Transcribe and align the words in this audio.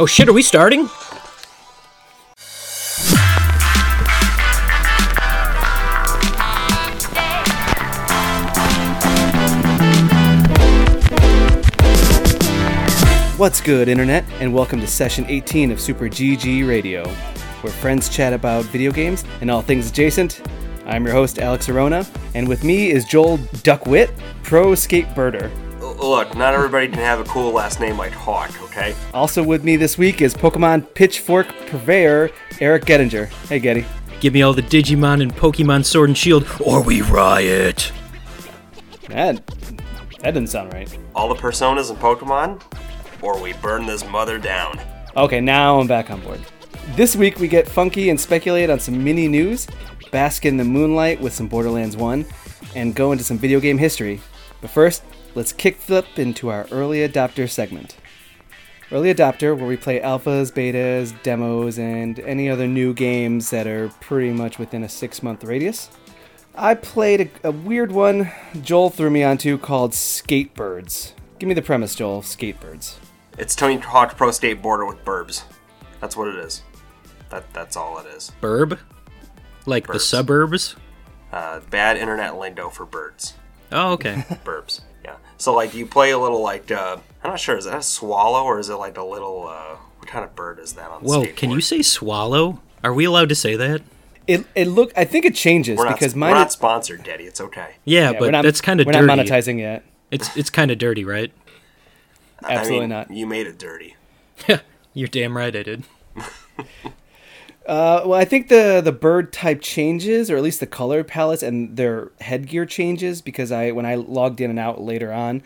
Oh 0.00 0.06
shit, 0.06 0.28
are 0.28 0.32
we 0.32 0.42
starting? 0.42 0.86
What's 13.36 13.60
good, 13.60 13.88
Internet, 13.88 14.24
and 14.38 14.54
welcome 14.54 14.78
to 14.78 14.86
session 14.86 15.24
18 15.26 15.72
of 15.72 15.80
Super 15.80 16.04
GG 16.04 16.68
Radio, 16.68 17.04
where 17.62 17.72
friends 17.72 18.08
chat 18.08 18.32
about 18.32 18.66
video 18.66 18.92
games 18.92 19.24
and 19.40 19.50
all 19.50 19.62
things 19.62 19.90
adjacent. 19.90 20.42
I'm 20.86 21.04
your 21.04 21.12
host, 21.12 21.40
Alex 21.40 21.68
Arona, 21.68 22.06
and 22.36 22.46
with 22.46 22.62
me 22.62 22.92
is 22.92 23.04
Joel 23.04 23.38
Duckwit, 23.64 24.16
pro 24.44 24.74
skateboarder. 24.74 25.50
Look, 25.98 26.36
not 26.36 26.54
everybody 26.54 26.86
can 26.86 26.98
have 26.98 27.18
a 27.18 27.24
cool 27.24 27.50
last 27.50 27.80
name 27.80 27.98
like 27.98 28.12
Hawk, 28.12 28.50
okay? 28.62 28.94
Also 29.12 29.42
with 29.42 29.64
me 29.64 29.74
this 29.74 29.98
week 29.98 30.22
is 30.22 30.32
Pokemon 30.32 30.94
Pitchfork 30.94 31.48
purveyor 31.66 32.30
Eric 32.60 32.84
Gettinger. 32.84 33.26
Hey, 33.48 33.58
Getty. 33.58 33.84
Give 34.20 34.32
me 34.32 34.42
all 34.42 34.52
the 34.52 34.62
Digimon 34.62 35.20
and 35.20 35.34
Pokemon 35.34 35.84
Sword 35.84 36.10
and 36.10 36.16
Shield, 36.16 36.46
or 36.64 36.80
we 36.84 37.02
riot. 37.02 37.92
That, 39.08 39.44
that 40.20 40.34
didn't 40.34 40.50
sound 40.50 40.72
right. 40.72 40.96
All 41.16 41.28
the 41.28 41.40
personas 41.40 41.90
in 41.90 41.96
Pokemon, 41.96 42.62
or 43.20 43.42
we 43.42 43.54
burn 43.54 43.84
this 43.84 44.08
mother 44.08 44.38
down. 44.38 44.80
Okay, 45.16 45.40
now 45.40 45.80
I'm 45.80 45.88
back 45.88 46.10
on 46.10 46.20
board. 46.20 46.40
This 46.94 47.16
week 47.16 47.40
we 47.40 47.48
get 47.48 47.68
funky 47.68 48.10
and 48.10 48.20
speculate 48.20 48.70
on 48.70 48.78
some 48.78 49.02
mini 49.02 49.26
news, 49.26 49.66
bask 50.12 50.46
in 50.46 50.58
the 50.58 50.64
moonlight 50.64 51.20
with 51.20 51.32
some 51.32 51.48
Borderlands 51.48 51.96
1, 51.96 52.24
and 52.76 52.94
go 52.94 53.10
into 53.10 53.24
some 53.24 53.36
video 53.36 53.58
game 53.58 53.78
history. 53.78 54.20
But 54.60 54.70
first, 54.70 55.02
let's 55.38 55.52
kickflip 55.52 56.18
into 56.18 56.48
our 56.48 56.66
early 56.72 56.98
adopter 56.98 57.48
segment. 57.48 57.96
Early 58.90 59.14
adopter, 59.14 59.56
where 59.56 59.68
we 59.68 59.76
play 59.76 60.00
alphas, 60.00 60.52
betas, 60.52 61.14
demos, 61.22 61.78
and 61.78 62.18
any 62.18 62.50
other 62.50 62.66
new 62.66 62.92
games 62.92 63.50
that 63.50 63.68
are 63.68 63.88
pretty 64.00 64.32
much 64.32 64.58
within 64.58 64.82
a 64.82 64.88
six 64.88 65.22
month 65.22 65.44
radius. 65.44 65.90
I 66.56 66.74
played 66.74 67.30
a, 67.44 67.48
a 67.48 67.52
weird 67.52 67.92
one 67.92 68.32
Joel 68.62 68.90
threw 68.90 69.10
me 69.10 69.22
onto 69.22 69.58
called 69.58 69.92
Skatebirds. 69.92 71.12
Give 71.38 71.48
me 71.48 71.54
the 71.54 71.62
premise, 71.62 71.94
Joel. 71.94 72.22
Skatebirds. 72.22 72.96
It's 73.38 73.54
Tony 73.54 73.76
Hawk 73.76 74.16
Pro 74.16 74.30
Skateboarder 74.30 74.88
with 74.88 75.04
burbs. 75.04 75.44
That's 76.00 76.16
what 76.16 76.26
it 76.26 76.34
is. 76.34 76.62
That 77.30 77.44
that's 77.52 77.76
all 77.76 78.00
it 78.00 78.06
is. 78.06 78.32
Burb? 78.42 78.76
Like 79.66 79.86
the 79.86 80.00
suburbs? 80.00 80.74
Uh, 81.30 81.60
bad 81.70 81.96
internet 81.96 82.36
lingo 82.36 82.70
for 82.70 82.84
birds. 82.84 83.34
Oh, 83.70 83.92
okay. 83.92 84.14
Burbs. 84.44 84.80
Yeah. 85.38 85.42
So 85.44 85.54
like 85.54 85.74
you 85.74 85.86
play 85.86 86.10
a 86.10 86.18
little 86.18 86.42
like 86.42 86.70
uh, 86.70 86.98
I'm 87.22 87.30
not 87.30 87.40
sure 87.40 87.56
is 87.56 87.64
that 87.64 87.78
a 87.78 87.82
swallow 87.82 88.44
or 88.44 88.58
is 88.58 88.68
it 88.68 88.74
like 88.74 88.96
a 88.96 89.04
little 89.04 89.46
uh, 89.48 89.76
what 89.98 90.08
kind 90.08 90.24
of 90.24 90.34
bird 90.34 90.58
is 90.58 90.74
that 90.74 90.90
on 90.90 91.02
the 91.02 91.08
Whoa, 91.08 91.22
skateboard? 91.22 91.36
can 91.36 91.50
you 91.50 91.60
say 91.60 91.82
swallow? 91.82 92.60
Are 92.82 92.92
we 92.92 93.04
allowed 93.04 93.28
to 93.30 93.34
say 93.34 93.56
that? 93.56 93.82
It, 94.26 94.44
it 94.54 94.66
look. 94.68 94.92
I 94.96 95.04
think 95.04 95.24
it 95.24 95.34
changes 95.34 95.78
We're 95.78 95.86
not, 95.86 95.98
because 95.98 96.14
we're 96.14 96.30
not 96.30 96.52
sponsored, 96.52 97.02
Daddy. 97.02 97.24
It's 97.24 97.40
okay. 97.40 97.76
Yeah, 97.84 98.10
yeah, 98.10 98.18
but 98.18 98.30
not- 98.30 98.44
that's 98.44 98.60
kind 98.60 98.78
of 98.78 98.86
We're 98.86 98.92
dirty. 98.92 99.06
not 99.06 99.18
monetizing 99.18 99.58
yet. 99.58 99.84
It's 100.10 100.36
it's 100.36 100.50
kind 100.50 100.70
of 100.70 100.78
dirty, 100.78 101.04
right? 101.04 101.32
Absolutely 102.42 102.76
I 102.76 102.80
mean, 102.80 102.88
not. 102.90 103.10
You 103.10 103.26
made 103.26 103.46
it 103.46 103.58
dirty. 103.58 103.96
You're 104.94 105.08
damn 105.08 105.36
right 105.36 105.54
I 105.54 105.62
did. 105.62 105.84
Uh, 107.68 108.02
well, 108.06 108.18
I 108.18 108.24
think 108.24 108.48
the 108.48 108.80
the 108.82 108.92
bird 108.92 109.32
type 109.32 109.60
changes, 109.60 110.30
or 110.30 110.36
at 110.38 110.42
least 110.42 110.58
the 110.60 110.66
color 110.66 111.04
palettes 111.04 111.42
and 111.42 111.76
their 111.76 112.10
headgear 112.22 112.64
changes 112.64 113.20
because 113.20 113.52
I 113.52 113.70
when 113.72 113.84
I 113.84 113.94
logged 113.94 114.40
in 114.40 114.48
and 114.48 114.58
out 114.58 114.80
later 114.80 115.12
on, 115.12 115.42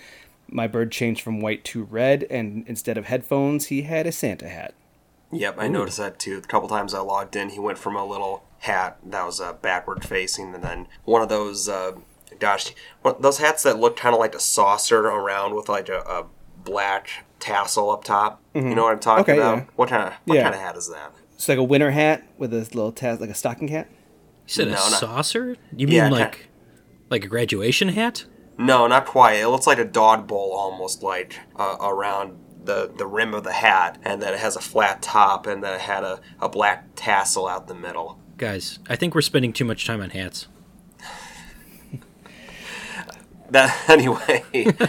my 0.49 0.69
bird 0.69 0.93
changed 0.93 1.21
from 1.21 1.41
white 1.41 1.65
to 1.65 1.83
red, 1.83 2.25
and 2.31 2.65
instead 2.69 2.97
of 2.97 3.07
headphones, 3.07 3.67
he 3.67 3.83
had 3.83 4.07
a 4.07 4.13
Santa 4.13 4.49
hat. 4.49 4.75
Yep, 5.33 5.57
I 5.59 5.67
noticed 5.67 5.99
that 5.99 6.19
too. 6.21 6.39
A 6.39 6.43
couple 6.47 6.69
times 6.69 6.95
I 6.95 7.01
logged 7.01 7.35
in, 7.35 7.49
he 7.51 7.59
went 7.59 7.79
from 7.79 7.97
a 7.97 8.05
little 8.05 8.45
hat 8.61 8.99
that 9.05 9.27
was 9.27 9.41
uh, 9.41 9.55
backward 9.55 10.05
facing, 10.05 10.55
and 10.55 10.63
then 10.63 10.87
one 11.05 11.23
of 11.23 11.29
those, 11.29 11.69
uh, 11.69 11.93
gosh, 12.39 12.73
those 13.19 13.39
hats 13.39 13.65
that 13.65 13.81
look 13.81 13.97
kind 13.97 14.15
of 14.15 14.21
like 14.21 14.37
a 14.37 14.41
saucer 14.41 15.01
around 15.01 15.57
with 15.57 15.69
like 15.69 15.89
a, 15.89 15.99
a 16.01 16.27
black 16.63 17.09
tassel 17.41 17.91
up 17.91 18.05
top. 18.05 18.41
You 18.55 18.61
know 18.77 18.85
what 18.85 18.93
I'm 18.93 19.01
talking 19.01 19.23
Okay, 19.23 19.39
about? 19.39 19.57
yeah. 19.59 19.65
What 19.75 19.89
kind 19.89 20.03
of 20.07 20.13
what 20.27 20.37
Yeah. 20.37 20.43
kind 20.45 20.55
of 20.55 20.61
hat 20.61 20.77
is 20.77 20.89
that? 20.91 21.13
It's 21.43 21.49
like 21.49 21.59
a 21.59 21.65
winter 21.65 21.91
hat 21.91 22.23
with 22.39 22.55
a 22.55 22.59
little 22.59 22.93
tas 22.93 23.21
like 23.21 23.29
a 23.29 23.35
stocking 23.35 23.67
hat. 23.67 23.89
You 23.91 23.97
said 24.47 24.67
No, 24.69 24.75
a 24.75 24.77
not- 24.77 25.01
saucer? 25.01 25.57
You 25.77 25.89
mean 25.89 25.97
Yeah, 25.97 26.09
like 26.09 26.33
ki- 26.37 26.43
like 27.11 27.25
a 27.25 27.27
graduation 27.27 27.89
hat? 27.89 28.27
No, 28.57 28.87
not 28.87 29.07
quite. 29.07 29.33
It 29.41 29.49
looks 29.49 29.67
like 29.67 29.79
a 29.81 29.85
dog 29.85 30.29
bowl 30.29 30.53
almost, 30.53 31.03
like 31.03 31.41
uh, 31.57 31.79
around 31.81 32.39
the 32.65 32.93
the 32.97 33.09
rim 33.09 33.35
of 33.35 33.43
the 33.43 33.55
hat, 33.55 33.99
and 34.05 34.23
then 34.23 34.33
it 34.35 34.39
has 34.39 34.55
a 34.55 34.61
flat 34.61 35.03
top, 35.03 35.49
and 35.49 35.65
then 35.65 35.75
it 35.75 35.81
had 35.81 36.05
a, 36.05 36.21
a 36.41 36.49
black 36.49 36.91
tassel 36.95 37.49
out 37.49 37.67
the 37.67 37.75
middle. 37.75 38.21
Guys, 38.39 38.79
I 38.89 38.95
think 38.95 39.13
we're 39.17 39.21
spending 39.21 39.53
too 39.53 39.65
much 39.65 39.85
time 39.85 40.01
on 40.01 40.11
hats. 40.11 40.47
That 43.51 43.77
anyway. 43.91 44.45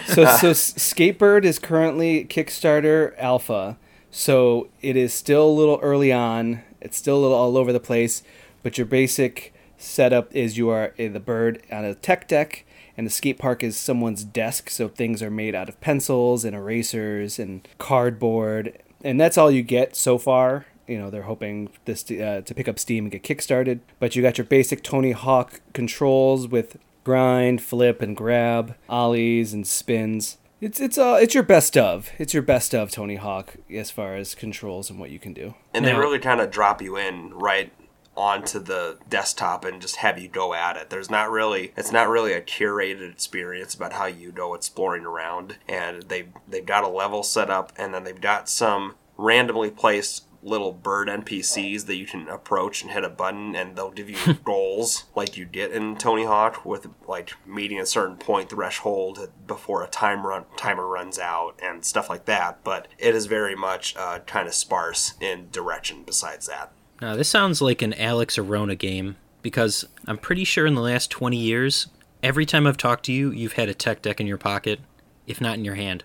So 0.06 0.25
so 0.38 0.52
Skatebird 0.53 1.46
is 1.46 1.58
currently 1.58 2.25
Kickstarter 2.25 3.14
alpha, 3.18 3.78
so 4.16 4.69
it 4.84 4.96
is 4.96 5.12
still 5.12 5.50
a 5.50 5.50
little 5.50 5.79
early 5.81 6.13
on. 6.13 6.62
It's 6.79 6.96
still 6.96 7.18
a 7.18 7.22
little 7.22 7.35
all 7.35 7.57
over 7.57 7.74
the 7.74 7.79
place, 7.79 8.22
but 8.62 8.78
your 8.78 8.85
basic 8.85 9.56
setup 9.75 10.34
is 10.35 10.56
you 10.56 10.69
are 10.69 10.94
the 10.97 11.19
bird 11.19 11.63
on 11.72 11.84
a 11.84 11.96
tech 11.96 12.28
deck, 12.28 12.63
and 12.96 13.07
the 13.07 13.12
skate 13.12 13.40
park 13.40 13.63
is 13.63 13.75
someone's 13.75 14.23
desk. 14.23 14.69
So 14.69 14.88
things 14.88 15.23
are 15.23 15.31
made 15.31 15.56
out 15.56 15.68
of 15.68 15.81
pencils 15.81 16.46
and 16.46 16.56
erasers 16.56 17.40
and 17.40 17.68
cardboard, 17.79 18.78
and 19.03 19.19
that's 19.19 19.35
all 19.35 19.50
you 19.50 19.63
get 19.63 19.96
so 19.96 20.19
far. 20.19 20.68
You 20.88 21.00
know 21.00 21.09
they're 21.09 21.23
hoping 21.23 21.69
this 21.85 22.03
to, 22.03 22.22
uh, 22.22 22.41
to 22.41 22.53
pick 22.53 22.68
up 22.68 22.78
steam 22.78 23.06
and 23.06 23.12
get 23.12 23.23
kickstarted. 23.23 23.79
But 24.00 24.16
you 24.16 24.22
got 24.22 24.38
your 24.38 24.46
basic 24.46 24.84
Tony 24.84 25.13
Hawk 25.13 25.59
controls 25.73 26.47
with 26.47 26.78
grind, 27.03 27.63
flip, 27.63 28.00
and 28.03 28.16
grab, 28.16 28.75
ollies 28.88 29.53
and 29.53 29.66
spins. 29.66 30.38
It's 30.63 30.79
it's 30.79 30.97
uh 30.97 31.19
it's 31.22 31.34
your 31.34 31.44
best 31.44 31.75
of. 31.75 32.09
It's 32.18 32.34
your 32.34 32.41
best 32.41 32.74
of 32.74 32.90
Tony 32.90 33.18
Hawk 33.18 33.56
as 33.69 33.91
far 33.91 34.16
as 34.16 34.34
controls 34.34 34.90
and 34.90 34.97
what 34.97 35.09
you 35.09 35.19
can 35.19 35.34
do. 35.34 35.56
And 35.74 35.84
they 35.84 35.94
really 35.94 36.19
kind 36.19 36.40
of 36.40 36.51
drop 36.51 36.81
you 36.81 36.96
in 36.96 37.34
right 37.34 37.74
onto 38.16 38.59
the 38.59 38.97
desktop 39.09 39.66
and 39.66 39.81
just 39.81 39.97
have 39.97 40.18
you 40.18 40.29
go 40.29 40.53
at 40.53 40.78
it. 40.78 40.90
There's 40.90 41.09
not 41.09 41.29
really 41.29 41.73
it's 41.75 41.91
not 41.91 42.07
really 42.07 42.31
a 42.31 42.40
curated 42.40 43.12
experience 43.12 43.73
about 43.73 43.91
how 43.91 44.06
you 44.06 44.31
go 44.31 44.53
exploring 44.53 45.03
around. 45.03 45.57
And 45.68 46.03
they 46.03 46.29
they've 46.47 46.66
got 46.66 46.85
a 46.85 46.88
level 46.88 47.23
set 47.23 47.50
up 47.50 47.73
and 47.75 47.94
then 47.94 48.06
they've 48.06 48.22
got 48.22 48.47
some 48.47 48.96
randomly 49.18 49.69
placed 49.69 50.23
little 50.44 50.72
bird 50.72 51.08
NPCs 51.08 51.86
that 51.86 51.96
you 51.96 52.06
can 52.06 52.28
approach 52.28 52.81
and 52.81 52.92
hit 52.92 53.04
a 53.04 53.09
button 53.09 53.56
and 53.56 53.76
they'll 53.76 53.92
give 53.92 54.09
you 54.09 54.34
goals 54.44 55.06
like 55.16 55.38
you 55.38 55.46
get 55.46 55.72
in 55.72 55.96
Tony 55.98 56.26
Hawk 56.26 56.66
with 56.66 56.88
like 57.08 57.34
meeting 57.46 57.80
a 57.80 57.86
certain 57.86 58.18
point 58.18 58.50
threshold 58.50 59.30
before 59.48 59.84
a 59.84 59.88
time 59.88 60.26
run 60.26 60.46
timer 60.58 60.88
runs 60.88 61.20
out 61.20 61.59
and 61.62 61.84
stuff 61.86 62.09
like 62.09 62.26
that. 62.26 62.64
But 62.64 62.88
it 62.98 63.16
is 63.16 63.26
very 63.26 63.56
much 63.56 63.96
uh, 63.96 64.20
kind 64.20 64.48
of 64.48 64.53
sparse 64.53 65.14
in 65.20 65.50
direction 65.52 66.03
besides 66.06 66.48
that. 66.48 66.72
Now, 67.02 67.16
this 67.16 67.30
sounds 67.30 67.62
like 67.62 67.82
an 67.82 67.94
Alex 67.94 68.38
Arona 68.38 68.76
game 68.76 69.18
because 69.42 69.86
I'm 70.08 70.18
pretty 70.18 70.44
sure 70.44 70.66
in 70.66 70.76
the 70.76 70.82
last 70.82 71.12
20 71.12 71.38
years, 71.38 71.88
every 72.22 72.46
time 72.46 72.66
I've 72.66 72.78
talked 72.78 73.06
to 73.06 73.14
you, 73.14 73.32
you've 73.32 73.53
had 73.53 73.70
a 73.70 73.74
tech 73.74 74.02
deck 74.02 74.22
in 74.22 74.28
your 74.28 74.38
pocket, 74.38 74.80
if 75.28 75.42
not 75.42 75.58
in 75.58 75.66
your 75.66 75.76
hand. 75.76 76.03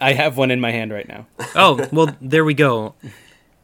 I 0.00 0.12
have 0.12 0.36
one 0.36 0.50
in 0.50 0.60
my 0.60 0.70
hand 0.70 0.92
right 0.92 1.08
now. 1.08 1.26
Oh, 1.54 1.88
well, 1.92 2.16
there 2.20 2.44
we 2.44 2.54
go. 2.54 2.94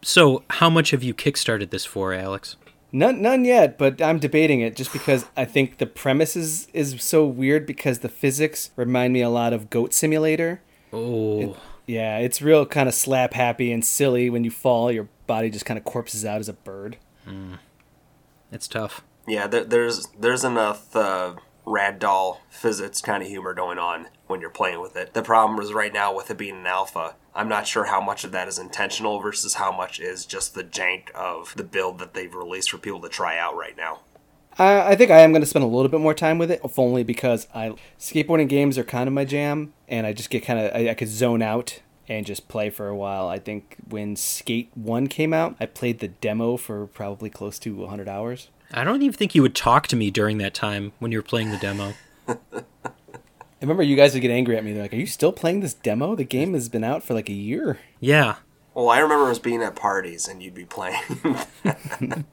So, 0.02 0.44
how 0.50 0.70
much 0.70 0.91
have 0.91 1.02
you 1.02 1.14
kickstarted 1.14 1.70
this 1.70 1.84
for, 1.84 2.12
Alex? 2.12 2.56
None 2.92 3.21
none 3.21 3.44
yet, 3.44 3.77
but 3.77 4.00
I'm 4.00 4.18
debating 4.18 4.60
it 4.60 4.77
just 4.77 4.92
because 4.92 5.27
I 5.36 5.44
think 5.44 5.78
the 5.78 5.86
premise 5.86 6.36
is, 6.36 6.68
is 6.72 7.03
so 7.03 7.27
weird 7.27 7.66
because 7.66 7.98
the 7.98 8.09
physics 8.09 8.71
remind 8.77 9.12
me 9.12 9.21
a 9.21 9.28
lot 9.28 9.53
of 9.53 9.68
Goat 9.71 9.92
Simulator. 9.92 10.62
Oh, 10.92 11.56
Yeah, 11.86 12.18
it's 12.18 12.41
real 12.41 12.65
kind 12.65 12.88
of 12.88 12.94
slap 12.94 13.34
happy 13.34 13.72
and 13.72 13.84
silly 13.84 14.30
when 14.30 14.44
you 14.44 14.50
fall, 14.50 14.91
your 14.92 15.09
body 15.27 15.50
just 15.50 15.65
kind 15.66 15.77
of 15.77 15.84
corpses 15.84 16.24
out 16.24 16.38
as 16.41 16.48
a 16.48 16.53
bird. 16.53 16.97
it's 18.53 18.68
tough. 18.68 19.03
Yeah, 19.27 19.47
there, 19.48 19.65
there's 19.65 20.06
there's 20.18 20.44
enough 20.44 20.94
uh, 20.94 21.34
ragdoll 21.66 22.38
physics 22.48 23.00
kind 23.00 23.22
of 23.22 23.28
humor 23.28 23.53
going 23.54 23.78
on 23.78 24.06
when 24.26 24.40
you're 24.40 24.50
playing 24.50 24.80
with 24.80 24.96
it. 24.96 25.14
The 25.14 25.22
problem 25.22 25.60
is 25.60 25.72
right 25.72 25.92
now 25.92 26.14
with 26.14 26.30
it 26.30 26.36
being 26.36 26.56
an 26.56 26.66
alpha, 26.66 27.14
I'm 27.34 27.48
not 27.48 27.66
sure 27.66 27.84
how 27.84 28.00
much 28.00 28.24
of 28.24 28.32
that 28.32 28.48
is 28.48 28.58
intentional 28.58 29.20
versus 29.20 29.54
how 29.54 29.70
much 29.70 30.00
is 30.00 30.26
just 30.26 30.54
the 30.54 30.64
jank 30.64 31.10
of 31.12 31.54
the 31.56 31.64
build 31.64 31.98
that 31.98 32.14
they've 32.14 32.34
released 32.34 32.70
for 32.70 32.78
people 32.78 33.00
to 33.00 33.08
try 33.08 33.38
out 33.38 33.56
right 33.56 33.76
now. 33.76 34.00
I, 34.58 34.92
I 34.92 34.96
think 34.96 35.10
I 35.10 35.20
am 35.20 35.32
going 35.32 35.42
to 35.42 35.46
spend 35.46 35.64
a 35.64 35.68
little 35.68 35.90
bit 35.90 36.00
more 36.00 36.14
time 36.14 36.38
with 36.38 36.50
it, 36.50 36.60
if 36.64 36.78
only 36.78 37.04
because 37.04 37.46
I 37.54 37.74
skateboarding 37.98 38.48
games 38.48 38.78
are 38.78 38.84
kind 38.84 39.06
of 39.06 39.12
my 39.12 39.24
jam, 39.24 39.74
and 39.88 40.06
I 40.06 40.12
just 40.12 40.30
get 40.30 40.44
kind 40.44 40.58
of 40.58 40.74
I, 40.74 40.90
I 40.90 40.94
could 40.94 41.08
zone 41.08 41.42
out 41.42 41.80
and 42.08 42.24
just 42.24 42.48
play 42.48 42.70
for 42.70 42.88
a 42.88 42.96
while. 42.96 43.28
I 43.28 43.38
think 43.38 43.76
when 43.88 44.16
Skate 44.16 44.70
One 44.74 45.08
came 45.08 45.32
out, 45.34 45.56
I 45.60 45.66
played 45.66 45.98
the 45.98 46.08
demo 46.08 46.56
for 46.56 46.86
probably 46.86 47.30
close 47.30 47.58
to 47.60 47.74
100 47.74 48.08
hours. 48.08 48.48
I 48.72 48.84
don't 48.84 49.02
even 49.02 49.12
think 49.12 49.34
you 49.34 49.42
would 49.42 49.54
talk 49.54 49.86
to 49.88 49.96
me 49.96 50.10
during 50.10 50.38
that 50.38 50.54
time 50.54 50.92
when 50.98 51.12
you 51.12 51.18
were 51.18 51.22
playing 51.22 51.50
the 51.50 51.58
demo. 51.58 51.94
I 53.60 53.64
remember 53.64 53.82
you 53.82 53.97
guys 53.97 54.12
would 54.14 54.20
get 54.20 54.30
angry 54.30 54.56
at 54.56 54.64
me. 54.64 54.72
They're 54.72 54.82
like, 54.82 54.92
"Are 54.92 54.97
you 54.97 55.06
still 55.06 55.32
playing 55.32 55.60
this 55.60 55.74
demo? 55.74 56.14
The 56.14 56.24
game 56.24 56.53
has 56.54 56.68
been 56.68 56.84
out 56.84 57.03
for 57.03 57.14
like 57.14 57.28
a 57.30 57.34
year." 57.34 57.78
Yeah. 58.00 58.36
Well, 58.74 58.91
I 58.91 58.98
remember 58.98 59.30
us 59.30 59.38
being 59.38 59.62
at 59.62 59.74
parties 59.74 60.28
and 60.28 60.42
you'd 60.42 60.54
be 60.54 60.66
playing. 60.66 61.00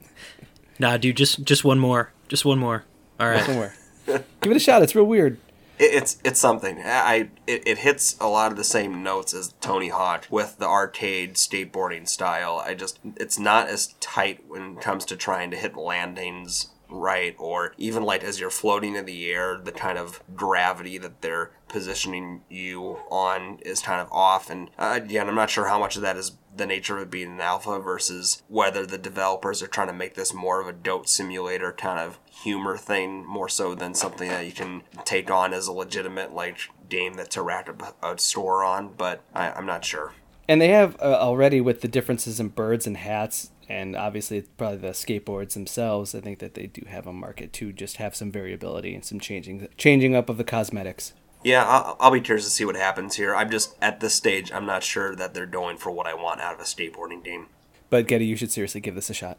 Nah, 0.78 0.96
dude, 0.96 1.16
just 1.16 1.44
just 1.44 1.64
one 1.64 1.78
more. 1.78 2.12
Just 2.28 2.44
one 2.44 2.58
more. 2.58 2.84
All 3.20 3.28
right. 3.28 3.44
Somewhere. 3.44 3.74
Give 4.06 4.50
it 4.52 4.56
a 4.56 4.60
shot. 4.60 4.82
It's 4.82 4.94
real 4.94 5.04
weird. 5.04 5.38
It- 5.78 5.94
it's 5.94 6.18
it's 6.24 6.40
something. 6.40 6.80
I 6.84 7.28
it, 7.46 7.66
it 7.66 7.78
hits 7.78 8.16
a 8.20 8.28
lot 8.28 8.50
of 8.50 8.56
the 8.56 8.64
same 8.64 9.02
notes 9.02 9.32
as 9.34 9.54
Tony 9.60 9.88
Hawk 9.88 10.26
with 10.30 10.58
the 10.58 10.66
arcade 10.66 11.34
skateboarding 11.34 12.08
style. 12.08 12.62
I 12.64 12.74
just 12.74 12.98
it's 13.16 13.38
not 13.38 13.68
as 13.68 13.94
tight 14.00 14.44
when 14.48 14.76
it 14.76 14.80
comes 14.80 15.04
to 15.06 15.16
trying 15.16 15.50
to 15.52 15.56
hit 15.56 15.76
landings 15.76 16.68
right 16.90 17.34
or 17.38 17.74
even 17.78 18.02
like 18.02 18.22
as 18.22 18.40
you're 18.40 18.50
floating 18.50 18.94
in 18.94 19.04
the 19.04 19.30
air 19.30 19.58
the 19.62 19.72
kind 19.72 19.98
of 19.98 20.22
gravity 20.34 20.98
that 20.98 21.20
they're 21.22 21.50
positioning 21.68 22.42
you 22.48 22.98
on 23.10 23.58
is 23.62 23.80
kind 23.80 24.00
of 24.00 24.10
off. 24.12 24.50
And 24.50 24.70
uh, 24.78 25.00
again 25.02 25.28
i'm 25.28 25.34
not 25.34 25.50
sure 25.50 25.66
how 25.66 25.78
much 25.78 25.96
of 25.96 26.02
that 26.02 26.16
is 26.16 26.32
the 26.56 26.66
nature 26.66 26.96
of 26.96 27.02
it 27.02 27.10
being 27.10 27.32
an 27.32 27.40
alpha 27.40 27.80
versus 27.80 28.42
whether 28.48 28.86
the 28.86 28.98
developers 28.98 29.62
are 29.62 29.66
trying 29.66 29.88
to 29.88 29.92
make 29.92 30.14
this 30.14 30.32
more 30.32 30.60
of 30.60 30.68
a 30.68 30.72
Goat 30.72 31.08
Simulator 31.08 31.72
kind 31.72 31.98
of 31.98 32.18
humor 32.30 32.76
thing 32.76 33.26
more 33.26 33.48
so 33.48 33.74
than 33.74 33.94
something 33.94 34.28
that 34.28 34.46
you 34.46 34.52
can 34.52 34.82
take 35.04 35.30
on 35.30 35.52
as 35.52 35.66
a 35.66 35.72
legitimate 35.72 36.32
like 36.32 36.58
game 36.88 37.14
that 37.14 37.30
to 37.30 37.44
a 38.02 38.18
store 38.18 38.62
on 38.62 38.92
but 38.96 39.22
I, 39.34 39.50
i'm 39.50 39.66
not 39.66 39.84
sure. 39.84 40.12
And 40.46 40.60
they 40.60 40.68
have 40.68 40.96
uh, 41.00 41.18
already 41.18 41.60
with 41.60 41.80
the 41.80 41.88
differences 41.88 42.38
in 42.38 42.48
birds 42.48 42.86
and 42.86 42.98
hats, 42.98 43.50
and 43.68 43.96
obviously 43.96 44.42
probably 44.42 44.78
the 44.78 44.88
skateboards 44.88 45.54
themselves. 45.54 46.14
I 46.14 46.20
think 46.20 46.38
that 46.38 46.54
they 46.54 46.66
do 46.66 46.82
have 46.88 47.06
a 47.06 47.12
market 47.12 47.52
to 47.54 47.72
just 47.72 47.96
have 47.98 48.14
some 48.16 48.30
variability 48.30 48.94
and 48.94 49.04
some 49.04 49.20
changing 49.20 49.68
changing 49.76 50.14
up 50.14 50.28
of 50.28 50.36
the 50.38 50.44
cosmetics. 50.44 51.12
Yeah, 51.42 51.64
I'll, 51.66 51.96
I'll 52.00 52.10
be 52.10 52.20
curious 52.22 52.46
to 52.46 52.50
see 52.50 52.64
what 52.64 52.74
happens 52.76 53.16
here. 53.16 53.34
I'm 53.34 53.50
just 53.50 53.76
at 53.82 54.00
this 54.00 54.14
stage, 54.14 54.50
I'm 54.50 54.64
not 54.66 54.82
sure 54.82 55.14
that 55.14 55.34
they're 55.34 55.44
going 55.46 55.76
for 55.76 55.90
what 55.90 56.06
I 56.06 56.14
want 56.14 56.40
out 56.40 56.54
of 56.54 56.60
a 56.60 56.64
skateboarding 56.64 57.22
game. 57.22 57.46
But 57.90 58.06
Getty, 58.08 58.24
you 58.24 58.36
should 58.36 58.50
seriously 58.50 58.80
give 58.80 58.94
this 58.94 59.10
a 59.10 59.14
shot. 59.14 59.36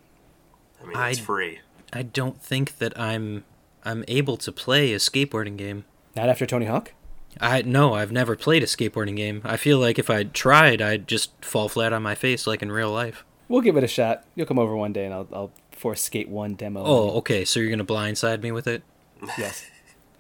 I 0.82 0.84
mean, 0.86 0.98
it's 1.10 1.20
I- 1.20 1.24
free. 1.24 1.60
I 1.94 2.04
don't 2.04 2.42
think 2.42 2.78
that 2.80 2.98
I'm 3.00 3.44
I'm 3.84 4.04
able 4.08 4.38
to 4.38 4.52
play 4.52 4.94
a 4.94 4.98
skateboarding 4.98 5.58
game. 5.58 5.86
Not 6.16 6.30
after 6.30 6.46
Tony 6.46 6.66
Hawk. 6.66 6.94
I 7.42 7.62
no, 7.64 7.94
I've 7.94 8.12
never 8.12 8.36
played 8.36 8.64
a 8.64 8.68
skateboarding 8.68 9.18
game. 9.18 9.42
I 9.44 9.58
feel 9.58 9.80
like 9.80 10.00
if 10.00 10.10
I 10.10 10.24
tried, 10.24 10.82
I'd 10.82 11.08
just 11.08 11.32
fall 11.44 11.68
flat 11.68 11.92
on 11.92 12.02
my 12.04 12.16
face 12.16 12.48
like 12.48 12.62
in 12.62 12.72
real 12.72 12.92
life. 12.92 13.25
We'll 13.48 13.62
give 13.62 13.78
it 13.78 13.84
a 13.84 13.88
shot. 13.88 14.24
You'll 14.36 14.48
come 14.48 14.60
over 14.60 14.76
one 14.76 14.92
day, 14.94 15.06
and 15.06 15.14
I'll, 15.14 15.28
I'll 15.32 15.52
force 15.72 16.02
Skate 16.02 16.30
One 16.30 16.56
demo. 16.56 16.84
Oh, 16.84 17.10
okay, 17.18 17.46
so 17.46 17.60
you're 17.60 17.70
gonna 17.70 17.86
blindside 17.86 18.42
me 18.42 18.52
with 18.52 18.68
it? 18.68 18.84
yes. 19.38 19.66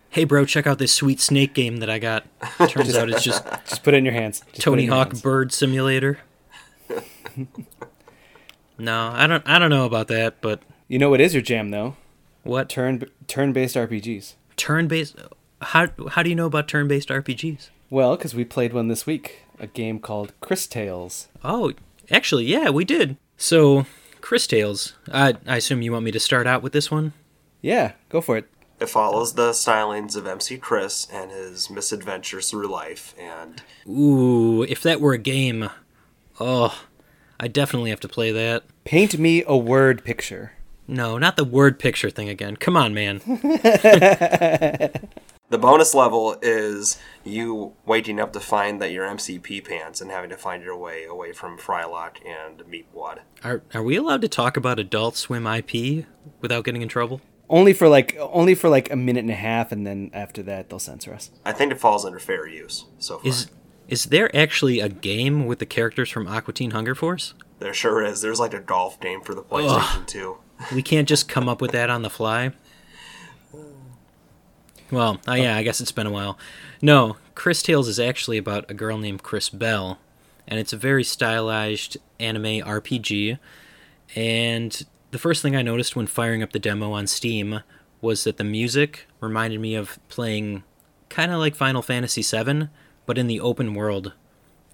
Hey, 0.09 0.23
bro, 0.23 0.45
check 0.45 0.65
out 0.65 0.77
this 0.77 0.93
sweet 0.93 1.19
snake 1.19 1.53
game 1.53 1.77
that 1.77 1.89
I 1.89 1.99
got. 1.99 2.23
Turns 2.69 2.95
out 2.95 3.09
it's 3.09 3.21
just 3.21 3.43
Just 3.67 3.83
put 3.83 3.93
it 3.93 3.97
in 3.97 4.05
your 4.05 4.13
hands. 4.13 4.43
Just 4.53 4.61
Tony 4.61 4.85
your 4.85 4.93
Hawk 4.95 5.07
hands. 5.09 5.21
Bird 5.21 5.51
Simulator. 5.51 6.19
no, 8.77 9.11
I 9.13 9.27
don't. 9.27 9.43
I 9.45 9.59
don't 9.59 9.69
know 9.69 9.85
about 9.85 10.07
that, 10.07 10.41
but 10.41 10.61
You 10.87 10.99
know 10.99 11.09
what 11.09 11.19
is 11.21 11.33
your 11.33 11.41
jam 11.41 11.69
though? 11.69 11.95
what 12.43 12.69
Turn 12.69 13.03
turn 13.27 13.51
based 13.53 13.75
RPGs. 13.75 14.35
turn-based? 14.55 15.15
How 15.61 15.87
how 16.11 16.23
do 16.23 16.29
you 16.29 16.35
know 16.35 16.45
about 16.45 16.67
turn-based 16.67 17.09
RPGs? 17.09 17.69
Well, 17.89 18.15
because 18.15 18.33
we 18.35 18.45
played 18.45 18.71
one 18.71 18.87
this 18.87 19.05
week, 19.05 19.41
a 19.59 19.67
game 19.67 19.99
called 19.99 20.31
Cris 20.41 20.65
Tales. 20.67 21.27
Oh, 21.43 21.73
actually, 22.11 22.45
yeah, 22.45 22.69
we 22.69 22.85
did. 22.85 23.17
So, 23.37 23.85
Cris 24.21 24.47
Tales. 24.47 24.93
I 25.11 25.35
I 25.45 25.57
assume 25.57 25.81
you 25.81 25.91
want 25.91 26.05
me 26.05 26.11
to 26.11 26.19
start 26.19 26.47
out 26.47 26.63
with 26.63 26.73
this 26.73 26.89
one. 26.89 27.13
Yeah, 27.61 27.93
go 28.09 28.21
for 28.21 28.37
it. 28.37 28.49
It 28.79 28.89
follows 28.89 29.33
the 29.33 29.51
stylings 29.51 30.15
of 30.17 30.27
MC 30.27 30.57
Chris 30.57 31.07
and 31.11 31.31
his 31.31 31.69
misadventures 31.69 32.49
through 32.49 32.67
life, 32.67 33.15
and 33.17 33.61
Ooh, 33.87 34.63
if 34.63 34.81
that 34.83 34.99
were 34.99 35.13
a 35.13 35.17
game, 35.17 35.69
oh, 36.39 36.83
I 37.39 37.47
definitely 37.47 37.89
have 37.89 38.01
to 38.01 38.09
play 38.09 38.31
that. 38.31 38.63
Paint 38.83 39.17
me 39.17 39.43
a 39.47 39.55
word 39.55 40.03
picture. 40.03 40.53
No, 40.87 41.17
not 41.17 41.37
the 41.37 41.45
word 41.45 41.79
picture 41.79 42.09
thing 42.09 42.29
again. 42.29 42.57
Come 42.57 42.77
on, 42.77 42.93
man. 42.93 43.21
the 45.49 45.57
bonus 45.57 45.93
level 45.93 46.37
is 46.41 46.99
you 47.23 47.73
waking 47.85 48.19
up 48.19 48.33
to 48.33 48.39
find 48.39 48.81
that 48.81 48.91
you're 48.91 49.05
MC 49.05 49.39
Pee 49.39 49.61
Pants 49.61 50.01
and 50.01 50.11
having 50.11 50.29
to 50.29 50.37
find 50.37 50.63
your 50.63 50.77
way 50.77 51.05
away 51.05 51.31
from 51.31 51.57
Frylock 51.57 52.17
and 52.25 52.59
Meatwad. 52.61 53.19
Are 53.43 53.63
are 53.73 53.83
we 53.83 53.95
allowed 53.95 54.21
to 54.21 54.27
talk 54.27 54.57
about 54.57 54.79
Adult 54.79 55.15
Swim 55.15 55.45
IP 55.45 56.05
without 56.41 56.63
getting 56.63 56.81
in 56.81 56.87
trouble? 56.87 57.21
Only 57.49 57.73
for 57.73 57.87
like 57.87 58.17
only 58.19 58.55
for 58.55 58.69
like 58.69 58.91
a 58.91 58.95
minute 58.95 59.21
and 59.21 59.31
a 59.31 59.35
half, 59.35 59.71
and 59.71 59.85
then 59.85 60.09
after 60.13 60.41
that 60.43 60.69
they'll 60.69 60.79
censor 60.79 61.13
us. 61.13 61.31
I 61.45 61.51
think 61.51 61.71
it 61.71 61.79
falls 61.79 62.05
under 62.05 62.19
fair 62.19 62.47
use 62.47 62.85
so 62.97 63.19
far. 63.19 63.27
Is 63.27 63.47
is 63.87 64.05
there 64.05 64.35
actually 64.35 64.79
a 64.79 64.89
game 64.89 65.45
with 65.45 65.59
the 65.59 65.65
characters 65.67 66.09
from 66.09 66.27
Aqua 66.27 66.53
Teen 66.53 66.71
Hunger 66.71 66.95
Force? 66.95 67.35
there 67.59 67.73
sure 67.73 68.03
is. 68.03 68.21
There's 68.21 68.39
like 68.39 68.53
a 68.53 68.59
golf 68.59 68.99
game 68.99 69.21
for 69.21 69.33
the 69.33 69.41
PlayStation 69.41 70.05
2. 70.05 70.37
We 70.73 70.81
can't 70.81 71.07
just 71.07 71.27
come 71.29 71.47
up 71.47 71.61
with 71.61 71.71
that 71.71 71.89
on 71.89 72.01
the 72.01 72.09
fly. 72.09 72.51
Well, 74.91 75.19
uh, 75.27 75.33
yeah, 75.33 75.57
I 75.57 75.63
guess 75.63 75.81
it's 75.81 75.91
been 75.91 76.07
a 76.07 76.11
while. 76.11 76.37
No, 76.81 77.17
Cris 77.33 77.61
Tales 77.63 77.87
is 77.87 77.99
actually 77.99 78.37
about 78.37 78.69
a 78.69 78.73
girl 78.73 78.97
named 78.97 79.23
Crisbell, 79.23 79.99
and 80.47 80.59
it's 80.59 80.73
a 80.73 80.77
very 80.77 81.03
stylized 81.03 81.97
anime 82.19 82.61
RPG. 82.61 83.39
And 84.15 84.85
the 85.11 85.17
first 85.17 85.41
thing 85.41 85.55
I 85.55 85.61
noticed 85.61 85.95
when 85.95 86.07
firing 86.07 86.43
up 86.43 86.51
the 86.51 86.59
demo 86.59 86.91
on 86.91 87.07
Steam 87.07 87.61
was 88.01 88.23
that 88.23 88.37
the 88.37 88.43
music 88.43 89.07
reminded 89.19 89.59
me 89.59 89.75
of 89.75 89.97
playing 90.09 90.63
kind 91.09 91.31
of 91.31 91.39
like 91.39 91.55
Final 91.55 91.81
Fantasy 91.81 92.21
VII, 92.21 92.69
but 93.05 93.17
in 93.17 93.27
the 93.27 93.39
open 93.39 93.73
world. 93.73 94.13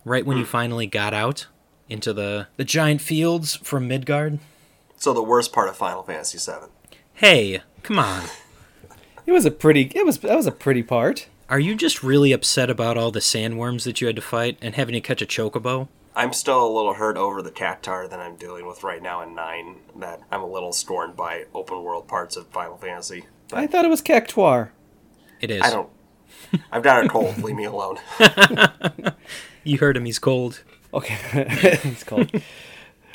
Right 0.03 0.25
when 0.25 0.37
you 0.37 0.45
finally 0.45 0.87
got 0.87 1.13
out 1.13 1.45
into 1.87 2.11
the 2.11 2.47
the 2.57 2.63
giant 2.63 3.01
fields 3.01 3.55
from 3.57 3.87
Midgard. 3.87 4.39
So 4.97 5.13
the 5.13 5.21
worst 5.21 5.53
part 5.53 5.69
of 5.69 5.77
Final 5.77 6.01
Fantasy 6.01 6.39
VII. 6.39 6.97
Hey, 7.13 7.61
come 7.83 7.99
on. 7.99 8.23
It 9.31 9.33
was 9.33 9.45
a 9.45 9.51
pretty. 9.51 9.89
It 9.95 10.05
was 10.05 10.17
that 10.17 10.35
was 10.35 10.45
a 10.45 10.51
pretty 10.51 10.83
part. 10.83 11.29
Are 11.47 11.57
you 11.57 11.73
just 11.73 12.03
really 12.03 12.33
upset 12.33 12.69
about 12.69 12.97
all 12.97 13.11
the 13.11 13.21
sandworms 13.21 13.85
that 13.85 14.01
you 14.01 14.07
had 14.07 14.17
to 14.17 14.21
fight 14.21 14.57
and 14.61 14.75
having 14.75 14.91
to 14.91 14.99
catch 14.99 15.21
a 15.21 15.25
chocobo? 15.25 15.87
I'm 16.17 16.33
still 16.33 16.67
a 16.67 16.67
little 16.67 16.95
hurt 16.95 17.15
over 17.15 17.41
the 17.41 17.49
cactar 17.49 18.09
that 18.09 18.19
I'm 18.19 18.35
dealing 18.35 18.67
with 18.67 18.83
right 18.83 19.01
now 19.01 19.21
in 19.21 19.33
9, 19.33 19.75
that 19.99 20.19
I'm 20.33 20.41
a 20.41 20.45
little 20.45 20.73
scorned 20.73 21.15
by 21.15 21.45
open 21.53 21.81
world 21.81 22.09
parts 22.09 22.35
of 22.35 22.47
Final 22.47 22.75
Fantasy. 22.75 23.23
I 23.53 23.67
thought 23.67 23.85
it 23.85 23.87
was 23.87 24.01
Cactuar. 24.01 24.71
It 25.39 25.49
is. 25.49 25.61
I 25.61 25.69
don't. 25.69 25.89
I've 26.69 26.83
got 26.83 27.05
a 27.05 27.07
cold. 27.07 27.37
Leave 27.37 27.55
me 27.55 27.63
alone. 27.63 27.99
You 29.63 29.77
heard 29.77 29.95
him, 29.95 30.05
he's 30.05 30.19
cold. 30.19 30.63
Okay, 30.93 31.15
it's 31.83 32.03
called. 32.03 32.31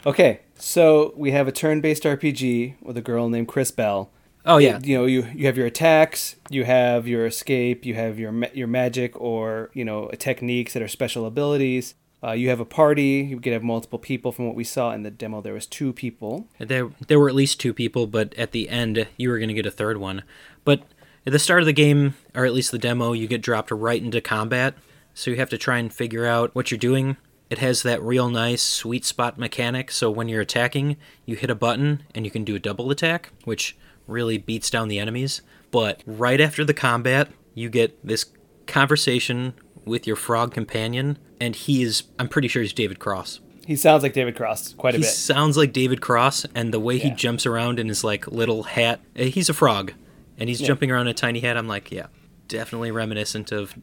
Okay, 0.06 0.40
so 0.54 1.12
we 1.16 1.32
have 1.32 1.49
a 1.49 1.52
turn-based 1.52 2.04
RPG 2.04 2.76
with 2.80 2.96
a 2.96 3.02
girl 3.02 3.28
named 3.28 3.49
Crisbell. 3.49 4.11
Oh, 4.46 4.58
yeah. 4.58 4.78
You 4.82 4.98
know, 4.98 5.06
you 5.06 5.26
you 5.34 5.46
have 5.46 5.56
your 5.56 5.66
attacks, 5.66 6.36
you 6.50 6.64
have 6.64 7.08
your 7.08 7.26
escape, 7.26 7.84
you 7.84 7.94
have 7.94 8.18
your 8.18 8.32
your 8.54 8.68
magic 8.68 9.20
or 9.20 9.70
you 9.74 9.84
know 9.84 10.08
techniques 10.18 10.72
that 10.72 10.82
are 10.82 10.88
special 10.88 11.26
abilities. 11.26 11.94
Uh, 12.22 12.32
you 12.32 12.48
have 12.48 12.60
a 12.60 12.64
party. 12.64 13.26
You 13.28 13.38
could 13.40 13.52
have 13.52 13.62
multiple 13.62 13.98
people. 13.98 14.32
From 14.32 14.46
what 14.46 14.56
we 14.56 14.64
saw 14.64 14.92
in 14.92 15.02
the 15.02 15.10
demo, 15.10 15.40
there 15.40 15.52
was 15.52 15.66
two 15.66 15.92
people. 15.92 16.48
There, 16.58 16.90
there 17.06 17.20
were 17.20 17.28
at 17.28 17.34
least 17.34 17.60
two 17.60 17.74
people, 17.74 18.06
but 18.06 18.34
at 18.34 18.52
the 18.52 18.68
end, 18.68 19.06
you 19.16 19.28
were 19.28 19.38
going 19.38 19.48
to 19.48 19.54
get 19.54 19.66
a 19.66 19.70
third 19.70 19.98
one. 19.98 20.22
But 20.64 20.82
at 21.26 21.32
the 21.32 21.38
start 21.38 21.60
of 21.60 21.66
the 21.66 21.72
game, 21.72 22.14
or 22.34 22.46
at 22.46 22.54
least 22.54 22.72
the 22.72 22.78
demo, 22.78 23.12
you 23.12 23.28
get 23.28 23.42
dropped 23.42 23.70
right 23.70 24.02
into 24.02 24.20
combat. 24.20 24.74
So 25.12 25.30
you 25.30 25.36
have 25.36 25.50
to 25.50 25.58
try 25.58 25.78
and 25.78 25.92
figure 25.92 26.26
out 26.26 26.54
what 26.54 26.70
you're 26.70 26.78
doing. 26.78 27.16
It 27.48 27.58
has 27.58 27.82
that 27.82 28.02
real 28.02 28.28
nice 28.28 28.62
sweet 28.62 29.04
spot 29.04 29.38
mechanic. 29.38 29.90
So 29.90 30.10
when 30.10 30.28
you're 30.28 30.40
attacking, 30.40 30.96
you 31.26 31.36
hit 31.36 31.50
a 31.50 31.54
button 31.54 32.02
and 32.14 32.24
you 32.24 32.30
can 32.30 32.44
do 32.44 32.56
a 32.56 32.60
double 32.60 32.90
attack, 32.90 33.30
which 33.44 33.76
really 34.06 34.38
beats 34.38 34.70
down 34.70 34.88
the 34.88 34.98
enemies. 34.98 35.42
But 35.70 36.02
right 36.06 36.40
after 36.40 36.64
the 36.64 36.75
combat, 36.75 37.28
you 37.54 37.68
get 37.68 37.98
this 38.06 38.26
conversation 38.66 39.54
with 39.84 40.06
your 40.06 40.16
frog 40.16 40.52
companion, 40.52 41.18
and 41.40 41.54
he 41.54 41.82
is, 41.82 42.04
I'm 42.18 42.28
pretty 42.28 42.48
sure 42.48 42.62
he's 42.62 42.72
David 42.72 42.98
Cross. 42.98 43.40
He 43.66 43.75
sounds 43.76 44.02
like 44.02 44.12
David 44.12 44.36
Cross 44.36 44.75
quite 44.75 44.94
a 44.94 44.98
He 44.98 45.02
bit. 45.02 45.08
He 45.10 45.12
sounds 45.14 45.56
like 45.56 45.72
David 45.72 46.00
Cross, 46.00 46.46
and 46.54 46.72
the 46.72 46.78
way 46.80 46.98
he 46.98 47.10
jumps 47.10 47.46
around 47.46 47.78
in 47.80 47.88
his 47.88 48.04
like 48.04 48.26
little 48.28 48.62
hat. 48.64 49.00
eh, 49.16 49.25
He's 49.25 49.48
a 49.48 49.54
frog, 49.54 49.92
and 50.38 50.48
he's 50.48 50.60
Yeah. 50.60 50.68
jumping 50.68 50.90
around 50.90 51.02
in 51.08 51.12
a 51.12 51.14
tiny 51.14 51.40
hat. 51.40 51.56
I'm 51.56 51.66
like, 51.66 51.90
yeah, 51.90 52.06
definitely 52.48 52.90
reminiscent 52.92 53.50
of 53.52 53.75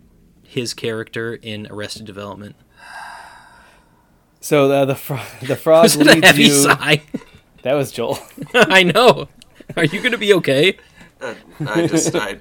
his 0.43 0.73
character 0.73 1.33
in 1.41 1.67
Arrested 1.69 2.05
Development. 2.05 2.55
So 4.39 4.67
the 4.67 4.85
the, 4.85 4.95
fro- 4.95 5.19
the 5.41 5.55
frog 5.57 5.83
Was 5.83 5.95
it 5.95 6.07
a 6.07 6.11
leads 6.13 6.37
you. 6.37 6.49
sigh? 6.49 7.01
That 7.63 7.73
was 7.73 7.91
Joel. 7.91 8.19
I 8.53 8.83
know. 8.83 9.27
Are 9.77 9.85
you 9.85 10.01
gonna 10.01 10.17
be 10.17 10.33
okay? 10.35 10.77
Uh, 11.19 11.35
I 11.65 11.87
just 11.87 12.15
I, 12.15 12.39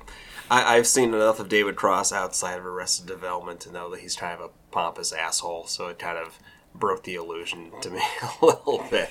I 0.51 0.77
I've 0.77 0.87
seen 0.87 1.15
enough 1.15 1.41
of 1.41 1.49
David 1.49 1.77
Cross 1.77 2.13
outside 2.13 2.59
of 2.59 2.67
Arrested 2.67 3.07
Development 3.07 3.59
to 3.61 3.73
know 3.73 3.91
that 3.91 4.01
he's 4.01 4.17
kind 4.17 4.35
of 4.35 4.41
a 4.41 4.51
pompous 4.71 5.13
asshole. 5.13 5.67
So 5.67 5.87
it 5.87 5.99
kind 5.99 6.19
of 6.19 6.39
broke 6.75 7.05
the 7.05 7.15
illusion 7.15 7.71
to 7.81 7.91
me 7.91 8.03
a 8.23 8.45
little 8.45 8.85
bit. 8.91 9.09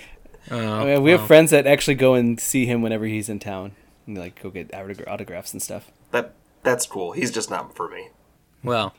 Oh, 0.50 0.74
I 0.74 0.86
mean, 0.86 1.04
we 1.04 1.12
have 1.12 1.26
friends 1.28 1.52
that 1.52 1.68
actually 1.68 1.96
go 1.96 2.16
and 2.16 2.40
see 2.40 2.66
him 2.66 2.82
whenever 2.82 3.06
he's 3.06 3.30
in 3.30 3.40
town, 3.40 3.74
and 4.06 4.18
like 4.18 4.42
go 4.42 4.50
get 4.50 4.74
autographs 4.74 5.54
and 5.54 5.62
stuff. 5.62 5.92
That 6.12 6.34
that's 6.64 6.86
cool. 6.86 7.14
He's 7.14 7.32
just 7.32 7.50
not 7.50 7.76
for 7.76 7.90
me. 7.90 8.10
Well, 8.64 8.94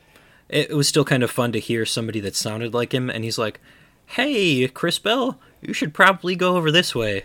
it, 0.49 0.71
it 0.71 0.75
was 0.75 0.87
still 0.87 1.05
kind 1.05 1.23
of 1.23 1.31
fun 1.31 1.51
to 1.53 1.59
hear 1.59 1.85
somebody 1.85 2.19
that 2.21 2.35
sounded 2.35 2.73
like 2.73 2.93
him, 2.93 3.09
and 3.09 3.23
he's 3.23 3.37
like, 3.37 3.61
"Hey, 4.05 4.67
Crisbell, 4.67 5.39
you 5.61 5.73
should 5.73 5.93
probably 5.93 6.35
go 6.35 6.57
over 6.57 6.71
this 6.71 6.93
way." 6.93 7.23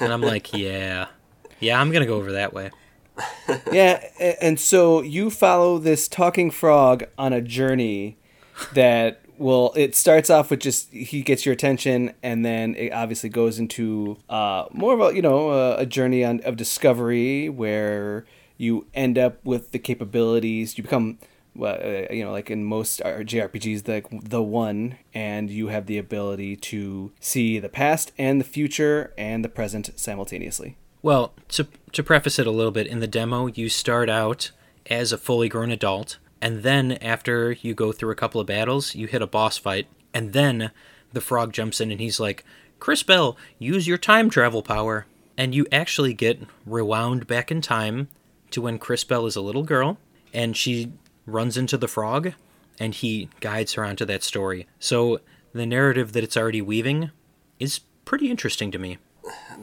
And 0.00 0.12
I'm 0.12 0.20
like, 0.20 0.52
"Yeah, 0.56 1.06
yeah, 1.60 1.80
I'm 1.80 1.90
gonna 1.90 2.06
go 2.06 2.16
over 2.16 2.32
that 2.32 2.52
way." 2.52 2.70
yeah, 3.72 4.04
and 4.40 4.60
so 4.60 5.02
you 5.02 5.30
follow 5.30 5.78
this 5.78 6.08
talking 6.08 6.50
frog 6.50 7.04
on 7.16 7.32
a 7.32 7.40
journey 7.40 8.18
that 8.74 9.22
will. 9.38 9.72
It 9.76 9.94
starts 9.94 10.30
off 10.30 10.50
with 10.50 10.60
just 10.60 10.90
he 10.92 11.22
gets 11.22 11.46
your 11.46 11.52
attention, 11.52 12.12
and 12.22 12.44
then 12.44 12.74
it 12.74 12.92
obviously 12.92 13.30
goes 13.30 13.58
into 13.58 14.18
uh, 14.28 14.66
more 14.72 14.94
of 14.94 15.00
a 15.00 15.16
you 15.16 15.22
know 15.22 15.50
a, 15.50 15.76
a 15.78 15.86
journey 15.86 16.24
on 16.24 16.40
of 16.40 16.56
discovery 16.56 17.48
where 17.48 18.26
you 18.56 18.86
end 18.94 19.18
up 19.18 19.44
with 19.44 19.72
the 19.72 19.78
capabilities. 19.78 20.76
You 20.76 20.84
become. 20.84 21.18
Well, 21.56 21.78
uh, 21.82 22.12
you 22.12 22.24
know, 22.24 22.32
like 22.32 22.50
in 22.50 22.64
most 22.64 23.00
JRPGs, 23.00 23.88
like 23.88 24.06
the 24.28 24.42
one, 24.42 24.96
and 25.14 25.50
you 25.50 25.68
have 25.68 25.86
the 25.86 25.98
ability 25.98 26.56
to 26.56 27.12
see 27.20 27.58
the 27.58 27.68
past 27.68 28.12
and 28.18 28.40
the 28.40 28.44
future 28.44 29.12
and 29.16 29.44
the 29.44 29.48
present 29.48 29.90
simultaneously. 29.96 30.76
Well, 31.02 31.32
to 31.48 31.66
to 31.92 32.02
preface 32.02 32.38
it 32.38 32.46
a 32.46 32.50
little 32.50 32.72
bit, 32.72 32.86
in 32.86 33.00
the 33.00 33.06
demo 33.06 33.46
you 33.46 33.68
start 33.68 34.10
out 34.10 34.50
as 34.90 35.12
a 35.12 35.18
fully 35.18 35.48
grown 35.48 35.70
adult, 35.70 36.18
and 36.40 36.62
then 36.62 36.92
after 36.92 37.52
you 37.52 37.74
go 37.74 37.92
through 37.92 38.10
a 38.10 38.16
couple 38.16 38.40
of 38.40 38.46
battles, 38.46 38.94
you 38.94 39.06
hit 39.06 39.22
a 39.22 39.26
boss 39.26 39.56
fight, 39.56 39.86
and 40.12 40.32
then 40.32 40.70
the 41.12 41.20
frog 41.20 41.52
jumps 41.52 41.80
in 41.80 41.90
and 41.90 42.00
he's 42.00 42.20
like, 42.20 42.44
"Crisbell, 42.78 43.38
use 43.58 43.86
your 43.86 43.98
time 43.98 44.28
travel 44.28 44.62
power." 44.62 45.06
And 45.38 45.54
you 45.54 45.66
actually 45.70 46.14
get 46.14 46.40
rewound 46.64 47.26
back 47.26 47.50
in 47.50 47.60
time 47.60 48.08
to 48.50 48.62
when 48.62 48.78
Crisbell 48.78 49.26
is 49.26 49.36
a 49.36 49.42
little 49.42 49.64
girl 49.64 49.98
and 50.32 50.56
she 50.56 50.92
runs 51.26 51.56
into 51.56 51.76
the 51.76 51.88
frog 51.88 52.32
and 52.78 52.94
he 52.94 53.28
guides 53.40 53.74
her 53.74 53.84
onto 53.84 54.04
that 54.04 54.22
story. 54.22 54.66
So 54.78 55.20
the 55.52 55.66
narrative 55.66 56.12
that 56.12 56.24
it's 56.24 56.36
already 56.36 56.62
weaving 56.62 57.10
is 57.58 57.80
pretty 58.04 58.30
interesting 58.30 58.70
to 58.70 58.78
me. 58.78 58.98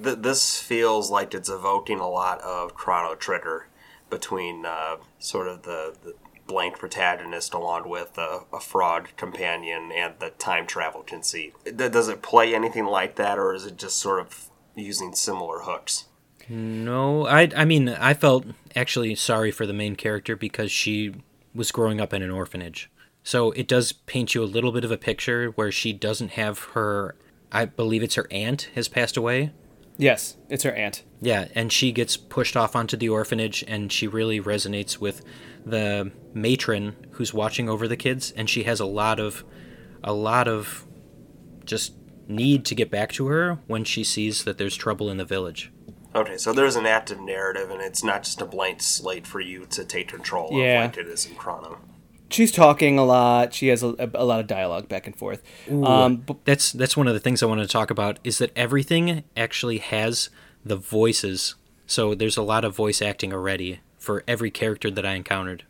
Th- 0.03 0.17
this 0.17 0.59
feels 0.59 1.09
like 1.09 1.33
it's 1.33 1.49
evoking 1.49 1.99
a 1.99 2.09
lot 2.09 2.41
of 2.41 2.73
Chrono 2.75 3.15
Trigger 3.15 3.67
between 4.09 4.65
uh, 4.65 4.97
sort 5.19 5.47
of 5.47 5.63
the, 5.63 5.95
the 6.03 6.13
blank 6.45 6.77
protagonist 6.77 7.53
along 7.53 7.89
with 7.89 8.17
a, 8.17 8.41
a 8.51 8.59
fraud 8.59 9.09
companion 9.15 9.91
and 9.91 10.15
the 10.19 10.29
time 10.31 10.67
travel 10.67 11.01
conceit. 11.01 11.53
Does 11.75 12.09
it 12.09 12.21
play 12.21 12.53
anything 12.53 12.85
like 12.85 13.15
that, 13.15 13.39
or 13.39 13.53
is 13.53 13.65
it 13.65 13.77
just 13.77 13.97
sort 13.97 14.19
of 14.19 14.49
using 14.75 15.13
similar 15.13 15.59
hooks? 15.59 16.05
No, 16.49 17.25
I 17.25 17.49
I 17.55 17.63
mean 17.65 17.87
I 17.87 18.13
felt 18.13 18.45
actually 18.75 19.15
sorry 19.15 19.51
for 19.51 19.65
the 19.65 19.73
main 19.73 19.95
character 19.95 20.35
because 20.35 20.71
she 20.71 21.13
was 21.53 21.71
growing 21.71 22.01
up 22.01 22.13
in 22.13 22.21
an 22.21 22.31
orphanage. 22.31 22.89
So 23.23 23.51
it 23.51 23.67
does 23.67 23.91
paint 23.91 24.35
you 24.35 24.43
a 24.43 24.45
little 24.45 24.71
bit 24.71 24.83
of 24.83 24.91
a 24.91 24.97
picture 24.97 25.49
where 25.51 25.71
she 25.71 25.93
doesn't 25.93 26.31
have 26.31 26.59
her 26.73 27.15
I 27.53 27.65
believe 27.65 28.01
it's 28.01 28.15
her 28.15 28.27
aunt 28.31 28.69
has 28.73 28.87
passed 28.87 29.15
away. 29.15 29.53
Yes, 29.95 30.37
it's 30.49 30.63
her 30.63 30.73
aunt. 30.73 31.03
Yeah, 31.21 31.49
and 31.53 31.71
she 31.71 31.91
gets 31.91 32.17
pushed 32.17 32.57
off 32.57 32.75
onto 32.75 32.97
the 32.97 33.09
orphanage 33.09 33.63
and 33.67 33.91
she 33.91 34.07
really 34.07 34.41
resonates 34.41 34.97
with 34.97 35.21
the 35.63 36.11
matron 36.33 36.95
who's 37.11 37.31
watching 37.31 37.69
over 37.69 37.87
the 37.87 37.95
kids 37.95 38.31
and 38.31 38.49
she 38.49 38.63
has 38.63 38.79
a 38.79 38.85
lot 38.85 39.19
of 39.19 39.45
a 40.03 40.11
lot 40.13 40.47
of 40.47 40.85
just 41.63 41.93
need 42.27 42.65
to 42.65 42.75
get 42.75 42.89
back 42.89 43.11
to 43.11 43.27
her 43.27 43.59
when 43.67 43.83
she 43.83 44.03
sees 44.03 44.43
that 44.45 44.57
there's 44.57 44.75
trouble 44.75 45.09
in 45.11 45.17
the 45.17 45.25
village. 45.25 45.71
Okay, 46.15 46.37
so 46.37 46.53
there's 46.53 46.75
an 46.75 46.85
active 46.85 47.19
narrative, 47.19 47.71
and 47.71 47.81
it's 47.81 48.03
not 48.03 48.23
just 48.23 48.41
a 48.41 48.45
blank 48.45 48.81
slate 48.81 49.25
for 49.25 49.39
you 49.39 49.65
to 49.67 49.83
take 49.83 50.09
control 50.09 50.49
Yeah. 50.53 50.83
of 50.85 50.95
like 50.95 51.05
it 51.05 51.07
is 51.07 51.25
in 51.25 51.35
Chrono. 51.35 51.79
She's 52.29 52.51
talking 52.51 52.97
a 52.97 53.03
lot. 53.05 53.53
She 53.53 53.67
has 53.67 53.83
a, 53.83 53.95
a, 54.13 54.25
lot 54.25 54.39
of 54.39 54.47
dialogue 54.47 54.89
back 54.89 55.05
and 55.05 55.15
forth. 55.15 55.43
Um, 55.69 56.17
but 56.17 56.43
That's 56.45 56.71
that's 56.71 56.97
one 56.97 57.07
of 57.07 57.13
the 57.13 57.19
things 57.19 57.43
I 57.43 57.45
wanted 57.45 57.63
to 57.63 57.67
talk 57.71 57.91
about 57.91 58.17
is 58.23 58.39
that 58.39 58.51
everything 58.55 59.23
actually 59.37 59.77
has 59.77 60.29
the 60.65 60.75
voices. 60.75 61.53
So 61.85 62.15
there's 62.15 62.37
a 62.37 62.41
lot 62.41 62.65
of 62.65 62.75
voice 62.75 63.01
acting 63.03 63.33
already 63.33 63.81
for 63.99 64.23
every 64.27 64.49
character 64.49 64.89
that 64.89 65.05
I 65.05 65.13
encountered. 65.13 65.63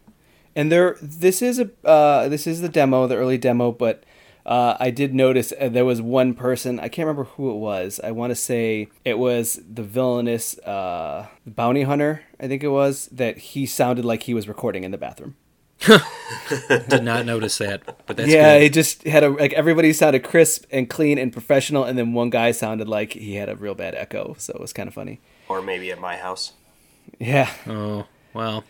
and 0.55 0.71
there, 0.71 0.97
this 1.01 1.41
is 1.41 1.59
a 1.59 1.69
uh, 1.85 2.29
this 2.29 2.47
is 2.47 2.61
the 2.61 2.69
demo, 2.69 3.07
the 3.07 3.15
early 3.17 3.37
demo. 3.37 3.71
But 3.73 4.03
uh, 4.45 4.75
I 4.79 4.89
did 4.91 5.13
notice 5.13 5.53
uh, 5.59 5.69
there 5.69 5.85
was 5.85 6.01
one 6.01 6.33
person. 6.33 6.79
I 6.79 6.87
can't 6.89 7.05
remember 7.07 7.23
who 7.31 7.51
it 7.51 7.57
was. 7.57 7.99
I 8.03 8.11
want 8.11 8.31
to 8.31 8.35
say 8.35 8.89
it 9.05 9.17
was 9.17 9.59
the 9.67 9.83
villainous 9.83 10.57
uh, 10.59 11.27
bounty 11.45 11.83
hunter. 11.83 12.23
I 12.39 12.47
think 12.47 12.63
it 12.63 12.69
was 12.69 13.07
that 13.07 13.37
he 13.37 13.65
sounded 13.65 14.03
like 14.05 14.23
he 14.23 14.33
was 14.33 14.47
recording 14.47 14.83
in 14.83 14.91
the 14.91 14.97
bathroom. 14.97 15.35
Did 16.87 17.03
not 17.03 17.25
notice 17.25 17.57
that, 17.57 17.81
but 18.05 18.15
that's 18.15 18.29
yeah, 18.29 18.57
good. 18.57 18.63
it 18.65 18.73
just 18.73 19.03
had 19.03 19.23
a 19.23 19.29
like 19.29 19.51
everybody 19.53 19.91
sounded 19.91 20.23
crisp 20.23 20.65
and 20.71 20.89
clean 20.89 21.17
and 21.17 21.31
professional, 21.33 21.83
and 21.83 21.97
then 21.97 22.13
one 22.13 22.29
guy 22.29 22.51
sounded 22.51 22.87
like 22.87 23.13
he 23.13 23.35
had 23.35 23.49
a 23.49 23.55
real 23.55 23.75
bad 23.75 23.93
echo. 23.95 24.35
So 24.37 24.53
it 24.53 24.61
was 24.61 24.71
kind 24.71 24.87
of 24.87 24.93
funny. 24.93 25.19
Or 25.49 25.61
maybe 25.61 25.91
at 25.91 25.99
my 25.99 26.15
house. 26.15 26.53
Yeah. 27.19 27.51
Oh 27.67 28.05
well, 28.33 28.63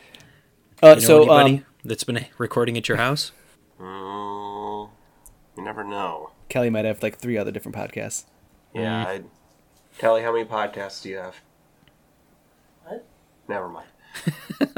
Uh, 0.82 0.90
you 0.90 0.96
know 0.96 1.00
so 1.02 1.18
anybody 1.24 1.58
um, 1.58 1.66
that's 1.86 2.04
been 2.04 2.26
recording 2.40 2.78
at 2.78 2.88
your 2.88 2.98
house? 2.98 3.32
Mm, 3.80 4.43
you 5.58 5.64
never 5.64 5.84
know. 5.84 6.32
Kelly 6.50 6.70
might 6.70 6.86
have 6.86 7.02
like 7.02 7.18
three 7.18 7.38
other 7.38 7.52
different 7.52 7.76
podcasts. 7.76 8.26
Yeah. 8.74 9.04
I, 9.04 9.22
Kelly, 9.98 10.22
how 10.24 10.34
many 10.34 10.46
podcasts 10.46 11.02
do 11.02 11.10
you 11.10 11.18
have? 11.18 11.36
What? 12.86 13.06
Never 13.48 13.70
mind. 13.70 13.88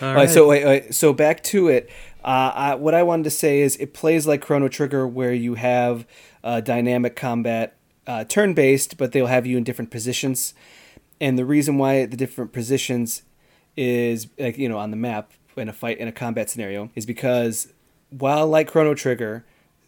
All 0.00 0.08
All 0.08 0.14
right. 0.14 0.30
So 0.30 0.48
wait, 0.48 0.64
wait, 0.64 0.94
so 0.94 1.12
back 1.12 1.42
to 1.44 1.68
it. 1.68 1.90
Uh, 2.24 2.52
I, 2.54 2.74
what 2.74 2.94
I 2.94 3.02
wanted 3.02 3.24
to 3.24 3.30
say 3.30 3.60
is 3.60 3.76
it 3.76 3.94
plays 3.94 4.26
like 4.26 4.42
Chrono 4.42 4.68
Trigger, 4.68 5.06
where 5.06 5.32
you 5.32 5.54
have 5.54 6.06
uh, 6.44 6.60
dynamic 6.60 7.16
combat, 7.16 7.76
uh, 8.06 8.24
turn-based, 8.24 8.96
but 8.96 9.12
they'll 9.12 9.26
have 9.26 9.46
you 9.46 9.56
in 9.56 9.64
different 9.64 9.90
positions. 9.90 10.54
And 11.20 11.38
the 11.38 11.44
reason 11.44 11.78
why 11.78 12.06
the 12.06 12.16
different 12.16 12.52
positions 12.52 13.22
is 13.76 14.28
like 14.38 14.58
you 14.58 14.68
know 14.68 14.78
on 14.78 14.90
the 14.90 14.96
map 14.96 15.32
in 15.56 15.68
a 15.68 15.72
fight 15.72 15.98
in 15.98 16.08
a 16.08 16.12
combat 16.12 16.50
scenario 16.50 16.90
is 16.94 17.06
because 17.06 17.72
while 18.10 18.46
like 18.46 18.68
Chrono 18.70 18.94
Trigger, 18.94 19.44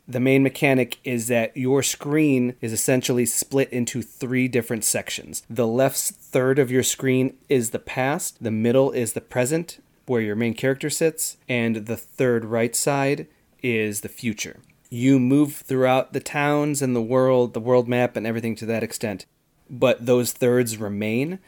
the 0.06 0.20
main 0.20 0.42
mechanic 0.42 0.98
is 1.04 1.28
that 1.28 1.56
your 1.56 1.82
screen 1.82 2.56
is 2.60 2.72
essentially 2.72 3.26
split 3.26 3.70
into 3.70 4.02
three 4.02 4.48
different 4.48 4.84
sections. 4.84 5.44
The 5.48 5.66
left 5.66 5.98
third 5.98 6.58
of 6.58 6.70
your 6.70 6.82
screen 6.82 7.36
is 7.48 7.70
the 7.70 7.78
past, 7.78 8.42
the 8.42 8.50
middle 8.50 8.90
is 8.90 9.12
the 9.12 9.20
present, 9.20 9.82
where 10.06 10.20
your 10.20 10.34
main 10.34 10.54
character 10.54 10.90
sits, 10.90 11.36
and 11.48 11.86
the 11.86 11.96
third 11.96 12.44
right 12.44 12.74
side 12.74 13.28
is 13.62 14.00
the 14.00 14.08
future. 14.08 14.58
You 14.88 15.20
move 15.20 15.54
throughout 15.54 16.12
the 16.12 16.18
towns 16.20 16.82
and 16.82 16.96
the 16.96 17.00
world, 17.00 17.54
the 17.54 17.60
world 17.60 17.88
map, 17.88 18.16
and 18.16 18.26
everything 18.26 18.56
to 18.56 18.66
that 18.66 18.82
extent, 18.82 19.26
but 19.68 20.04
those 20.06 20.32
thirds 20.32 20.78
remain. 20.78 21.38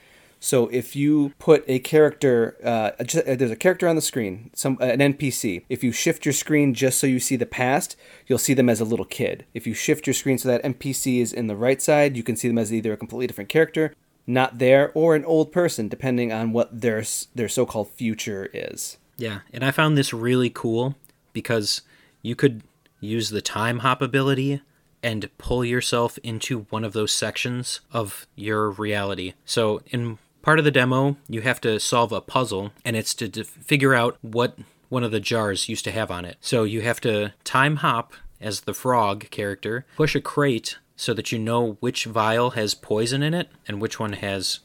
So 0.42 0.66
if 0.72 0.96
you 0.96 1.32
put 1.38 1.64
a 1.68 1.78
character, 1.78 2.56
uh, 2.64 2.90
uh, 2.98 3.34
there's 3.36 3.52
a 3.52 3.56
character 3.56 3.86
on 3.86 3.94
the 3.94 4.02
screen, 4.02 4.50
some 4.54 4.76
uh, 4.80 4.86
an 4.86 4.98
NPC. 4.98 5.62
If 5.68 5.84
you 5.84 5.92
shift 5.92 6.26
your 6.26 6.32
screen 6.32 6.74
just 6.74 6.98
so 6.98 7.06
you 7.06 7.20
see 7.20 7.36
the 7.36 7.46
past, 7.46 7.94
you'll 8.26 8.38
see 8.38 8.52
them 8.52 8.68
as 8.68 8.80
a 8.80 8.84
little 8.84 9.04
kid. 9.04 9.46
If 9.54 9.68
you 9.68 9.72
shift 9.72 10.04
your 10.04 10.14
screen 10.14 10.38
so 10.38 10.48
that 10.48 10.64
NPC 10.64 11.20
is 11.20 11.32
in 11.32 11.46
the 11.46 11.54
right 11.54 11.80
side, 11.80 12.16
you 12.16 12.24
can 12.24 12.34
see 12.34 12.48
them 12.48 12.58
as 12.58 12.72
either 12.72 12.92
a 12.92 12.96
completely 12.96 13.28
different 13.28 13.50
character, 13.50 13.94
not 14.26 14.58
there, 14.58 14.90
or 14.94 15.14
an 15.14 15.24
old 15.24 15.52
person, 15.52 15.86
depending 15.86 16.32
on 16.32 16.52
what 16.52 16.80
their 16.80 17.04
their 17.36 17.48
so-called 17.48 17.90
future 17.90 18.50
is. 18.52 18.98
Yeah, 19.16 19.40
and 19.52 19.64
I 19.64 19.70
found 19.70 19.96
this 19.96 20.12
really 20.12 20.50
cool 20.50 20.96
because 21.32 21.82
you 22.20 22.34
could 22.34 22.62
use 22.98 23.30
the 23.30 23.42
time 23.42 23.78
hop 23.78 24.02
ability 24.02 24.60
and 25.04 25.30
pull 25.38 25.64
yourself 25.64 26.18
into 26.24 26.66
one 26.70 26.82
of 26.82 26.94
those 26.94 27.12
sections 27.12 27.80
of 27.92 28.26
your 28.34 28.70
reality. 28.70 29.34
So, 29.44 29.82
in 29.86 30.18
part 30.42 30.58
of 30.58 30.64
the 30.64 30.70
demo, 30.70 31.16
you 31.28 31.40
have 31.40 31.60
to 31.62 31.80
solve 31.80 32.12
a 32.12 32.20
puzzle, 32.20 32.72
and 32.84 32.96
it's 32.96 33.14
to 33.14 33.44
figure 33.44 33.94
out 33.94 34.18
what 34.20 34.58
one 34.88 35.04
of 35.04 35.10
the 35.10 35.20
jars 35.20 35.68
used 35.68 35.84
to 35.84 35.90
have 35.90 36.10
on 36.10 36.24
it. 36.24 36.36
So, 36.40 36.64
you 36.64 36.82
have 36.82 37.00
to 37.02 37.32
time 37.44 37.76
hop 37.76 38.12
as 38.40 38.62
the 38.62 38.74
frog 38.74 39.30
character, 39.30 39.86
push 39.96 40.14
a 40.14 40.20
crate 40.20 40.78
so 40.96 41.14
that 41.14 41.32
you 41.32 41.38
know 41.38 41.76
which 41.80 42.04
vial 42.04 42.50
has 42.50 42.74
poison 42.74 43.22
in 43.22 43.34
it 43.34 43.48
and 43.66 43.80
which 43.80 43.98
one 43.98 44.14
has 44.14 44.60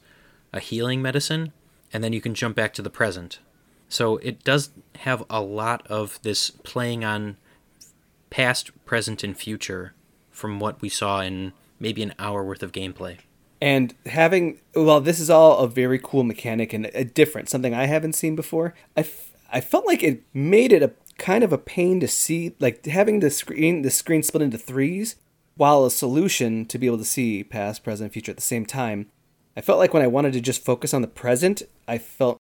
a 0.52 0.60
healing 0.60 1.00
medicine, 1.00 1.52
and 1.92 2.02
then 2.04 2.12
you 2.12 2.20
can 2.20 2.34
jump 2.34 2.56
back 2.56 2.74
to 2.74 2.82
the 2.82 2.90
present. 2.90 3.38
So 3.88 4.18
it 4.18 4.44
does 4.44 4.70
have 5.00 5.24
a 5.30 5.40
lot 5.40 5.86
of 5.86 6.20
this 6.22 6.50
playing 6.50 7.04
on 7.04 7.36
past, 8.30 8.70
present, 8.84 9.24
and 9.24 9.36
future 9.36 9.94
from 10.30 10.60
what 10.60 10.82
we 10.82 10.88
saw 10.88 11.20
in 11.20 11.52
maybe 11.80 12.02
an 12.02 12.14
hour 12.18 12.44
worth 12.44 12.62
of 12.62 12.72
gameplay. 12.72 13.18
And 13.60 13.94
having, 14.06 14.60
well, 14.74 15.00
this 15.00 15.18
is 15.18 15.30
all 15.30 15.58
a 15.58 15.68
very 15.68 15.98
cool 15.98 16.22
mechanic 16.22 16.72
and 16.72 16.86
a 16.94 17.04
different, 17.04 17.48
something 17.48 17.74
I 17.74 17.86
haven't 17.86 18.14
seen 18.14 18.36
before. 18.36 18.74
I, 18.96 19.00
f- 19.00 19.32
I 19.52 19.60
felt 19.60 19.86
like 19.86 20.02
it 20.02 20.22
made 20.32 20.72
it 20.72 20.82
a 20.82 20.92
kind 21.18 21.42
of 21.42 21.52
a 21.52 21.58
pain 21.58 21.98
to 22.00 22.08
see, 22.08 22.54
like 22.60 22.86
having 22.86 23.20
the 23.20 23.30
screen, 23.30 23.82
the 23.82 23.90
screen 23.90 24.22
split 24.22 24.42
into 24.42 24.58
threes, 24.58 25.16
while 25.56 25.84
a 25.84 25.90
solution 25.90 26.64
to 26.66 26.78
be 26.78 26.86
able 26.86 26.98
to 26.98 27.04
see 27.04 27.42
past, 27.42 27.82
present, 27.82 28.12
future 28.12 28.30
at 28.30 28.36
the 28.36 28.42
same 28.42 28.64
time. 28.64 29.06
I 29.56 29.60
felt 29.60 29.80
like 29.80 29.92
when 29.92 30.04
I 30.04 30.06
wanted 30.06 30.32
to 30.34 30.40
just 30.40 30.64
focus 30.64 30.94
on 30.94 31.02
the 31.02 31.08
present, 31.08 31.62
I 31.88 31.98
felt 31.98 32.38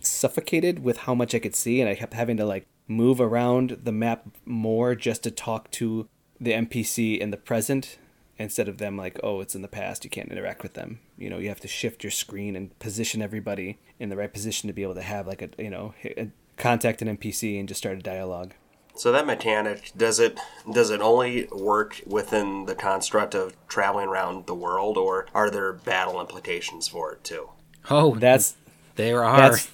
suffocated 0.00 0.84
with 0.84 0.98
how 0.98 1.14
much 1.14 1.34
I 1.34 1.40
could 1.40 1.56
see, 1.56 1.80
and 1.80 1.90
I 1.90 1.96
kept 1.96 2.14
having 2.14 2.36
to 2.36 2.44
like 2.44 2.66
move 2.86 3.20
around 3.20 3.80
the 3.82 3.92
map 3.92 4.28
more 4.44 4.94
just 4.94 5.24
to 5.24 5.32
talk 5.32 5.70
to 5.72 6.08
the 6.40 6.52
NPC 6.52 7.18
in 7.18 7.30
the 7.30 7.36
present 7.36 7.98
instead 8.40 8.68
of 8.68 8.78
them 8.78 8.96
like, 8.96 9.20
oh, 9.22 9.40
it's 9.40 9.54
in 9.54 9.62
the 9.62 9.68
past, 9.68 10.02
you 10.04 10.10
can't 10.10 10.30
interact 10.32 10.62
with 10.62 10.74
them. 10.74 11.00
You 11.18 11.30
know, 11.30 11.38
you 11.38 11.48
have 11.48 11.60
to 11.60 11.68
shift 11.68 12.02
your 12.02 12.10
screen 12.10 12.56
and 12.56 12.76
position 12.78 13.22
everybody 13.22 13.78
in 13.98 14.08
the 14.08 14.16
right 14.16 14.32
position 14.32 14.66
to 14.68 14.72
be 14.72 14.82
able 14.82 14.94
to 14.94 15.02
have 15.02 15.26
like 15.26 15.42
a 15.42 15.50
you 15.62 15.70
know 15.70 15.94
a, 16.04 16.28
contact 16.56 17.02
an 17.02 17.16
NPC 17.16 17.58
and 17.58 17.68
just 17.68 17.78
start 17.78 17.98
a 17.98 18.02
dialogue. 18.02 18.54
So 18.96 19.12
that 19.12 19.26
mechanic 19.26 19.92
does 19.96 20.18
it 20.18 20.38
does 20.72 20.90
it 20.90 21.00
only 21.00 21.46
work 21.52 22.00
within 22.06 22.66
the 22.66 22.74
construct 22.74 23.34
of 23.34 23.54
traveling 23.68 24.08
around 24.08 24.46
the 24.46 24.54
world, 24.54 24.96
or 24.96 25.26
are 25.34 25.50
there 25.50 25.72
battle 25.72 26.20
implications 26.20 26.88
for 26.88 27.12
it 27.12 27.22
too? 27.22 27.50
Oh, 27.88 28.14
That's 28.14 28.56
there 28.96 29.24
are. 29.24 29.38
that's 29.38 29.70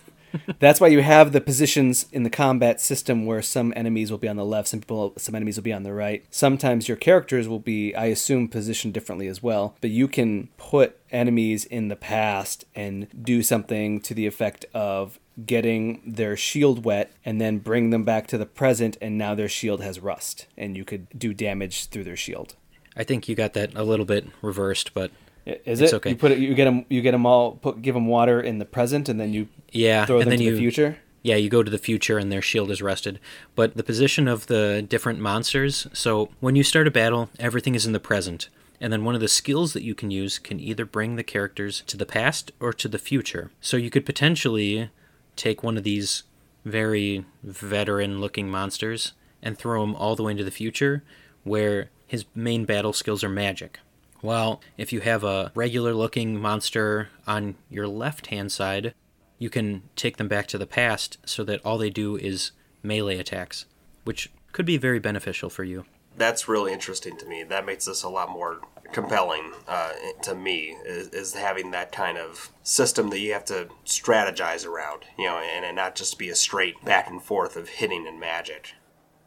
that's 0.59 0.81
why 0.81 0.89
you 0.89 1.03
have 1.03 1.33
the 1.33 1.41
positions 1.41 2.07
in 2.13 2.23
the 2.23 2.31
combat 2.31 2.81
system 2.81 3.27
where 3.27 3.43
some 3.43 3.73
enemies 3.77 4.11
will 4.11 4.19
be 4.19 4.29
on 4.29 4.37
the 4.37 4.45
left, 4.45 4.69
some 4.69 4.81
people, 4.81 5.13
some 5.17 5.35
enemies 5.35 5.57
will 5.57 5.65
be 5.65 5.73
on 5.73 5.83
the 5.83 5.93
right. 5.93 6.25
Sometimes 6.31 6.89
your 6.89 6.97
characters 6.97 7.49
will 7.49 7.61
be, 7.61 7.95
I 7.95 8.07
assume, 8.07 8.49
positioned 8.49 8.95
differently 8.95 9.29
as 9.29 9.43
well. 9.43 9.77
But 9.81 9.91
you 9.91 10.09
can 10.09 10.49
put 10.57 10.99
enemies 11.11 11.65
in 11.65 11.89
the 11.89 11.97
past 11.97 12.65
and 12.75 13.07
do 13.23 13.43
something 13.43 14.01
to 14.03 14.15
the 14.15 14.27
effect 14.27 14.67
of 14.75 15.19
getting 15.45 16.01
their 16.07 16.37
shield 16.37 16.85
wet 16.85 17.13
and 17.25 17.41
then 17.41 17.59
bring 17.59 17.91
them 17.91 18.05
back 18.05 18.27
to 18.27 18.39
the 18.39 18.47
present 18.47 18.97
and 19.03 19.19
now 19.19 19.35
their 19.35 19.49
shield 19.49 19.83
has 19.83 20.01
rust 20.01 20.47
and 20.57 20.77
you 20.77 20.85
could 20.85 21.07
do 21.19 21.35
damage 21.35 21.87
through 21.87 22.05
their 22.05 22.17
shield 22.17 22.57
I 22.97 23.05
think 23.05 23.29
you 23.29 23.35
got 23.35 23.53
that 23.53 23.75
a 23.75 23.85
little 23.85 24.07
bit 24.07 24.27
reversed, 24.41 24.95
but 24.95 25.11
is 25.47 25.81
It's 25.81 25.93
it 25.93 25.97
okay. 25.97 26.11
you 26.11 26.17
put 26.17 26.33
it 26.33 26.39
you 26.39 26.55
get 26.55 26.65
them 26.65 26.85
you 26.89 27.01
get 27.03 27.13
them 27.13 27.25
all 27.27 27.53
put 27.53 27.81
give 27.83 27.95
them 27.95 28.07
water 28.07 28.41
in 28.41 28.59
the 28.59 28.65
present 28.65 29.09
and 29.09 29.21
then 29.21 29.33
you 29.33 29.49
yeah, 29.73 30.05
throw 30.07 30.17
and 30.17 30.25
them 30.25 30.31
then 30.31 30.39
to 30.39 30.45
you 30.45 30.53
the 30.53 30.59
future 30.59 30.99
Yeah, 31.23 31.37
you 31.37 31.49
go 31.49 31.63
to 31.63 31.71
the 31.71 31.79
future 31.79 32.19
and 32.19 32.31
their 32.31 32.43
shield 32.43 32.71
is 32.71 32.81
rested. 32.81 33.19
But 33.55 33.77
the 33.77 33.83
position 33.83 34.29
of 34.29 34.47
the 34.47 34.85
different 34.89 35.19
monsters, 35.19 35.87
so 35.93 36.29
when 36.41 36.55
you 36.57 36.63
start 36.63 36.87
a 36.87 36.91
battle, 36.91 37.31
everything 37.39 37.75
is 37.75 37.85
in 37.87 37.93
the 37.93 37.99
present. 38.01 38.49
And 38.81 38.93
then 38.93 39.05
one 39.05 39.15
of 39.15 39.21
the 39.21 39.29
skills 39.29 39.73
that 39.73 39.83
you 39.83 39.95
can 39.95 40.11
use 40.11 40.39
can 40.39 40.61
either 40.61 40.85
bring 40.85 41.17
the 41.17 41.25
characters 41.25 41.83
to 41.89 41.97
the 41.97 42.07
past 42.07 42.53
or 42.61 42.73
to 42.75 42.89
the 42.89 42.99
future. 42.99 43.51
So 43.61 43.77
you 43.77 43.91
could 43.91 44.07
potentially 44.07 44.91
take 45.35 45.63
one 45.65 45.77
of 45.77 45.83
these 45.85 46.23
very 46.65 47.25
veteran 47.43 48.21
looking 48.21 48.49
monsters 48.49 49.13
and 49.43 49.57
throw 49.59 49.83
him 49.83 49.95
all 49.97 50.15
the 50.15 50.23
way 50.23 50.33
into 50.33 50.45
the 50.45 50.51
future 50.51 51.03
where 51.43 51.91
his 52.07 52.25
main 52.35 52.65
battle 52.67 52.93
skills 52.93 53.25
are 53.25 53.29
magic. 53.29 53.81
While 54.21 54.61
if 54.77 54.93
you 54.93 55.01
have 55.01 55.25
a 55.25 55.53
regular 55.55 55.95
looking 55.95 56.41
monster 56.41 57.09
on 57.27 57.57
your 57.71 57.87
left 57.87 58.29
hand 58.29 58.51
side, 58.51 58.95
you 59.39 59.51
can 59.51 59.83
take 59.95 60.17
them 60.17 60.29
back 60.29 60.47
to 60.49 60.59
the 60.59 60.67
past 60.67 61.19
so 61.25 61.45
that 61.45 61.65
all 61.65 61.79
they 61.79 61.91
do 61.91 62.17
is 62.17 62.53
melee 62.83 63.19
attacks, 63.19 63.67
which 64.05 64.31
could 64.53 64.67
be 64.67 64.79
very 64.79 64.99
beneficial 64.99 65.51
for 65.51 65.65
you. 65.65 65.85
That's 66.17 66.49
really 66.49 66.73
interesting 66.73 67.19
to 67.19 67.27
me. 67.27 67.43
That 67.43 67.67
makes 67.67 67.85
this 67.85 68.03
a 68.03 68.09
lot 68.09 68.31
more 68.31 68.61
compelling 68.93 69.53
uh, 69.69 69.93
to 70.23 70.35
me. 70.35 70.77
Is, 70.87 71.09
is 71.09 71.35
having 71.35 71.73
that 71.73 71.93
kind 71.93 72.17
of 72.17 72.51
system 72.63 73.11
that 73.11 73.19
you 73.19 73.35
have 73.35 73.45
to 73.47 73.69
strategize 73.85 74.67
around, 74.67 75.03
you 75.19 75.27
know, 75.27 75.37
and, 75.37 75.65
and 75.67 75.77
not 75.77 75.95
just 75.95 76.19
be 76.19 76.31
a 76.31 76.35
straight 76.35 76.83
back 76.85 77.11
and 77.11 77.23
forth 77.23 77.57
of 77.57 77.69
hitting 77.69 78.07
and 78.07 78.19
magic. 78.19 78.73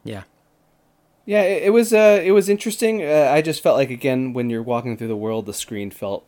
Yeah. 0.03 0.23
Yeah, 1.29 1.43
it, 1.43 1.65
it 1.65 1.69
was 1.69 1.93
uh, 1.93 2.19
it 2.25 2.31
was 2.31 2.49
interesting. 2.49 3.03
Uh, 3.03 3.29
I 3.31 3.43
just 3.43 3.61
felt 3.61 3.77
like 3.77 3.91
again 3.91 4.33
when 4.33 4.49
you're 4.49 4.63
walking 4.63 4.97
through 4.97 5.09
the 5.09 5.15
world, 5.15 5.45
the 5.45 5.53
screen 5.53 5.91
felt 5.91 6.25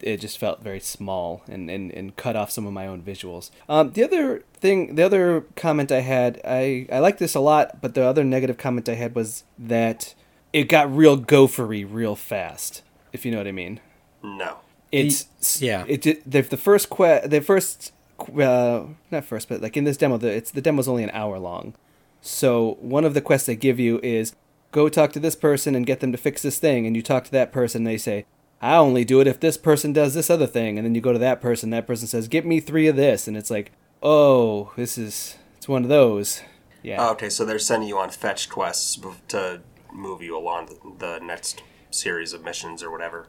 it 0.00 0.18
just 0.18 0.36
felt 0.36 0.62
very 0.62 0.78
small 0.78 1.42
and, 1.48 1.70
and, 1.70 1.90
and 1.90 2.14
cut 2.16 2.36
off 2.36 2.50
some 2.50 2.66
of 2.66 2.72
my 2.74 2.86
own 2.86 3.02
visuals. 3.02 3.50
Um, 3.66 3.92
the 3.92 4.04
other 4.04 4.44
thing, 4.52 4.96
the 4.96 5.04
other 5.04 5.46
comment 5.56 5.90
I 5.90 6.00
had, 6.00 6.38
I 6.44 6.86
I 6.92 6.98
like 6.98 7.16
this 7.16 7.34
a 7.34 7.40
lot, 7.40 7.80
but 7.80 7.94
the 7.94 8.02
other 8.02 8.24
negative 8.24 8.58
comment 8.58 8.90
I 8.90 8.94
had 8.94 9.14
was 9.14 9.44
that 9.58 10.14
it 10.52 10.64
got 10.64 10.94
real 10.94 11.16
gophery 11.16 11.82
real 11.82 12.14
fast. 12.14 12.82
If 13.10 13.24
you 13.24 13.32
know 13.32 13.38
what 13.38 13.46
I 13.46 13.52
mean. 13.52 13.80
No. 14.22 14.58
It's 14.92 15.62
yeah. 15.62 15.86
It 15.88 16.02
did, 16.02 16.22
the 16.26 16.42
the 16.42 16.58
first 16.58 16.90
que 16.90 17.26
the 17.26 17.40
first 17.40 17.94
uh, 18.20 18.82
not 19.10 19.24
first, 19.24 19.48
but 19.48 19.62
like 19.62 19.78
in 19.78 19.84
this 19.84 19.96
demo, 19.96 20.18
the 20.18 20.28
it's 20.28 20.50
the 20.50 20.60
demo's 20.60 20.88
only 20.88 21.04
an 21.04 21.10
hour 21.14 21.38
long. 21.38 21.72
So 22.20 22.76
one 22.80 23.04
of 23.04 23.14
the 23.14 23.20
quests 23.20 23.46
they 23.46 23.56
give 23.56 23.80
you 23.80 23.98
is 24.02 24.34
go 24.72 24.88
talk 24.88 25.12
to 25.12 25.20
this 25.20 25.36
person 25.36 25.76
and 25.76 25.86
get 25.86 26.00
them 26.00 26.10
to 26.10 26.18
fix 26.18 26.42
this 26.42 26.58
thing, 26.58 26.86
and 26.86 26.96
you 26.96 27.02
talk 27.02 27.24
to 27.24 27.30
that 27.32 27.52
person. 27.52 27.84
They 27.84 27.98
say, 27.98 28.26
"I 28.60 28.74
only 28.76 29.04
do 29.04 29.20
it 29.20 29.26
if 29.28 29.38
this 29.38 29.56
person 29.56 29.92
does 29.92 30.14
this 30.14 30.28
other 30.30 30.46
thing," 30.48 30.76
and 30.78 30.84
then 30.84 30.94
you 30.96 31.00
go 31.00 31.12
to 31.12 31.18
that 31.20 31.40
person. 31.40 31.70
That 31.70 31.86
person 31.86 32.08
says, 32.08 32.26
"Get 32.26 32.44
me 32.44 32.58
three 32.58 32.88
of 32.88 32.96
this," 32.96 33.28
and 33.28 33.36
it's 33.36 33.50
like, 33.50 33.70
"Oh, 34.02 34.72
this 34.76 34.98
is 34.98 35.36
it's 35.56 35.68
one 35.68 35.84
of 35.84 35.88
those." 35.88 36.42
Yeah. 36.82 36.96
Oh, 37.00 37.12
okay, 37.12 37.28
so 37.28 37.44
they're 37.44 37.60
sending 37.60 37.88
you 37.88 37.98
on 37.98 38.10
fetch 38.10 38.48
quests 38.48 38.98
to 39.28 39.60
move 39.92 40.20
you 40.20 40.36
along 40.36 40.66
the, 40.66 41.18
the 41.18 41.24
next 41.24 41.62
series 41.90 42.32
of 42.32 42.42
missions 42.42 42.82
or 42.82 42.90
whatever. 42.90 43.28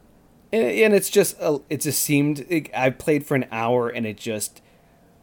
and, 0.50 0.64
and 0.64 0.94
it's 0.94 1.10
just 1.10 1.36
it 1.68 1.80
just 1.82 2.02
seemed 2.02 2.46
it, 2.48 2.70
I 2.74 2.90
played 2.90 3.26
for 3.26 3.34
an 3.34 3.46
hour 3.52 3.88
and 3.88 4.06
it 4.06 4.16
just 4.16 4.60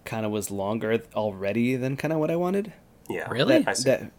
kind 0.05 0.25
of 0.25 0.31
was 0.31 0.49
longer 0.51 1.01
already 1.15 1.75
than 1.75 1.97
kind 1.97 2.13
of 2.13 2.19
what 2.19 2.31
I 2.31 2.35
wanted. 2.35 2.73
Yeah. 3.09 3.29
Really? 3.29 3.65
I 3.67 3.73
see. 3.73 3.89
That 3.89 4.11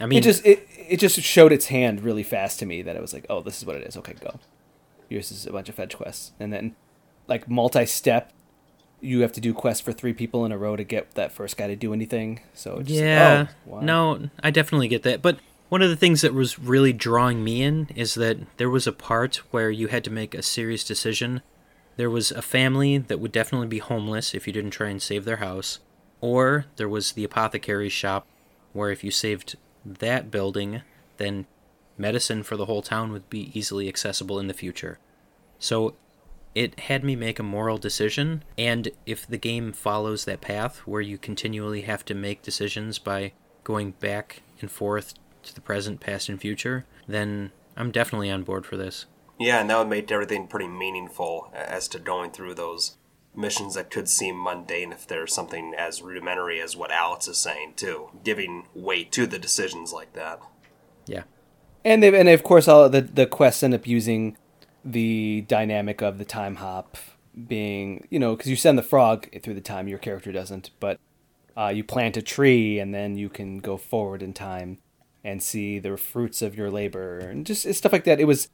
I 0.00 0.06
mean, 0.06 0.18
it 0.18 0.22
just 0.22 0.44
it 0.46 0.66
it 0.88 0.98
just 0.98 1.20
showed 1.20 1.52
its 1.52 1.66
hand 1.66 2.02
really 2.02 2.22
fast 2.22 2.58
to 2.60 2.66
me 2.66 2.82
that 2.82 2.96
it 2.96 3.02
was 3.02 3.12
like, 3.12 3.26
oh, 3.28 3.42
this 3.42 3.58
is 3.58 3.66
what 3.66 3.76
it 3.76 3.86
is. 3.86 3.96
Okay, 3.96 4.14
go. 4.20 4.38
Here's 5.08 5.28
just 5.28 5.46
a 5.46 5.52
bunch 5.52 5.68
of 5.68 5.74
fetch 5.74 5.96
quests, 5.96 6.32
and 6.38 6.52
then 6.52 6.76
like 7.26 7.48
multi-step, 7.48 8.32
you 9.00 9.20
have 9.20 9.32
to 9.32 9.40
do 9.40 9.54
quests 9.54 9.80
for 9.82 9.92
three 9.92 10.12
people 10.12 10.44
in 10.44 10.52
a 10.52 10.58
row 10.58 10.76
to 10.76 10.84
get 10.84 11.14
that 11.14 11.32
first 11.32 11.56
guy 11.56 11.66
to 11.66 11.76
do 11.76 11.92
anything. 11.92 12.40
So 12.54 12.78
just 12.80 12.90
like, 12.90 13.00
yeah. 13.00 13.46
oh, 13.48 13.54
wow. 13.66 13.80
No, 13.80 14.30
I 14.42 14.50
definitely 14.50 14.88
get 14.88 15.02
that. 15.04 15.22
But 15.22 15.38
one 15.68 15.82
of 15.82 15.90
the 15.90 15.96
things 15.96 16.22
that 16.22 16.34
was 16.34 16.58
really 16.58 16.92
drawing 16.92 17.44
me 17.44 17.62
in 17.62 17.88
is 17.94 18.14
that 18.14 18.38
there 18.56 18.70
was 18.70 18.86
a 18.86 18.92
part 18.92 19.36
where 19.50 19.70
you 19.70 19.88
had 19.88 20.04
to 20.04 20.10
make 20.10 20.34
a 20.34 20.42
serious 20.42 20.82
decision. 20.84 21.42
There 21.96 22.10
was 22.10 22.30
a 22.30 22.42
family 22.42 22.96
that 22.98 23.20
would 23.20 23.32
definitely 23.32 23.66
be 23.66 23.78
homeless 23.78 24.34
if 24.34 24.46
you 24.46 24.52
didn't 24.52 24.70
try 24.70 24.88
and 24.88 25.02
save 25.02 25.24
their 25.24 25.36
house, 25.36 25.80
or 26.20 26.66
there 26.76 26.88
was 26.88 27.12
the 27.12 27.24
apothecary's 27.24 27.92
shop 27.92 28.26
where 28.72 28.90
if 28.90 29.04
you 29.04 29.10
saved 29.10 29.56
that 29.84 30.30
building, 30.30 30.82
then 31.16 31.46
medicine 31.96 32.42
for 32.42 32.56
the 32.56 32.66
whole 32.66 32.82
town 32.82 33.12
would 33.12 33.28
be 33.28 33.50
easily 33.58 33.88
accessible 33.88 34.38
in 34.38 34.46
the 34.46 34.54
future. 34.54 34.98
So 35.58 35.96
it 36.54 36.80
had 36.80 37.04
me 37.04 37.16
make 37.16 37.38
a 37.38 37.44
moral 37.44 37.78
decision, 37.78 38.42
and 38.56 38.90
if 39.06 39.26
the 39.26 39.38
game 39.38 39.72
follows 39.72 40.24
that 40.24 40.40
path 40.40 40.78
where 40.78 41.00
you 41.00 41.18
continually 41.18 41.82
have 41.82 42.04
to 42.06 42.14
make 42.14 42.42
decisions 42.42 42.98
by 42.98 43.32
going 43.64 43.92
back 43.92 44.42
and 44.60 44.70
forth 44.70 45.14
to 45.44 45.54
the 45.54 45.60
present, 45.60 46.00
past, 46.00 46.28
and 46.28 46.40
future, 46.40 46.84
then 47.06 47.52
I'm 47.76 47.90
definitely 47.90 48.30
on 48.30 48.42
board 48.42 48.66
for 48.66 48.76
this. 48.76 49.06
Yeah, 49.38 49.60
and 49.60 49.70
that 49.70 49.78
would 49.78 49.88
make 49.88 50.10
everything 50.10 50.48
pretty 50.48 50.66
meaningful 50.66 51.52
as 51.54 51.86
to 51.88 52.00
going 52.00 52.32
through 52.32 52.54
those 52.54 52.96
missions 53.38 53.74
that 53.74 53.90
could 53.90 54.08
seem 54.08 54.42
mundane 54.42 54.92
if 54.92 55.06
there's 55.06 55.32
something 55.32 55.74
as 55.76 56.02
rudimentary 56.02 56.60
as 56.60 56.76
what 56.76 56.90
Alex 56.90 57.28
is 57.28 57.38
saying, 57.38 57.74
too. 57.76 58.10
Giving 58.24 58.66
weight 58.74 59.12
to 59.12 59.26
the 59.26 59.38
decisions 59.38 59.92
like 59.92 60.12
that. 60.14 60.40
Yeah. 61.06 61.22
And 61.84 62.02
they 62.02 62.18
and 62.18 62.28
of 62.28 62.42
course 62.42 62.68
all 62.68 62.88
the 62.88 63.00
the 63.00 63.26
quests 63.26 63.62
end 63.62 63.72
up 63.72 63.86
using 63.86 64.36
the 64.84 65.44
dynamic 65.48 66.02
of 66.02 66.18
the 66.18 66.24
time 66.24 66.56
hop 66.56 66.96
being 67.46 68.06
you 68.10 68.18
know 68.18 68.34
because 68.34 68.50
you 68.50 68.56
send 68.56 68.76
the 68.76 68.82
frog 68.82 69.28
through 69.42 69.54
the 69.54 69.60
time 69.60 69.86
your 69.86 69.98
character 69.98 70.32
doesn't 70.32 70.70
but 70.80 70.98
uh, 71.56 71.68
you 71.68 71.84
plant 71.84 72.16
a 72.16 72.22
tree 72.22 72.78
and 72.78 72.94
then 72.94 73.16
you 73.16 73.28
can 73.28 73.58
go 73.58 73.76
forward 73.76 74.22
in 74.22 74.32
time 74.32 74.78
and 75.24 75.42
see 75.42 75.78
the 75.78 75.96
fruits 75.96 76.42
of 76.42 76.56
your 76.56 76.70
labor 76.70 77.18
and 77.18 77.46
just 77.46 77.72
stuff 77.74 77.92
like 77.92 78.04
that 78.04 78.20
it 78.20 78.24
was 78.24 78.48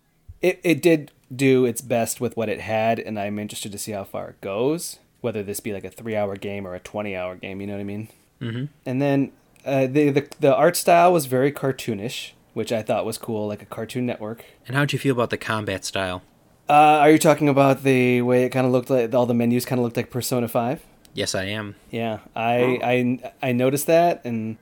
it, 0.48 0.60
it 0.62 0.78
did 0.82 1.10
do 1.34 1.64
its 1.64 1.80
best 1.80 2.20
with 2.20 2.36
what 2.36 2.48
it 2.48 2.60
had 2.60 2.98
and 2.98 3.18
i'm 3.18 3.38
interested 3.38 3.72
to 3.72 3.78
see 3.78 3.92
how 3.92 4.04
far 4.04 4.28
it 4.30 4.40
goes 4.40 4.98
whether 5.20 5.42
this 5.42 5.58
be 5.60 5.72
like 5.72 5.84
a 5.84 5.90
three 5.90 6.14
hour 6.16 6.36
game 6.36 6.66
or 6.66 6.74
a 6.74 6.80
20 6.80 7.16
hour 7.16 7.34
game 7.34 7.60
you 7.60 7.66
know 7.66 7.74
what 7.74 7.80
i 7.80 7.84
mean 7.94 8.08
Mm-hmm. 8.40 8.64
and 8.84 9.00
then 9.00 9.32
uh, 9.64 9.86
the, 9.86 10.10
the 10.10 10.28
the 10.40 10.54
art 10.54 10.76
style 10.76 11.10
was 11.12 11.24
very 11.26 11.50
cartoonish, 11.50 12.32
which 12.52 12.70
I 12.72 12.82
thought 12.82 13.06
was 13.06 13.16
cool, 13.16 13.46
like 13.46 13.62
a 13.62 13.64
Cartoon 13.64 14.04
Network. 14.04 14.44
And 14.66 14.76
how'd 14.76 14.92
you 14.92 14.98
feel 14.98 15.14
about 15.14 15.30
the 15.30 15.38
combat 15.38 15.84
style? 15.86 16.20
Uh, 16.68 16.72
are 17.00 17.10
you 17.10 17.18
talking 17.18 17.48
about 17.48 17.82
the 17.84 18.20
way 18.20 18.44
it 18.44 18.50
kind 18.50 18.66
of 18.66 18.72
looked 18.72 18.90
like 18.90 19.14
all 19.14 19.24
the 19.24 19.32
menus 19.32 19.64
kind 19.64 19.78
of 19.78 19.84
looked 19.84 19.96
like 19.96 20.10
Persona 20.10 20.48
Five? 20.48 20.82
Yes, 21.14 21.34
I 21.34 21.44
am. 21.44 21.76
Yeah, 21.90 22.18
I 22.36 22.78
I 22.82 23.32
I 23.48 23.52
noticed 23.52 23.86
that, 23.86 24.20
and 24.24 24.58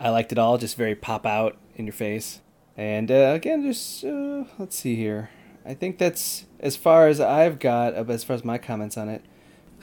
I 0.00 0.08
liked 0.10 0.32
it 0.32 0.38
all. 0.38 0.58
Just 0.58 0.76
very 0.76 0.96
pop 0.96 1.24
out 1.26 1.56
in 1.76 1.86
your 1.86 1.92
face. 1.92 2.40
And 2.80 3.10
uh, 3.10 3.32
again, 3.34 3.62
just 3.62 4.02
uh, 4.06 4.44
let's 4.58 4.74
see 4.74 4.96
here. 4.96 5.28
I 5.66 5.74
think 5.74 5.98
that's 5.98 6.46
as 6.60 6.76
far 6.76 7.08
as 7.08 7.20
I've 7.20 7.58
got, 7.58 7.92
as 7.92 8.24
far 8.24 8.34
as 8.34 8.42
my 8.42 8.56
comments 8.56 8.96
on 8.96 9.10
it. 9.10 9.22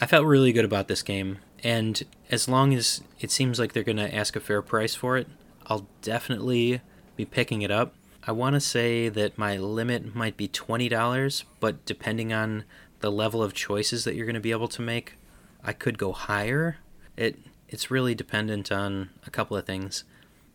I 0.01 0.07
felt 0.07 0.25
really 0.25 0.51
good 0.51 0.65
about 0.65 0.87
this 0.87 1.03
game, 1.03 1.37
and 1.63 2.01
as 2.31 2.49
long 2.49 2.73
as 2.73 3.03
it 3.19 3.29
seems 3.29 3.59
like 3.59 3.73
they're 3.73 3.83
going 3.83 3.97
to 3.97 4.15
ask 4.15 4.35
a 4.35 4.39
fair 4.39 4.63
price 4.63 4.95
for 4.95 5.15
it, 5.15 5.27
I'll 5.67 5.85
definitely 6.01 6.81
be 7.15 7.23
picking 7.23 7.61
it 7.61 7.69
up. 7.69 7.93
I 8.25 8.31
want 8.31 8.55
to 8.55 8.59
say 8.59 9.09
that 9.09 9.37
my 9.37 9.57
limit 9.57 10.15
might 10.15 10.35
be 10.35 10.47
$20, 10.47 11.43
but 11.59 11.85
depending 11.85 12.33
on 12.33 12.63
the 13.01 13.11
level 13.11 13.43
of 13.43 13.53
choices 13.53 14.05
that 14.05 14.15
you're 14.15 14.25
going 14.25 14.33
to 14.33 14.39
be 14.39 14.49
able 14.49 14.69
to 14.69 14.81
make, 14.81 15.17
I 15.63 15.71
could 15.71 15.99
go 15.99 16.13
higher. 16.13 16.77
It 17.15 17.37
it's 17.69 17.91
really 17.91 18.15
dependent 18.15 18.71
on 18.71 19.11
a 19.27 19.29
couple 19.29 19.55
of 19.55 19.67
things. 19.67 20.03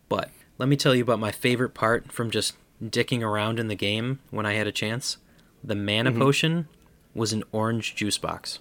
But 0.09 0.29
let 0.57 0.69
me 0.69 0.75
tell 0.75 0.95
you 0.95 1.03
about 1.03 1.19
my 1.19 1.31
favorite 1.31 1.73
part 1.73 2.11
from 2.11 2.31
just 2.31 2.55
dicking 2.83 3.21
around 3.21 3.59
in 3.59 3.67
the 3.67 3.75
game 3.75 4.19
when 4.31 4.45
I 4.45 4.53
had 4.53 4.67
a 4.67 4.71
chance. 4.71 5.17
The 5.63 5.75
mana 5.75 6.11
potion 6.11 6.67
was 7.15 7.33
an 7.33 7.43
orange 7.51 7.95
juice 7.95 8.17
box. 8.17 8.59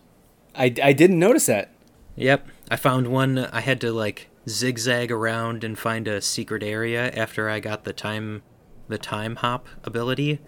I, 0.55 0.75
I 0.83 0.93
didn't 0.93 1.19
notice 1.19 1.47
that. 1.47 1.71
Yep, 2.17 2.47
I 2.71 2.77
found 2.77 3.09
one. 3.09 3.39
I 3.39 3.61
had 3.61 3.81
to 3.81 3.93
like 3.93 4.29
zigzag 4.49 5.11
around 5.11 5.65
and 5.65 5.79
find 5.79 6.07
a 6.07 6.21
secret 6.21 6.63
area 6.63 7.11
after 7.11 7.49
I 7.49 7.61
got 7.61 7.85
the 7.85 7.93
time 7.93 8.43
the 8.89 8.99
time 8.99 9.37
hop 9.37 9.67
ability, 9.85 10.39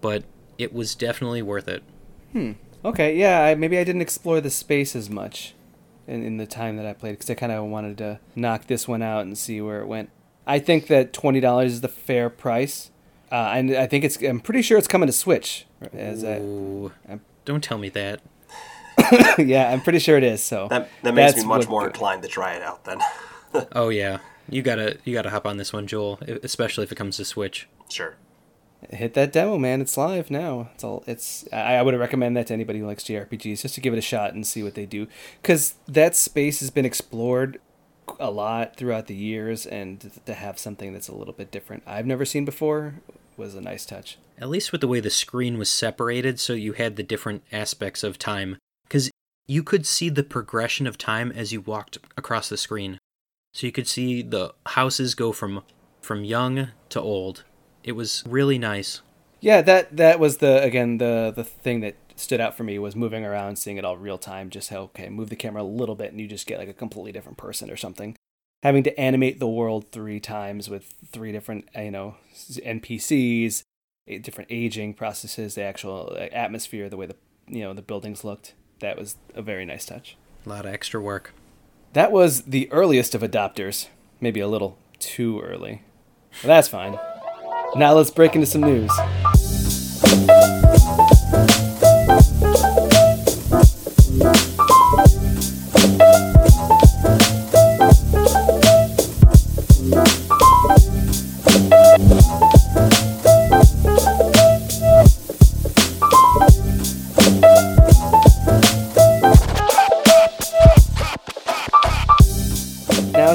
but 0.00 0.24
it 0.58 0.72
was 0.72 0.94
definitely 0.94 1.42
worth 1.42 1.68
it. 1.68 1.82
Hmm. 2.32 2.52
Okay, 2.84 3.16
yeah, 3.16 3.42
I, 3.42 3.54
maybe 3.54 3.78
I 3.78 3.84
didn't 3.84 4.02
explore 4.02 4.40
the 4.40 4.50
space 4.50 4.94
as 4.94 5.08
much 5.08 5.54
in, 6.06 6.22
in 6.22 6.36
the 6.36 6.46
time 6.46 6.76
that 6.76 6.86
I 6.86 6.92
played 6.92 7.12
because 7.12 7.30
I 7.30 7.34
kind 7.34 7.52
of 7.52 7.64
wanted 7.64 7.98
to 7.98 8.20
knock 8.34 8.66
this 8.66 8.86
one 8.86 9.02
out 9.02 9.22
and 9.22 9.36
see 9.36 9.60
where 9.60 9.80
it 9.80 9.86
went. 9.86 10.10
I 10.46 10.58
think 10.58 10.86
that 10.88 11.12
twenty 11.12 11.40
dollars 11.40 11.72
is 11.72 11.80
the 11.80 11.88
fair 11.88 12.30
price, 12.30 12.90
uh, 13.32 13.52
and 13.54 13.74
I 13.74 13.86
think 13.86 14.04
it's. 14.04 14.20
I'm 14.22 14.40
pretty 14.40 14.62
sure 14.62 14.78
it's 14.78 14.88
coming 14.88 15.06
to 15.06 15.12
Switch. 15.12 15.66
As 15.92 16.22
I, 16.24 16.38
Ooh, 16.38 16.92
don't 17.44 17.62
tell 17.64 17.78
me 17.78 17.88
that. 17.90 18.20
yeah, 19.38 19.70
I'm 19.72 19.80
pretty 19.82 19.98
sure 19.98 20.16
it 20.16 20.24
is. 20.24 20.42
So 20.42 20.68
That 20.68 20.88
that 21.02 21.14
makes 21.14 21.32
that's 21.32 21.44
me 21.44 21.48
much 21.48 21.60
what- 21.62 21.68
more 21.70 21.86
inclined 21.86 22.22
to 22.22 22.28
try 22.28 22.54
it 22.54 22.62
out 22.62 22.84
then. 22.84 23.00
Oh 23.72 23.88
yeah, 23.88 24.18
you 24.50 24.60
gotta 24.60 24.98
you 25.04 25.14
gotta 25.14 25.30
hop 25.30 25.46
on 25.46 25.56
this 25.56 25.72
one, 25.72 25.86
Joel. 25.86 26.18
Especially 26.42 26.84
if 26.84 26.92
it 26.92 26.96
comes 26.96 27.16
to 27.16 27.24
Switch. 27.24 27.68
sure. 27.88 28.16
Hit 28.90 29.14
that 29.14 29.32
demo, 29.32 29.56
man. 29.56 29.80
It's 29.80 29.96
live 29.96 30.30
now. 30.30 30.68
It's 30.74 30.84
all. 30.84 31.02
It's. 31.06 31.48
I, 31.52 31.76
I 31.76 31.82
would 31.82 31.98
recommend 31.98 32.36
that 32.36 32.48
to 32.48 32.52
anybody 32.52 32.80
who 32.80 32.86
likes 32.86 33.02
JRPGs, 33.04 33.62
just 33.62 33.74
to 33.76 33.80
give 33.80 33.94
it 33.94 33.98
a 33.98 34.02
shot 34.02 34.34
and 34.34 34.46
see 34.46 34.62
what 34.62 34.74
they 34.74 34.84
do, 34.84 35.06
because 35.40 35.74
that 35.88 36.14
space 36.14 36.60
has 36.60 36.68
been 36.70 36.84
explored 36.84 37.58
a 38.18 38.30
lot 38.30 38.76
throughout 38.76 39.06
the 39.06 39.14
years, 39.14 39.66
and 39.66 40.10
to 40.24 40.34
have 40.34 40.58
something 40.58 40.92
that's 40.92 41.08
a 41.08 41.14
little 41.14 41.34
bit 41.34 41.50
different, 41.50 41.82
I've 41.86 42.06
never 42.06 42.24
seen 42.24 42.44
before, 42.44 42.94
was 43.36 43.54
a 43.54 43.60
nice 43.60 43.86
touch. 43.86 44.18
At 44.38 44.48
least 44.48 44.72
with 44.72 44.80
the 44.80 44.88
way 44.88 45.00
the 45.00 45.10
screen 45.10 45.58
was 45.58 45.70
separated, 45.70 46.38
so 46.40 46.52
you 46.52 46.74
had 46.74 46.96
the 46.96 47.02
different 47.02 47.42
aspects 47.52 48.02
of 48.02 48.18
time, 48.18 48.58
because 48.84 49.10
you 49.46 49.62
could 49.62 49.86
see 49.86 50.08
the 50.08 50.22
progression 50.22 50.86
of 50.86 50.98
time 50.98 51.32
as 51.32 51.52
you 51.52 51.60
walked 51.60 51.98
across 52.16 52.48
the 52.48 52.56
screen. 52.56 52.98
So 53.52 53.66
you 53.66 53.72
could 53.72 53.88
see 53.88 54.22
the 54.22 54.54
houses 54.66 55.14
go 55.14 55.32
from 55.32 55.62
from 56.02 56.24
young 56.24 56.68
to 56.90 57.00
old. 57.00 57.44
It 57.82 57.92
was 57.92 58.22
really 58.26 58.58
nice. 58.58 59.00
Yeah, 59.40 59.62
that 59.62 59.96
that 59.96 60.20
was 60.20 60.38
the 60.38 60.62
again 60.62 60.98
the 60.98 61.32
the 61.34 61.44
thing 61.44 61.80
that 61.80 61.96
stood 62.16 62.40
out 62.40 62.56
for 62.56 62.64
me 62.64 62.78
was 62.78 62.96
moving 62.96 63.24
around, 63.24 63.56
seeing 63.56 63.76
it 63.76 63.84
all 63.84 63.96
real 63.96 64.18
time. 64.18 64.50
Just 64.50 64.70
how 64.70 64.80
okay, 64.80 65.08
move 65.08 65.28
the 65.28 65.36
camera 65.36 65.62
a 65.62 65.64
little 65.64 65.94
bit, 65.94 66.10
and 66.10 66.20
you 66.20 66.26
just 66.26 66.46
get 66.46 66.58
like 66.58 66.68
a 66.68 66.74
completely 66.74 67.12
different 67.12 67.38
person 67.38 67.70
or 67.70 67.76
something. 67.76 68.16
Having 68.62 68.84
to 68.84 68.98
animate 68.98 69.38
the 69.38 69.46
world 69.46 69.88
three 69.92 70.18
times 70.18 70.68
with 70.68 70.94
three 71.12 71.30
different 71.30 71.68
uh, 71.76 71.82
you 71.82 71.90
know 71.90 72.16
NPCs, 72.34 73.62
different 74.22 74.50
aging 74.50 74.94
processes, 74.94 75.54
the 75.54 75.62
actual 75.62 76.16
uh, 76.16 76.24
atmosphere, 76.32 76.88
the 76.88 76.96
way 76.96 77.06
the 77.06 77.16
you 77.46 77.62
know 77.62 77.74
the 77.74 77.82
buildings 77.82 78.24
looked. 78.24 78.54
That 78.80 78.98
was 78.98 79.16
a 79.34 79.42
very 79.42 79.64
nice 79.64 79.86
touch. 79.86 80.16
A 80.44 80.48
lot 80.48 80.66
of 80.66 80.72
extra 80.72 81.00
work. 81.00 81.32
That 81.92 82.12
was 82.12 82.42
the 82.42 82.70
earliest 82.72 83.14
of 83.14 83.22
adopters, 83.22 83.88
maybe 84.20 84.40
a 84.40 84.48
little 84.48 84.76
too 84.98 85.40
early. 85.40 85.82
But 86.42 86.48
that's 86.48 86.68
fine. 86.68 86.98
Now 87.74 87.94
let's 87.94 88.10
break 88.10 88.34
into 88.34 88.46
some 88.46 88.60
news. 88.60 88.90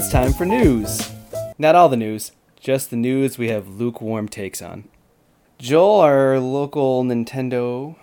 It's 0.01 0.09
time 0.09 0.33
for 0.33 0.47
news. 0.47 1.11
Not 1.59 1.75
all 1.75 1.87
the 1.87 1.95
news, 1.95 2.31
just 2.59 2.89
the 2.89 2.95
news 2.95 3.37
we 3.37 3.49
have 3.49 3.67
lukewarm 3.67 4.27
takes 4.27 4.59
on. 4.59 4.85
Joel, 5.59 5.99
our 5.99 6.39
local 6.39 7.03
Nintendo 7.03 7.95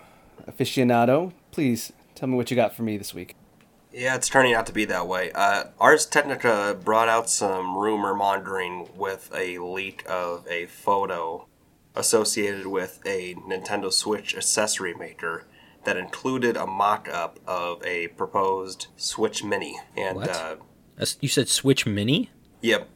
aficionado, 0.48 1.32
please 1.50 1.92
tell 2.14 2.28
me 2.28 2.36
what 2.36 2.52
you 2.52 2.54
got 2.54 2.72
for 2.72 2.84
me 2.84 2.96
this 2.96 3.14
week. 3.14 3.34
Yeah, 3.92 4.14
it's 4.14 4.28
turning 4.28 4.54
out 4.54 4.64
to 4.66 4.72
be 4.72 4.84
that 4.84 5.08
way. 5.08 5.32
Uh, 5.32 5.64
Ars 5.80 6.06
Technica 6.06 6.78
brought 6.84 7.08
out 7.08 7.28
some 7.28 7.76
rumor 7.76 8.14
mongering 8.14 8.88
with 8.94 9.32
a 9.34 9.58
leak 9.58 10.04
of 10.08 10.46
a 10.48 10.66
photo 10.66 11.48
associated 11.96 12.68
with 12.68 13.00
a 13.04 13.34
Nintendo 13.34 13.92
Switch 13.92 14.36
accessory 14.36 14.94
maker 14.94 15.46
that 15.82 15.96
included 15.96 16.56
a 16.56 16.64
mock 16.64 17.08
up 17.08 17.40
of 17.44 17.84
a 17.84 18.06
proposed 18.08 18.86
Switch 18.96 19.42
Mini. 19.42 19.80
And 19.96 20.18
What? 20.18 20.30
Uh, 20.30 20.32
Uh, 20.32 20.56
You 21.20 21.28
said 21.28 21.48
Switch 21.48 21.86
Mini? 21.86 22.30
Yep. 22.62 22.88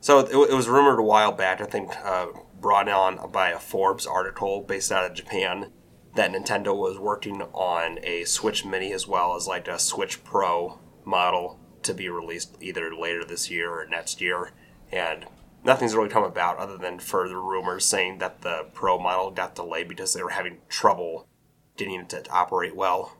So 0.00 0.20
it, 0.20 0.50
it 0.50 0.54
was 0.54 0.68
rumored 0.68 0.98
a 0.98 1.02
while 1.02 1.32
back, 1.32 1.60
I 1.60 1.64
think, 1.64 1.90
uh, 2.04 2.26
brought 2.60 2.88
on 2.88 3.30
by 3.30 3.50
a 3.50 3.58
Forbes 3.58 4.06
article 4.06 4.62
based 4.62 4.92
out 4.92 5.10
of 5.10 5.16
Japan, 5.16 5.72
that 6.14 6.30
Nintendo 6.30 6.76
was 6.76 6.98
working 6.98 7.42
on 7.52 7.98
a 8.02 8.24
Switch 8.24 8.64
Mini 8.64 8.92
as 8.92 9.08
well 9.08 9.34
as 9.34 9.46
like 9.46 9.66
a 9.66 9.78
Switch 9.78 10.22
Pro 10.22 10.78
model 11.04 11.58
to 11.82 11.92
be 11.92 12.08
released 12.08 12.56
either 12.60 12.94
later 12.94 13.24
this 13.24 13.50
year 13.50 13.70
or 13.70 13.86
next 13.86 14.20
year. 14.20 14.52
And 14.92 15.26
nothing's 15.64 15.94
really 15.94 16.08
come 16.08 16.24
about 16.24 16.58
other 16.58 16.76
than 16.76 16.98
further 16.98 17.40
rumors 17.40 17.84
saying 17.84 18.18
that 18.18 18.42
the 18.42 18.66
Pro 18.72 18.98
model 18.98 19.30
got 19.30 19.54
delayed 19.54 19.88
because 19.88 20.14
they 20.14 20.22
were 20.22 20.30
having 20.30 20.58
trouble 20.68 21.26
getting 21.76 22.00
it 22.00 22.08
to 22.10 22.30
operate 22.30 22.76
well. 22.76 23.16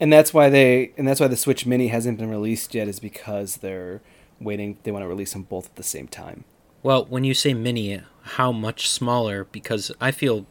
And 0.00 0.12
that's 0.12 0.34
why 0.34 0.50
they 0.50 0.92
and 0.96 1.06
that's 1.06 1.20
why 1.20 1.28
the 1.28 1.36
Switch 1.36 1.66
Mini 1.66 1.88
hasn't 1.88 2.18
been 2.18 2.30
released 2.30 2.74
yet 2.74 2.88
is 2.88 3.00
because 3.00 3.58
they're 3.58 4.02
waiting 4.40 4.78
they 4.82 4.90
want 4.90 5.02
to 5.02 5.08
release 5.08 5.32
them 5.32 5.42
both 5.42 5.66
at 5.66 5.76
the 5.76 5.82
same 5.82 6.08
time. 6.08 6.44
Well, 6.82 7.04
when 7.06 7.24
you 7.24 7.34
say 7.34 7.54
mini, 7.54 8.00
how 8.22 8.52
much 8.52 8.88
smaller? 8.88 9.44
Because 9.44 9.90
I 10.00 10.10
feel 10.10 10.46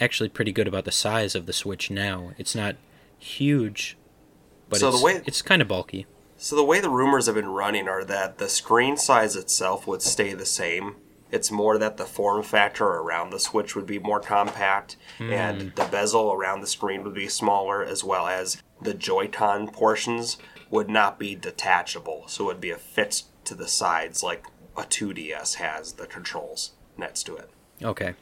actually 0.00 0.28
pretty 0.28 0.52
good 0.52 0.68
about 0.68 0.84
the 0.84 0.92
size 0.92 1.34
of 1.34 1.46
the 1.46 1.52
Switch 1.52 1.90
now. 1.90 2.32
It's 2.38 2.54
not 2.54 2.76
huge, 3.18 3.96
but 4.68 4.78
So 4.80 4.90
the 4.90 4.96
it's, 4.96 5.04
way- 5.04 5.22
it's 5.26 5.42
kind 5.42 5.60
of 5.60 5.68
bulky. 5.68 6.06
So 6.38 6.54
the 6.54 6.64
way 6.64 6.80
the 6.80 6.90
rumors 6.90 7.26
have 7.26 7.34
been 7.34 7.48
running 7.48 7.88
are 7.88 8.04
that 8.04 8.38
the 8.38 8.48
screen 8.48 8.96
size 8.96 9.36
itself 9.36 9.86
would 9.86 10.02
stay 10.02 10.34
the 10.34 10.46
same. 10.46 10.96
It's 11.30 11.50
more 11.50 11.78
that 11.78 11.96
the 11.96 12.04
form 12.04 12.42
factor 12.42 12.84
around 12.84 13.30
the 13.30 13.40
Switch 13.40 13.74
would 13.74 13.86
be 13.86 13.98
more 13.98 14.20
compact, 14.20 14.96
and 15.18 15.62
hmm. 15.62 15.68
the 15.74 15.88
bezel 15.90 16.32
around 16.32 16.60
the 16.60 16.66
screen 16.66 17.02
would 17.04 17.14
be 17.14 17.28
smaller, 17.28 17.82
as 17.82 18.04
well 18.04 18.28
as 18.28 18.62
the 18.80 18.94
Joy-Con 18.94 19.68
portions 19.68 20.38
would 20.70 20.88
not 20.88 21.18
be 21.18 21.34
detachable, 21.34 22.24
so 22.26 22.44
it 22.44 22.46
would 22.46 22.60
be 22.60 22.70
affixed 22.70 23.26
to 23.44 23.54
the 23.54 23.68
sides 23.68 24.22
like 24.22 24.46
a 24.76 24.82
2DS 24.82 25.54
has 25.54 25.92
the 25.92 26.06
controls 26.06 26.72
next 26.98 27.24
to 27.24 27.36
it. 27.36 27.50
Okay. 27.82 28.14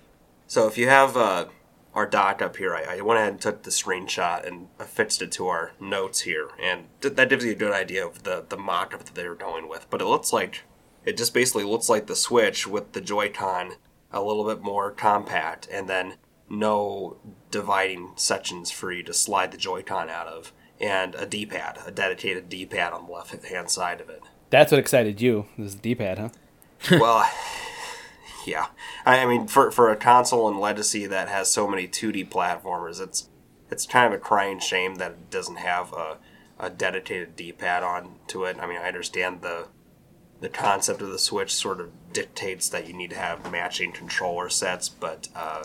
So 0.46 0.66
if 0.66 0.76
you 0.76 0.88
have 0.88 1.16
uh, 1.16 1.46
our 1.94 2.06
dock 2.06 2.42
up 2.42 2.56
here, 2.56 2.74
I, 2.74 2.98
I 2.98 3.00
went 3.00 3.18
ahead 3.18 3.32
and 3.32 3.40
took 3.40 3.62
the 3.62 3.70
screenshot 3.70 4.46
and 4.46 4.68
affixed 4.78 5.22
it 5.22 5.32
to 5.32 5.48
our 5.48 5.72
notes 5.80 6.20
here, 6.20 6.50
and 6.62 6.86
th- 7.00 7.14
that 7.14 7.28
gives 7.28 7.44
you 7.44 7.52
a 7.52 7.56
good 7.56 7.72
idea 7.72 8.06
of 8.06 8.24
the 8.24 8.44
the 8.48 8.56
mock-up 8.56 9.04
that 9.04 9.14
they 9.14 9.28
were 9.28 9.34
going 9.34 9.68
with. 9.68 9.86
But 9.90 10.00
it 10.00 10.06
looks 10.06 10.32
like 10.32 10.62
it 11.04 11.16
just 11.16 11.34
basically 11.34 11.64
looks 11.64 11.88
like 11.88 12.06
the 12.06 12.16
Switch 12.16 12.66
with 12.66 12.92
the 12.92 13.00
Joy-Con 13.00 13.74
a 14.12 14.22
little 14.22 14.44
bit 14.44 14.62
more 14.62 14.90
compact, 14.90 15.68
and 15.70 15.88
then 15.88 16.14
no 16.48 17.16
dividing 17.50 18.12
sections 18.16 18.70
for 18.70 18.92
you 18.92 19.02
to 19.02 19.14
slide 19.14 19.50
the 19.52 19.58
Joy-Con 19.58 20.08
out 20.10 20.26
of, 20.26 20.52
and 20.80 21.14
a 21.14 21.26
D-pad, 21.26 21.78
a 21.86 21.90
dedicated 21.90 22.48
D-pad 22.48 22.92
on 22.92 23.06
the 23.06 23.12
left-hand 23.12 23.70
side 23.70 24.00
of 24.00 24.08
it. 24.08 24.22
That's 24.50 24.70
what 24.70 24.78
excited 24.78 25.20
you. 25.20 25.46
This 25.56 25.74
D-pad, 25.74 26.18
huh? 26.18 26.28
well, 27.00 27.28
yeah. 28.46 28.66
I 29.06 29.20
I 29.20 29.26
mean, 29.26 29.46
for 29.46 29.70
for 29.70 29.90
a 29.90 29.96
console 29.96 30.48
in 30.48 30.58
Legacy 30.58 31.06
that 31.06 31.28
has 31.28 31.50
so 31.50 31.66
many 31.66 31.88
2D 31.88 32.28
platformers, 32.28 33.00
it's 33.00 33.28
it's 33.70 33.86
kind 33.86 34.12
of 34.12 34.20
a 34.20 34.22
crying 34.22 34.60
shame 34.60 34.96
that 34.96 35.12
it 35.12 35.30
doesn't 35.30 35.56
have 35.56 35.92
a, 35.92 36.18
a 36.58 36.70
dedicated 36.70 37.36
D-pad 37.36 37.82
on 37.82 38.16
to 38.28 38.44
it. 38.44 38.58
I 38.60 38.66
mean, 38.66 38.78
I 38.78 38.88
understand 38.88 39.40
the 39.40 39.68
the 40.40 40.48
concept 40.48 41.00
of 41.00 41.08
the 41.08 41.18
Switch 41.18 41.54
sort 41.54 41.80
of 41.80 41.90
dictates 42.12 42.68
that 42.68 42.86
you 42.86 42.92
need 42.92 43.10
to 43.10 43.16
have 43.16 43.50
matching 43.50 43.92
controller 43.92 44.50
sets, 44.50 44.88
but 44.88 45.28
uh, 45.34 45.64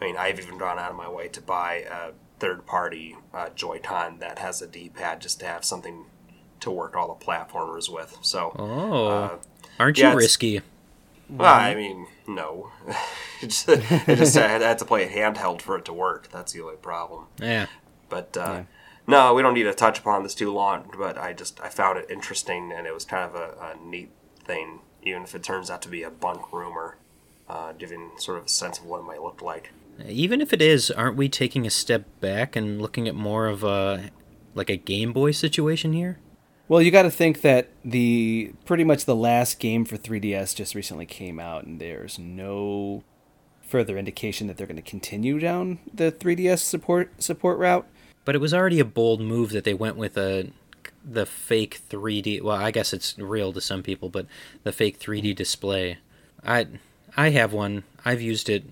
I 0.00 0.04
mean, 0.04 0.16
I've 0.16 0.38
even 0.40 0.58
gone 0.58 0.78
out 0.78 0.90
of 0.90 0.96
my 0.96 1.08
way 1.08 1.28
to 1.28 1.40
buy 1.42 1.84
a 1.90 2.12
third-party 2.38 3.16
uh, 3.34 3.50
Joy-Con 3.50 4.18
that 4.20 4.38
has 4.38 4.62
a 4.62 4.66
D-pad 4.66 5.20
just 5.20 5.40
to 5.40 5.46
have 5.46 5.64
something 5.64 6.06
to 6.60 6.70
work 6.70 6.96
all 6.96 7.14
the 7.14 7.24
platformers 7.24 7.92
with. 7.92 8.16
So. 8.22 8.52
Oh, 8.58 9.06
Uh, 9.06 9.36
aren't 9.78 9.98
yeah, 9.98 10.12
you 10.12 10.16
risky? 10.16 10.62
Well, 11.28 11.52
I 11.54 11.74
mean, 11.74 12.06
no. 12.26 12.70
It's 13.40 13.64
just, 13.66 13.68
it 14.08 14.16
just 14.16 14.36
I 14.36 14.48
had 14.48 14.78
to 14.78 14.84
play 14.84 15.04
it 15.04 15.12
handheld 15.12 15.62
for 15.62 15.76
it 15.76 15.84
to 15.84 15.92
work. 15.92 16.28
That's 16.32 16.52
the 16.52 16.62
only 16.62 16.76
problem. 16.76 17.26
Yeah. 17.38 17.66
But 18.08 18.36
uh, 18.36 18.62
No, 19.06 19.34
we 19.34 19.42
don't 19.42 19.54
need 19.54 19.64
to 19.64 19.74
touch 19.74 19.98
upon 20.00 20.22
this 20.22 20.34
too 20.34 20.52
long, 20.52 20.92
but 20.98 21.16
I 21.18 21.32
just 21.32 21.60
I 21.60 21.68
found 21.68 21.98
it 21.98 22.10
interesting 22.10 22.72
and 22.72 22.86
it 22.86 22.94
was 22.94 23.04
kind 23.04 23.24
of 23.24 23.34
a, 23.34 23.54
a 23.60 23.76
neat 23.84 24.10
thing, 24.44 24.80
even 25.02 25.22
if 25.22 25.34
it 25.34 25.42
turns 25.42 25.70
out 25.70 25.82
to 25.82 25.88
be 25.88 26.02
a 26.02 26.10
bunk 26.10 26.52
rumor, 26.52 26.96
uh, 27.48 27.72
giving 27.72 28.10
sort 28.18 28.38
of 28.38 28.46
a 28.46 28.48
sense 28.48 28.78
of 28.78 28.84
what 28.86 29.00
it 29.00 29.04
might 29.04 29.22
look 29.22 29.40
like. 29.42 29.70
Even 30.06 30.40
if 30.40 30.52
it 30.52 30.62
is, 30.62 30.90
aren't 30.90 31.16
we 31.16 31.28
taking 31.28 31.66
a 31.66 31.70
step 31.70 32.04
back 32.20 32.56
and 32.56 32.80
looking 32.80 33.06
at 33.06 33.14
more 33.14 33.46
of 33.46 33.62
a 33.64 34.10
like 34.54 34.70
a 34.70 34.76
Game 34.76 35.12
Boy 35.12 35.32
situation 35.32 35.92
here? 35.92 36.18
Well, 36.68 36.80
you 36.80 36.90
got 36.90 37.02
to 37.02 37.10
think 37.10 37.40
that 37.40 37.68
the 37.84 38.52
pretty 38.64 38.84
much 38.84 39.04
the 39.04 39.16
last 39.16 39.58
game 39.58 39.84
for 39.84 39.96
3DS 39.96 40.54
just 40.54 40.74
recently 40.74 41.04
came 41.04 41.40
out, 41.40 41.64
and 41.64 41.80
there's 41.80 42.18
no 42.18 43.02
further 43.60 43.98
indication 43.98 44.46
that 44.46 44.56
they're 44.56 44.66
going 44.66 44.76
to 44.76 44.82
continue 44.82 45.38
down 45.38 45.78
the 45.92 46.10
3DS 46.12 46.60
support 46.60 47.22
support 47.22 47.58
route. 47.58 47.86
But 48.24 48.34
it 48.34 48.40
was 48.40 48.54
already 48.54 48.80
a 48.80 48.84
bold 48.84 49.20
move 49.20 49.50
that 49.50 49.64
they 49.64 49.74
went 49.74 49.96
with 49.96 50.16
a 50.16 50.52
the 51.04 51.26
fake 51.26 51.80
3D. 51.88 52.42
Well, 52.42 52.56
I 52.56 52.70
guess 52.70 52.92
it's 52.92 53.18
real 53.18 53.52
to 53.52 53.60
some 53.60 53.82
people, 53.82 54.08
but 54.08 54.26
the 54.62 54.72
fake 54.72 55.00
3D 55.00 55.34
display. 55.34 55.98
I 56.44 56.68
I 57.16 57.30
have 57.30 57.52
one. 57.52 57.84
I've 58.04 58.20
used 58.20 58.48
it 58.48 58.64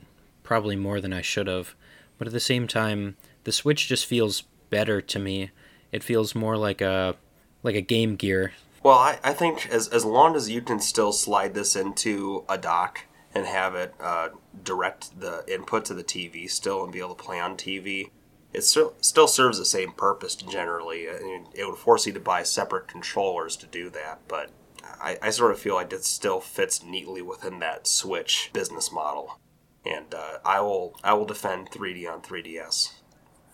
probably 0.49 0.77
more 0.77 0.99
than 0.99 1.13
I 1.13 1.21
should 1.21 1.47
have, 1.47 1.75
but 2.17 2.27
at 2.27 2.33
the 2.33 2.41
same 2.41 2.67
time, 2.67 3.19
the 3.45 3.53
Switch 3.53 3.87
just 3.87 4.07
feels 4.07 4.45
better 4.71 5.03
to 5.03 5.19
me. 5.19 5.51
It 5.93 6.03
feels 6.03 6.35
more 6.35 6.57
like 6.57 6.81
a 6.81 7.17
like 7.63 7.75
a 7.75 7.83
Game 7.83 8.17
Gear. 8.17 8.55
Well, 8.83 8.97
I, 8.97 9.19
I 9.23 9.35
think 9.35 9.69
as 9.69 9.89
as 9.89 10.07
long 10.07 10.37
as 10.37 10.49
you 10.49 10.63
can 10.63 10.81
still 10.81 11.13
slide 11.13 11.53
this 11.53 11.77
into 11.77 12.47
a 12.49 12.57
dock 12.57 13.05
and 13.35 13.45
have 13.45 13.75
it 13.75 13.93
uh, 14.01 14.31
direct 14.65 15.21
the 15.21 15.45
input 15.47 15.85
to 15.85 15.95
the 15.95 16.03
TV 16.03 16.51
still 16.51 16.83
and 16.83 16.91
be 16.91 17.01
able 17.01 17.15
to 17.15 17.23
play 17.23 17.39
on 17.39 17.55
TV, 17.55 18.09
it 18.55 18.63
still 18.63 18.95
still 19.03 19.29
serves 19.29 19.59
the 19.59 19.67
same 19.67 19.93
purpose 19.93 20.35
generally. 20.35 21.11
I 21.11 21.21
mean, 21.21 21.49
it 21.53 21.69
would 21.69 21.77
force 21.77 22.07
you 22.07 22.15
to 22.15 22.21
buy 22.21 22.43
separate 22.43 22.89
controllers 22.89 23.55
to 23.57 23.67
do 23.67 23.91
that, 23.91 24.21
but 24.27 24.49
I, 24.83 25.19
I 25.21 25.29
sort 25.29 25.51
of 25.51 25.59
feel 25.59 25.75
like 25.75 25.93
it 25.93 26.07
still 26.07 26.41
fits 26.41 26.83
neatly 26.83 27.21
within 27.21 27.59
that 27.59 27.87
Switch 27.87 28.49
business 28.55 28.91
model. 28.91 29.39
And 29.87 30.13
uh, 30.15 30.39
I 30.45 30.61
will 30.61 30.95
I 31.03 31.15
will 31.15 31.25
defend 31.25 31.71
3D 31.71 32.11
on 32.11 32.21
3DS 32.21 32.93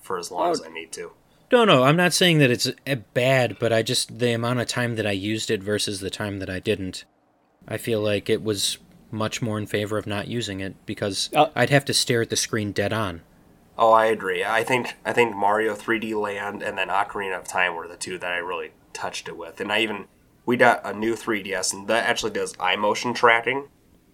for 0.03 0.19
as 0.19 0.31
long 0.31 0.49
Oh. 0.49 0.51
as 0.51 0.63
I 0.63 0.69
need 0.69 0.93
to. 0.93 1.13
No, 1.53 1.65
no, 1.65 1.85
I'm 1.85 1.97
not 1.97 2.13
saying 2.13 2.39
that 2.39 2.51
it's 2.51 2.67
uh, 2.67 2.95
bad, 3.13 3.59
but 3.61 3.73
I 3.73 3.83
just 3.83 4.19
the 4.19 4.33
amount 4.33 4.61
of 4.61 4.67
time 4.67 4.97
that 4.97 5.07
I 5.07 5.13
used 5.13 5.51
it 5.51 5.63
versus 5.63 6.01
the 6.01 6.11
time 6.11 6.39
that 6.41 6.51
I 6.51 6.59
didn't. 6.59 7.05
I 7.69 7.77
feel 7.77 8.01
like 8.01 8.29
it 8.29 8.43
was 8.43 8.79
much 9.11 9.41
more 9.41 9.59
in 9.59 9.67
favor 9.67 9.97
of 9.97 10.07
not 10.07 10.27
using 10.27 10.61
it 10.61 10.75
because 10.87 11.31
Uh, 11.35 11.47
I'd 11.55 11.71
have 11.71 11.85
to 11.85 11.95
stare 11.95 12.23
at 12.23 12.31
the 12.31 12.37
screen 12.37 12.73
dead 12.73 12.93
on. 12.93 13.23
Oh, 13.79 13.93
I 13.93 14.07
agree. 14.07 14.45
I 14.45 14.65
think 14.65 14.97
I 15.05 15.13
think 15.13 15.37
Mario 15.37 15.75
3D 15.75 16.15
Land 16.21 16.63
and 16.63 16.77
then 16.79 16.89
Ocarina 16.89 17.39
of 17.39 17.47
Time 17.47 17.77
were 17.77 17.87
the 17.89 17.97
two 17.97 18.19
that 18.19 18.33
I 18.33 18.39
really 18.39 18.73
touched 18.93 19.29
it 19.29 19.37
with. 19.37 19.61
And 19.61 19.71
I 19.71 19.81
even 19.81 20.07
we 20.47 20.57
got 20.57 20.81
a 20.85 20.93
new 20.93 21.15
3DS 21.15 21.73
and 21.73 21.87
that 21.89 22.09
actually 22.09 22.33
does 22.33 22.55
eye 22.59 22.77
motion 22.77 23.15
tracking, 23.15 23.69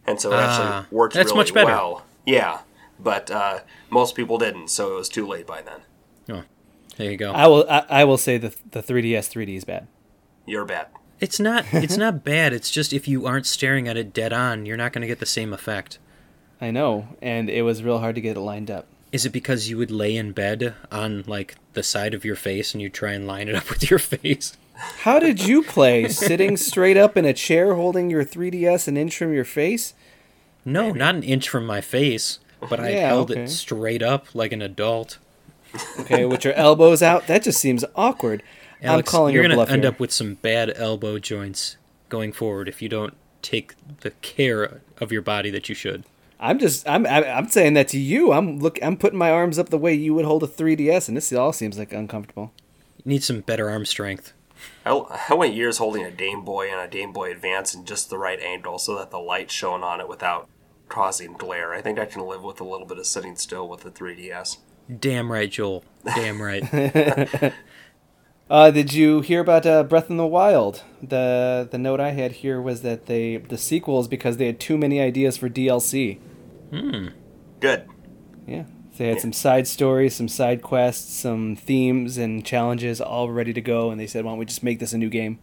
and 0.06 0.20
so 0.20 0.30
it 0.32 0.36
Ah, 0.36 0.78
actually 0.80 0.96
worked 0.96 1.14
that's 1.14 1.28
really 1.30 1.38
much 1.38 1.54
better. 1.54 1.66
well. 1.66 2.04
Yeah, 2.26 2.60
but 2.98 3.30
uh, 3.30 3.60
most 3.90 4.14
people 4.14 4.38
didn't, 4.38 4.68
so 4.68 4.92
it 4.92 4.96
was 4.96 5.08
too 5.08 5.26
late 5.26 5.46
by 5.46 5.62
then. 5.62 5.80
Oh, 6.28 6.44
there 6.96 7.10
you 7.10 7.16
go. 7.16 7.32
I 7.32 7.46
will 7.46 7.66
I, 7.68 7.84
I 7.88 8.04
will 8.04 8.18
say 8.18 8.38
the 8.38 8.54
the 8.70 8.82
3DS 8.82 9.30
3D 9.32 9.56
is 9.56 9.64
bad. 9.64 9.86
You're 10.46 10.64
bad. 10.64 10.88
It's 11.18 11.38
not 11.40 11.64
it's 11.72 11.96
not 11.96 12.24
bad. 12.24 12.52
It's 12.52 12.70
just 12.70 12.92
if 12.92 13.06
you 13.08 13.26
aren't 13.26 13.46
staring 13.46 13.88
at 13.88 13.96
it 13.96 14.12
dead 14.12 14.32
on, 14.32 14.66
you're 14.66 14.76
not 14.76 14.92
going 14.92 15.02
to 15.02 15.08
get 15.08 15.18
the 15.20 15.26
same 15.26 15.52
effect. 15.52 15.98
I 16.60 16.70
know, 16.70 17.08
and 17.22 17.48
it 17.48 17.62
was 17.62 17.82
real 17.82 18.00
hard 18.00 18.14
to 18.16 18.20
get 18.20 18.36
it 18.36 18.40
lined 18.40 18.70
up. 18.70 18.86
Is 19.12 19.24
it 19.26 19.30
because 19.30 19.68
you 19.70 19.76
would 19.78 19.90
lay 19.90 20.14
in 20.16 20.32
bed 20.32 20.74
on 20.92 21.24
like 21.26 21.56
the 21.72 21.82
side 21.82 22.12
of 22.14 22.24
your 22.24 22.36
face 22.36 22.74
and 22.74 22.82
you 22.82 22.88
try 22.90 23.12
and 23.12 23.26
line 23.26 23.48
it 23.48 23.54
up 23.54 23.68
with 23.70 23.88
your 23.90 23.98
face? 23.98 24.56
How 24.74 25.18
did 25.18 25.44
you 25.46 25.62
play? 25.62 26.08
Sitting 26.08 26.56
straight 26.56 26.96
up 26.96 27.16
in 27.16 27.24
a 27.24 27.32
chair 27.32 27.74
holding 27.74 28.10
your 28.10 28.24
3DS 28.24 28.88
an 28.88 28.96
inch 28.96 29.16
from 29.16 29.32
your 29.32 29.44
face? 29.44 29.94
No, 30.64 30.90
not 30.92 31.14
an 31.14 31.22
inch 31.22 31.48
from 31.48 31.66
my 31.66 31.80
face, 31.80 32.38
but 32.68 32.80
I 32.80 32.90
Yeah, 32.90 33.08
held 33.08 33.30
okay. 33.30 33.42
it 33.42 33.48
straight 33.48 34.02
up 34.02 34.34
like 34.34 34.52
an 34.52 34.62
adult. 34.62 35.18
Okay, 36.00 36.24
with 36.24 36.44
your 36.44 36.54
elbows 36.54 37.02
out? 37.02 37.26
That 37.26 37.42
just 37.42 37.60
seems 37.60 37.84
awkward. 37.94 38.42
Alex, 38.82 39.08
I'm 39.08 39.12
calling 39.12 39.34
you're 39.34 39.42
your 39.42 39.48
gonna 39.50 39.56
bluff 39.56 39.70
end 39.70 39.82
here. 39.82 39.90
up 39.92 40.00
with 40.00 40.10
some 40.12 40.34
bad 40.34 40.72
elbow 40.76 41.18
joints 41.18 41.76
going 42.08 42.32
forward 42.32 42.68
if 42.68 42.80
you 42.82 42.88
don't 42.88 43.14
take 43.42 43.74
the 44.00 44.10
care 44.22 44.80
of 44.98 45.12
your 45.12 45.22
body 45.22 45.50
that 45.50 45.68
you 45.68 45.74
should. 45.74 46.04
I'm 46.40 46.58
just 46.58 46.88
I'm 46.88 47.06
I'm 47.06 47.22
I'm 47.24 47.48
saying 47.48 47.74
that 47.74 47.88
to 47.88 47.98
you. 47.98 48.32
I'm 48.32 48.58
look 48.58 48.78
I'm 48.82 48.96
putting 48.96 49.18
my 49.18 49.30
arms 49.30 49.58
up 49.58 49.68
the 49.68 49.78
way 49.78 49.94
you 49.94 50.14
would 50.14 50.24
hold 50.24 50.42
a 50.42 50.46
3DS, 50.46 51.08
and 51.08 51.16
this 51.16 51.32
all 51.32 51.52
seems 51.52 51.78
like 51.78 51.92
uncomfortable. 51.92 52.52
You 53.04 53.10
need 53.10 53.22
some 53.22 53.40
better 53.40 53.68
arm 53.70 53.84
strength. 53.84 54.32
I, 54.84 54.92
I 55.28 55.34
went 55.34 55.54
years 55.54 55.78
holding 55.78 56.04
a 56.04 56.10
Game 56.10 56.44
Boy 56.44 56.70
and 56.70 56.80
a 56.80 56.88
Game 56.88 57.12
Boy 57.12 57.30
Advance 57.30 57.74
in 57.74 57.84
just 57.84 58.10
the 58.10 58.18
right 58.18 58.40
angle 58.40 58.78
so 58.78 58.96
that 58.98 59.10
the 59.10 59.18
light 59.18 59.50
shone 59.50 59.82
on 59.82 60.00
it 60.00 60.08
without 60.08 60.48
causing 60.88 61.34
glare. 61.34 61.72
I 61.72 61.80
think 61.80 61.98
I 61.98 62.06
can 62.06 62.26
live 62.26 62.42
with 62.42 62.60
a 62.60 62.64
little 62.64 62.86
bit 62.86 62.98
of 62.98 63.06
sitting 63.06 63.36
still 63.36 63.68
with 63.68 63.80
the 63.80 63.90
3DS. 63.90 64.58
Damn 64.98 65.30
right, 65.30 65.50
Joel. 65.50 65.84
Damn 66.04 66.42
right. 66.42 67.52
Uh, 68.50 68.72
did 68.72 68.92
you 68.92 69.20
hear 69.20 69.40
about 69.40 69.64
uh, 69.64 69.84
Breath 69.84 70.10
in 70.10 70.16
the 70.16 70.26
Wild? 70.26 70.82
The 71.00 71.68
the 71.70 71.78
note 71.78 72.00
I 72.00 72.10
had 72.10 72.32
here 72.32 72.60
was 72.60 72.82
that 72.82 73.06
they 73.06 73.36
the 73.36 73.56
sequels 73.56 74.08
because 74.08 74.38
they 74.38 74.46
had 74.46 74.58
too 74.58 74.76
many 74.76 75.00
ideas 75.00 75.36
for 75.36 75.48
DLC. 75.48 76.18
Hmm. 76.70 77.08
Good. 77.60 77.88
Yeah, 78.48 78.64
they 79.00 79.08
had 79.08 79.20
some 79.22 79.32
side 79.32 79.66
stories, 79.66 80.14
some 80.14 80.28
side 80.28 80.60
quests, 80.60 81.14
some 81.14 81.56
themes 81.56 82.18
and 82.18 82.44
challenges 82.44 83.00
all 83.00 83.30
ready 83.30 83.54
to 83.54 83.60
go, 83.62 83.90
and 83.90 83.98
they 83.98 84.06
said, 84.06 84.26
"Why 84.26 84.32
don't 84.32 84.38
we 84.38 84.44
just 84.44 84.62
make 84.62 84.78
this 84.78 84.92
a 84.92 84.98
new 84.98 85.08
game?" 85.08 85.38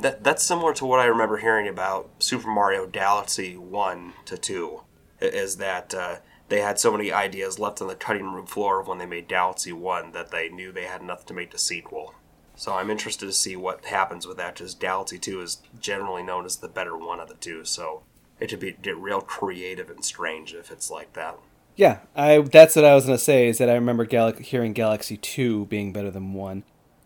That 0.00 0.24
that's 0.24 0.42
similar 0.42 0.74
to 0.74 0.84
what 0.84 0.98
I 0.98 1.04
remember 1.04 1.36
hearing 1.36 1.68
about 1.68 2.10
Super 2.18 2.48
Mario 2.48 2.88
Galaxy 2.88 3.56
One 3.56 4.14
to 4.24 4.36
Two, 4.36 4.80
is 5.20 5.58
that 5.58 5.94
uh, 5.94 6.16
they 6.48 6.60
had 6.60 6.80
so 6.80 6.90
many 6.90 7.12
ideas 7.12 7.60
left 7.60 7.80
on 7.80 7.86
the 7.86 7.94
cutting 7.94 8.32
room 8.32 8.46
floor 8.46 8.80
of 8.80 8.88
when 8.88 8.98
they 8.98 9.06
made 9.06 9.28
Galaxy 9.28 9.72
One 9.72 10.10
that 10.10 10.32
they 10.32 10.48
knew 10.48 10.72
they 10.72 10.86
had 10.86 11.00
enough 11.00 11.24
to 11.26 11.34
make 11.34 11.52
the 11.52 11.58
sequel. 11.58 12.14
So 12.56 12.72
I'm 12.74 12.90
interested 12.90 13.26
to 13.26 13.32
see 13.32 13.54
what 13.54 13.84
happens 13.84 14.26
with 14.26 14.38
that. 14.38 14.54
Because 14.54 14.74
Galaxy 14.74 15.20
Two 15.20 15.40
is 15.40 15.62
generally 15.78 16.24
known 16.24 16.44
as 16.44 16.56
the 16.56 16.66
better 16.66 16.96
one 16.96 17.20
of 17.20 17.28
the 17.28 17.34
two, 17.36 17.64
so 17.64 18.02
it 18.40 18.50
should 18.50 18.58
be 18.58 18.72
get 18.72 18.96
real 18.96 19.20
creative 19.20 19.88
and 19.88 20.04
strange 20.04 20.52
if 20.52 20.72
it's 20.72 20.90
like 20.90 21.12
that. 21.12 21.38
Yeah, 21.78 22.00
I 22.16 22.40
that's 22.40 22.74
what 22.74 22.84
I 22.84 22.96
was 22.96 23.06
gonna 23.06 23.18
say. 23.18 23.46
Is 23.46 23.58
that 23.58 23.70
I 23.70 23.74
remember 23.74 24.04
Gal- 24.04 24.32
hearing 24.32 24.72
Galaxy 24.72 25.16
Two 25.16 25.66
being 25.66 25.92
better 25.92 26.10
than 26.10 26.32
one. 26.32 26.64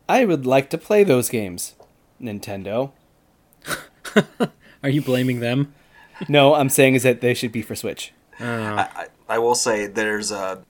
I 0.08 0.24
would 0.24 0.46
like 0.46 0.70
to 0.70 0.78
play 0.78 1.04
those 1.04 1.28
games, 1.28 1.74
Nintendo. 2.18 2.92
Are 4.82 4.88
you 4.88 5.02
blaming 5.02 5.40
them? 5.40 5.74
No, 6.26 6.54
I'm 6.54 6.70
saying 6.70 6.94
is 6.94 7.02
that 7.02 7.20
they 7.20 7.34
should 7.34 7.52
be 7.52 7.60
for 7.60 7.76
Switch. 7.76 8.14
Uh, 8.40 8.44
I, 8.44 8.80
I, 8.94 9.06
I 9.28 9.38
will 9.38 9.54
say 9.54 9.86
there's 9.86 10.30
a 10.30 10.64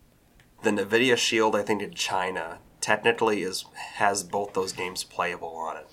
the 0.64 0.70
Nvidia 0.70 1.16
Shield. 1.16 1.54
I 1.54 1.62
think 1.62 1.80
in 1.80 1.94
China 1.94 2.58
technically 2.80 3.44
is 3.44 3.66
has 3.94 4.24
both 4.24 4.52
those 4.52 4.72
games 4.72 5.04
playable 5.04 5.54
on 5.54 5.76
it, 5.76 5.88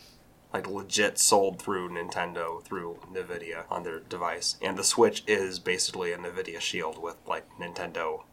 like 0.53 0.67
legit 0.67 1.19
sold 1.19 1.61
through 1.61 1.89
Nintendo 1.89 2.61
through 2.63 2.99
Nvidia 3.13 3.65
on 3.69 3.83
their 3.83 3.99
device, 3.99 4.55
and 4.61 4.77
the 4.77 4.83
Switch 4.83 5.23
is 5.27 5.59
basically 5.59 6.11
a 6.11 6.17
Nvidia 6.17 6.59
Shield 6.59 7.01
with 7.01 7.15
like 7.27 7.45
Nintendo 7.59 8.23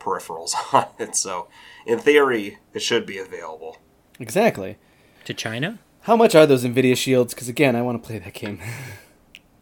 peripherals 0.00 0.52
on 0.74 0.86
it. 0.98 1.16
So 1.16 1.48
in 1.86 1.98
theory, 1.98 2.58
it 2.74 2.80
should 2.82 3.06
be 3.06 3.18
available. 3.18 3.78
Exactly. 4.20 4.76
to 5.24 5.32
China? 5.34 5.78
How 6.02 6.16
much 6.16 6.34
are 6.34 6.46
those 6.46 6.64
Nvidia 6.64 6.96
shields? 6.96 7.32
Because 7.32 7.48
again, 7.48 7.76
I 7.76 7.82
want 7.82 8.02
to 8.02 8.06
play 8.06 8.18
that 8.18 8.34
game. 8.34 8.60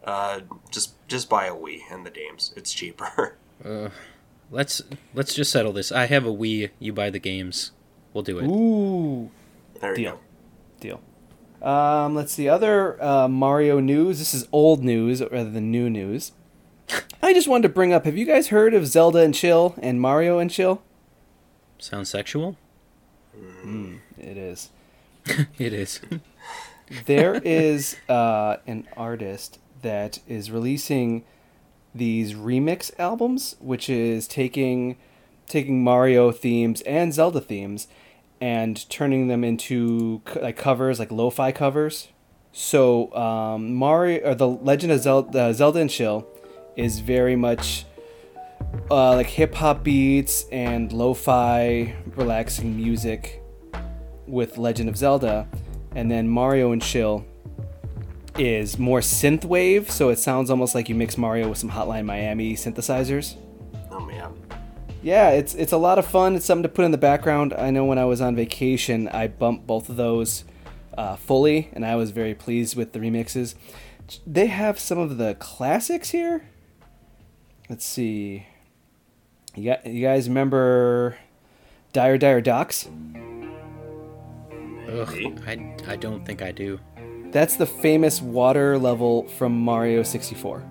Uh, 0.02 0.40
just 0.70 0.94
just 1.08 1.28
buy 1.28 1.44
a 1.44 1.52
Wii 1.54 1.80
and 1.90 2.06
the 2.06 2.10
games. 2.10 2.54
It's 2.56 2.72
cheaper. 2.72 3.36
Let's 4.50 4.82
let's 5.14 5.34
just 5.34 5.52
settle 5.52 5.72
this. 5.72 5.92
I 5.92 6.06
have 6.06 6.24
a 6.26 6.30
Wii. 6.32 6.70
You 6.78 6.92
buy 6.94 7.10
the 7.10 7.18
games. 7.20 7.72
We'll 8.12 8.24
do 8.24 8.38
it. 8.38 8.46
Ooh, 8.46 9.30
there 9.80 9.90
you 9.90 9.96
Deal. 9.96 10.12
go. 10.14 10.20
deal. 10.80 11.00
Um, 11.62 12.14
let's 12.14 12.32
see 12.32 12.48
other 12.48 13.02
uh, 13.02 13.28
Mario 13.28 13.80
news. 13.80 14.18
This 14.18 14.32
is 14.32 14.48
old 14.50 14.82
news 14.82 15.20
rather 15.20 15.50
than 15.50 15.70
new 15.70 15.90
news. 15.90 16.32
I 17.22 17.32
just 17.34 17.48
wanted 17.48 17.68
to 17.68 17.74
bring 17.74 17.92
up. 17.92 18.04
Have 18.04 18.16
you 18.16 18.24
guys 18.26 18.48
heard 18.48 18.74
of 18.74 18.86
Zelda 18.86 19.18
and 19.18 19.34
Chill 19.34 19.74
and 19.80 20.00
Mario 20.00 20.38
and 20.38 20.50
Chill? 20.50 20.82
Sounds 21.78 22.08
sexual? 22.08 22.56
It 24.18 24.36
is. 24.36 24.70
It 25.58 25.72
is. 25.72 26.00
there 27.04 27.34
is 27.44 27.96
uh, 28.08 28.56
an 28.66 28.88
artist 28.96 29.58
that 29.82 30.18
is 30.26 30.50
releasing 30.50 31.24
these 31.94 32.34
remix 32.34 32.90
albums, 32.98 33.56
which 33.60 33.88
is 33.88 34.26
taking 34.26 34.96
taking 35.46 35.82
Mario 35.84 36.30
themes 36.32 36.80
and 36.82 37.12
Zelda 37.12 37.40
themes 37.40 37.88
and 38.40 38.88
turning 38.88 39.28
them 39.28 39.44
into 39.44 40.22
co- 40.24 40.40
like 40.40 40.56
covers, 40.56 40.98
like 40.98 41.10
lo-fi 41.10 41.52
covers. 41.52 42.08
So 42.52 43.14
um, 43.14 43.74
Mario 43.74 44.30
or 44.30 44.34
the 44.34 44.48
Legend 44.48 44.92
of 44.92 45.00
Zelda, 45.00 45.38
uh, 45.38 45.52
Zelda 45.52 45.80
and 45.80 45.90
Chill 45.90 46.26
is 46.76 47.00
very 47.00 47.36
much 47.36 47.84
uh, 48.90 49.14
like 49.14 49.26
hip 49.26 49.54
hop 49.54 49.84
beats 49.84 50.46
and 50.50 50.92
lo-fi 50.92 51.94
relaxing 52.16 52.76
music 52.76 53.42
with 54.26 54.58
Legend 54.58 54.88
of 54.88 54.96
Zelda, 54.96 55.48
and 55.94 56.10
then 56.10 56.28
Mario 56.28 56.72
and 56.72 56.82
Chill 56.82 57.24
is 58.38 58.78
more 58.78 59.00
synthwave, 59.00 59.90
so 59.90 60.08
it 60.08 60.18
sounds 60.18 60.50
almost 60.50 60.74
like 60.74 60.88
you 60.88 60.94
mix 60.94 61.18
Mario 61.18 61.48
with 61.48 61.58
some 61.58 61.70
Hotline 61.70 62.04
Miami 62.04 62.54
synthesizers. 62.54 63.36
Oh 63.90 64.00
man. 64.00 64.39
Yeah, 65.02 65.30
it's 65.30 65.54
it's 65.54 65.72
a 65.72 65.78
lot 65.78 65.98
of 65.98 66.06
fun. 66.06 66.36
It's 66.36 66.44
something 66.44 66.64
to 66.64 66.68
put 66.68 66.84
in 66.84 66.90
the 66.90 66.98
background. 66.98 67.54
I 67.54 67.70
know 67.70 67.84
when 67.84 67.98
I 67.98 68.04
was 68.04 68.20
on 68.20 68.36
vacation, 68.36 69.08
I 69.08 69.28
bumped 69.28 69.66
both 69.66 69.88
of 69.88 69.96
those 69.96 70.44
uh, 70.96 71.16
fully, 71.16 71.70
and 71.72 71.86
I 71.86 71.96
was 71.96 72.10
very 72.10 72.34
pleased 72.34 72.76
with 72.76 72.92
the 72.92 72.98
remixes. 72.98 73.54
They 74.26 74.46
have 74.46 74.78
some 74.78 74.98
of 74.98 75.16
the 75.16 75.34
classics 75.36 76.10
here. 76.10 76.42
Let's 77.68 77.84
see. 77.84 78.46
You 79.54 79.70
got, 79.70 79.86
you 79.86 80.02
guys 80.02 80.28
remember 80.28 81.16
Dire 81.92 82.18
Dire 82.18 82.40
Docks? 82.40 82.88
Ugh, 84.88 85.42
I, 85.46 85.76
I 85.86 85.96
don't 85.96 86.26
think 86.26 86.42
I 86.42 86.52
do. 86.52 86.80
That's 87.30 87.56
the 87.56 87.66
famous 87.66 88.20
water 88.20 88.76
level 88.76 89.28
from 89.28 89.58
Mario 89.58 90.02
64. 90.02 90.64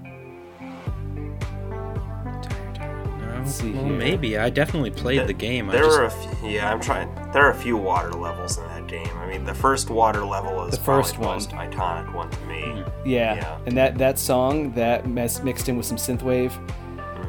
No, 3.44 3.50
see 3.50 3.72
well, 3.72 3.86
here. 3.86 3.94
maybe. 3.94 4.38
I 4.38 4.50
definitely 4.50 4.92
played 4.92 5.28
the 5.28 5.34
game. 5.34 5.70
I 5.70 5.74
There 5.74 5.84
just, 5.84 5.98
are 6.00 6.06
a 6.06 6.10
few, 6.12 6.50
yeah, 6.50 6.72
I'm 6.72 6.80
trying. 6.80 7.14
There 7.32 7.44
are 7.46 7.52
a 7.52 7.56
few 7.56 7.78
water 7.78 8.12
levels 8.12 8.58
in 8.58 8.64
that 8.66 8.88
game. 8.88 9.10
I 9.18 9.28
mean, 9.28 9.44
the 9.46 9.54
first 9.54 9.90
water 9.90 10.24
level 10.26 10.64
is 10.66 10.78
The 10.78 10.84
first 10.84 11.18
one. 11.18 11.28
the 11.28 11.34
most 11.34 11.50
iconic 11.52 12.14
one 12.14 12.30
to 12.30 12.40
me. 12.46 12.84
Yeah. 13.06 13.36
Yeah. 13.36 13.58
and 13.66 13.78
that 13.78 13.98
that 13.98 14.18
song 14.20 14.72
that 14.74 15.08
mes- 15.08 15.42
mixed 15.44 15.70
in 15.70 15.78
with 15.78 15.86
some 15.86 15.98
synthwave. 15.98 16.52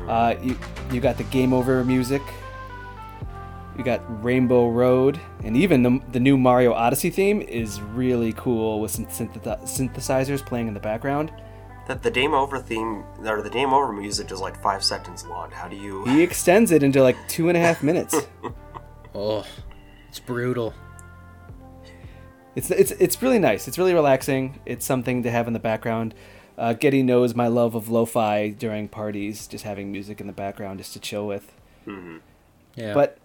Uh, 0.08 0.34
you 0.42 0.58
you 0.90 1.00
got 1.00 1.16
the 1.16 1.24
game 1.24 1.52
over 1.52 1.84
music. 1.84 2.22
You 3.78 3.84
got 3.84 4.02
Rainbow 4.22 4.68
Road, 4.68 5.18
and 5.42 5.56
even 5.56 5.82
the, 5.82 6.00
the 6.12 6.20
new 6.20 6.36
Mario 6.36 6.72
Odyssey 6.74 7.08
theme 7.08 7.40
is 7.40 7.80
really 7.80 8.32
cool 8.34 8.80
with 8.80 8.90
some 8.90 9.06
syntheti- 9.06 9.62
synthesizers 9.62 10.44
playing 10.44 10.68
in 10.68 10.74
the 10.74 10.80
background. 10.80 11.32
That 11.88 12.02
the 12.02 12.10
game 12.10 12.34
over 12.34 12.58
theme 12.58 13.04
or 13.24 13.42
the 13.42 13.50
game 13.50 13.72
over 13.72 13.92
music 13.92 14.30
is 14.30 14.40
like 14.40 14.60
five 14.62 14.84
seconds 14.84 15.26
long. 15.26 15.50
How 15.50 15.66
do 15.66 15.76
you? 15.76 16.04
He 16.04 16.22
extends 16.22 16.70
it 16.70 16.82
into 16.82 17.02
like 17.02 17.16
two 17.28 17.48
and 17.48 17.56
a 17.56 17.60
half 17.60 17.82
minutes. 17.82 18.14
oh, 19.14 19.44
it's 20.08 20.20
brutal. 20.20 20.72
It's 22.54 22.70
it's 22.70 22.92
it's 22.92 23.22
really 23.22 23.38
nice. 23.38 23.66
It's 23.66 23.78
really 23.78 23.94
relaxing. 23.94 24.60
It's 24.66 24.84
something 24.84 25.22
to 25.22 25.30
have 25.30 25.46
in 25.46 25.52
the 25.52 25.58
background. 25.58 26.14
Uh, 26.58 26.74
Getty 26.74 27.02
knows 27.02 27.34
my 27.34 27.46
love 27.46 27.74
of 27.74 27.88
lo-fi 27.88 28.50
during 28.50 28.86
parties, 28.86 29.46
just 29.46 29.64
having 29.64 29.90
music 29.90 30.20
in 30.20 30.26
the 30.26 30.32
background 30.32 30.78
just 30.78 30.92
to 30.92 31.00
chill 31.00 31.26
with. 31.26 31.54
Yeah. 32.74 32.92
But 32.92 33.16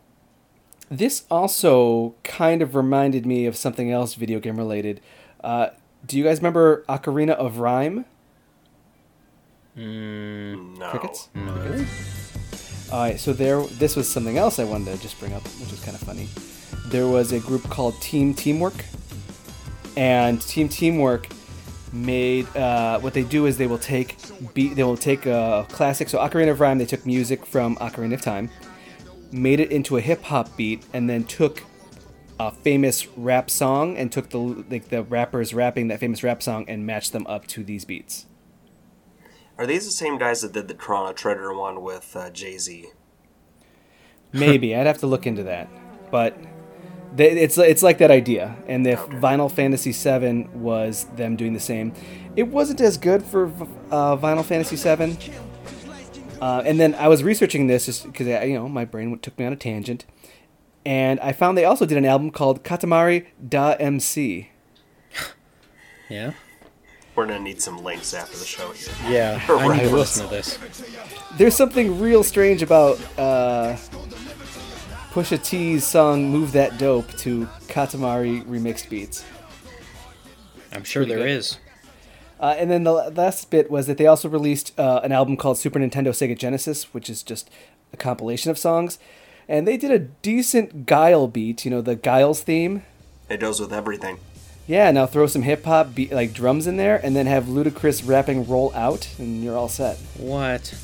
this 0.90 1.26
also 1.30 2.16
kind 2.24 2.62
of 2.62 2.76
reminded 2.76 3.26
me 3.26 3.46
of 3.46 3.58
something 3.58 3.92
else 3.92 4.14
video 4.14 4.40
game 4.40 4.58
related. 4.58 5.02
Uh, 5.44 5.70
do 6.06 6.18
you 6.18 6.24
guys 6.24 6.38
remember 6.38 6.86
Ocarina 6.88 7.32
of 7.32 7.58
Rhyme? 7.58 8.06
Mm, 9.78 10.78
No. 10.78 10.90
Crickets? 10.90 11.30
no. 11.36 11.86
All 12.92 13.02
right, 13.02 13.20
so 13.20 13.34
there. 13.34 13.62
This 13.64 13.96
was 13.96 14.08
something 14.08 14.38
else 14.38 14.60
I 14.60 14.64
wanted 14.64 14.96
to 14.96 15.02
just 15.02 15.20
bring 15.20 15.34
up, 15.34 15.44
which 15.60 15.72
was 15.72 15.80
kind 15.84 15.96
of 15.96 16.02
funny. 16.02 16.30
There 16.88 17.08
was 17.08 17.32
a 17.32 17.40
group 17.40 17.64
called 17.64 18.00
Team 18.00 18.34
Teamwork, 18.34 18.86
and 19.98 20.40
Team 20.42 20.70
Teamwork 20.70 21.28
made 21.92 22.46
uh, 22.56 23.00
what 23.00 23.14
they 23.14 23.24
do 23.24 23.46
is 23.48 23.58
they 23.58 23.68
will 23.68 23.78
take 23.80 24.18
beat 24.54 24.76
they 24.76 24.84
will 24.84 24.96
take 24.98 25.26
a 25.26 25.66
classic. 25.70 26.10
So 26.10 26.20
Ocarina 26.20 26.52
of 26.52 26.60
Rhyme, 26.60 26.78
they 26.78 26.86
took 26.86 27.06
music 27.06 27.46
from 27.46 27.76
Ocarina 27.78 28.14
of 28.14 28.22
Time, 28.22 28.50
made 29.32 29.60
it 29.60 29.72
into 29.72 29.98
a 29.98 30.02
hip 30.02 30.22
hop 30.24 30.56
beat, 30.56 30.86
and 30.94 31.10
then 31.10 31.24
took 31.24 31.64
a 32.40 32.52
famous 32.52 33.08
rap 33.18 33.50
song 33.50 33.98
and 33.98 34.12
took 34.12 34.30
the 34.30 34.38
like 34.38 34.90
the 34.90 35.02
rappers 35.04 35.54
rapping 35.56 35.88
that 35.88 36.00
famous 36.00 36.22
rap 36.24 36.44
song 36.44 36.66
and 36.68 36.86
matched 36.86 37.14
them 37.14 37.26
up 37.28 37.48
to 37.48 37.64
these 37.64 37.84
beats. 37.84 38.28
Are 39.58 39.66
these 39.66 39.86
the 39.86 39.92
same 39.92 40.18
guys 40.18 40.42
that 40.42 40.52
did 40.54 40.68
the 40.68 40.74
Toronto 40.74 41.14
Treasure 41.14 41.54
one 41.54 41.82
with 41.82 42.16
uh, 42.16 42.30
Jay 42.30 42.58
Z? 42.58 42.88
Maybe 44.34 44.76
I'd 44.76 44.86
have 44.86 44.98
to 45.00 45.08
look 45.08 45.26
into 45.26 45.44
that, 45.44 45.70
but 46.12 46.38
they, 47.16 47.32
it's 47.32 47.58
it's 47.58 47.82
like 47.82 48.00
that 48.00 48.12
idea. 48.12 48.58
And 48.68 48.86
if 48.86 49.00
Okay. 49.00 49.16
Vinyl 49.18 49.50
Fantasy 49.50 49.92
VII 49.94 50.50
was 50.54 51.06
them 51.16 51.36
doing 51.38 51.54
the 51.54 51.60
same, 51.60 51.94
it 52.36 52.50
wasn't 52.50 52.82
as 52.82 52.98
good 52.98 53.24
for 53.24 53.46
uh, 53.92 54.18
Vinyl 54.18 54.44
Fantasy 54.44 54.76
VII. 54.76 55.18
Uh, 56.42 56.62
and 56.66 56.78
then 56.80 56.94
I 56.96 57.08
was 57.08 57.24
researching 57.24 57.68
this 57.68 57.86
just 57.86 58.04
because 58.04 58.28
you 58.28 58.56
know 58.56 58.68
my 58.68 58.84
brain 58.84 59.18
took 59.20 59.40
me 59.40 59.46
on 59.46 59.54
a 59.54 59.56
tangent, 59.56 60.06
and 60.86 61.18
I 61.22 61.32
found 61.32 61.58
they 61.58 61.64
also 61.64 61.86
did 61.86 61.98
an 61.98 62.06
album 62.06 62.30
called 62.32 62.62
Katamari 62.64 63.28
Da 63.48 63.72
MC. 63.80 64.50
Yeah. 66.10 66.34
We're 67.16 67.28
gonna 67.28 67.40
need 67.40 67.62
some 67.62 67.84
links 67.84 68.14
after 68.14 68.38
the 68.38 68.46
show 68.46 68.72
here. 68.72 68.94
Yeah. 69.10 69.42
I 69.50 69.78
need 69.78 69.90
to 69.90 69.96
listen 69.96 70.28
to 70.28 70.30
this. 70.30 70.60
There's 71.38 71.56
something 71.56 72.00
real 72.00 72.24
strange 72.24 72.62
about 72.62 73.00
uh, 73.18 73.78
Pusha 75.12 75.42
T's 75.42 75.86
song 75.88 76.30
"Move 76.30 76.52
That 76.52 76.78
Dope" 76.78 77.10
to 77.20 77.46
Katamari 77.68 78.44
remixed 78.44 78.90
beats. 78.90 79.24
I'm 80.74 80.84
sure 80.84 81.06
there 81.06 81.20
good. 81.20 81.30
is. 81.30 81.58
Uh, 82.38 82.54
and 82.58 82.70
then 82.70 82.84
the 82.84 82.92
last 82.92 83.50
bit 83.50 83.72
was 83.72 83.88
that 83.88 83.98
they 83.98 84.08
also 84.08 84.28
released 84.28 84.78
uh, 84.78 85.00
an 85.04 85.14
album 85.14 85.38
called 85.38 85.58
Super 85.58 85.80
Nintendo 85.80 86.10
Sega 86.10 86.38
Genesis, 86.38 86.94
which 86.94 87.10
is 87.10 87.24
just 87.24 87.50
a 87.94 87.98
compilation 87.98 88.52
of 88.52 88.58
songs. 88.58 89.00
And 89.48 89.66
they 89.66 89.78
did 89.78 89.92
a 89.92 90.00
decent 90.00 90.86
Guile 90.86 91.28
beat, 91.28 91.64
you 91.64 91.72
know, 91.72 91.82
the 91.82 91.96
Guile's 91.96 92.42
theme. 92.42 92.84
It 93.30 93.40
goes 93.40 93.60
with 93.62 93.72
everything. 93.72 94.20
Yeah, 94.68 94.90
now 94.92 95.06
throw 95.06 95.28
some 95.28 95.44
hip 95.44 95.64
hop 95.66 95.94
beat 95.94 96.12
like 96.12 96.34
drums 96.34 96.66
in 96.66 96.78
there, 96.78 96.98
and 97.04 97.16
then 97.16 97.28
have 97.28 97.46
Ludacris 97.46 98.08
rapping 98.08 98.48
"Roll 98.48 98.74
Out," 98.74 99.08
and 99.20 99.44
you're 99.44 99.58
all 99.58 99.70
set. 99.70 99.98
What? 100.18 100.74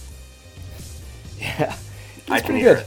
Yeah, 1.39 1.75
It's 2.17 2.25
can 2.27 2.41
pretty 2.45 2.61
good. 2.61 2.77
it. 2.77 2.85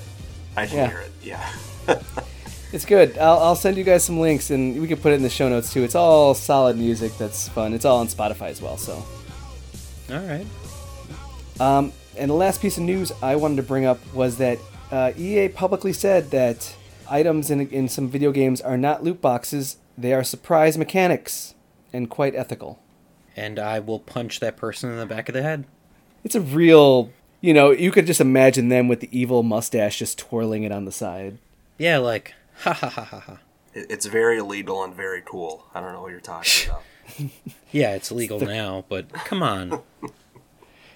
I 0.57 0.67
can 0.67 0.77
Yeah. 0.77 0.87
hear 0.89 0.99
it. 1.01 1.13
Yeah. 1.25 1.99
it's 2.73 2.85
good. 2.85 3.19
I'll, 3.19 3.39
I'll 3.41 3.57
send 3.57 3.77
you 3.77 3.83
guys 3.83 4.05
some 4.05 4.21
links, 4.21 4.51
and 4.51 4.81
we 4.81 4.87
can 4.87 4.97
put 4.99 5.13
it 5.13 5.17
in 5.17 5.23
the 5.23 5.29
show 5.31 5.49
notes 5.49 5.73
too. 5.73 5.83
It's 5.83 5.97
all 5.97 6.35
solid 6.35 6.77
music 6.77 7.19
that's 7.19 7.49
fun. 7.49 7.75
It's 7.75 7.85
all 7.85 7.99
on 7.99 8.07
Spotify 8.07 8.51
as 8.51 8.63
well. 8.63 8.77
So. 8.77 9.05
All 10.13 10.21
right. 10.21 10.47
Um, 11.59 11.93
and 12.17 12.31
the 12.31 12.35
last 12.35 12.61
piece 12.63 12.77
of 12.79 12.85
news 12.85 13.11
I 13.23 13.35
wanted 13.35 13.57
to 13.57 13.63
bring 13.65 13.85
up 13.87 13.99
was 14.15 14.37
that 14.39 14.59
uh, 14.93 15.11
EA 15.17 15.49
publicly 15.49 15.93
said 15.93 16.31
that 16.31 16.77
items 17.09 17.51
in, 17.51 17.69
in 17.69 17.89
some 17.89 18.09
video 18.09 18.33
games 18.33 18.61
are 18.61 18.77
not 18.77 19.03
loot 19.03 19.21
boxes, 19.21 19.77
they 19.97 20.13
are 20.13 20.25
surprise 20.25 20.77
mechanics 20.79 21.55
and 21.93 22.11
quite 22.11 22.35
ethical. 22.35 22.79
And 23.37 23.59
I 23.59 23.81
will 23.81 23.99
punch 23.99 24.41
that 24.41 24.57
person 24.57 24.91
in 24.91 24.99
the 24.99 25.07
back 25.07 25.29
of 25.29 25.33
the 25.33 25.43
head. 25.43 25.65
It's 26.23 26.35
a 26.35 26.41
real, 26.41 27.11
you 27.41 27.53
know, 27.53 27.71
you 27.71 27.91
could 27.91 28.07
just 28.07 28.21
imagine 28.21 28.69
them 28.69 28.89
with 28.89 29.01
the 29.01 29.09
evil 29.19 29.43
mustache 29.43 29.99
just 29.99 30.19
twirling 30.19 30.63
it 30.63 30.73
on 30.73 30.85
the 30.85 30.93
side. 30.93 31.39
Yeah, 31.79 31.99
like 31.99 32.35
ha 32.59 32.73
ha 32.73 32.89
ha 32.89 33.05
ha 33.05 33.21
ha. 33.21 33.39
It, 33.75 33.87
it's 33.91 34.07
very 34.07 34.39
illegal 34.39 34.83
and 34.85 34.95
very 34.95 35.23
cool. 35.25 35.67
I 35.75 35.81
don't 35.81 35.93
know 35.93 36.03
what 36.03 36.11
you're 36.13 36.21
talking 36.21 36.71
about. 36.71 36.83
Yeah, 37.73 37.95
it's 37.95 38.11
legal 38.13 38.41
now, 38.41 38.85
but 38.89 39.13
come 39.13 39.43
on. 39.43 39.81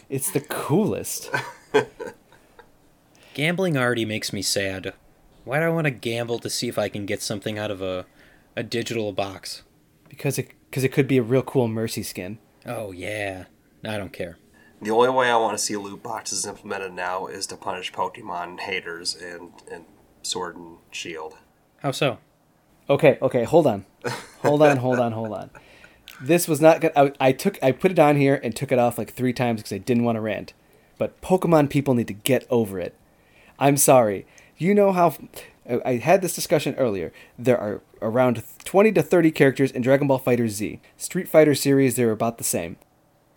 It's 0.08 0.30
the 0.30 0.40
coolest. 0.40 1.30
Gambling 3.34 3.76
already 3.76 4.06
makes 4.06 4.32
me 4.32 4.40
sad. 4.40 4.94
Why 5.48 5.60
do 5.60 5.64
I 5.64 5.70
want 5.70 5.86
to 5.86 5.90
gamble 5.90 6.38
to 6.40 6.50
see 6.50 6.68
if 6.68 6.78
I 6.78 6.88
can 6.88 7.06
get 7.06 7.22
something 7.22 7.58
out 7.58 7.70
of 7.70 7.80
a 7.80 8.06
a 8.56 8.62
digital 8.62 9.12
box? 9.12 9.62
because 10.08 10.38
it, 10.38 10.50
cause 10.72 10.84
it 10.84 10.92
could 10.92 11.06
be 11.06 11.18
a 11.18 11.22
real 11.22 11.42
cool 11.42 11.68
Mercy 11.68 12.02
skin. 12.02 12.38
Oh 12.66 12.92
yeah. 12.92 13.44
I 13.84 13.96
don't 13.96 14.12
care. 14.12 14.36
The 14.82 14.90
only 14.90 15.10
way 15.10 15.30
I 15.30 15.36
want 15.36 15.56
to 15.56 15.62
see 15.62 15.76
loot 15.76 16.02
boxes 16.02 16.46
implemented 16.46 16.92
now 16.92 17.26
is 17.26 17.46
to 17.48 17.56
punish 17.56 17.92
Pokemon 17.92 18.60
haters 18.60 19.14
and, 19.14 19.52
and 19.70 19.84
Sword 20.22 20.56
and 20.56 20.78
Shield. 20.90 21.36
How 21.82 21.92
so? 21.92 22.18
Okay, 22.90 23.18
okay, 23.20 23.44
hold 23.44 23.66
on, 23.66 23.84
hold 24.42 24.62
on, 24.62 24.78
hold 24.78 24.98
on, 24.98 25.12
hold 25.12 25.32
on. 25.32 25.50
This 26.20 26.48
was 26.48 26.60
not 26.60 26.80
good. 26.80 26.92
I, 26.96 27.12
I 27.20 27.32
took, 27.32 27.62
I 27.62 27.70
put 27.70 27.92
it 27.92 27.98
on 27.98 28.16
here 28.16 28.40
and 28.42 28.56
took 28.56 28.72
it 28.72 28.78
off 28.78 28.98
like 28.98 29.12
three 29.12 29.32
times 29.32 29.60
because 29.60 29.72
I 29.72 29.78
didn't 29.78 30.04
want 30.04 30.16
to 30.16 30.20
rant. 30.20 30.54
But 30.96 31.20
Pokemon 31.20 31.70
people 31.70 31.94
need 31.94 32.08
to 32.08 32.14
get 32.14 32.46
over 32.50 32.80
it. 32.80 32.94
I'm 33.58 33.76
sorry. 33.76 34.26
You 34.58 34.74
know 34.74 34.92
how 34.92 35.14
I- 35.84 35.94
had 35.96 36.20
this 36.22 36.34
discussion 36.34 36.74
earlier. 36.76 37.12
There 37.38 37.58
are 37.58 37.80
around 38.02 38.42
20 38.64 38.92
to 38.92 39.02
30 39.02 39.30
characters 39.30 39.70
in 39.70 39.82
Dragon 39.82 40.06
Ball 40.08 40.18
Fighter 40.18 40.48
Z. 40.48 40.80
Street 40.96 41.28
Fighter 41.28 41.54
series, 41.54 41.94
they're 41.96 42.10
about 42.10 42.38
the 42.38 42.44
same. 42.44 42.76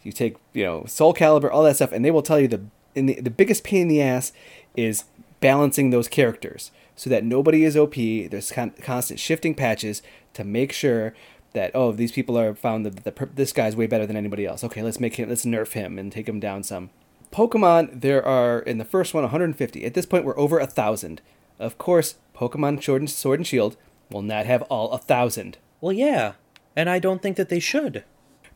You 0.03 0.11
take, 0.11 0.35
you 0.53 0.63
know, 0.63 0.85
Soul 0.87 1.13
Calibur, 1.13 1.51
all 1.51 1.63
that 1.63 1.75
stuff, 1.75 1.91
and 1.91 2.03
they 2.03 2.11
will 2.11 2.23
tell 2.23 2.39
you 2.39 2.47
the 2.47 2.61
in 2.95 3.05
the, 3.05 3.21
the 3.21 3.29
biggest 3.29 3.63
pain 3.63 3.83
in 3.83 3.87
the 3.87 4.01
ass 4.01 4.33
is 4.75 5.05
balancing 5.39 5.89
those 5.91 6.07
characters 6.07 6.71
so 6.95 7.09
that 7.09 7.23
nobody 7.23 7.63
is 7.63 7.77
OP. 7.77 7.95
There's 7.95 8.51
con- 8.51 8.73
constant 8.81 9.19
shifting 9.19 9.53
patches 9.55 10.01
to 10.33 10.43
make 10.43 10.71
sure 10.73 11.13
that 11.53 11.71
oh 11.73 11.91
these 11.91 12.11
people 12.11 12.37
are 12.37 12.55
found 12.55 12.85
that 12.85 13.03
the, 13.03 13.29
this 13.35 13.53
guy's 13.53 13.75
way 13.75 13.85
better 13.87 14.05
than 14.07 14.17
anybody 14.17 14.45
else. 14.45 14.63
Okay, 14.63 14.81
let's 14.81 14.99
make 14.99 15.15
him 15.15 15.29
let's 15.29 15.45
nerf 15.45 15.73
him 15.73 15.99
and 15.99 16.11
take 16.11 16.27
him 16.27 16.39
down 16.39 16.63
some. 16.63 16.89
Pokemon, 17.31 18.01
there 18.01 18.25
are 18.25 18.59
in 18.59 18.77
the 18.77 18.85
first 18.85 19.13
one 19.13 19.23
150. 19.23 19.85
At 19.85 19.93
this 19.93 20.05
point, 20.05 20.25
we're 20.25 20.37
over 20.37 20.59
a 20.59 20.67
thousand. 20.67 21.21
Of 21.59 21.77
course, 21.77 22.15
Pokemon 22.35 22.83
Sword 22.83 23.01
and, 23.03 23.09
Sword 23.09 23.39
and 23.39 23.47
Shield, 23.47 23.77
will 24.09 24.21
not 24.21 24.45
have 24.45 24.61
all 24.63 24.91
a 24.91 24.97
thousand. 24.97 25.57
Well, 25.79 25.93
yeah, 25.93 26.33
and 26.75 26.89
I 26.89 26.99
don't 26.99 27.21
think 27.21 27.37
that 27.37 27.49
they 27.49 27.59
should. 27.59 28.03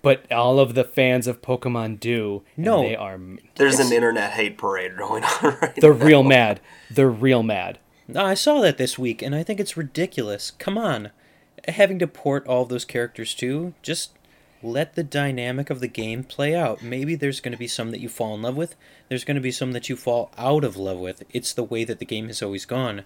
But 0.01 0.32
all 0.32 0.59
of 0.59 0.76
the 0.76 0.84
fans 0.84 1.26
of 1.26 1.41
Pokemon 1.41 1.99
do. 1.99 2.43
and 2.55 2.65
No. 2.65 2.82
they 2.84 2.95
are 2.95 3.19
There's 3.55 3.80
an 3.80 3.91
internet 3.91 4.34
hate 4.34 4.57
parade 4.57 4.97
going 4.97 5.23
on 5.23 5.32
right 5.61 5.61
now. 5.61 5.73
they're 5.78 5.93
now. 5.95 6.05
real 6.05 6.23
mad. 6.23 6.59
They're 6.91 7.09
real 7.09 7.41
mad. 7.43 7.80
I 8.15 8.36
saw 8.36 8.61
that 8.61 8.78
this 8.78 8.99
week, 8.99 9.23
and 9.23 9.34
I 9.34 9.41
think 9.41 9.59
it's 9.59 9.76
ridiculous. 9.78 10.51
Come 10.51 10.78
on. 10.78 11.09
Having 11.67 11.97
to 11.99 12.07
port 12.07 12.45
all 12.45 12.61
of 12.63 12.69
those 12.69 12.86
characters 12.86 13.34
too, 13.34 13.73
just 13.82 14.11
let 14.66 14.95
the 14.95 15.03
dynamic 15.03 15.70
of 15.70 15.80
the 15.80 15.88
game 15.88 16.24
play 16.24 16.55
out. 16.55 16.82
Maybe 16.82 17.16
there's 17.16 17.39
going 17.39 17.51
to 17.51 17.57
be 17.57 17.68
some 17.68 17.91
that 17.91 17.99
you 17.99 18.09
fall 18.09 18.34
in 18.36 18.41
love 18.41 18.57
with, 18.57 18.76
there's 19.09 19.24
going 19.24 19.36
to 19.36 19.41
be 19.41 19.51
some 19.51 19.72
that 19.74 19.89
you 19.89 19.95
fall 19.95 20.32
out 20.38 20.63
of 20.63 20.76
love 20.76 20.97
with. 20.97 21.24
It's 21.30 21.53
the 21.53 21.63
way 21.63 21.84
that 21.84 21.99
the 21.99 22.05
game 22.05 22.28
has 22.28 22.41
always 22.41 22.66
gone. 22.66 23.03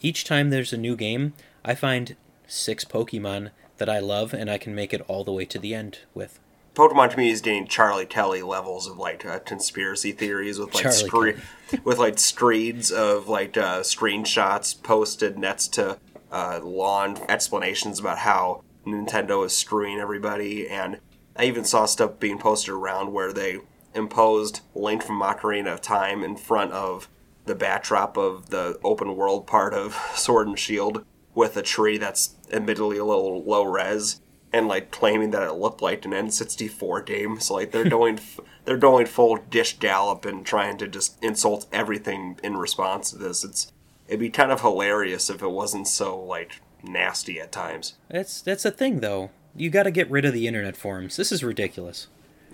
Each 0.00 0.24
time 0.24 0.50
there's 0.50 0.72
a 0.72 0.78
new 0.78 0.96
game, 0.96 1.34
I 1.64 1.74
find 1.74 2.16
six 2.46 2.84
Pokemon 2.84 3.50
that 3.78 3.88
I 3.88 3.98
love 3.98 4.32
and 4.32 4.50
I 4.50 4.58
can 4.58 4.74
make 4.74 4.94
it 4.94 5.02
all 5.08 5.24
the 5.24 5.32
way 5.32 5.44
to 5.46 5.58
the 5.58 5.74
end 5.74 6.00
with. 6.14 6.38
Pokemon 6.74 7.10
to 7.10 7.16
me 7.16 7.30
is 7.30 7.40
getting 7.40 7.66
Charlie 7.66 8.06
Kelly 8.06 8.42
levels 8.42 8.86
of 8.86 8.96
like 8.96 9.26
uh, 9.26 9.40
conspiracy 9.40 10.12
theories 10.12 10.58
with 10.58 10.74
like 10.74 10.92
scre- 10.92 11.30
with 11.84 11.98
like 11.98 12.18
screeds 12.18 12.92
of 12.92 13.28
like 13.28 13.56
uh, 13.56 13.80
screenshots 13.80 14.80
posted 14.80 15.36
next 15.36 15.74
to 15.74 15.98
uh, 16.30 16.60
long 16.62 17.18
explanations 17.28 17.98
about 17.98 18.18
how 18.18 18.62
Nintendo 18.86 19.44
is 19.44 19.56
screwing 19.56 19.98
everybody, 19.98 20.68
and 20.68 21.00
I 21.36 21.44
even 21.44 21.64
saw 21.64 21.86
stuff 21.86 22.18
being 22.18 22.38
posted 22.38 22.74
around 22.74 23.12
where 23.12 23.32
they 23.32 23.58
imposed 23.94 24.60
Link 24.74 25.02
from 25.02 25.20
Ocarina 25.20 25.74
of 25.74 25.80
Time 25.80 26.22
in 26.22 26.36
front 26.36 26.72
of 26.72 27.08
the 27.46 27.54
backdrop 27.54 28.16
of 28.16 28.50
the 28.50 28.78
open 28.84 29.16
world 29.16 29.46
part 29.46 29.74
of 29.74 29.94
Sword 30.14 30.48
and 30.48 30.58
Shield 30.58 31.04
with 31.34 31.56
a 31.56 31.62
tree 31.62 31.98
that's 31.98 32.36
admittedly 32.52 32.98
a 32.98 33.04
little 33.04 33.42
low 33.42 33.64
res 33.64 34.20
and 34.52 34.66
like 34.66 34.90
claiming 34.90 35.30
that 35.30 35.42
it 35.42 35.52
looked 35.54 35.80
like 35.80 36.04
an 36.04 36.12
N64 36.12 37.06
game. 37.06 37.40
So 37.40 37.54
like 37.54 37.72
they're 37.72 37.84
doing 37.88 38.18
they're 38.64 38.76
going 38.76 39.06
full 39.06 39.36
Gish 39.36 39.78
gallop 39.78 40.24
and 40.24 40.44
trying 40.44 40.78
to 40.78 40.88
just 40.88 41.22
insult 41.22 41.66
everything 41.72 42.38
in 42.42 42.56
response 42.56 43.10
to 43.10 43.18
this. 43.18 43.44
It's 43.44 43.72
it'd 44.08 44.20
be 44.20 44.30
kind 44.30 44.52
of 44.52 44.60
hilarious 44.60 45.30
if 45.30 45.42
it 45.42 45.50
wasn't 45.50 45.88
so 45.88 46.18
like 46.18 46.60
nasty 46.82 47.40
at 47.40 47.52
times. 47.52 47.94
That's 48.08 48.40
that's 48.40 48.62
the 48.64 48.70
thing 48.70 49.00
though. 49.00 49.30
You 49.56 49.68
got 49.70 49.82
to 49.84 49.90
get 49.90 50.10
rid 50.10 50.24
of 50.24 50.32
the 50.32 50.46
internet 50.46 50.76
forums. 50.76 51.16
This 51.16 51.32
is 51.32 51.42
ridiculous. 51.44 52.06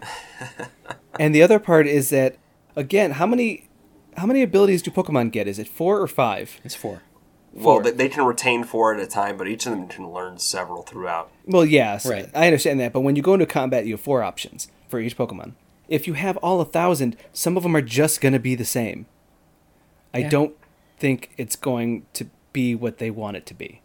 And 1.19 1.35
the 1.35 1.43
other 1.43 1.59
part 1.59 1.87
is 1.87 2.11
that 2.11 2.37
again, 2.77 3.13
how 3.13 3.27
many 3.27 3.69
how 4.19 4.27
many 4.27 4.43
abilities 4.43 4.83
do 4.83 4.91
Pokemon 4.91 5.33
get? 5.33 5.49
Is 5.49 5.59
it 5.59 5.67
four 5.69 5.99
or 6.01 6.07
five? 6.07 6.61
It's 6.63 6.75
four. 6.75 7.03
Well, 7.55 7.63
Four. 7.77 7.83
they, 7.85 7.91
they 7.93 8.09
can 8.11 8.27
retain 8.27 8.65
four 8.65 8.95
at 8.95 9.01
a 9.01 9.07
time, 9.07 9.39
but 9.39 9.49
each 9.49 9.65
of 9.65 9.73
them 9.73 9.89
can 9.89 10.13
learn 10.13 10.39
several 10.39 10.83
throughout. 10.83 11.31
Well, 11.47 11.65
yes, 11.65 12.05
Right. 12.05 12.29
I 12.35 12.45
understand 12.47 12.81
that, 12.81 12.93
but 12.93 13.01
when 13.01 13.17
you 13.17 13.23
go 13.23 13.33
into 13.33 13.47
combat, 13.47 13.87
you 13.87 13.95
have 13.95 14.01
four 14.03 14.23
options 14.23 14.69
for 14.89 15.01
each 15.01 15.17
Pokemon. 15.17 15.53
If 15.89 16.07
you 16.07 16.13
have 16.13 16.37
all 16.39 16.61
a 16.61 16.67
thousand, 16.67 17.17
some 17.33 17.57
of 17.57 17.63
them 17.63 17.75
are 17.75 17.81
just 17.81 18.21
going 18.21 18.35
to 18.35 18.39
be 18.39 18.55
the 18.57 18.67
same. 18.67 19.07
I 20.13 20.19
Yeah. 20.19 20.29
don't 20.29 20.55
think 20.99 21.31
it's 21.39 21.57
going 21.57 22.05
to 22.13 22.27
be 22.53 22.75
what 22.75 22.99
they 22.99 23.11
want 23.11 23.39
it 23.39 23.47
to 23.47 23.55
be. 23.55 23.81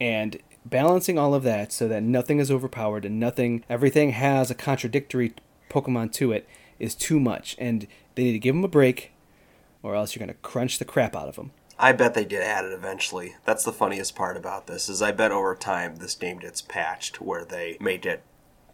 And 0.00 0.38
balancing 0.64 1.18
all 1.18 1.34
of 1.34 1.42
that 1.44 1.72
so 1.72 1.88
that 1.88 2.02
nothing 2.02 2.40
is 2.40 2.50
overpowered 2.50 3.04
and 3.04 3.20
nothing, 3.20 3.64
everything 3.68 4.10
has 4.10 4.50
a 4.50 4.54
contradictory 4.54 5.34
Pokemon 5.70 6.12
to 6.12 6.32
it 6.32 6.48
is 6.78 6.94
too 6.94 7.20
much. 7.20 7.56
And 7.58 7.86
they 8.14 8.24
need 8.24 8.32
to 8.32 8.38
give 8.38 8.54
them 8.54 8.64
a 8.64 8.68
break, 8.68 9.12
or 9.82 9.94
else 9.94 10.14
you're 10.14 10.24
going 10.24 10.34
to 10.34 10.42
crunch 10.42 10.78
the 10.78 10.84
crap 10.84 11.16
out 11.16 11.28
of 11.28 11.36
them. 11.36 11.52
I 11.78 11.92
bet 11.92 12.14
they 12.14 12.24
get 12.24 12.42
added 12.42 12.72
eventually. 12.72 13.36
That's 13.44 13.64
the 13.64 13.72
funniest 13.72 14.14
part 14.14 14.36
about 14.36 14.66
this 14.66 14.88
is 14.88 15.02
I 15.02 15.12
bet 15.12 15.32
over 15.32 15.54
time 15.56 15.96
this 15.96 16.14
game 16.14 16.38
gets 16.38 16.62
patched 16.62 17.20
where 17.20 17.44
they 17.44 17.76
make 17.80 18.06
it 18.06 18.22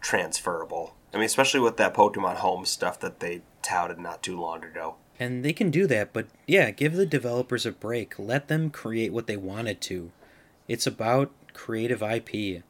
transferable. 0.00 0.94
I 1.12 1.16
mean, 1.16 1.24
especially 1.24 1.60
with 1.60 1.76
that 1.78 1.94
Pokemon 1.94 2.36
Home 2.36 2.64
stuff 2.66 3.00
that 3.00 3.20
they 3.20 3.42
touted 3.62 3.98
not 3.98 4.22
too 4.22 4.38
long 4.38 4.64
ago. 4.64 4.96
And 5.18 5.44
they 5.44 5.52
can 5.52 5.70
do 5.70 5.86
that, 5.86 6.12
but 6.12 6.28
yeah, 6.46 6.70
give 6.70 6.94
the 6.94 7.06
developers 7.06 7.66
a 7.66 7.72
break. 7.72 8.18
Let 8.18 8.48
them 8.48 8.70
create 8.70 9.12
what 9.12 9.26
they 9.26 9.36
wanted 9.36 9.80
to. 9.82 10.12
It's 10.70 10.86
about 10.86 11.32
creative 11.52 12.00
IP. 12.00 12.62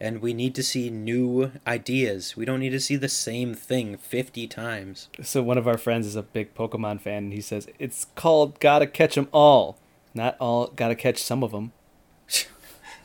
And 0.00 0.22
we 0.22 0.32
need 0.32 0.54
to 0.54 0.62
see 0.62 0.90
new 0.90 1.50
ideas. 1.66 2.36
We 2.36 2.44
don't 2.44 2.60
need 2.60 2.70
to 2.70 2.78
see 2.78 2.94
the 2.94 3.08
same 3.08 3.52
thing 3.52 3.96
50 3.96 4.46
times. 4.46 5.08
So 5.24 5.42
one 5.42 5.58
of 5.58 5.66
our 5.66 5.76
friends 5.76 6.06
is 6.06 6.14
a 6.14 6.22
big 6.22 6.54
Pokemon 6.54 7.00
fan, 7.00 7.24
and 7.24 7.32
he 7.32 7.40
says 7.40 7.66
it's 7.80 8.06
called 8.14 8.60
"Gotta 8.60 8.86
Catch 8.86 9.18
'Em 9.18 9.26
All," 9.32 9.76
not 10.14 10.36
all. 10.38 10.68
Gotta 10.68 10.94
catch 10.94 11.20
some 11.20 11.42
of 11.42 11.50
them. 11.50 11.72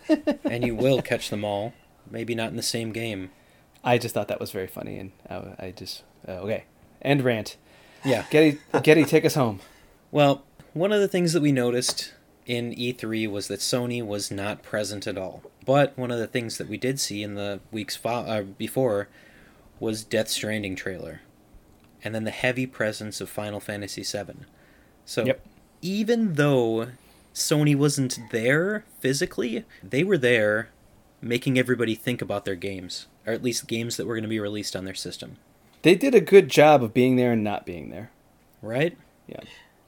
and 0.43 0.63
you 0.63 0.75
will 0.75 1.01
catch 1.01 1.31
them 1.31 1.43
all. 1.43 1.73
Maybe 2.11 2.35
not 2.35 2.51
in 2.51 2.55
the 2.55 2.61
same 2.61 2.91
game. 2.91 3.31
I 3.83 3.97
just 3.97 4.13
thought 4.13 4.27
that 4.27 4.39
was 4.39 4.51
very 4.51 4.67
funny, 4.67 4.99
and 4.99 5.13
I, 5.27 5.65
I 5.65 5.73
just 5.75 6.03
uh, 6.27 6.33
okay. 6.43 6.65
End 7.01 7.23
rant. 7.23 7.57
Yeah. 8.05 8.25
Getty, 8.29 8.59
Getty, 8.83 9.05
take 9.05 9.25
us 9.25 9.33
home. 9.33 9.61
Well, 10.11 10.43
one 10.73 10.91
of 10.91 11.01
the 11.01 11.07
things 11.07 11.33
that 11.33 11.41
we 11.41 11.51
noticed 11.51 12.13
in 12.45 12.71
E3 12.73 13.29
was 13.29 13.47
that 13.47 13.59
Sony 13.59 14.05
was 14.05 14.29
not 14.31 14.63
present 14.63 15.07
at 15.07 15.17
all. 15.17 15.43
But 15.65 15.97
one 15.97 16.11
of 16.11 16.19
the 16.19 16.27
things 16.27 16.57
that 16.57 16.67
we 16.67 16.77
did 16.77 16.99
see 16.99 17.23
in 17.23 17.35
the 17.35 17.59
weeks 17.71 17.95
fo- 17.95 18.09
uh, 18.25 18.41
before 18.43 19.07
was 19.79 20.03
Death 20.03 20.27
Stranding 20.29 20.75
trailer, 20.75 21.21
and 22.03 22.13
then 22.13 22.23
the 22.25 22.31
heavy 22.31 22.65
presence 22.65 23.21
of 23.21 23.29
Final 23.29 23.59
Fantasy 23.59 24.03
VII. 24.03 24.45
So 25.05 25.25
Yep. 25.25 25.45
even 25.81 26.33
though 26.33 26.89
Sony 27.33 27.75
wasn't 27.75 28.19
there 28.31 28.85
physically, 28.99 29.65
they 29.81 30.03
were 30.03 30.17
there 30.17 30.69
making 31.21 31.57
everybody 31.57 31.95
think 31.95 32.21
about 32.21 32.43
their 32.45 32.55
games, 32.55 33.07
or 33.25 33.33
at 33.33 33.41
least 33.43 33.67
games 33.67 33.95
that 33.97 34.05
were 34.05 34.15
going 34.15 34.23
to 34.23 34.29
be 34.29 34.39
released 34.39 34.75
on 34.75 34.83
their 34.85 34.93
system. 34.93 35.37
They 35.81 35.95
did 35.95 36.13
a 36.13 36.21
good 36.21 36.49
job 36.49 36.83
of 36.83 36.93
being 36.93 37.15
there 37.15 37.31
and 37.33 37.43
not 37.43 37.65
being 37.65 37.89
there. 37.89 38.11
Right? 38.61 38.97
Yeah. 39.27 39.39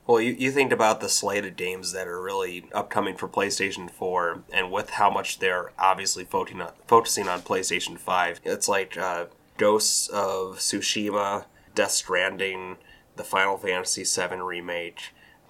Well, 0.07 0.21
you, 0.21 0.35
you 0.37 0.51
think 0.51 0.71
about 0.71 1.01
the 1.01 1.09
slate 1.09 1.45
of 1.45 1.55
games 1.55 1.91
that 1.93 2.07
are 2.07 2.21
really 2.21 2.69
upcoming 2.73 3.15
for 3.15 3.27
PlayStation 3.27 3.89
4, 3.89 4.43
and 4.53 4.71
with 4.71 4.91
how 4.91 5.09
much 5.09 5.39
they're 5.39 5.71
obviously 5.79 6.23
focusing 6.23 6.61
on, 6.61 6.73
focusing 6.85 7.27
on 7.27 7.41
PlayStation 7.41 7.97
5, 7.97 8.41
it's 8.43 8.67
like 8.67 8.97
uh, 8.97 9.25
Ghosts 9.57 10.07
of 10.09 10.57
Tsushima, 10.57 11.45
Death 11.73 11.91
Stranding, 11.91 12.77
the 13.15 13.23
Final 13.23 13.57
Fantasy 13.57 14.03
VII 14.03 14.41
Remake, 14.41 14.99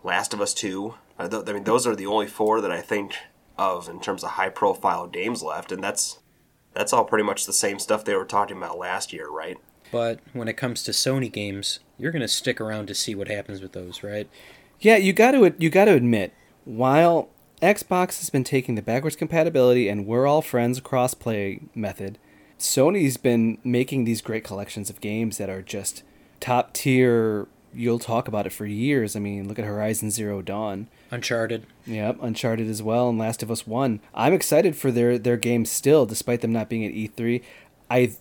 Last 0.04 0.34
of 0.34 0.40
Us 0.40 0.54
2. 0.54 0.94
Uh, 1.20 1.28
th- 1.28 1.44
I 1.48 1.54
mean, 1.54 1.66
those 1.66 1.86
are 1.86 1.96
the 1.96 2.06
only 2.06 2.28
four 2.28 2.62
that 2.62 2.72
I 2.72 2.82
think 2.82 3.16
of 3.58 3.90
in 3.90 4.00
terms 4.00 4.24
of 4.24 4.32
high 4.32 4.50
profile 4.50 5.08
games 5.08 5.44
left, 5.44 5.72
and 5.72 5.84
that's 5.84 6.20
that's 6.74 6.92
all 6.92 7.06
pretty 7.06 7.24
much 7.24 7.46
the 7.46 7.54
same 7.54 7.80
stuff 7.80 8.04
they 8.04 8.16
were 8.16 8.26
talking 8.26 8.58
about 8.58 8.78
last 8.78 9.14
year, 9.14 9.30
right? 9.30 9.58
But 9.92 10.20
when 10.34 10.50
it 10.50 10.58
comes 10.58 10.84
to 10.84 10.92
Sony 10.92 11.32
games, 11.32 11.80
you're 11.98 12.12
going 12.12 12.22
to 12.22 12.28
stick 12.28 12.60
around 12.60 12.88
to 12.88 12.96
see 12.96 13.16
what 13.16 13.28
happens 13.28 13.62
with 13.62 13.72
those, 13.74 14.04
right? 14.04 14.30
Yeah, 14.80 14.98
you 14.98 15.14
got 15.14 15.32
to 15.32 15.54
you 15.58 15.70
got 15.70 15.86
to 15.86 15.94
admit, 15.94 16.34
while 16.66 17.30
Xbox 17.62 18.20
has 18.20 18.30
been 18.30 18.44
taking 18.44 18.76
the 18.76 18.82
backwards 18.82 19.16
compatibility 19.16 19.88
and 19.88 20.06
we're 20.06 20.28
all 20.28 20.42
friends 20.42 20.80
crossplay 20.82 21.62
method, 21.74 22.18
Sony's 22.60 23.18
been 23.18 23.58
making 23.64 24.04
these 24.04 24.22
great 24.22 24.44
collections 24.44 24.90
of 24.90 25.02
games 25.02 25.38
that 25.38 25.50
are 25.50 25.62
just 25.62 26.04
top 26.40 26.74
tier. 26.74 27.48
You'll 27.74 28.00
talk 28.00 28.28
about 28.28 28.46
it 28.46 28.54
for 28.54 28.66
years. 28.66 29.16
I 29.16 29.20
mean, 29.20 29.48
look 29.48 29.60
at 29.60 29.66
Horizon 29.66 30.10
Zero 30.10 30.42
Dawn. 30.42 30.88
Uncharted. 31.12 31.66
Yep, 31.86 32.20
Uncharted 32.22 32.70
as 32.70 32.82
well, 32.82 33.10
and 33.10 33.18
Last 33.18 33.44
of 33.44 33.52
Us 33.52 33.68
One. 33.68 34.00
I'm 34.14 34.34
excited 34.34 34.76
for 34.76 34.92
their 34.92 35.18
their 35.18 35.38
games 35.38 35.72
still, 35.72 36.06
despite 36.06 36.42
them 36.42 36.54
not 36.54 36.70
being 36.70 36.86
at 36.86 36.94
E3. 36.94 37.42
I 37.90 38.14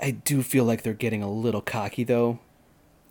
I 0.00 0.12
do 0.12 0.42
feel 0.42 0.64
like 0.64 0.82
they're 0.82 0.94
getting 0.94 1.22
a 1.22 1.30
little 1.30 1.60
cocky 1.60 2.04
though, 2.04 2.38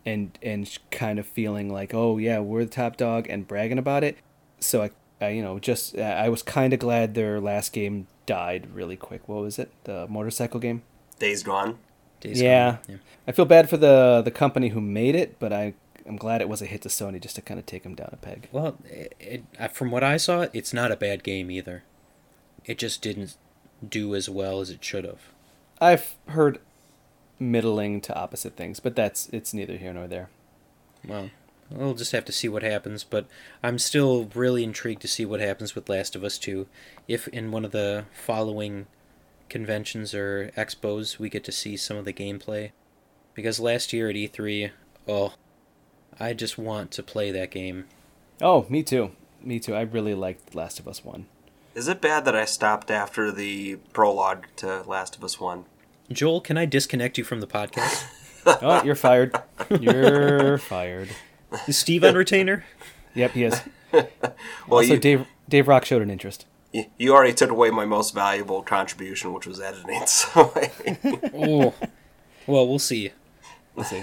and 0.06 0.38
and 0.42 0.78
kind 0.90 1.18
of 1.18 1.26
feeling 1.26 1.72
like, 1.72 1.94
oh 1.94 2.18
yeah, 2.18 2.38
we're 2.40 2.64
the 2.64 2.70
top 2.70 2.96
dog 2.96 3.26
and 3.28 3.46
bragging 3.46 3.78
about 3.78 4.04
it. 4.04 4.18
So 4.60 4.82
I, 4.82 4.90
I 5.20 5.30
you 5.30 5.42
know 5.42 5.58
just 5.58 5.98
I 5.98 6.28
was 6.28 6.42
kind 6.42 6.72
of 6.72 6.78
glad 6.78 7.14
their 7.14 7.40
last 7.40 7.72
game 7.72 8.06
died 8.26 8.68
really 8.72 8.96
quick. 8.96 9.28
What 9.28 9.42
was 9.42 9.58
it? 9.58 9.70
The 9.84 10.06
motorcycle 10.08 10.60
game. 10.60 10.82
Days 11.18 11.42
Gone. 11.42 11.78
Days 12.20 12.40
Yeah. 12.40 12.72
Gone. 12.72 12.80
yeah. 12.88 12.96
I 13.26 13.32
feel 13.32 13.44
bad 13.44 13.68
for 13.70 13.76
the 13.76 14.22
the 14.24 14.30
company 14.30 14.68
who 14.70 14.80
made 14.80 15.14
it, 15.14 15.38
but 15.38 15.52
I 15.52 15.74
I'm 16.06 16.16
glad 16.16 16.40
it 16.40 16.48
was 16.48 16.60
a 16.60 16.66
hit 16.66 16.82
to 16.82 16.88
Sony 16.88 17.20
just 17.20 17.36
to 17.36 17.42
kind 17.42 17.58
of 17.58 17.66
take 17.66 17.82
them 17.82 17.94
down 17.94 18.10
a 18.12 18.16
peg. 18.16 18.48
Well, 18.52 18.76
it, 18.84 19.14
it, 19.18 19.44
uh, 19.58 19.68
from 19.68 19.90
what 19.90 20.04
I 20.04 20.18
saw, 20.18 20.46
it's 20.52 20.74
not 20.74 20.92
a 20.92 20.96
bad 20.96 21.24
game 21.24 21.50
either. 21.50 21.82
It 22.66 22.78
just 22.78 23.00
didn't 23.00 23.36
do 23.86 24.14
as 24.14 24.28
well 24.28 24.60
as 24.60 24.68
it 24.70 24.84
should 24.84 25.04
have. 25.04 25.20
I've 25.80 26.14
heard 26.28 26.60
middling 27.38 28.00
to 28.02 28.14
opposite 28.14 28.56
things, 28.56 28.80
but 28.80 28.96
that's 28.96 29.28
it's 29.30 29.54
neither 29.54 29.76
here 29.76 29.92
nor 29.92 30.06
there. 30.06 30.28
Well, 31.06 31.30
we'll 31.70 31.94
just 31.94 32.12
have 32.12 32.24
to 32.26 32.32
see 32.32 32.48
what 32.48 32.62
happens, 32.62 33.04
but 33.04 33.26
I'm 33.62 33.78
still 33.78 34.30
really 34.34 34.64
intrigued 34.64 35.02
to 35.02 35.08
see 35.08 35.26
what 35.26 35.40
happens 35.40 35.74
with 35.74 35.88
Last 35.88 36.16
of 36.16 36.24
Us 36.24 36.38
2. 36.38 36.66
If 37.08 37.28
in 37.28 37.50
one 37.50 37.64
of 37.64 37.72
the 37.72 38.06
following 38.12 38.86
conventions 39.48 40.14
or 40.14 40.50
expos 40.56 41.18
we 41.18 41.28
get 41.28 41.44
to 41.44 41.52
see 41.52 41.76
some 41.76 41.96
of 41.96 42.04
the 42.04 42.12
gameplay. 42.12 42.72
Because 43.34 43.60
last 43.60 43.92
year 43.92 44.08
at 44.08 44.16
E3, 44.16 44.70
oh, 45.08 45.34
I 46.18 46.32
just 46.32 46.56
want 46.56 46.90
to 46.92 47.02
play 47.02 47.30
that 47.32 47.50
game. 47.50 47.84
Oh, 48.40 48.66
me 48.68 48.82
too. 48.82 49.10
Me 49.42 49.58
too. 49.58 49.74
I 49.74 49.82
really 49.82 50.14
liked 50.14 50.54
Last 50.54 50.78
of 50.78 50.88
Us 50.88 51.04
One. 51.04 51.26
Is 51.74 51.88
it 51.88 52.00
bad 52.00 52.24
that 52.24 52.36
I 52.36 52.44
stopped 52.44 52.90
after 52.90 53.32
the 53.32 53.76
prologue 53.92 54.46
to 54.56 54.82
Last 54.82 55.16
of 55.16 55.24
Us 55.24 55.40
One? 55.40 55.64
Joel, 56.12 56.40
can 56.40 56.56
I 56.58 56.66
disconnect 56.66 57.18
you 57.18 57.24
from 57.24 57.40
the 57.40 57.46
podcast? 57.46 58.04
oh, 58.46 58.82
you're 58.84 58.94
fired. 58.94 59.34
You're 59.80 60.58
fired. 60.58 61.08
Is 61.66 61.78
Steve 61.78 62.04
on 62.04 62.14
retainer? 62.14 62.64
Yep, 63.14 63.30
he 63.32 63.44
is. 63.44 63.60
Well, 63.92 64.80
also, 64.80 64.94
you, 64.94 64.98
Dave 64.98 65.26
Dave 65.48 65.68
Rock 65.68 65.84
showed 65.84 66.02
an 66.02 66.10
interest. 66.10 66.46
you 66.72 66.86
you 66.98 67.14
already 67.14 67.32
took 67.32 67.50
away 67.50 67.70
my 67.70 67.84
most 67.84 68.12
valuable 68.12 68.60
contribution, 68.60 69.32
which 69.32 69.46
was 69.46 69.60
editing. 69.60 70.02
So 70.06 70.52
Oh. 71.32 71.72
Well, 72.48 72.66
we'll 72.66 72.80
see. 72.80 73.12
Let's 73.76 73.90
see. 73.90 74.02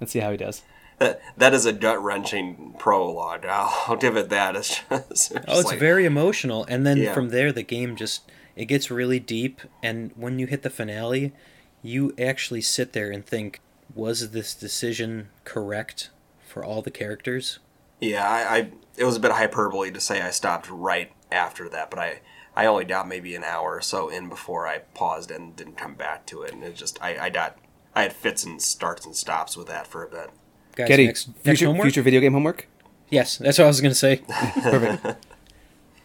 Let's 0.00 0.12
see 0.12 0.20
how 0.20 0.30
he 0.30 0.36
does. 0.36 0.62
that, 0.98 1.20
that 1.36 1.54
is 1.54 1.66
a 1.66 1.72
gut 1.72 2.00
wrenching 2.00 2.76
prologue. 2.78 3.44
I'll, 3.46 3.74
I'll 3.88 3.96
give 3.96 4.16
it 4.16 4.28
that. 4.28 4.54
It's 4.54 4.80
just, 4.88 5.10
it's 5.10 5.32
Oh, 5.48 5.58
it's 5.58 5.64
like- 5.64 5.80
very 5.80 6.04
emotional, 6.04 6.64
and 6.68 6.86
then 6.86 6.98
Yeah. 6.98 7.12
from 7.14 7.30
there, 7.30 7.50
the 7.50 7.64
game 7.64 7.96
just 7.96 8.30
it 8.58 8.66
gets 8.66 8.90
really 8.90 9.20
deep. 9.20 9.60
And 9.82 10.10
when 10.16 10.40
you 10.40 10.46
hit 10.48 10.62
the 10.62 10.70
finale, 10.70 11.32
you 11.80 12.12
actually 12.18 12.60
sit 12.60 12.92
there 12.92 13.10
and 13.10 13.24
think, 13.24 13.60
"Was 13.94 14.32
this 14.32 14.52
decision 14.52 15.30
correct 15.44 16.10
for 16.44 16.64
all 16.64 16.82
the 16.82 16.90
characters?" 16.90 17.60
Yeah, 18.00 18.28
I, 18.28 18.56
I 18.56 18.70
it 18.96 19.04
was 19.04 19.16
a 19.16 19.20
bit 19.20 19.30
hyperbole 19.30 19.92
to 19.92 20.00
say 20.00 20.20
I 20.20 20.30
stopped 20.30 20.68
right 20.68 21.12
after 21.30 21.68
that, 21.68 21.88
but 21.88 22.00
I 22.00 22.20
I 22.56 22.66
only 22.66 22.84
got 22.84 23.06
maybe 23.06 23.36
an 23.36 23.44
hour 23.44 23.76
or 23.76 23.80
so 23.80 24.08
in 24.08 24.28
before 24.28 24.66
I 24.66 24.78
paused 24.78 25.30
and 25.30 25.54
didn't 25.54 25.76
come 25.76 25.94
back 25.94 26.26
to 26.26 26.42
it, 26.42 26.52
and 26.52 26.64
it 26.64 26.74
just 26.74 27.00
I, 27.00 27.26
I 27.26 27.30
got 27.30 27.58
I 27.94 28.02
had 28.02 28.12
fits 28.12 28.42
and 28.42 28.60
starts 28.60 29.06
and 29.06 29.14
stops 29.14 29.56
with 29.56 29.68
that 29.68 29.86
for 29.86 30.04
a 30.04 30.08
bit. 30.10 30.30
Guys, 30.74 30.88
Getty, 30.88 31.06
next, 31.06 31.28
next 31.28 31.42
future, 31.42 31.66
homework. 31.66 31.84
future 31.84 32.02
video 32.02 32.20
game 32.20 32.32
homework. 32.32 32.66
Yes, 33.08 33.38
that's 33.38 33.58
what 33.58 33.64
I 33.64 33.68
was 33.68 33.80
gonna 33.80 33.94
say. 33.94 34.16
Perfect. 34.62 35.26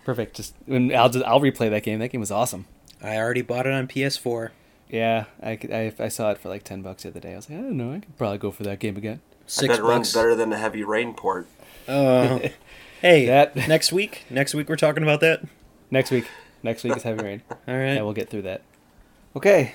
Perfect. 0.05 0.35
Just 0.35 0.55
and 0.67 0.93
I'll 0.93 1.09
just, 1.09 1.25
I'll 1.25 1.39
replay 1.39 1.69
that 1.69 1.83
game. 1.83 1.99
That 1.99 2.09
game 2.09 2.19
was 2.21 2.31
awesome. 2.31 2.65
I 3.01 3.17
already 3.17 3.41
bought 3.41 3.65
it 3.67 3.73
on 3.73 3.87
PS4. 3.87 4.49
Yeah, 4.89 5.25
I, 5.41 5.51
I, 5.71 5.93
I 5.99 6.07
saw 6.09 6.31
it 6.31 6.37
for 6.37 6.49
like 6.49 6.63
ten 6.63 6.81
bucks 6.81 7.03
the 7.03 7.09
other 7.09 7.19
day. 7.19 7.33
I 7.33 7.35
was 7.37 7.49
like, 7.49 7.59
I 7.59 7.61
don't 7.61 7.77
know, 7.77 7.93
I 7.93 7.99
could 7.99 8.17
probably 8.17 8.37
go 8.37 8.51
for 8.51 8.63
that 8.63 8.79
game 8.79 8.95
again. 8.97 9.21
I 9.23 9.35
Six 9.47 9.67
bet 9.73 9.79
it 9.79 9.83
runs 9.83 10.13
better 10.13 10.35
than 10.35 10.49
the 10.51 10.57
heavy 10.57 10.83
rain 10.83 11.13
port. 11.13 11.47
Uh, 11.87 12.39
hey, 13.01 13.25
That- 13.25 13.55
next 13.67 13.91
week. 13.91 14.25
Next 14.29 14.53
week 14.53 14.69
we're 14.69 14.75
talking 14.75 15.03
about 15.03 15.19
that. 15.21 15.41
Next 15.89 16.11
week. 16.11 16.27
Next 16.61 16.83
week 16.83 16.95
is 16.95 17.03
heavy 17.03 17.23
rain. 17.23 17.41
All 17.49 17.57
right. 17.75 17.93
Yeah, 17.95 18.01
we'll 18.03 18.13
get 18.13 18.29
through 18.29 18.43
that. 18.43 18.61
Okay. 19.35 19.73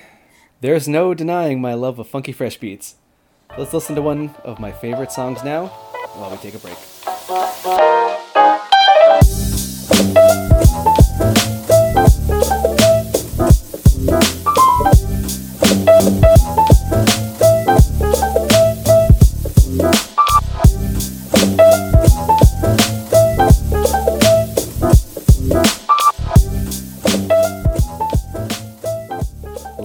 There's 0.61 0.87
no 0.87 1.13
denying 1.13 1.61
my 1.61 1.73
love 1.73 1.99
of 1.99 2.07
funky 2.07 2.31
fresh 2.31 2.57
beats. 2.57 2.95
Let's 3.57 3.73
listen 3.73 3.95
to 3.95 4.01
one 4.01 4.33
of 4.43 4.59
my 4.59 4.71
favorite 4.71 5.11
songs 5.11 5.43
now 5.43 5.67
while 6.15 6.31
we 6.31 6.37
take 6.37 6.55
a 6.55 6.59
break. 6.59 6.77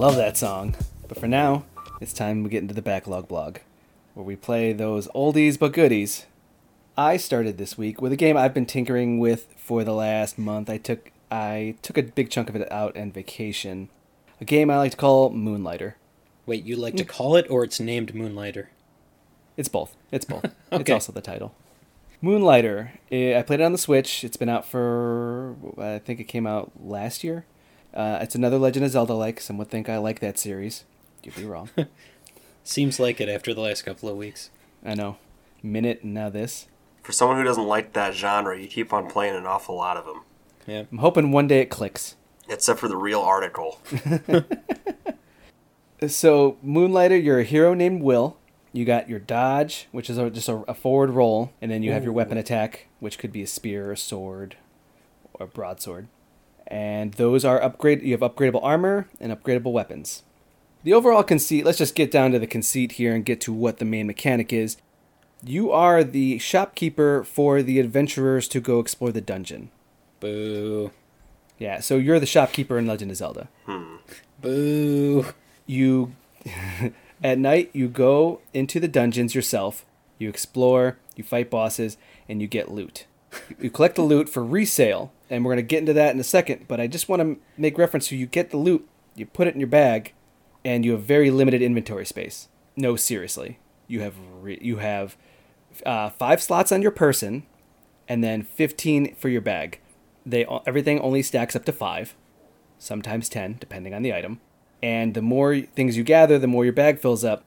Love 0.05 0.17
that 0.17 0.37
song. 0.37 0.75
But 1.07 1.17
for 1.17 1.27
now, 1.27 1.65
it's 1.99 2.13
time 2.13 2.43
we 2.43 2.51
get 2.51 2.61
into 2.61 2.75
the 2.75 2.83
backlog 2.83 3.27
blog, 3.27 3.57
where 4.13 4.23
we 4.23 4.35
play 4.35 4.71
those 4.71 5.07
oldies 5.15 5.57
but 5.57 5.73
goodies. 5.73 6.27
I 6.95 7.17
started 7.17 7.57
this 7.57 7.75
week 7.75 8.03
with 8.03 8.11
a 8.11 8.15
game 8.15 8.37
I've 8.37 8.53
been 8.53 8.67
tinkering 8.67 9.17
with 9.17 9.51
for 9.57 9.83
the 9.83 9.95
last 9.95 10.37
month. 10.37 10.69
I 10.69 10.77
took 10.77 11.11
I 11.31 11.73
took 11.81 11.97
a 11.97 12.03
big 12.03 12.29
chunk 12.29 12.49
of 12.49 12.55
it 12.55 12.71
out 12.71 12.95
on 12.95 13.13
vacation. 13.13 13.89
A 14.39 14.45
game 14.45 14.69
I 14.69 14.77
like 14.77 14.91
to 14.91 14.97
call 14.97 15.31
Moonlighter. 15.31 15.95
Wait, 16.45 16.63
you 16.63 16.75
like 16.75 16.97
to 16.97 17.03
call 17.03 17.35
it, 17.35 17.47
or 17.49 17.63
it's 17.63 17.79
named 17.79 18.13
Moonlighter? 18.13 18.69
It's 19.57 19.69
both. 19.69 19.95
It's 20.11 20.25
both. 20.25 20.45
It's 20.71 20.91
also 20.91 21.13
the 21.13 21.21
title. 21.21 21.55
Moonlighter. 22.21 22.91
eh, 23.11 23.35
I 23.35 23.41
played 23.41 23.59
it 23.59 23.63
on 23.63 23.71
the 23.71 23.79
Switch. 23.79 24.23
It's 24.23 24.37
been 24.37 24.49
out 24.49 24.67
for 24.67 25.55
I 25.79 25.97
think 25.97 26.19
it 26.19 26.25
came 26.25 26.45
out 26.45 26.73
last 26.79 27.23
year. 27.23 27.45
Uh, 27.95 28.19
it's 28.21 28.35
another 28.35 28.57
Legend 28.57 28.85
of 28.85 28.91
Zelda 28.91 29.13
like. 29.13 29.39
Some 29.39 29.57
would 29.57 29.69
think 29.69 29.87
I 29.89 29.97
like 29.97 30.19
that 30.19 30.37
series. 30.37 30.83
You'd 31.23 31.35
be 31.35 31.45
wrong. 31.45 31.69
Seems 32.63 32.99
like 32.99 33.21
it 33.21 33.29
after 33.29 33.53
the 33.53 33.61
last 33.61 33.83
couple 33.83 34.09
of 34.09 34.17
weeks. 34.17 34.49
I 34.85 34.95
know. 34.95 35.17
Minute 35.63 36.01
and 36.03 36.13
now 36.13 36.29
this. 36.29 36.67
For 37.03 37.11
someone 37.11 37.37
who 37.37 37.43
doesn't 37.43 37.67
like 37.67 37.93
that 37.93 38.13
genre, 38.13 38.59
you 38.59 38.67
keep 38.67 38.91
on 38.91 39.09
playing 39.09 39.35
an 39.35 39.45
awful 39.45 39.75
lot 39.75 39.95
of 39.97 40.05
them, 40.05 40.21
Yeah. 40.65 40.83
I'm 40.91 40.97
hoping 40.97 41.31
one 41.31 41.47
day 41.47 41.59
it 41.61 41.69
clicks. 41.69 42.15
except 42.49 42.79
for 42.79 42.87
the 42.87 42.97
real 42.97 43.21
article. 43.21 43.79
So, 46.07 46.57
Moonlighter, 46.61 47.15
you're 47.17 47.39
a 47.39 47.43
hero 47.43 47.73
named 47.73 48.01
Will. 48.03 48.37
You 48.73 48.83
got 48.83 49.09
your 49.09 49.17
dodge, 49.19 49.87
which 49.91 50.09
is 50.09 50.17
a, 50.17 50.29
just 50.29 50.49
a, 50.49 50.57
a 50.67 50.73
forward 50.73 51.09
roll, 51.11 51.53
and 51.61 51.71
then 51.71 51.81
you 51.83 51.93
have 51.93 52.03
your 52.03 52.11
weapon 52.11 52.37
attack, 52.37 52.87
which 52.99 53.17
could 53.17 53.31
be 53.31 53.41
a 53.41 53.47
spear, 53.47 53.91
a 53.93 53.97
sword, 53.97 54.57
or 55.33 55.45
a 55.45 55.49
broadsword. 55.49 56.07
And 56.67 57.13
those 57.13 57.45
are 57.45 57.61
upgrade. 57.61 58.01
You 58.01 58.11
have 58.17 58.21
upgradable 58.21 58.63
armor 58.63 59.07
and 59.19 59.31
upgradable 59.31 59.71
weapons. 59.71 60.23
The 60.83 60.93
overall 60.93 61.23
conceit. 61.23 61.65
Let's 61.65 61.77
just 61.77 61.95
get 61.95 62.11
down 62.11 62.31
to 62.31 62.39
the 62.39 62.47
conceit 62.47 62.93
here 62.93 63.13
and 63.13 63.25
get 63.25 63.41
to 63.41 63.53
what 63.53 63.77
the 63.77 63.85
main 63.85 64.07
mechanic 64.07 64.51
is. 64.53 64.77
You 65.43 65.71
are 65.71 66.03
the 66.03 66.39
shopkeeper 66.39 67.23
for 67.23 67.61
the 67.61 67.79
adventurers 67.79 68.47
to 68.49 68.59
go 68.59 68.79
explore 68.79 69.11
the 69.11 69.21
dungeon. 69.21 69.69
Boo. 70.19 70.91
Yeah, 71.59 71.79
so 71.79 71.97
you're 71.97 72.19
the 72.19 72.25
shopkeeper 72.25 72.77
in 72.77 72.87
Legend 72.87 73.11
of 73.11 73.17
Zelda. 73.17 73.47
Hmm. 73.65 73.97
Boo. 74.41 75.25
you 75.65 76.13
at 77.23 77.39
night 77.39 77.69
you 77.73 77.87
go 77.87 78.41
into 78.53 78.79
the 78.79 78.87
dungeons 78.87 79.33
yourself 79.33 79.85
you 80.19 80.29
explore 80.29 80.97
you 81.15 81.23
fight 81.23 81.49
bosses 81.49 81.97
and 82.29 82.41
you 82.41 82.47
get 82.47 82.71
loot 82.71 83.05
you 83.59 83.69
collect 83.69 83.95
the 83.95 84.01
loot 84.01 84.29
for 84.29 84.43
resale 84.43 85.11
and 85.29 85.43
we're 85.43 85.53
going 85.53 85.65
to 85.65 85.67
get 85.67 85.79
into 85.79 85.93
that 85.93 86.13
in 86.13 86.19
a 86.19 86.23
second 86.23 86.67
but 86.67 86.79
i 86.79 86.87
just 86.87 87.09
want 87.09 87.21
to 87.21 87.37
make 87.57 87.77
reference 87.77 88.07
to 88.07 88.17
you 88.17 88.25
get 88.25 88.49
the 88.51 88.57
loot 88.57 88.87
you 89.15 89.25
put 89.25 89.47
it 89.47 89.53
in 89.53 89.59
your 89.59 89.67
bag 89.67 90.13
and 90.63 90.83
you 90.83 90.91
have 90.91 91.03
very 91.03 91.29
limited 91.31 91.61
inventory 91.61 92.05
space 92.05 92.47
no 92.75 92.95
seriously 92.95 93.59
you 93.87 94.01
have 94.01 94.15
re- 94.41 94.59
you 94.61 94.77
have 94.77 95.17
uh, 95.85 96.09
five 96.09 96.41
slots 96.41 96.71
on 96.71 96.81
your 96.81 96.91
person 96.91 97.45
and 98.07 98.23
then 98.23 98.43
15 98.43 99.15
for 99.15 99.29
your 99.29 99.41
bag 99.41 99.79
they 100.25 100.45
everything 100.65 100.99
only 100.99 101.21
stacks 101.21 101.55
up 101.55 101.65
to 101.65 101.71
five 101.71 102.15
sometimes 102.77 103.29
10, 103.29 103.57
depending 103.59 103.93
on 103.93 104.01
the 104.01 104.13
item. 104.13 104.39
And 104.81 105.13
the 105.13 105.21
more 105.21 105.61
things 105.61 105.97
you 105.97 106.03
gather, 106.03 106.37
the 106.37 106.47
more 106.47 106.63
your 106.63 106.73
bag 106.73 106.99
fills 106.99 107.23
up. 107.23 107.43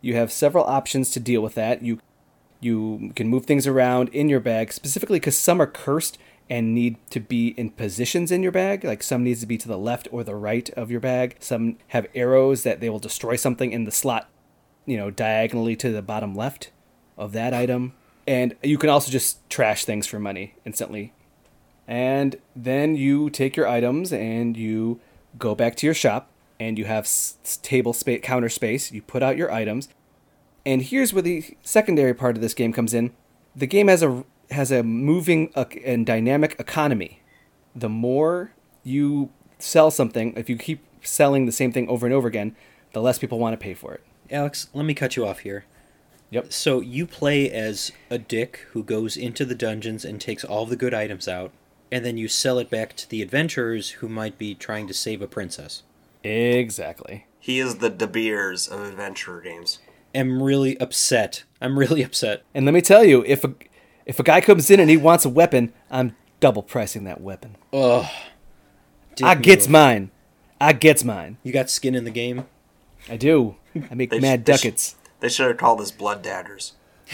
You 0.00 0.14
have 0.16 0.32
several 0.32 0.64
options 0.64 1.10
to 1.12 1.20
deal 1.20 1.40
with 1.40 1.54
that. 1.54 1.82
You 1.82 2.00
you 2.62 3.12
can 3.14 3.28
move 3.28 3.44
things 3.44 3.66
around 3.66 4.08
in 4.10 4.28
your 4.28 4.40
bag, 4.40 4.72
specifically 4.72 5.18
because 5.18 5.36
some 5.36 5.60
are 5.60 5.66
cursed 5.66 6.16
and 6.48 6.74
need 6.74 6.96
to 7.10 7.20
be 7.20 7.48
in 7.48 7.70
positions 7.70 8.30
in 8.30 8.42
your 8.42 8.52
bag. 8.52 8.84
Like 8.84 9.02
some 9.02 9.24
needs 9.24 9.40
to 9.40 9.46
be 9.46 9.58
to 9.58 9.68
the 9.68 9.78
left 9.78 10.08
or 10.10 10.24
the 10.24 10.34
right 10.34 10.68
of 10.70 10.90
your 10.90 11.00
bag. 11.00 11.36
Some 11.40 11.76
have 11.88 12.06
arrows 12.14 12.62
that 12.62 12.80
they 12.80 12.88
will 12.88 12.98
destroy 12.98 13.36
something 13.36 13.72
in 13.72 13.84
the 13.84 13.92
slot, 13.92 14.28
you 14.86 14.96
know, 14.96 15.10
diagonally 15.10 15.76
to 15.76 15.90
the 15.90 16.02
bottom 16.02 16.34
left 16.34 16.70
of 17.18 17.32
that 17.32 17.52
item. 17.52 17.94
And 18.26 18.54
you 18.62 18.78
can 18.78 18.90
also 18.90 19.10
just 19.10 19.48
trash 19.50 19.84
things 19.84 20.06
for 20.06 20.18
money 20.18 20.54
instantly 20.64 21.12
and 21.86 22.36
then 22.54 22.94
you 22.94 23.28
take 23.30 23.56
your 23.56 23.66
items 23.66 24.12
and 24.12 24.56
you 24.56 25.00
go 25.38 25.54
back 25.54 25.76
to 25.76 25.86
your 25.86 25.94
shop 25.94 26.30
and 26.60 26.78
you 26.78 26.84
have 26.84 27.04
s- 27.04 27.58
table 27.62 27.92
space 27.92 28.20
counter 28.22 28.48
space 28.48 28.92
you 28.92 29.02
put 29.02 29.22
out 29.22 29.36
your 29.36 29.50
items 29.52 29.88
and 30.64 30.82
here's 30.82 31.12
where 31.12 31.22
the 31.22 31.56
secondary 31.62 32.14
part 32.14 32.36
of 32.36 32.42
this 32.42 32.54
game 32.54 32.72
comes 32.72 32.94
in 32.94 33.12
the 33.54 33.66
game 33.66 33.88
has 33.88 34.02
a 34.02 34.24
has 34.50 34.70
a 34.70 34.82
moving 34.82 35.50
uh, 35.54 35.64
and 35.84 36.06
dynamic 36.06 36.56
economy 36.58 37.20
the 37.74 37.88
more 37.88 38.52
you 38.82 39.30
sell 39.58 39.90
something 39.90 40.34
if 40.36 40.50
you 40.50 40.56
keep 40.56 40.84
selling 41.02 41.46
the 41.46 41.52
same 41.52 41.72
thing 41.72 41.88
over 41.88 42.06
and 42.06 42.14
over 42.14 42.28
again 42.28 42.54
the 42.92 43.00
less 43.00 43.18
people 43.18 43.38
want 43.38 43.52
to 43.52 43.62
pay 43.62 43.74
for 43.74 43.94
it 43.94 44.02
Alex, 44.32 44.68
let 44.72 44.86
me 44.86 44.94
cut 44.94 45.14
you 45.14 45.26
off 45.26 45.40
here. 45.40 45.66
Yep. 46.30 46.52
So 46.52 46.80
you 46.80 47.06
play 47.06 47.50
as 47.50 47.92
a 48.08 48.16
dick 48.16 48.66
who 48.70 48.82
goes 48.82 49.16
into 49.16 49.44
the 49.44 49.54
dungeons 49.54 50.04
and 50.04 50.18
takes 50.18 50.42
all 50.42 50.64
the 50.64 50.76
good 50.76 50.94
items 50.94 51.28
out, 51.28 51.52
and 51.90 52.04
then 52.04 52.16
you 52.16 52.26
sell 52.28 52.58
it 52.58 52.70
back 52.70 52.96
to 52.96 53.08
the 53.08 53.20
adventurers 53.20 53.90
who 53.90 54.08
might 54.08 54.38
be 54.38 54.54
trying 54.54 54.86
to 54.88 54.94
save 54.94 55.20
a 55.20 55.26
princess. 55.26 55.82
exactly 56.24 57.26
He 57.38 57.58
is 57.58 57.76
the 57.76 57.90
De 57.90 58.06
Beers 58.06 58.66
of 58.66 58.80
adventure 58.80 59.42
games. 59.42 59.80
I'm 60.14 60.42
really 60.42 60.78
upset. 60.78 61.44
I'm 61.60 61.78
really 61.78 62.02
upset. 62.02 62.42
and 62.54 62.64
let 62.64 62.74
me 62.74 62.80
tell 62.80 63.04
you 63.04 63.24
if 63.26 63.44
a 63.44 63.54
if 64.06 64.18
a 64.18 64.22
guy 64.22 64.40
comes 64.40 64.70
in 64.70 64.80
and 64.80 64.90
he 64.90 64.96
wants 64.96 65.24
a 65.24 65.28
weapon 65.28 65.72
i'm 65.90 66.16
double 66.40 66.62
pricing 66.62 67.04
that 67.04 67.20
weapon 67.20 67.56
Ugh. 67.72 68.04
Dick 69.14 69.26
I 69.26 69.34
gets 69.36 69.66
move. 69.66 69.72
mine. 69.72 70.10
I 70.60 70.72
gets 70.72 71.04
mine. 71.04 71.36
You 71.42 71.52
got 71.52 71.68
skin 71.70 71.94
in 71.94 72.04
the 72.04 72.10
game. 72.10 72.46
I 73.08 73.16
do. 73.16 73.56
I 73.90 73.94
make 73.94 74.10
They 74.10 74.18
sh- 74.18 74.22
mad 74.22 74.44
they 74.44 74.56
sh- 74.56 74.62
ducats. 74.62 74.96
They 75.20 75.28
should 75.28 75.48
have 75.48 75.56
called 75.58 75.78
this 75.80 75.90
Blood 75.92 76.22
Daggers. 76.22 76.72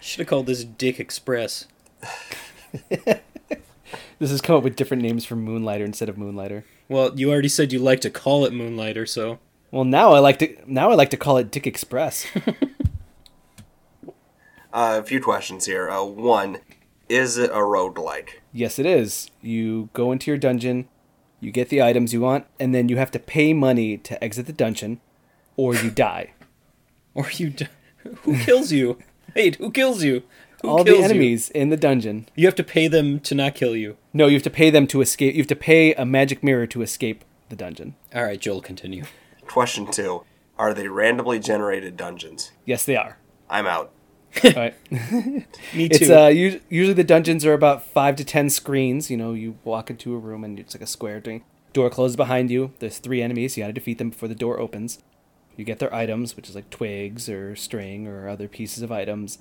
Should 0.00 0.18
have 0.18 0.26
called 0.26 0.46
this 0.46 0.62
Dick 0.64 1.00
Express. 1.00 1.66
This 4.18 4.30
has 4.30 4.40
come 4.40 4.56
up 4.56 4.62
with 4.62 4.76
different 4.76 5.02
names 5.02 5.24
for 5.24 5.34
Moonlighter 5.36 5.84
instead 5.84 6.08
of 6.08 6.16
Moonlighter. 6.16 6.64
Well, 6.88 7.12
you 7.18 7.30
already 7.32 7.48
said 7.48 7.72
you 7.72 7.78
like 7.80 8.00
to 8.02 8.10
call 8.10 8.44
it 8.44 8.52
Moonlighter, 8.52 9.06
so 9.06 9.38
Well, 9.74 9.82
now 9.84 10.12
I 10.12 10.20
like 10.20 10.38
to 10.38 10.56
now 10.66 10.92
I 10.92 10.94
like 10.94 11.10
to 11.10 11.16
call 11.16 11.36
it 11.36 11.50
Dick 11.50 11.66
Express. 11.66 12.26
Uh, 14.72 14.98
a 15.00 15.04
few 15.04 15.20
questions 15.20 15.66
here. 15.66 15.88
Uh, 15.88 16.02
one, 16.02 16.58
is 17.08 17.38
it 17.38 17.48
a 17.50 17.58
roguelike? 17.62 18.40
yes, 18.52 18.76
it 18.80 18.84
is. 18.86 19.30
You 19.40 19.88
go 19.92 20.10
into 20.10 20.28
your 20.32 20.36
dungeon, 20.36 20.88
you 21.38 21.52
get 21.52 21.68
the 21.68 21.80
items 21.80 22.12
you 22.12 22.20
want, 22.20 22.46
and 22.58 22.74
then 22.74 22.88
you 22.88 22.96
have 22.96 23.12
to 23.12 23.20
pay 23.20 23.52
money 23.54 23.96
to 23.98 24.22
exit 24.24 24.46
the 24.46 24.52
dungeon, 24.52 25.00
or 25.56 25.76
you 25.76 25.90
die. 26.08 26.32
or 27.14 27.30
you 27.36 27.50
d- 27.50 27.68
who 28.22 28.36
kills 28.38 28.72
you? 28.72 28.98
Wait, 29.36 29.54
who 29.56 29.70
kills 29.70 30.02
you? 30.02 30.24
Who 30.62 30.68
All 30.70 30.84
kills 30.84 30.88
the 30.88 30.98
you? 30.98 31.04
enemies 31.04 31.50
in 31.50 31.68
the 31.68 31.76
dungeon. 31.76 32.26
You 32.34 32.46
have 32.48 32.56
to 32.56 32.64
pay 32.64 32.88
them 32.88 33.20
to 33.20 33.34
not 33.36 33.54
kill 33.54 33.76
you. 33.76 33.96
No, 34.12 34.26
you 34.26 34.32
have 34.34 34.42
to 34.42 34.50
pay 34.50 34.70
them 34.70 34.88
to 34.88 35.02
escape. 35.02 35.36
You 35.36 35.40
have 35.42 35.46
to 35.46 35.54
pay 35.56 35.94
a 35.94 36.04
magic 36.04 36.42
mirror 36.42 36.66
to 36.66 36.82
escape 36.82 37.24
the 37.48 37.54
dungeon. 37.54 37.94
All 38.12 38.24
right, 38.24 38.40
Joel, 38.40 38.60
continue. 38.60 39.04
Question 39.46 39.90
two, 39.90 40.24
are 40.58 40.74
they 40.74 40.88
randomly 40.88 41.38
generated 41.38 41.96
dungeons? 41.96 42.52
Yes, 42.64 42.84
they 42.84 42.96
are. 42.96 43.18
I'm 43.48 43.66
out. 43.66 43.92
All 44.42 44.50
right. 44.52 44.74
Me 44.90 45.88
too. 45.88 46.04
It's 46.04 46.10
uh, 46.10 46.26
u- 46.26 46.60
usually 46.68 46.94
the 46.94 47.04
dungeons 47.04 47.44
are 47.44 47.52
about 47.52 47.84
five 47.84 48.16
to 48.16 48.24
ten 48.24 48.50
screens. 48.50 49.10
You 49.10 49.16
know, 49.16 49.32
you 49.32 49.58
walk 49.64 49.90
into 49.90 50.14
a 50.14 50.18
room 50.18 50.42
and 50.44 50.58
it's 50.58 50.74
like 50.74 50.82
a 50.82 50.86
square 50.86 51.20
thing. 51.20 51.44
Door 51.72 51.90
closes 51.90 52.16
behind 52.16 52.50
you. 52.50 52.72
There's 52.78 52.98
three 52.98 53.22
enemies. 53.22 53.56
You 53.56 53.62
got 53.64 53.68
to 53.68 53.72
defeat 53.72 53.98
them 53.98 54.10
before 54.10 54.28
the 54.28 54.34
door 54.34 54.58
opens. 54.58 54.98
You 55.56 55.64
get 55.64 55.78
their 55.78 55.94
items, 55.94 56.36
which 56.36 56.48
is 56.48 56.54
like 56.54 56.70
twigs 56.70 57.28
or 57.28 57.54
string 57.54 58.08
or 58.08 58.28
other 58.28 58.48
pieces 58.48 58.82
of 58.82 58.90
items 58.90 59.38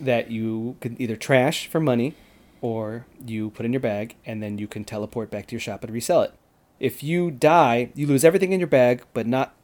that 0.00 0.30
you 0.30 0.76
can 0.80 1.00
either 1.00 1.16
trash 1.16 1.66
for 1.66 1.80
money 1.80 2.14
or 2.60 3.06
you 3.26 3.50
put 3.50 3.64
in 3.66 3.72
your 3.72 3.80
bag 3.80 4.16
and 4.26 4.42
then 4.42 4.58
you 4.58 4.68
can 4.68 4.84
teleport 4.84 5.30
back 5.30 5.46
to 5.46 5.52
your 5.52 5.60
shop 5.60 5.82
and 5.82 5.92
resell 5.92 6.22
it. 6.22 6.32
If 6.80 7.02
you 7.02 7.30
die, 7.30 7.90
you 7.94 8.06
lose 8.06 8.24
everything 8.24 8.52
in 8.52 8.60
your 8.60 8.66
bag, 8.66 9.04
but 9.12 9.26
not 9.26 9.54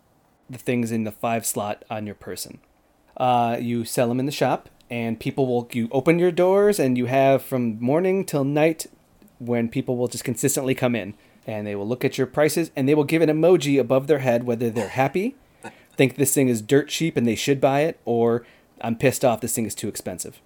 the 0.49 0.59
things 0.59 0.93
in 0.93 1.05
the 1.05 1.11
five 1.11 1.45
slot 1.45 1.85
on 1.91 2.07
your 2.07 2.14
person. 2.14 2.59
Uh, 3.17 3.57
you 3.61 3.85
sell 3.85 4.09
them 4.09 4.21
in 4.21 4.27
the 4.27 4.33
shop, 4.33 4.69
and 4.91 5.19
people 5.19 5.47
will. 5.47 5.69
You 5.73 5.89
open 5.91 6.19
your 6.19 6.31
doors, 6.31 6.79
and 6.79 6.97
you 6.97 7.07
have 7.07 7.43
from 7.43 7.81
morning 7.81 8.25
till 8.25 8.45
night 8.45 8.87
when 9.39 9.69
people 9.69 9.97
will 9.97 10.09
just 10.09 10.25
consistently 10.25 10.75
come 10.75 10.95
in, 10.95 11.14
and 11.47 11.67
they 11.67 11.75
will 11.75 11.89
look 11.89 12.05
at 12.05 12.19
your 12.19 12.27
prices, 12.27 12.71
and 12.77 12.89
they 12.89 12.95
will 12.95 13.05
give 13.05 13.23
an 13.23 13.31
emoji 13.31 13.81
above 13.81 14.07
their 14.07 14.21
head 14.21 14.45
whether 14.45 14.71
they're 14.71 14.89
happy, 14.89 15.35
think 15.97 16.17
this 16.17 16.35
thing 16.35 16.49
is 16.49 16.62
dirt 16.62 16.89
cheap 16.89 17.17
and 17.17 17.27
they 17.27 17.35
should 17.35 17.61
buy 17.61 17.81
it, 17.81 17.99
or 18.05 18.45
I'm 18.81 18.97
pissed 18.97 19.25
off 19.25 19.41
this 19.41 19.55
thing 19.55 19.67
is 19.67 19.75
too 19.75 19.89
expensive. 19.89 20.41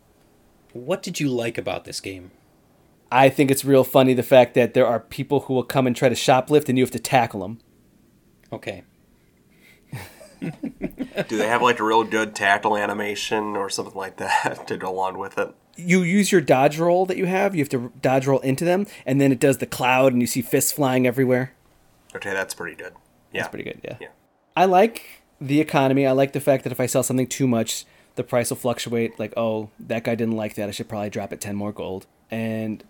What 0.73 1.03
did 1.03 1.21
you 1.21 1.29
like 1.29 1.59
about 1.59 1.85
this 1.85 2.01
game? 2.01 2.31
I 3.13 3.29
think 3.29 3.51
it's 3.51 3.65
real 3.65 3.85
funny 3.85 4.15
the 4.15 4.23
fact 4.23 4.55
that 4.55 4.75
there 4.75 4.87
are 4.87 5.01
people 5.01 5.41
who 5.41 5.55
will 5.55 5.65
come 5.65 5.87
and 5.87 5.97
try 5.97 6.09
to 6.09 6.15
shoplift, 6.15 6.69
and 6.69 6.79
you 6.79 6.85
have 6.85 6.93
to 6.93 6.99
tackle 6.99 7.41
them. 7.41 7.59
Okay. 8.53 8.85
Do 10.41 11.37
they 11.37 11.49
have 11.49 11.63
like 11.63 11.81
a 11.81 11.85
real 11.85 12.05
good 12.05 12.35
tackle 12.35 12.77
animation 12.77 13.57
or 13.57 13.69
something 13.69 13.95
like 13.95 14.17
that 14.17 14.65
to 14.69 14.77
go 14.77 14.91
along 14.91 15.19
with 15.19 15.39
it? 15.39 15.55
you 15.77 16.03
use 16.03 16.33
your 16.33 16.41
dodge 16.41 16.79
roll 16.79 17.07
that 17.07 17.17
you 17.17 17.27
have. 17.27 17.55
You 17.55 17.63
have 17.63 17.69
to 17.71 17.93
dodge 18.01 18.27
roll 18.27 18.41
into 18.41 18.65
them, 18.65 18.87
and 19.07 19.21
then 19.21 19.33
it 19.33 19.41
does 19.41 19.59
the 19.59 19.67
cloud, 19.67 20.13
and 20.13 20.21
you 20.21 20.27
see 20.27 20.43
fists 20.43 20.73
flying 20.73 21.07
everywhere. 21.07 21.53
Okay, 22.15 22.33
that's 22.33 22.55
pretty 22.55 22.77
good. 22.77 22.93
Yeah, 23.33 23.43
That's 23.43 23.51
pretty 23.51 23.65
good. 23.65 23.81
Yeah. 23.85 23.97
Yeah. 24.01 24.09
I 24.57 24.65
like 24.65 25.23
the 25.41 25.61
economy. 25.61 26.07
I 26.07 26.13
like 26.13 26.33
the 26.33 26.41
fact 26.41 26.65
that 26.65 26.73
if 26.73 26.81
I 26.81 26.87
sell 26.87 27.03
something 27.03 27.29
too 27.29 27.47
much, 27.47 27.87
the 28.17 28.25
price 28.25 28.51
will 28.51 28.57
fluctuate. 28.57 29.19
Like, 29.19 29.33
oh, 29.37 29.71
that 29.79 30.05
guy 30.05 30.17
didn't 30.17 30.37
like 30.37 30.57
that. 30.57 30.69
I 30.69 30.73
should 30.73 30.89
probably 30.89 31.11
drop 31.11 31.33
it 31.33 31.41
ten 31.41 31.55
more 31.57 31.73
gold. 31.73 32.07
And 32.31 32.83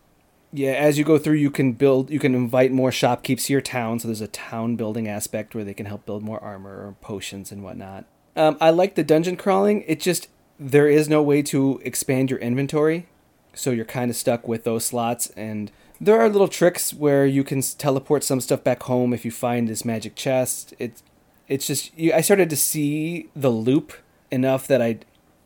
yeah, 0.53 0.73
as 0.73 0.99
you 0.99 1.05
go 1.05 1.19
through, 1.19 1.35
you 1.35 1.51
can 1.51 1.73
build. 1.73 2.11
You 2.11 2.19
can 2.19 2.35
invite 2.35 2.73
more 2.73 2.91
shopkeepers 2.91 3.47
to 3.47 3.53
your 3.53 3.63
town. 3.63 4.01
So 4.01 4.09
there's 4.09 4.21
a 4.21 4.29
town 4.29 4.77
building 4.77 5.07
aspect 5.07 5.55
where 5.55 5.65
they 5.65 5.75
can 5.75 5.87
help 5.87 6.07
build 6.07 6.23
more 6.23 6.43
armor 6.43 6.87
or 6.87 6.97
potions 7.01 7.53
and 7.53 7.63
whatnot. 7.63 8.05
Um, 8.37 8.57
I 8.61 8.71
like 8.71 8.95
the 8.95 9.05
dungeon 9.05 9.37
crawling. 9.37 9.83
It 9.87 10.01
just 10.01 10.29
there 10.59 10.89
is 10.89 11.09
no 11.09 11.23
way 11.23 11.43
to 11.43 11.81
expand 11.85 12.31
your 12.31 12.41
inventory, 12.41 13.07
so 13.55 13.71
you're 13.71 13.85
kind 13.85 14.11
of 14.11 14.17
stuck 14.17 14.47
with 14.49 14.65
those 14.65 14.85
slots. 14.85 15.31
And 15.31 15.71
there 16.01 16.21
are 16.21 16.29
little 16.29 16.49
tricks 16.49 16.93
where 16.93 17.27
you 17.27 17.45
can 17.45 17.63
teleport 17.63 18.25
some 18.25 18.41
stuff 18.41 18.65
back 18.65 18.83
home 18.85 19.13
if 19.13 19.25
you 19.25 19.31
find 19.31 19.69
this 19.69 19.85
magic 19.85 20.17
chest. 20.17 20.75
It's 20.79 21.03
it's 21.47 21.67
just 21.67 21.97
you, 21.97 22.13
I 22.13 22.23
started 22.23 22.51
to 22.51 22.57
see 22.57 23.29
the 23.37 23.51
loop 23.51 23.93
enough 24.33 24.67
that 24.67 24.83
I 24.83 24.99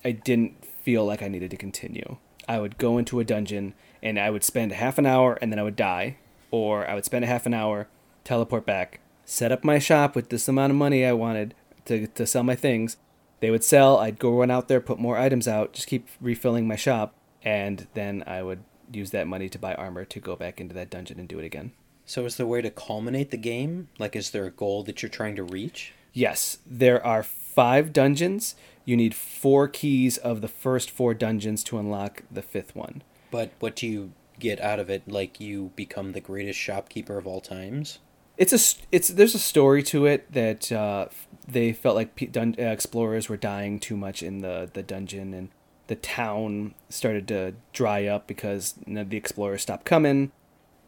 I 0.02 0.12
didn't 0.12 0.64
feel 0.64 1.04
like 1.04 1.22
I 1.22 1.28
needed 1.28 1.50
to 1.50 1.56
continue. 1.58 2.16
I 2.48 2.58
would 2.60 2.78
go 2.78 2.98
into 2.98 3.20
a 3.20 3.24
dungeon 3.24 3.74
and 4.04 4.20
I 4.20 4.30
would 4.30 4.44
spend 4.44 4.70
half 4.70 4.98
an 4.98 5.06
hour 5.06 5.38
and 5.40 5.50
then 5.50 5.58
I 5.58 5.64
would 5.64 5.74
die, 5.74 6.18
or 6.50 6.88
I 6.88 6.94
would 6.94 7.06
spend 7.06 7.24
a 7.24 7.28
half 7.28 7.46
an 7.46 7.54
hour, 7.54 7.88
teleport 8.22 8.64
back, 8.66 9.00
set 9.24 9.50
up 9.50 9.64
my 9.64 9.80
shop 9.80 10.14
with 10.14 10.28
this 10.28 10.46
amount 10.46 10.70
of 10.70 10.76
money 10.76 11.04
I 11.04 11.12
wanted 11.12 11.54
to 11.86 12.06
to 12.06 12.26
sell 12.26 12.44
my 12.44 12.54
things. 12.54 12.98
They 13.40 13.50
would 13.50 13.64
sell. 13.64 13.98
I'd 13.98 14.18
go 14.18 14.38
run 14.38 14.50
out 14.50 14.68
there, 14.68 14.80
put 14.80 14.98
more 14.98 15.18
items 15.18 15.48
out, 15.48 15.72
just 15.72 15.88
keep 15.88 16.08
refilling 16.20 16.68
my 16.68 16.76
shop, 16.76 17.14
and 17.42 17.86
then 17.94 18.22
I 18.26 18.42
would 18.42 18.62
use 18.92 19.10
that 19.10 19.26
money 19.26 19.48
to 19.48 19.58
buy 19.58 19.74
armor 19.74 20.04
to 20.04 20.20
go 20.20 20.36
back 20.36 20.60
into 20.60 20.74
that 20.74 20.90
dungeon 20.90 21.18
and 21.18 21.28
do 21.28 21.38
it 21.38 21.44
again. 21.44 21.72
So 22.06 22.26
is 22.26 22.36
there 22.36 22.46
a 22.46 22.48
way 22.48 22.60
to 22.60 22.70
culminate 22.70 23.30
the 23.30 23.38
game? 23.38 23.88
Like, 23.98 24.14
is 24.14 24.30
there 24.30 24.44
a 24.44 24.50
goal 24.50 24.82
that 24.84 25.02
you're 25.02 25.10
trying 25.10 25.36
to 25.36 25.42
reach? 25.42 25.94
Yes, 26.12 26.58
there 26.66 27.04
are 27.04 27.22
five 27.22 27.92
dungeons. 27.92 28.54
You 28.84 28.96
need 28.96 29.14
four 29.14 29.68
keys 29.68 30.18
of 30.18 30.42
the 30.42 30.48
first 30.48 30.90
four 30.90 31.14
dungeons 31.14 31.64
to 31.64 31.78
unlock 31.78 32.22
the 32.30 32.42
fifth 32.42 32.76
one. 32.76 33.02
But 33.30 33.52
what 33.60 33.76
do 33.76 33.86
you 33.86 34.12
get 34.38 34.60
out 34.60 34.78
of 34.78 34.90
it? 34.90 35.08
Like, 35.08 35.40
you 35.40 35.72
become 35.76 36.12
the 36.12 36.20
greatest 36.20 36.58
shopkeeper 36.58 37.18
of 37.18 37.26
all 37.26 37.40
times? 37.40 37.98
It's 38.36 38.52
a 38.52 38.84
it's 38.90 39.08
there's 39.08 39.36
a 39.36 39.38
story 39.38 39.82
to 39.84 40.06
it 40.06 40.32
that 40.32 40.72
uh, 40.72 41.06
they 41.46 41.72
felt 41.72 41.94
like 41.94 42.32
dun- 42.32 42.56
uh, 42.58 42.62
explorers 42.62 43.28
were 43.28 43.36
dying 43.36 43.78
too 43.78 43.96
much 43.96 44.24
in 44.24 44.38
the 44.38 44.68
the 44.72 44.82
dungeon 44.82 45.32
and 45.32 45.50
the 45.86 45.94
town 45.94 46.74
started 46.88 47.28
to 47.28 47.54
dry 47.72 48.06
up 48.06 48.26
because 48.26 48.74
the 48.86 49.16
explorers 49.16 49.62
stopped 49.62 49.84
coming 49.84 50.32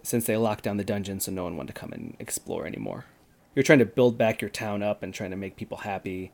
since 0.02 0.24
they 0.24 0.36
locked 0.36 0.64
down 0.64 0.76
the 0.76 0.84
dungeon 0.84 1.20
so 1.20 1.30
no 1.30 1.44
one 1.44 1.56
wanted 1.56 1.74
to 1.74 1.80
come 1.80 1.92
and 1.92 2.16
explore 2.18 2.66
anymore. 2.66 3.04
You're 3.54 3.62
trying 3.62 3.78
to 3.80 3.86
build 3.86 4.18
back 4.18 4.40
your 4.40 4.50
town 4.50 4.82
up 4.82 5.02
and 5.02 5.12
trying 5.12 5.30
to 5.30 5.36
make 5.36 5.56
people 5.56 5.78
happy. 5.78 6.32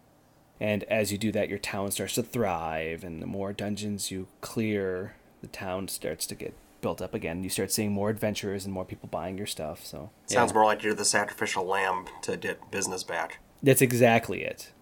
And 0.61 0.85
as 0.85 1.11
you 1.11 1.19
do 1.19 1.33
that, 1.33 1.49
your 1.49 1.59
town 1.59 1.91
starts 1.91 2.15
to 2.15 2.23
thrive, 2.23 3.03
and 3.03 3.21
the 3.21 3.27
more 3.27 3.53
dungeons 3.53 4.11
you 4.11 4.29
clear, 4.41 5.15
the 5.43 5.47
town 5.49 5.89
starts 5.89 6.27
to 6.29 6.35
get 6.35 6.55
built 6.81 7.03
up 7.03 7.13
again. 7.15 7.45
You 7.45 7.51
start 7.51 7.71
seeing 7.71 7.93
more 7.93 8.09
adventurers 8.11 8.65
and 8.65 8.73
more 8.73 8.85
people 8.85 9.09
buying 9.09 9.37
your 9.39 9.47
stuff. 9.47 9.85
So 9.85 10.11
Sounds 10.27 10.51
Yeah. 10.51 10.55
more 10.55 10.65
like 10.65 10.83
you're 10.83 10.95
the 10.95 11.05
sacrificial 11.05 11.65
lamb 11.65 12.07
to 12.23 12.37
get 12.37 12.71
business 12.71 13.03
back. 13.05 13.39
That's 13.63 13.83
exactly 13.83 14.43
it. 14.43 14.73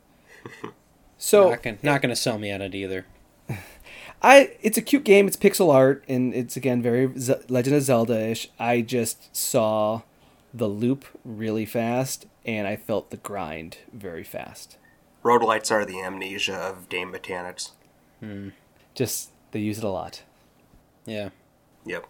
So 1.23 1.51
Not 1.51 1.63
gonna, 1.63 1.79
not 1.83 2.01
gonna 2.01 2.17
sell 2.17 2.39
me 2.39 2.51
on 2.51 2.63
it 2.63 2.75
either. 2.75 3.05
I, 4.23 4.53
it's 4.63 4.79
a 4.79 4.83
cute 4.83 5.05
game. 5.05 5.27
It's 5.27 5.37
pixel 5.37 5.71
art, 5.73 6.03
and 6.09 6.33
it's 6.35 6.57
again 6.57 6.81
very 6.81 7.13
Z- 7.19 7.35
Legend 7.51 7.77
of 7.77 7.83
Zelda-ish. 7.83 8.49
I 8.59 8.81
just 8.81 9.35
saw 9.37 10.01
the 10.55 10.67
loop 10.67 11.05
really 11.25 11.67
fast, 11.67 12.27
and 12.47 12.67
I 12.67 12.77
felt 12.77 13.11
the 13.11 13.17
grind 13.19 13.79
very 13.93 14.25
fast. 14.25 14.79
Roguelites 15.23 15.71
are 15.71 15.85
the 15.85 16.01
amnesia 16.01 16.55
of 16.57 16.89
game 16.89 17.11
mechanics. 17.11 17.73
Hmm. 18.21 18.49
Just 18.95 19.31
they 19.53 19.61
use 19.61 19.77
it 19.77 19.85
a 19.85 19.89
lot. 19.91 20.23
Yeah. 21.11 21.31
Yep. 21.85 22.07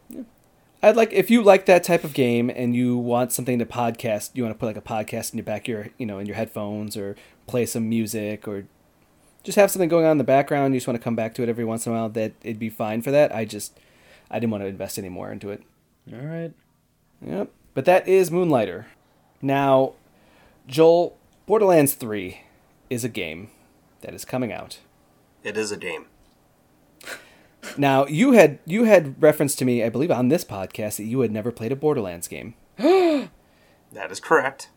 I'd 0.82 0.96
like 0.96 1.12
if 1.12 1.30
you 1.30 1.42
like 1.42 1.66
that 1.66 1.84
type 1.84 2.05
of 2.05 2.14
game 2.14 2.51
and 2.51 2.74
you 2.74 2.96
want 2.96 3.32
something 3.32 3.59
to 3.59 3.66
podcast, 3.66 4.30
you 4.34 4.42
want 4.42 4.55
to 4.55 4.59
put 4.59 4.66
like 4.66 4.76
a 4.76 4.80
podcast 4.80 5.32
in 5.32 5.38
your 5.38 5.44
back 5.44 5.66
your 5.66 5.88
you 5.98 6.07
know 6.07 6.18
in 6.18 6.26
your 6.26 6.36
headphones 6.36 6.96
or 6.96 7.16
play 7.46 7.66
some 7.66 7.88
music 7.88 8.46
or 8.46 8.66
just 9.42 9.57
have 9.57 9.70
something 9.70 9.88
going 9.88 10.05
on 10.05 10.12
in 10.12 10.18
the 10.18 10.24
background. 10.24 10.74
You 10.74 10.80
just 10.80 10.86
want 10.86 10.98
to 10.98 11.03
come 11.03 11.16
back 11.16 11.34
to 11.34 11.42
it 11.42 11.48
every 11.48 11.64
once 11.64 11.86
in 11.86 11.92
a 11.92 11.96
while. 11.96 12.09
That 12.09 12.32
it'd 12.42 12.59
be 12.59 12.70
fine 12.70 13.03
for 13.03 13.11
that. 13.11 13.34
I 13.34 13.44
just 13.44 13.78
I 14.30 14.38
didn't 14.38 14.53
want 14.53 14.64
to 14.64 14.68
invest 14.68 14.98
any 14.98 15.09
more 15.09 15.32
into 15.32 15.51
it. 15.51 15.62
All 16.12 16.20
right. 16.20 16.53
Yep. 17.24 17.51
But 17.74 17.84
that 17.84 18.09
is 18.09 18.30
Moonlighter. 18.30 18.86
Now, 19.42 19.94
Joel, 20.66 21.16
Borderlands 21.46 21.94
3 21.94 22.42
is 22.90 23.05
a 23.05 23.09
game 23.09 23.51
that 24.01 24.14
is 24.14 24.24
coming 24.24 24.53
out. 24.53 24.78
It 25.42 25.57
is 25.57 25.70
a 25.72 25.76
game. 25.76 26.07
Now, 27.76 28.06
you 28.06 28.32
had 28.32 28.58
you 28.64 28.84
had 28.84 29.20
referenced 29.22 29.58
to 29.61 29.64
me, 29.64 29.84
I 29.84 29.88
believe 29.88 30.11
on 30.11 30.28
this 30.28 30.44
podcast 30.44 30.96
that 30.96 31.04
you 31.04 31.20
had 31.20 31.30
never 31.30 31.52
played 31.52 31.72
a 31.72 31.76
Borderlands 31.76 32.28
game. 32.28 32.54
That 33.92 34.12
is 34.12 34.20
correct. 34.20 34.68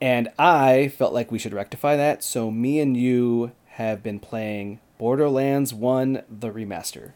And 0.00 0.28
I 0.38 0.88
felt 0.88 1.14
like 1.14 1.30
we 1.30 1.38
should 1.38 1.54
rectify 1.54 1.96
that, 1.96 2.22
so 2.22 2.50
me 2.50 2.80
and 2.80 2.96
you 2.96 3.52
have 3.66 4.02
been 4.02 4.18
playing 4.18 4.80
Borderlands 4.98 5.72
1 5.72 6.22
the 6.28 6.50
remaster. 6.50 7.12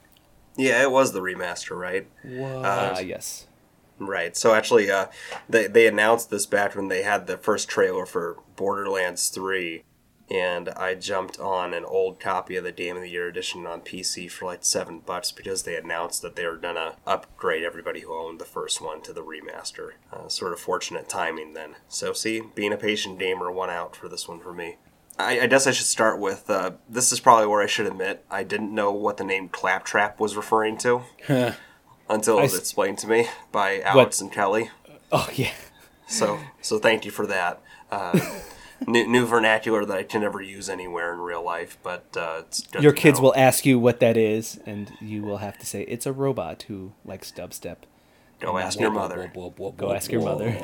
Yeah, 0.56 0.82
it 0.82 0.90
was 0.90 1.12
the 1.12 1.20
remaster, 1.20 1.76
right? 1.76 2.06
What? 2.22 2.64
Ah, 2.64 2.98
yes. 3.00 3.46
Right. 3.98 4.36
So 4.36 4.54
actually, 4.54 4.90
uh, 4.90 5.06
they 5.48 5.66
they 5.66 5.86
announced 5.86 6.30
this 6.30 6.46
back 6.46 6.74
when 6.74 6.88
they 6.88 7.02
had 7.02 7.26
the 7.26 7.36
first 7.36 7.68
trailer 7.68 8.06
for 8.06 8.38
Borderlands 8.56 9.28
Three, 9.28 9.84
and 10.30 10.68
I 10.70 10.94
jumped 10.94 11.40
on 11.40 11.74
an 11.74 11.84
old 11.84 12.20
copy 12.20 12.56
of 12.56 12.64
the 12.64 12.72
Game 12.72 12.96
of 12.96 13.02
the 13.02 13.10
Year 13.10 13.26
edition 13.28 13.66
on 13.66 13.80
PC 13.80 14.30
for 14.30 14.44
like 14.44 14.60
seven 14.64 15.00
bucks 15.00 15.32
because 15.32 15.64
they 15.64 15.76
announced 15.76 16.22
that 16.22 16.36
they 16.36 16.46
were 16.46 16.56
gonna 16.56 16.96
upgrade 17.06 17.64
everybody 17.64 18.00
who 18.00 18.14
owned 18.14 18.38
the 18.40 18.44
first 18.44 18.80
one 18.80 19.00
to 19.02 19.12
the 19.12 19.22
remaster. 19.24 19.92
Uh, 20.12 20.28
sort 20.28 20.52
of 20.52 20.60
fortunate 20.60 21.08
timing 21.08 21.54
then. 21.54 21.74
So 21.88 22.12
see, 22.12 22.42
being 22.54 22.72
a 22.72 22.76
patient 22.76 23.18
gamer 23.18 23.50
won 23.50 23.70
out 23.70 23.96
for 23.96 24.08
this 24.08 24.28
one 24.28 24.38
for 24.40 24.52
me. 24.52 24.76
I, 25.18 25.40
I 25.40 25.46
guess 25.48 25.66
I 25.66 25.72
should 25.72 25.86
start 25.86 26.18
with 26.18 26.48
uh, 26.48 26.72
this 26.88 27.12
is 27.12 27.20
probably 27.20 27.46
where 27.46 27.60
I 27.60 27.66
should 27.66 27.86
admit 27.86 28.24
I 28.30 28.42
didn't 28.44 28.74
know 28.74 28.92
what 28.92 29.16
the 29.16 29.24
name 29.24 29.48
Claptrap 29.48 30.18
was 30.20 30.36
referring 30.36 30.78
to 30.78 31.02
until 32.08 32.38
it 32.38 32.42
was 32.42 32.54
s- 32.54 32.60
explained 32.60 32.98
to 32.98 33.06
me 33.08 33.26
by 33.52 33.80
Alex 33.80 34.20
and 34.20 34.30
Kelly. 34.32 34.70
Oh 35.12 35.28
yeah. 35.34 35.50
So 36.06 36.38
so 36.62 36.78
thank 36.78 37.04
you 37.04 37.10
for 37.10 37.26
that. 37.26 37.60
Uh, 37.90 38.18
new, 38.86 39.06
new 39.06 39.26
vernacular 39.26 39.84
that 39.84 39.96
I 39.98 40.02
can 40.02 40.20
never 40.22 40.40
use 40.40 40.68
anywhere 40.68 41.12
in 41.12 41.20
real 41.20 41.44
life, 41.44 41.78
but 41.82 42.04
uh, 42.16 42.42
it's 42.46 42.66
good 42.66 42.82
Your 42.82 42.92
to 42.92 42.98
kids 42.98 43.18
know. 43.18 43.24
will 43.24 43.34
ask 43.36 43.66
you 43.66 43.78
what 43.78 44.00
that 44.00 44.16
is, 44.16 44.60
and 44.66 44.92
you 45.00 45.22
will 45.22 45.38
have 45.38 45.58
to 45.58 45.66
say 45.66 45.82
it's 45.82 46.06
a 46.06 46.12
robot 46.12 46.62
who 46.68 46.92
likes 47.04 47.30
dubstep. 47.32 47.76
go 48.40 48.58
ask 48.58 48.78
your 48.80 48.90
mother. 48.90 49.30
Go 49.76 49.92
ask 49.92 50.10
your 50.10 50.22
mother. 50.22 50.56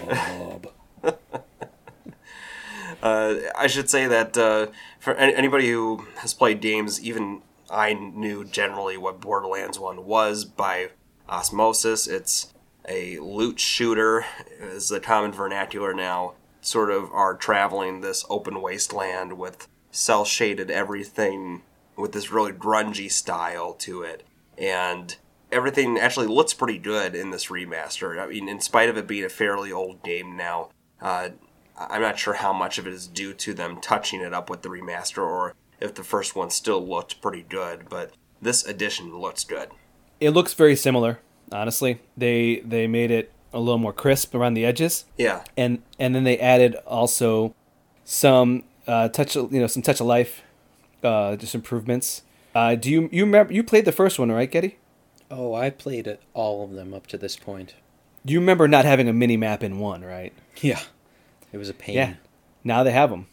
Uh, 3.03 3.35
I 3.55 3.67
should 3.67 3.91
say 3.91 4.07
that 4.07 4.37
uh, 4.39 4.69
for 4.99 5.15
any- 5.15 5.35
anybody 5.35 5.71
who 5.71 6.07
has 6.17 6.33
played 6.33 6.61
games, 6.61 7.01
even 7.03 7.43
I 7.71 7.93
knew 7.93 8.45
generally 8.45 8.97
what 8.97 9.21
Borderlands 9.21 9.79
1 9.79 10.07
was 10.07 10.45
by 10.45 10.91
osmosis. 11.29 12.07
It's 12.07 12.53
a 12.89 13.19
loot 13.19 13.61
shooter, 13.61 14.25
is 14.61 14.89
the 14.89 15.01
common 15.01 15.33
vernacular 15.33 15.93
now. 15.93 16.35
Sort 16.67 16.91
of 16.91 17.13
are 17.13 17.37
traveling 17.37 18.01
this 18.01 18.25
open 18.29 18.61
wasteland 18.61 19.39
with 19.39 19.69
cel 19.93 20.25
shaded 20.25 20.69
everything 20.69 21.63
with 21.97 22.11
this 22.11 22.33
really 22.33 22.51
grungy 22.51 23.09
style 23.09 23.73
to 23.75 24.03
it. 24.03 24.25
And 24.59 25.15
everything 25.53 25.97
actually 25.97 26.27
looks 26.27 26.55
pretty 26.55 26.79
good 26.79 27.15
in 27.15 27.31
this 27.31 27.47
remaster. 27.47 28.21
I 28.21 28.27
mean, 28.27 28.49
in 28.49 28.61
spite 28.61 28.89
of 28.89 28.97
it 28.97 29.07
being 29.07 29.25
a 29.25 29.29
fairly 29.29 29.71
old 29.71 30.03
game 30.03 30.37
now, 30.37 30.71
uh, 31.01 31.29
I'm 31.79 32.03
not 32.03 32.19
sure 32.19 32.35
how 32.35 32.53
much 32.53 32.79
of 32.79 32.87
it 32.89 32.93
is 32.93 33.07
due 33.07 33.33
to 33.35 33.55
them 33.55 33.81
touching 33.81 34.21
it 34.21 34.35
up 34.35 34.51
with 34.51 34.63
the 34.63 34.69
remaster 34.69 35.19
or 35.19 35.55
if 35.79 35.95
the 35.95 36.03
first 36.03 36.35
one 36.35 36.51
still 36.51 36.85
looked 36.85 37.23
pretty 37.23 37.43
good, 37.49 37.89
but 37.89 38.11
this 38.43 38.65
edition 38.65 39.17
looks 39.17 39.45
good. 39.45 39.69
It 40.19 40.31
looks 40.31 40.53
very 40.53 40.75
similar, 40.75 41.21
honestly. 41.53 42.01
They 42.17 42.61
they 42.65 42.89
made 42.89 43.13
it 43.13 43.31
a 43.57 43.61
little 43.61 43.79
more 43.79 43.93
crisp 43.93 44.35
around 44.35 44.55
the 44.55 44.65
edges, 44.65 45.05
Yeah. 45.17 45.43
and 45.57 45.83
and 45.99 46.15
then 46.15 46.25
they 46.25 46.39
added 46.39 46.75
also 46.87 47.55
some 48.05 48.65
uh, 48.87 49.09
touch, 49.09 49.35
you 49.35 49.49
know, 49.51 49.67
some 49.67 49.83
touch 49.83 50.01
of 50.01 50.07
life, 50.07 50.43
uh, 51.03 51.37
just 51.37 51.55
improvements. 51.55 52.23
Uh, 52.55 52.75
do 52.75 52.91
you 52.91 53.09
you 53.13 53.25
remember 53.25 53.53
you 53.53 53.63
played 53.65 53.85
the 53.85 53.93
first 53.93 54.19
one, 54.19 54.31
right, 54.31 54.51
Getty? 54.51 54.77
Oh, 55.31 55.55
I 55.55 55.71
played 55.71 56.07
it, 56.07 56.23
all 56.35 56.63
of 56.65 56.73
them 56.73 56.95
up 56.95 57.07
to 57.09 57.19
this 57.19 57.37
point. 57.37 57.75
You 58.25 58.39
remember 58.41 58.69
not 58.69 58.85
having 58.85 59.09
a 59.09 59.13
mini 59.13 59.37
map 59.37 59.63
in 59.63 59.79
one, 59.79 60.03
right? 60.05 60.33
Yeah. 60.61 60.81
It 61.53 61.59
was 61.59 61.69
a 61.69 61.75
pain. 61.75 61.95
Yeah. 61.95 62.15
Now 62.65 62.83
they 62.83 62.93
have 62.93 63.11
them. 63.11 63.27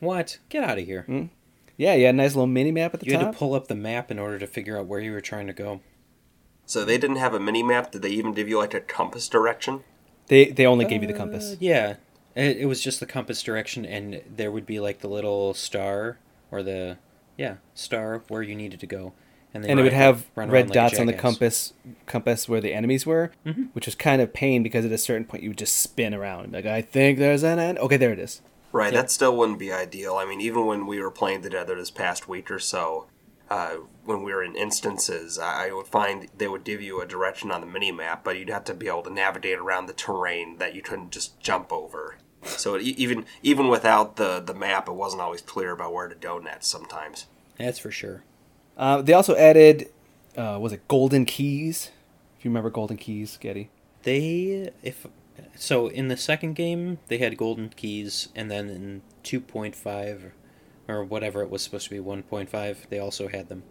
What? 0.00 0.38
Get 0.48 0.64
out 0.64 0.78
of 0.78 0.84
here. 0.84 1.28
Yeah, 1.76 1.94
you 1.94 2.06
had 2.06 2.14
a 2.14 2.18
nice 2.18 2.34
little 2.34 2.46
mini 2.46 2.72
map 2.72 2.92
at 2.94 3.00
the 3.00 3.06
You 3.06 3.12
top. 3.12 3.20
You 3.20 3.26
had 3.26 3.32
to 3.32 3.38
pull 3.38 3.54
up 3.54 3.68
the 3.68 3.74
map 3.74 4.10
in 4.10 4.18
order 4.18 4.38
to 4.38 4.46
figure 4.46 4.78
out 4.78 4.86
where 4.86 5.00
you 5.00 5.12
were 5.12 5.20
trying 5.20 5.46
to 5.46 5.52
go. 5.52 5.80
So 6.68 6.84
they 6.84 6.98
didn't 6.98 7.16
have 7.16 7.32
a 7.32 7.40
mini 7.40 7.62
map. 7.62 7.90
Did 7.92 8.02
they 8.02 8.10
even 8.10 8.34
give 8.34 8.48
you 8.48 8.58
like 8.58 8.74
a 8.74 8.80
compass 8.80 9.26
direction? 9.28 9.82
They 10.26 10.50
they 10.50 10.66
only 10.66 10.84
gave 10.84 11.00
you 11.02 11.08
the 11.08 11.14
compass. 11.14 11.52
Uh, 11.52 11.56
yeah. 11.60 11.94
It, 12.36 12.58
it 12.58 12.66
was 12.66 12.82
just 12.82 13.00
the 13.00 13.06
compass 13.06 13.42
direction, 13.42 13.84
and 13.86 14.22
there 14.36 14.52
would 14.52 14.66
be 14.66 14.78
like 14.78 15.00
the 15.00 15.08
little 15.08 15.54
star, 15.54 16.18
or 16.52 16.62
the, 16.62 16.98
yeah, 17.36 17.56
star 17.74 18.22
where 18.28 18.42
you 18.42 18.54
needed 18.54 18.78
to 18.80 18.86
go. 18.86 19.12
And, 19.54 19.64
then 19.64 19.70
and 19.72 19.80
it 19.80 19.82
would 19.82 19.92
have 19.94 20.26
run 20.36 20.50
red 20.50 20.66
around 20.66 20.68
like 20.68 20.74
dots 20.90 21.00
on 21.00 21.06
the 21.06 21.14
compass 21.14 21.72
compass 22.04 22.48
where 22.50 22.60
the 22.60 22.74
enemies 22.74 23.06
were, 23.06 23.32
Mm-hmm. 23.46 23.62
which 23.72 23.86
was 23.86 23.94
kind 23.94 24.20
of 24.20 24.34
pain 24.34 24.62
because 24.62 24.84
at 24.84 24.92
a 24.92 24.98
certain 24.98 25.24
point 25.24 25.42
you 25.42 25.48
would 25.48 25.58
just 25.58 25.78
spin 25.78 26.12
around. 26.12 26.52
Like 26.52 26.66
I 26.66 26.82
think 26.82 27.18
there's 27.18 27.42
an 27.42 27.58
end. 27.58 27.78
Okay, 27.78 27.96
there 27.96 28.12
it 28.12 28.18
is. 28.18 28.42
Right, 28.72 28.92
Yeah. 28.92 29.00
that 29.00 29.10
still 29.10 29.34
wouldn't 29.34 29.58
be 29.58 29.72
ideal. 29.72 30.16
I 30.16 30.26
mean, 30.26 30.42
even 30.42 30.66
when 30.66 30.86
we 30.86 31.00
were 31.00 31.10
playing 31.10 31.40
together 31.40 31.74
this 31.76 31.90
past 31.90 32.28
week 32.28 32.50
or 32.50 32.58
so, 32.58 33.06
uh, 33.50 33.76
when 34.04 34.22
we 34.22 34.32
were 34.32 34.42
in 34.42 34.56
instances, 34.56 35.38
I 35.38 35.68
I 35.68 35.72
would 35.72 35.86
find 35.86 36.28
they 36.36 36.48
would 36.48 36.64
give 36.64 36.82
you 36.82 37.00
a 37.00 37.06
direction 37.06 37.50
on 37.50 37.60
the 37.60 37.66
mini 37.66 37.92
map, 37.92 38.24
but 38.24 38.38
you'd 38.38 38.50
have 38.50 38.64
to 38.64 38.74
be 38.74 38.88
able 38.88 39.02
to 39.02 39.12
navigate 39.12 39.58
around 39.58 39.86
the 39.86 39.92
terrain 39.92 40.58
that 40.58 40.74
you 40.74 40.82
couldn't 40.82 41.12
just 41.12 41.40
jump 41.40 41.72
over. 41.72 42.16
So 42.42 42.74
it, 42.74 42.82
e- 42.82 42.94
even 42.98 43.26
even 43.42 43.68
without 43.68 44.16
the 44.16 44.40
the 44.40 44.54
map, 44.54 44.88
it 44.88 44.92
wasn't 44.92 45.22
always 45.22 45.42
clear 45.42 45.72
about 45.72 45.92
where 45.92 46.08
to 46.08 46.14
go 46.14 46.38
next. 46.38 46.66
Sometimes. 46.68 47.26
That's 47.58 47.78
for 47.78 47.90
sure. 47.90 48.22
Uh, 48.76 49.02
they 49.02 49.12
also 49.12 49.34
added, 49.34 49.90
uh, 50.36 50.58
was 50.60 50.72
it 50.72 50.86
golden 50.86 51.24
keys? 51.24 51.90
If 52.38 52.44
you 52.44 52.50
remember 52.50 52.70
golden 52.70 52.96
keys, 52.96 53.36
Getty. 53.36 53.70
They 54.04 54.70
if 54.82 55.06
so 55.56 55.88
in 55.88 56.08
the 56.08 56.16
second 56.16 56.54
game 56.54 56.98
they 57.08 57.18
had 57.18 57.36
golden 57.36 57.70
keys, 57.70 58.28
and 58.36 58.50
then 58.50 58.68
in 58.68 59.02
two 59.22 59.40
point 59.40 59.74
five 59.74 60.32
or 60.88 61.04
whatever 61.04 61.42
it 61.42 61.50
was 61.50 61.62
supposed 61.62 61.84
to 61.84 61.90
be 61.90 62.00
one 62.00 62.22
point 62.22 62.48
five 62.50 62.86
they 62.90 62.98
also 62.98 63.28
had 63.28 63.48
them, 63.48 63.62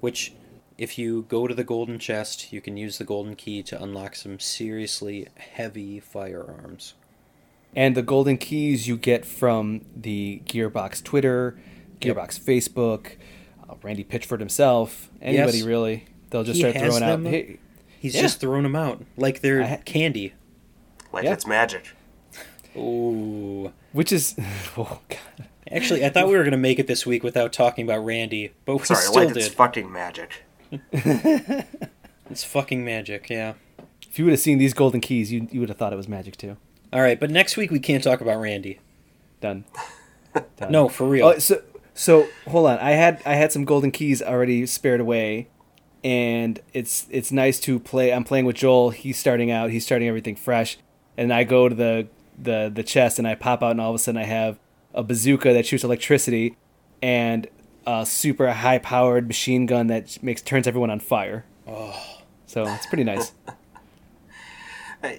which 0.00 0.32
if 0.78 0.98
you 0.98 1.26
go 1.28 1.46
to 1.46 1.54
the 1.54 1.64
golden 1.64 1.98
chest 1.98 2.52
you 2.52 2.60
can 2.60 2.76
use 2.76 2.98
the 2.98 3.04
golden 3.04 3.36
key 3.36 3.62
to 3.62 3.80
unlock 3.82 4.14
some 4.16 4.38
seriously 4.40 5.28
heavy 5.36 6.00
firearms. 6.00 6.94
And 7.74 7.94
the 7.94 8.02
golden 8.02 8.36
keys 8.38 8.86
you 8.88 8.96
get 8.96 9.24
from 9.24 9.82
the 9.96 10.42
Gearbox 10.46 11.02
Twitter, 11.02 11.58
Yep. 12.02 12.16
Gearbox 12.16 12.40
Facebook, 12.40 13.12
uh, 13.68 13.74
Randy 13.82 14.02
Pitchford 14.04 14.40
himself, 14.40 15.08
anybody 15.22 15.58
Yes. 15.58 15.66
really. 15.66 16.04
They'll 16.30 16.42
just 16.44 16.56
He 16.56 16.62
start 16.62 16.74
has 16.76 16.96
throwing 16.98 17.02
out. 17.26 17.30
Hey, 17.30 17.58
He's 18.00 18.14
Yeah. 18.16 18.22
just 18.22 18.40
throwing 18.40 18.64
them 18.64 18.74
out 18.74 19.04
like 19.16 19.40
they're 19.40 19.64
ha- 19.66 19.76
candy. 19.84 20.32
Like 21.12 21.24
Yeah. 21.24 21.34
it's 21.34 21.46
magic. 21.46 21.84
Ooh. 22.76 23.72
which 23.92 24.12
is, 24.12 24.34
oh 24.76 25.00
god. 25.08 25.48
Actually, 25.72 26.04
I 26.04 26.10
thought 26.10 26.28
we 26.28 26.36
were 26.36 26.44
gonna 26.44 26.56
make 26.56 26.78
it 26.78 26.86
this 26.86 27.06
week 27.06 27.22
without 27.22 27.52
talking 27.52 27.84
about 27.84 28.04
Randy, 28.04 28.52
but 28.64 28.76
we 28.76 28.84
Sorry, 28.84 29.00
still 29.00 29.14
like 29.14 29.28
did. 29.28 29.38
it's 29.38 29.48
fucking 29.48 29.90
magic. 29.90 30.44
It's 32.32 32.44
fucking 32.44 32.82
magic, 32.82 33.28
yeah. 33.28 33.54
If 34.08 34.18
you 34.18 34.24
would 34.24 34.32
have 34.32 34.40
seen 34.40 34.56
these 34.56 34.72
golden 34.72 35.02
keys, 35.02 35.30
you 35.30 35.48
you 35.50 35.60
would 35.60 35.68
have 35.68 35.76
thought 35.76 35.92
it 35.92 35.96
was 35.96 36.08
magic 36.08 36.36
too. 36.38 36.56
All 36.92 37.00
right, 37.02 37.20
but 37.20 37.30
next 37.30 37.58
week 37.58 37.70
we 37.70 37.78
can't 37.78 38.02
talk 38.02 38.22
about 38.22 38.40
Randy. 38.40 38.80
Done. 39.40 39.64
Done. 40.56 40.72
No, 40.72 40.88
for 40.88 41.06
real. 41.06 41.26
Oh, 41.26 41.38
so 41.38 41.62
so 41.92 42.26
hold 42.48 42.68
on. 42.68 42.78
I 42.78 42.92
had 42.92 43.20
I 43.26 43.34
had 43.34 43.52
some 43.52 43.66
golden 43.66 43.90
keys 43.90 44.22
already 44.22 44.64
spared 44.64 45.00
away, 45.00 45.48
and 46.02 46.58
it's 46.72 47.06
it's 47.10 47.30
nice 47.30 47.60
to 47.60 47.78
play. 47.78 48.12
I'm 48.14 48.24
playing 48.24 48.46
with 48.46 48.56
Joel. 48.56 48.90
He's 48.90 49.18
starting 49.18 49.50
out. 49.50 49.70
He's 49.70 49.84
starting 49.84 50.08
everything 50.08 50.36
fresh, 50.36 50.78
and 51.18 51.34
I 51.34 51.44
go 51.44 51.68
to 51.68 51.74
the 51.74 52.08
the 52.38 52.72
the 52.74 52.82
chest 52.82 53.18
and 53.18 53.28
I 53.28 53.34
pop 53.34 53.62
out, 53.62 53.72
and 53.72 53.80
all 53.80 53.90
of 53.90 53.96
a 53.96 53.98
sudden 53.98 54.20
I 54.20 54.24
have 54.24 54.58
a 54.94 55.02
bazooka 55.02 55.52
that 55.52 55.66
shoots 55.66 55.84
electricity, 55.84 56.56
and 57.02 57.48
a 57.86 58.06
super 58.06 58.50
high 58.50 58.78
powered 58.78 59.26
machine 59.26 59.66
gun 59.66 59.88
that 59.88 60.22
makes 60.22 60.42
turns 60.42 60.66
everyone 60.66 60.90
on 60.90 61.00
fire. 61.00 61.44
Oh. 61.66 62.18
So 62.46 62.64
it's 62.66 62.86
pretty 62.86 63.04
nice. 63.04 63.32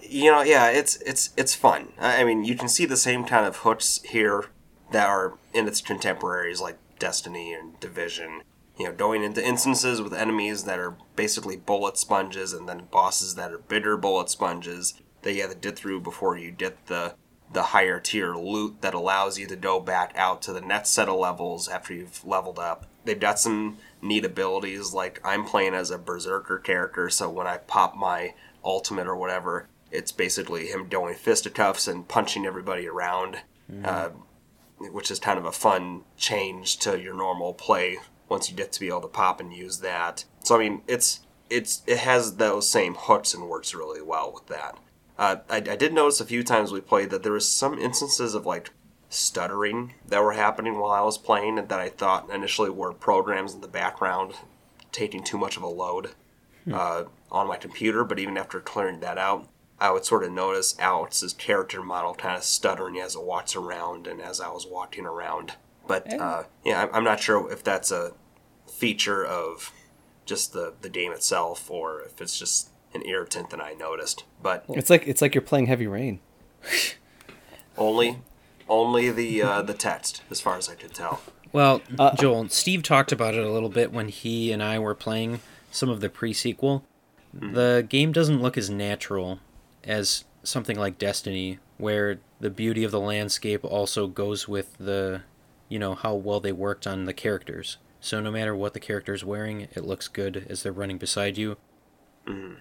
You 0.02 0.32
know 0.32 0.42
yeah 0.42 0.70
it's 0.70 0.96
it's 1.02 1.32
it's 1.36 1.54
fun 1.54 1.92
i 2.00 2.22
I 2.22 2.24
mean 2.24 2.46
you 2.46 2.56
can 2.56 2.70
see 2.70 2.86
the 2.86 2.96
same 2.96 3.26
kind 3.26 3.46
of 3.46 3.58
hooks 3.58 4.00
here 4.06 4.46
that 4.92 5.08
are 5.08 5.38
in 5.54 5.68
its 5.68 5.82
contemporaries 5.82 6.62
like 6.62 6.78
destiny 7.00 7.54
and 7.54 7.78
division 7.82 8.44
you 8.78 8.86
know 8.86 8.94
going 8.94 9.24
into 9.24 9.46
instances 9.46 10.02
with 10.02 10.14
enemies 10.14 10.64
that 10.64 10.80
are 10.80 10.96
basically 11.18 11.58
bullet 11.58 11.98
sponges 11.98 12.54
and 12.54 12.68
then 12.70 12.88
bosses 12.92 13.36
that 13.36 13.52
are 13.52 13.58
bigger 13.58 13.98
bullet 13.98 14.30
sponges 14.30 14.94
that 15.24 15.34
you 15.34 15.42
have 15.42 15.52
to 15.52 15.58
get 15.58 15.76
through 15.76 16.00
before 16.00 16.38
you 16.38 16.52
get 16.52 16.86
the 16.88 17.16
the 17.54 17.64
higher 17.64 18.00
tier 18.00 18.36
loot 18.36 18.82
that 18.82 18.94
allows 18.94 19.38
you 19.38 19.48
to 19.48 19.56
go 19.56 19.80
back 19.80 20.14
out 20.16 20.42
to 20.44 20.54
the 20.54 20.62
next 20.62 20.90
set 20.90 21.08
of 21.08 21.20
levels 21.20 21.68
after 21.68 21.94
you've 21.94 22.26
leveled 22.26 22.60
up. 22.60 22.88
They've 23.06 23.20
got 23.20 23.40
some 23.40 23.78
neat 24.02 24.26
abilities, 24.26 24.94
like 24.94 25.20
I'm 25.24 25.46
playing 25.46 25.74
as 25.74 25.92
a 25.92 25.98
berserker 25.98 26.58
character, 26.60 27.10
so 27.10 27.30
when 27.30 27.48
I 27.48 27.58
pop 27.58 27.96
my 27.96 28.34
ultimate 28.64 29.08
or 29.08 29.16
whatever, 29.16 29.68
it's 29.92 30.12
basically 30.12 30.68
him 30.68 30.88
doing 30.88 31.14
fisticuffs 31.16 31.88
and 31.88 32.08
punching 32.08 32.46
everybody 32.46 32.88
around, 32.88 33.38
uh, 33.84 34.10
which 34.80 35.12
is 35.12 35.20
kind 35.20 35.38
of 35.38 35.46
a 35.46 35.52
fun 35.52 36.02
change 36.18 36.78
to 36.80 37.00
your 37.00 37.14
normal 37.14 37.54
play 37.54 37.98
once 38.30 38.50
you 38.50 38.56
get 38.56 38.72
to 38.72 38.80
be 38.80 38.88
able 38.88 39.02
to 39.02 39.08
pop 39.08 39.40
and 39.40 39.54
use 39.54 39.80
that. 39.80 40.26
So 40.44 40.56
I 40.56 40.60
mean, 40.60 40.82
it's 40.88 41.20
it's 41.50 41.84
it 41.86 42.00
has 42.00 42.38
those 42.38 42.70
same 42.70 42.96
hooks 42.98 43.34
and 43.34 43.48
works 43.48 43.76
really 43.76 44.02
well 44.02 44.32
with 44.34 44.48
that. 44.48 44.78
Uh, 45.18 45.38
I, 45.50 45.58
I 45.58 45.76
did 45.76 45.94
notice 45.94 46.20
a 46.20 46.26
few 46.26 46.44
times 46.44 46.72
we 46.72 46.82
played 46.82 47.10
that 47.12 47.24
there 47.24 47.32
was 47.34 47.48
some 47.48 47.78
instances 47.78 48.34
of 48.34 48.46
like 48.46 48.72
stuttering 49.10 49.94
that 50.08 50.24
were 50.24 50.32
happening 50.34 50.80
while 50.80 50.92
I 50.92 51.02
was 51.02 51.18
playing 51.18 51.60
and 51.60 51.70
that 51.70 51.80
I 51.80 51.90
thought 51.90 52.30
initially 52.32 52.70
were 52.72 52.94
programs 52.94 53.54
in 53.54 53.62
the 53.62 53.68
background 53.68 54.34
taking 54.92 55.24
too 55.24 55.38
much 55.38 55.56
of 55.56 55.64
a 55.64 55.68
load 55.68 56.12
uh, 56.72 57.04
on 57.32 57.48
my 57.48 57.58
computer. 57.58 58.04
But 58.04 58.18
even 58.20 58.38
after 58.38 58.60
clearing 58.60 59.02
that 59.02 59.18
out, 59.20 59.48
I 59.80 59.92
would 59.92 60.06
sort 60.06 60.24
of 60.24 60.32
notice 60.32 60.76
Alex's 60.80 61.34
character 61.34 61.84
model 61.84 62.16
kind 62.16 62.36
of 62.38 62.44
stuttering 62.44 62.98
as 63.00 63.16
it 63.16 63.24
walks 63.24 63.56
around 63.56 64.08
and 64.08 64.20
as 64.22 64.40
I 64.42 64.50
was 64.50 64.66
walking 64.66 65.06
around. 65.06 65.54
But 65.88 66.12
uh, 66.20 66.44
yeah, 66.66 66.80
I'm- 66.80 66.90
I'm 66.94 67.04
not 67.04 67.20
sure 67.20 67.52
if 67.52 67.64
that's 67.64 67.92
a 67.92 68.14
feature 68.68 69.24
of 69.24 69.72
just 70.26 70.54
the 70.54 70.74
the 70.82 70.90
game 70.90 71.12
itself 71.12 71.70
or 71.70 72.02
if 72.02 72.22
it's 72.22 72.40
just 72.40 72.70
an 72.94 73.04
irritant 73.06 73.50
that 73.50 73.62
I 73.62 73.74
noticed. 73.74 74.24
But 74.42 74.66
It's 74.70 74.90
like 74.90 75.08
it's 75.08 75.22
like 75.22 75.36
you're 75.36 75.42
playing 75.42 75.68
Heavy 75.68 75.88
Rain. 75.88 76.20
only 77.78 78.20
only 78.70 79.12
the 79.12 79.42
uh, 79.42 79.62
the 79.62 79.74
text, 79.74 80.22
as 80.30 80.42
far 80.42 80.58
as 80.58 80.70
I 80.70 80.76
could 80.76 80.94
tell. 80.94 81.22
Well, 81.52 81.82
Joel, 82.16 82.50
Steve 82.50 82.82
talked 82.82 83.12
about 83.12 83.36
it 83.36 83.46
a 83.46 83.52
little 83.52 83.70
bit 83.70 83.92
when 83.94 84.08
he 84.08 84.52
and 84.52 84.64
I 84.64 84.80
were 84.80 84.96
playing 84.96 85.40
some 85.70 85.88
of 85.88 86.02
the 86.02 86.10
pre-sequel. 86.10 86.84
The 87.32 87.86
game 87.88 88.12
doesn't 88.12 88.42
look 88.42 88.58
as 88.58 88.72
natural 88.72 89.40
as 89.84 90.24
something 90.44 90.78
like 90.78 90.98
Destiny, 90.98 91.60
where 91.78 92.20
the 92.40 92.50
beauty 92.50 92.84
of 92.84 92.92
the 92.92 93.00
landscape 93.00 93.64
also 93.64 94.08
goes 94.08 94.48
with 94.48 94.78
the, 94.78 95.22
you 95.70 95.80
know, 95.80 95.96
how 95.96 96.14
well 96.14 96.40
they 96.40 96.52
worked 96.52 96.86
on 96.86 97.06
the 97.06 97.14
characters. 97.14 97.78
So 98.00 98.20
no 98.20 98.32
matter 98.32 98.56
what 98.56 98.74
the 98.74 98.80
character's 98.80 99.24
wearing, 99.24 99.62
it 99.62 99.86
looks 99.86 100.08
good 100.08 100.46
as 100.50 100.62
they're 100.64 100.72
running 100.72 100.98
beside 100.98 101.38
you. 101.38 101.58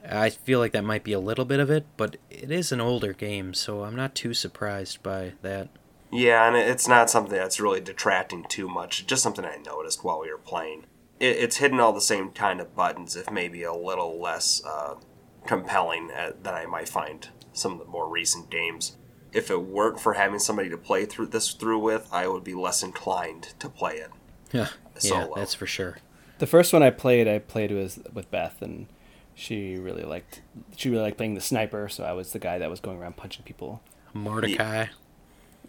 I 0.08 0.30
feel 0.30 0.58
like 0.58 0.72
that 0.72 0.84
might 0.84 1.04
be 1.04 1.12
a 1.12 1.20
little 1.20 1.44
bit 1.44 1.60
of 1.60 1.70
it, 1.70 1.86
but 1.96 2.16
it 2.30 2.50
is 2.50 2.72
an 2.72 2.80
older 2.80 3.12
game, 3.12 3.54
so 3.54 3.84
I'm 3.84 3.96
not 3.96 4.14
too 4.14 4.34
surprised 4.34 5.02
by 5.02 5.32
that. 5.42 5.68
Yeah, 6.10 6.46
and 6.46 6.56
it's 6.56 6.88
not 6.88 7.08
something 7.08 7.34
that's 7.34 7.60
really 7.60 7.80
detracting 7.80 8.44
too 8.48 8.68
much. 8.68 9.06
Just 9.06 9.22
something 9.22 9.44
I 9.44 9.56
noticed 9.56 10.04
while 10.04 10.20
we 10.20 10.30
were 10.30 10.38
playing. 10.38 10.84
It's 11.20 11.56
hitting 11.56 11.80
all 11.80 11.92
the 11.92 12.00
same 12.00 12.30
kind 12.30 12.60
of 12.60 12.74
buttons, 12.74 13.16
if 13.16 13.30
maybe 13.30 13.62
a 13.62 13.72
little 13.72 14.20
less 14.20 14.60
uh, 14.66 14.96
compelling 15.46 16.10
uh, 16.10 16.32
than 16.42 16.54
I 16.54 16.66
might 16.66 16.88
find 16.88 17.28
some 17.52 17.72
of 17.72 17.78
the 17.78 17.84
more 17.84 18.08
recent 18.08 18.50
games. 18.50 18.96
If 19.32 19.50
it 19.50 19.62
weren't 19.62 20.00
for 20.00 20.14
having 20.14 20.40
somebody 20.40 20.68
to 20.68 20.76
play 20.76 21.06
through 21.06 21.28
this 21.28 21.52
through 21.52 21.78
with, 21.78 22.08
I 22.12 22.28
would 22.28 22.44
be 22.44 22.54
less 22.54 22.82
inclined 22.82 23.54
to 23.60 23.68
play 23.68 23.94
it. 23.94 24.10
Yeah, 24.52 24.68
yeah, 25.00 25.28
that's 25.34 25.54
for 25.54 25.66
sure. 25.66 25.98
The 26.38 26.46
first 26.46 26.72
one 26.72 26.82
I 26.82 26.90
played, 26.90 27.26
I 27.28 27.38
played 27.38 27.70
with 27.70 28.06
with 28.12 28.30
Beth, 28.30 28.60
and 28.60 28.88
she 29.34 29.76
really 29.76 30.02
liked 30.02 30.42
she 30.76 30.90
really 30.90 31.02
liked 31.02 31.16
playing 31.16 31.34
the 31.34 31.40
sniper. 31.40 31.88
So 31.88 32.04
I 32.04 32.12
was 32.12 32.32
the 32.32 32.38
guy 32.38 32.58
that 32.58 32.70
was 32.70 32.80
going 32.80 32.98
around 32.98 33.16
punching 33.16 33.44
people. 33.44 33.82
Mordecai. 34.14 34.86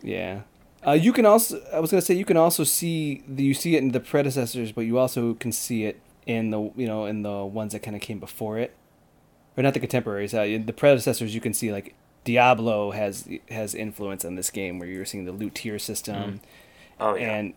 Yeah. 0.01 0.41
Uh, 0.85 0.91
you 0.91 1.13
can 1.13 1.25
also 1.25 1.61
I 1.71 1.79
was 1.79 1.91
gonna 1.91 2.01
say 2.01 2.13
you 2.13 2.25
can 2.25 2.37
also 2.37 2.63
see 2.63 3.23
the, 3.27 3.43
you 3.43 3.53
see 3.53 3.75
it 3.75 3.79
in 3.79 3.91
the 3.91 3.99
predecessors, 3.99 4.71
but 4.71 4.81
you 4.81 4.97
also 4.97 5.33
can 5.35 5.51
see 5.51 5.85
it 5.85 5.99
in 6.25 6.51
the 6.51 6.71
you 6.75 6.87
know 6.87 7.05
in 7.05 7.21
the 7.23 7.45
ones 7.45 7.73
that 7.73 7.79
kind 7.79 7.95
of 7.95 8.01
came 8.01 8.19
before 8.19 8.57
it, 8.57 8.75
or 9.55 9.63
not 9.63 9.73
the 9.73 9.79
contemporaries. 9.79 10.33
Uh, 10.33 10.41
in 10.41 10.65
the 10.65 10.73
predecessors, 10.73 11.33
you 11.33 11.39
can 11.41 11.53
see 11.53 11.71
like 11.71 11.95
Diablo 12.25 12.91
has 12.91 13.27
has 13.49 13.73
influence 13.73 14.25
on 14.25 14.35
this 14.35 14.49
game, 14.49 14.77
where 14.77 14.89
you're 14.89 15.05
seeing 15.05 15.25
the 15.25 15.31
loot 15.31 15.55
tier 15.55 15.79
system, 15.79 16.41
Oh 16.99 17.15
yeah, 17.15 17.33
and 17.33 17.53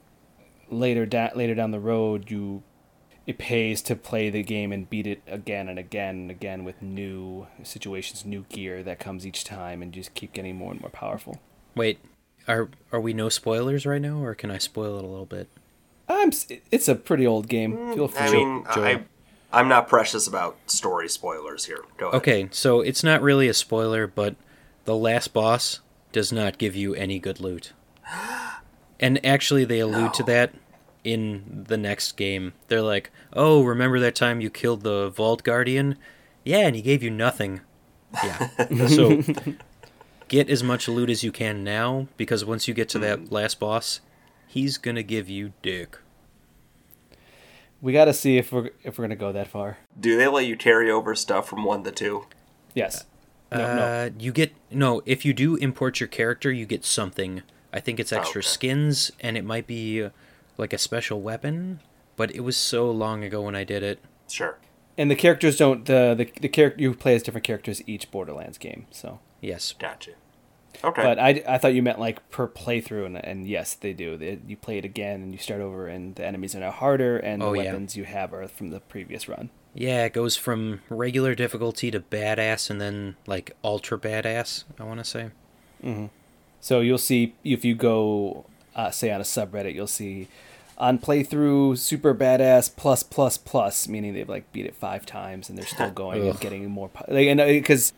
later 0.71 1.05
da- 1.05 1.33
later 1.35 1.55
down 1.55 1.73
the 1.73 1.81
road, 1.81 2.31
you 2.31 2.63
it 3.27 3.39
pays 3.39 3.83
to 3.83 3.97
play 3.97 4.31
the 4.31 4.43
game 4.43 4.73
and 4.73 4.89
beat 4.89 5.07
it 5.07 5.21
again 5.27 5.69
and 5.69 5.79
again 5.79 6.15
and 6.17 6.31
again 6.31 6.65
with 6.65 6.81
new 6.81 7.47
situations, 7.63 8.25
new 8.25 8.45
gear 8.49 8.83
that 8.85 8.99
comes 9.01 9.27
each 9.27 9.45
time, 9.45 9.83
and 9.83 9.93
just 9.93 10.15
keep 10.15 10.33
getting 10.33 10.57
more 10.57 10.71
and 10.71 10.81
more 10.81 10.91
powerful. 10.91 11.41
Wait, 11.75 11.99
are 12.47 12.69
are 12.93 13.01
we 13.01 13.13
no 13.13 13.29
spoilers 13.29 13.85
right 13.85 14.01
now, 14.01 14.23
or 14.23 14.35
can 14.35 14.51
I 14.51 14.59
spoil 14.59 14.99
it 14.99 15.05
a 15.05 15.09
little 15.09 15.27
bit? 15.27 15.49
I'm. 16.09 16.31
It's 16.71 16.89
a 16.89 16.95
pretty 16.95 17.27
old 17.27 17.49
game. 17.49 17.77
Mm, 17.77 17.95
Feel 17.95 18.09
free. 18.09 18.27
I 18.27 18.31
mean, 18.31 18.65
I, 18.69 19.03
I'm 19.53 19.69
not 19.69 19.89
precious 19.89 20.27
about 20.29 20.57
story 20.67 21.09
spoilers 21.09 21.65
here. 21.65 21.85
Go 21.97 22.09
ahead. 22.09 22.17
Okay, 22.19 22.49
so 22.53 22.81
it's 22.81 23.03
not 23.03 23.23
really 23.23 23.49
a 23.49 23.55
spoiler, 23.55 24.07
but 24.07 24.37
the 24.85 24.97
last 24.97 25.33
boss 25.33 25.81
does 26.13 26.33
not 26.33 26.59
give 26.59 26.77
you 26.77 26.95
any 26.95 27.19
good 27.19 27.41
loot. 27.41 27.73
And 28.99 29.23
actually, 29.27 29.67
they 29.67 29.81
allude 29.81 30.15
to 30.15 30.23
that 30.23 30.55
in 31.07 31.65
the 31.69 31.77
next 31.77 32.13
game. 32.17 32.53
They're 32.69 32.83
like, 32.83 33.11
"Oh, 33.33 33.63
remember 33.63 33.99
that 34.01 34.15
time 34.15 34.41
you 34.41 34.51
killed 34.51 34.83
the 34.83 35.09
Vault 35.11 35.43
Guardian? 35.45 35.97
Yeah, 36.45 36.67
and 36.67 36.75
he 36.77 36.83
gave 36.83 37.03
you 37.03 37.11
nothing." 37.11 37.61
Yeah. 38.25 38.49
so 38.89 39.23
get 40.29 40.51
as 40.51 40.63
much 40.63 40.89
loot 40.89 41.11
as 41.11 41.23
you 41.23 41.33
can 41.33 41.63
now, 41.65 42.09
because 42.17 42.45
once 42.45 42.67
you 42.69 42.75
get 42.75 42.89
to 42.91 42.99
that 43.01 43.31
last 43.31 43.61
boss, 43.61 44.01
he's 44.47 44.79
gonna 44.79 45.03
give 45.03 45.29
you 45.29 45.53
dick. 45.63 45.99
we 47.81 47.93
got 47.93 48.07
to 48.07 48.13
see 48.13 48.39
if 48.39 48.53
we're 48.53 48.71
if 48.83 48.99
we're 48.99 49.05
gonna 49.05 49.17
go 49.17 49.33
that 49.33 49.49
far. 49.49 49.79
Do 49.99 50.17
they 50.17 50.27
let 50.27 50.47
you 50.47 50.57
carry 50.57 50.91
over 50.91 51.15
stuff 51.15 51.49
from 51.49 51.65
one 51.65 51.85
to 51.85 51.93
two? 51.93 52.27
Yes. 52.75 53.05
No, 53.53 53.59
no. 53.59 53.83
uh, 53.83 54.11
You 54.19 54.33
get 54.33 54.53
no. 54.71 55.03
If 55.07 55.25
you 55.25 55.33
do 55.33 55.57
import 55.57 56.01
your 56.01 56.09
character, 56.09 56.51
you 56.51 56.67
get 56.67 56.85
something. 56.85 57.43
I 57.73 57.81
think 57.81 58.01
it's 58.01 58.13
extra 58.13 58.39
okay. 58.41 58.49
skins, 58.49 59.13
and 59.21 59.37
it 59.37 59.45
might 59.45 59.67
be 59.67 60.03
uh, 60.03 60.11
like 60.59 60.73
a 60.73 60.79
special 60.79 61.21
weapon. 61.21 61.81
But 62.17 62.35
it 62.35 62.41
was 62.41 62.57
so 62.57 62.91
long 62.91 63.23
ago 63.25 63.43
when 63.43 63.55
I 63.55 63.65
did 63.65 63.83
it. 63.83 63.99
Sure. 64.29 64.57
And 64.99 65.11
the 65.11 65.17
characters 65.17 65.59
don't 65.59 65.85
the 65.85 66.15
the, 66.17 66.41
the 66.41 66.49
character 66.49 66.81
you 66.81 66.95
play 66.95 67.15
as 67.15 67.23
different 67.23 67.45
characters 67.45 67.83
each 67.87 68.11
Borderlands 68.11 68.57
game. 68.59 68.87
So, 68.91 69.19
Yes. 69.43 69.75
Gotcha. 69.79 70.13
Okay. 70.85 71.03
but 71.03 71.19
I, 71.19 71.43
I 71.49 71.57
thought 71.59 71.73
you 71.75 71.83
meant 71.83 71.99
like 71.99 72.29
per 72.31 72.47
playthrough, 72.47 73.07
and, 73.07 73.17
and 73.25 73.47
yes, 73.47 73.75
they 73.75 73.93
do. 73.95 74.17
They, 74.19 74.39
you 74.47 74.57
play 74.57 74.77
it 74.79 74.85
again, 74.85 75.23
and 75.23 75.33
you 75.33 75.39
start 75.39 75.61
over, 75.63 75.87
and 75.89 76.15
the 76.15 76.25
enemies 76.27 76.55
are 76.55 76.61
now 76.61 76.71
harder, 76.71 77.17
and 77.19 77.43
Oh, 77.43 77.53
the 77.53 77.59
yeah. 77.63 77.65
weapons 77.73 77.97
you 77.97 78.05
have 78.05 78.35
are 78.35 78.47
from 78.49 78.69
the 78.71 78.81
previous 78.81 79.27
run. 79.27 79.49
Yeah, 79.75 80.05
it 80.05 80.13
goes 80.13 80.37
from 80.37 80.81
regular 80.91 81.35
difficulty 81.35 81.91
to 81.91 82.01
badass, 82.01 82.69
and 82.71 82.79
then 82.81 83.17
like 83.27 83.53
ultra 83.65 83.99
badass. 83.99 84.65
I 84.79 84.85
want 84.85 85.01
to 85.01 85.05
say. 85.05 85.31
Mm-hmm. 85.83 86.07
So 86.61 86.81
you'll 86.81 86.99
see 86.99 87.35
if 87.45 87.65
you 87.65 87.75
go, 87.75 88.45
uh, 88.77 88.91
say 88.93 89.11
on 89.11 89.21
a 89.21 89.25
subreddit, 89.25 89.75
you'll 89.75 89.87
see 89.89 90.29
on 90.79 90.99
playthrough 90.99 91.79
super 91.79 92.15
badass 92.15 92.75
plus 92.75 93.03
plus 93.03 93.39
plus, 93.39 93.89
meaning 93.89 94.15
they've 94.15 94.29
like 94.29 94.53
beat 94.53 94.67
it 94.67 94.75
five 94.75 95.07
times 95.07 95.49
and 95.49 95.59
they're 95.59 95.67
still 95.67 95.91
going 95.95 96.29
and 96.29 96.39
getting 96.39 96.69
more. 96.71 96.91
Like, 97.09 97.27
and 97.27 97.39
because 97.39 97.93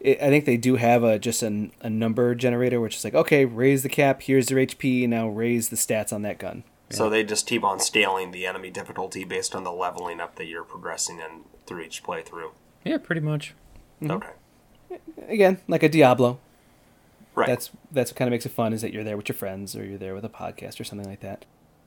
I 0.00 0.28
think 0.28 0.44
they 0.44 0.56
do 0.56 0.76
have 0.76 1.04
a 1.04 1.18
just 1.18 1.42
a, 1.42 1.70
a 1.80 1.88
number 1.88 2.34
generator, 2.34 2.80
which 2.80 2.96
is 2.96 3.04
like 3.04 3.14
okay, 3.14 3.44
raise 3.44 3.82
the 3.82 3.88
cap, 3.88 4.22
here's 4.22 4.46
their 4.48 4.58
HP, 4.58 5.08
now 5.08 5.28
raise 5.28 5.68
the 5.68 5.76
stats 5.76 6.12
on 6.12 6.22
that 6.22 6.38
gun. 6.38 6.64
so 6.90 7.08
they 7.08 7.24
just 7.24 7.46
keep 7.46 7.64
on 7.64 7.78
scaling 7.80 8.32
the 8.32 8.46
enemy 8.46 8.70
difficulty 8.70 9.24
based 9.24 9.54
on 9.54 9.64
the 9.64 9.72
leveling 9.72 10.20
up 10.20 10.36
that 10.36 10.46
you're 10.46 10.64
progressing 10.64 11.18
in 11.20 11.42
through 11.66 11.82
each 11.82 12.02
playthrough. 12.02 12.50
Yeah, 12.84 12.98
pretty 12.98 13.20
much. 13.20 13.54
Okay. 14.04 14.28
Again, 15.28 15.58
like 15.66 15.82
a 15.82 15.88
Diablo. 15.88 16.38
Right. 17.36 17.46
That's 17.46 17.70
that's 17.92 18.10
what 18.10 18.16
kind 18.16 18.28
of 18.28 18.32
makes 18.32 18.46
it 18.46 18.52
fun 18.52 18.72
is 18.72 18.80
that 18.80 18.92
you're 18.92 19.04
there 19.04 19.16
with 19.16 19.28
your 19.28 19.36
friends 19.36 19.76
or 19.76 19.84
you're 19.84 19.98
there 19.98 20.14
with 20.14 20.24
a 20.24 20.30
podcast 20.30 20.80
or 20.80 20.84
something 20.84 21.08
like 21.08 21.20
that. 21.20 21.44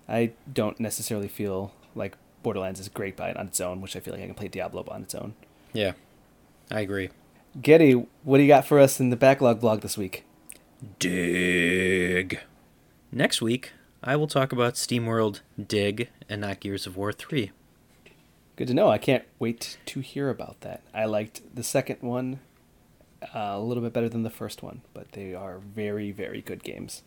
I 0.07 0.31
don't 0.51 0.79
necessarily 0.79 1.27
feel 1.27 1.73
like 1.95 2.15
Borderlands 2.43 2.79
is 2.79 2.87
great 2.87 3.17
by 3.17 3.29
it 3.29 3.37
on 3.37 3.47
its 3.47 3.59
own, 3.59 3.81
which 3.81 3.95
I 3.95 3.99
feel 3.99 4.13
like 4.13 4.23
I 4.23 4.27
can 4.27 4.35
play 4.35 4.47
Diablo 4.47 4.85
on 4.89 5.01
its 5.01 5.15
own. 5.15 5.33
Yeah, 5.73 5.93
I 6.71 6.81
agree. 6.81 7.09
Getty, 7.59 7.93
what 8.23 8.37
do 8.37 8.43
you 8.43 8.47
got 8.47 8.65
for 8.65 8.79
us 8.79 8.99
in 8.99 9.09
the 9.09 9.15
backlog 9.15 9.59
blog 9.59 9.81
this 9.81 9.97
week? 9.97 10.23
Dig. 10.99 12.39
Next 13.11 13.41
week, 13.41 13.71
I 14.03 14.15
will 14.15 14.27
talk 14.27 14.51
about 14.51 14.75
SteamWorld 14.75 15.41
Dig 15.67 16.09
and 16.29 16.41
not 16.41 16.59
Gears 16.59 16.85
of 16.85 16.95
War 16.95 17.11
3. 17.11 17.51
Good 18.55 18.67
to 18.67 18.73
know. 18.73 18.89
I 18.89 18.97
can't 18.97 19.25
wait 19.39 19.77
to 19.87 19.99
hear 19.99 20.29
about 20.29 20.61
that. 20.61 20.81
I 20.93 21.05
liked 21.05 21.41
the 21.55 21.63
second 21.63 21.97
one 22.01 22.39
uh, 23.23 23.39
a 23.53 23.59
little 23.59 23.83
bit 23.83 23.93
better 23.93 24.09
than 24.09 24.23
the 24.23 24.29
first 24.29 24.61
one, 24.63 24.81
but 24.93 25.11
they 25.13 25.33
are 25.33 25.59
very, 25.59 26.11
very 26.11 26.41
good 26.41 26.63
games. 26.63 27.03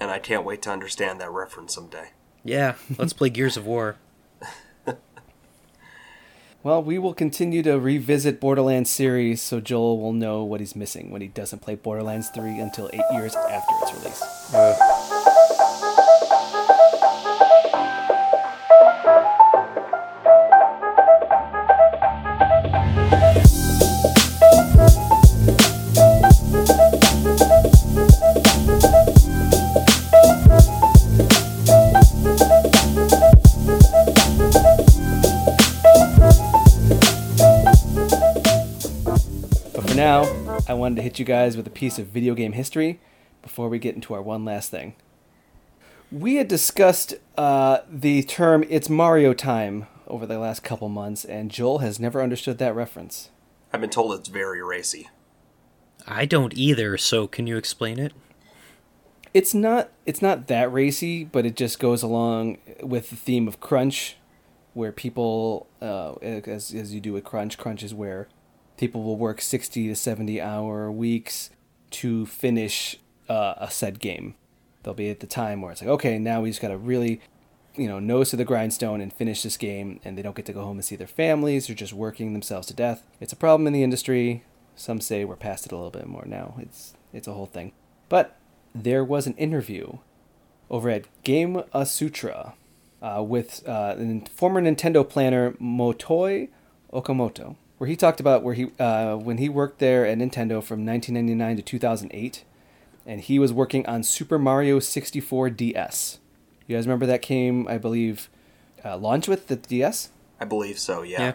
and 0.00 0.10
I 0.10 0.18
can't 0.18 0.44
wait 0.44 0.62
to 0.62 0.70
understand 0.70 1.20
that 1.20 1.30
reference 1.30 1.74
someday. 1.74 2.10
Yeah, 2.44 2.74
let's 2.98 3.12
play 3.12 3.30
Gears 3.30 3.56
of 3.56 3.66
War. 3.66 3.96
Well, 6.62 6.82
we 6.82 6.98
will 6.98 7.12
continue 7.12 7.62
to 7.62 7.78
revisit 7.78 8.40
Borderlands 8.40 8.88
series 8.88 9.42
so 9.42 9.60
Joel 9.60 10.00
will 10.00 10.14
know 10.14 10.42
what 10.44 10.60
he's 10.60 10.74
missing 10.74 11.10
when 11.10 11.20
he 11.20 11.28
doesn't 11.28 11.58
play 11.58 11.74
Borderlands 11.74 12.30
3 12.30 12.58
until 12.58 12.88
eight 12.94 13.02
years 13.12 13.36
after 13.36 13.74
its 13.82 13.92
release. 13.92 14.22
But 14.50 14.78
wanted 40.84 40.96
to 40.96 41.02
hit 41.02 41.18
you 41.18 41.24
guys 41.24 41.56
with 41.56 41.66
a 41.66 41.70
piece 41.70 41.98
of 41.98 42.08
video 42.08 42.34
game 42.34 42.52
history 42.52 43.00
before 43.40 43.70
we 43.70 43.78
get 43.78 43.94
into 43.94 44.12
our 44.12 44.20
one 44.20 44.44
last 44.44 44.70
thing. 44.70 44.94
We 46.12 46.34
had 46.34 46.46
discussed 46.46 47.14
uh, 47.38 47.78
the 47.90 48.22
term 48.24 48.66
"It's 48.68 48.90
Mario 48.90 49.32
time" 49.32 49.86
over 50.06 50.26
the 50.26 50.38
last 50.38 50.62
couple 50.62 50.90
months, 50.90 51.24
and 51.24 51.50
Joel 51.50 51.78
has 51.78 51.98
never 51.98 52.22
understood 52.22 52.58
that 52.58 52.74
reference. 52.74 53.30
I've 53.72 53.80
been 53.80 53.88
told 53.88 54.12
it's 54.12 54.28
very 54.28 54.62
racy. 54.62 55.08
I 56.06 56.26
don't 56.26 56.52
either, 56.52 56.98
so 56.98 57.26
can 57.26 57.46
you 57.46 57.56
explain 57.56 57.98
it? 57.98 58.12
It's 59.32 59.54
not 59.54 59.88
it's 60.04 60.20
not 60.20 60.48
that 60.48 60.70
racy, 60.70 61.24
but 61.24 61.46
it 61.46 61.56
just 61.56 61.78
goes 61.78 62.02
along 62.02 62.58
with 62.82 63.08
the 63.08 63.16
theme 63.16 63.48
of 63.48 63.58
crunch, 63.58 64.18
where 64.74 64.92
people, 64.92 65.66
uh, 65.80 66.12
as 66.20 66.74
as 66.74 66.92
you 66.92 67.00
do 67.00 67.14
with 67.14 67.24
crunch, 67.24 67.56
crunch 67.56 67.82
is 67.82 67.94
where 67.94 68.28
people 68.76 69.02
will 69.02 69.16
work 69.16 69.40
sixty 69.40 69.88
to 69.88 69.96
seventy 69.96 70.40
hour 70.40 70.90
weeks 70.90 71.50
to 71.90 72.26
finish 72.26 72.96
uh, 73.28 73.54
a 73.58 73.70
said 73.70 74.00
game. 74.00 74.34
There'll 74.82 74.94
be 74.94 75.10
at 75.10 75.20
the 75.20 75.26
time 75.26 75.62
where 75.62 75.72
it's 75.72 75.80
like, 75.80 75.90
okay, 75.90 76.18
now 76.18 76.42
we 76.42 76.50
just 76.50 76.60
got 76.60 76.68
to 76.68 76.76
really, 76.76 77.20
you 77.74 77.88
know, 77.88 77.98
nose 77.98 78.30
to 78.30 78.36
the 78.36 78.44
grindstone 78.44 79.00
and 79.00 79.12
finish 79.12 79.42
this 79.42 79.56
game, 79.56 80.00
and 80.04 80.18
they 80.18 80.22
don't 80.22 80.36
get 80.36 80.46
to 80.46 80.52
go 80.52 80.62
home 80.62 80.76
and 80.76 80.84
see 80.84 80.96
their 80.96 81.06
families. 81.06 81.66
They're 81.66 81.76
just 81.76 81.92
working 81.92 82.32
themselves 82.32 82.66
to 82.68 82.74
death. 82.74 83.02
It's 83.20 83.32
a 83.32 83.36
problem 83.36 83.66
in 83.66 83.72
the 83.72 83.82
industry. 83.82 84.44
Some 84.76 85.00
say 85.00 85.24
we're 85.24 85.36
past 85.36 85.66
it 85.66 85.72
a 85.72 85.76
little 85.76 85.90
bit 85.90 86.06
more 86.06 86.24
now. 86.26 86.54
It's 86.58 86.94
it's 87.12 87.28
a 87.28 87.32
whole 87.32 87.46
thing. 87.46 87.72
But 88.08 88.36
there 88.74 89.04
was 89.04 89.26
an 89.26 89.34
interview 89.34 89.98
over 90.68 90.90
at 90.90 91.06
Game 91.22 91.62
Sutra 91.84 92.54
uh, 93.00 93.22
with 93.22 93.66
uh, 93.68 93.94
former 94.34 94.60
Nintendo 94.60 95.08
planner 95.08 95.52
Motoi 95.52 96.48
Okamoto, 96.92 97.56
where 97.84 97.90
he 97.90 97.96
talked 97.96 98.18
about 98.18 98.42
where 98.42 98.54
he 98.54 98.70
uh, 98.78 99.14
when 99.14 99.36
he 99.36 99.50
worked 99.50 99.78
there 99.78 100.06
at 100.06 100.16
Nintendo 100.16 100.64
from 100.64 100.86
1999 100.86 101.56
to 101.56 101.62
2008, 101.62 102.42
and 103.04 103.20
he 103.20 103.38
was 103.38 103.52
working 103.52 103.84
on 103.84 104.02
Super 104.02 104.38
Mario 104.38 104.80
64 104.80 105.50
DS. 105.50 106.18
You 106.66 106.76
guys 106.76 106.86
remember 106.86 107.04
that 107.04 107.20
came, 107.20 107.68
I 107.68 107.76
believe, 107.76 108.30
uh, 108.82 108.96
launched 108.96 109.28
with 109.28 109.48
the 109.48 109.56
DS? 109.56 110.08
I 110.40 110.46
believe 110.46 110.78
so. 110.78 111.02
Yeah. 111.02 111.20
Yeah. 111.20 111.32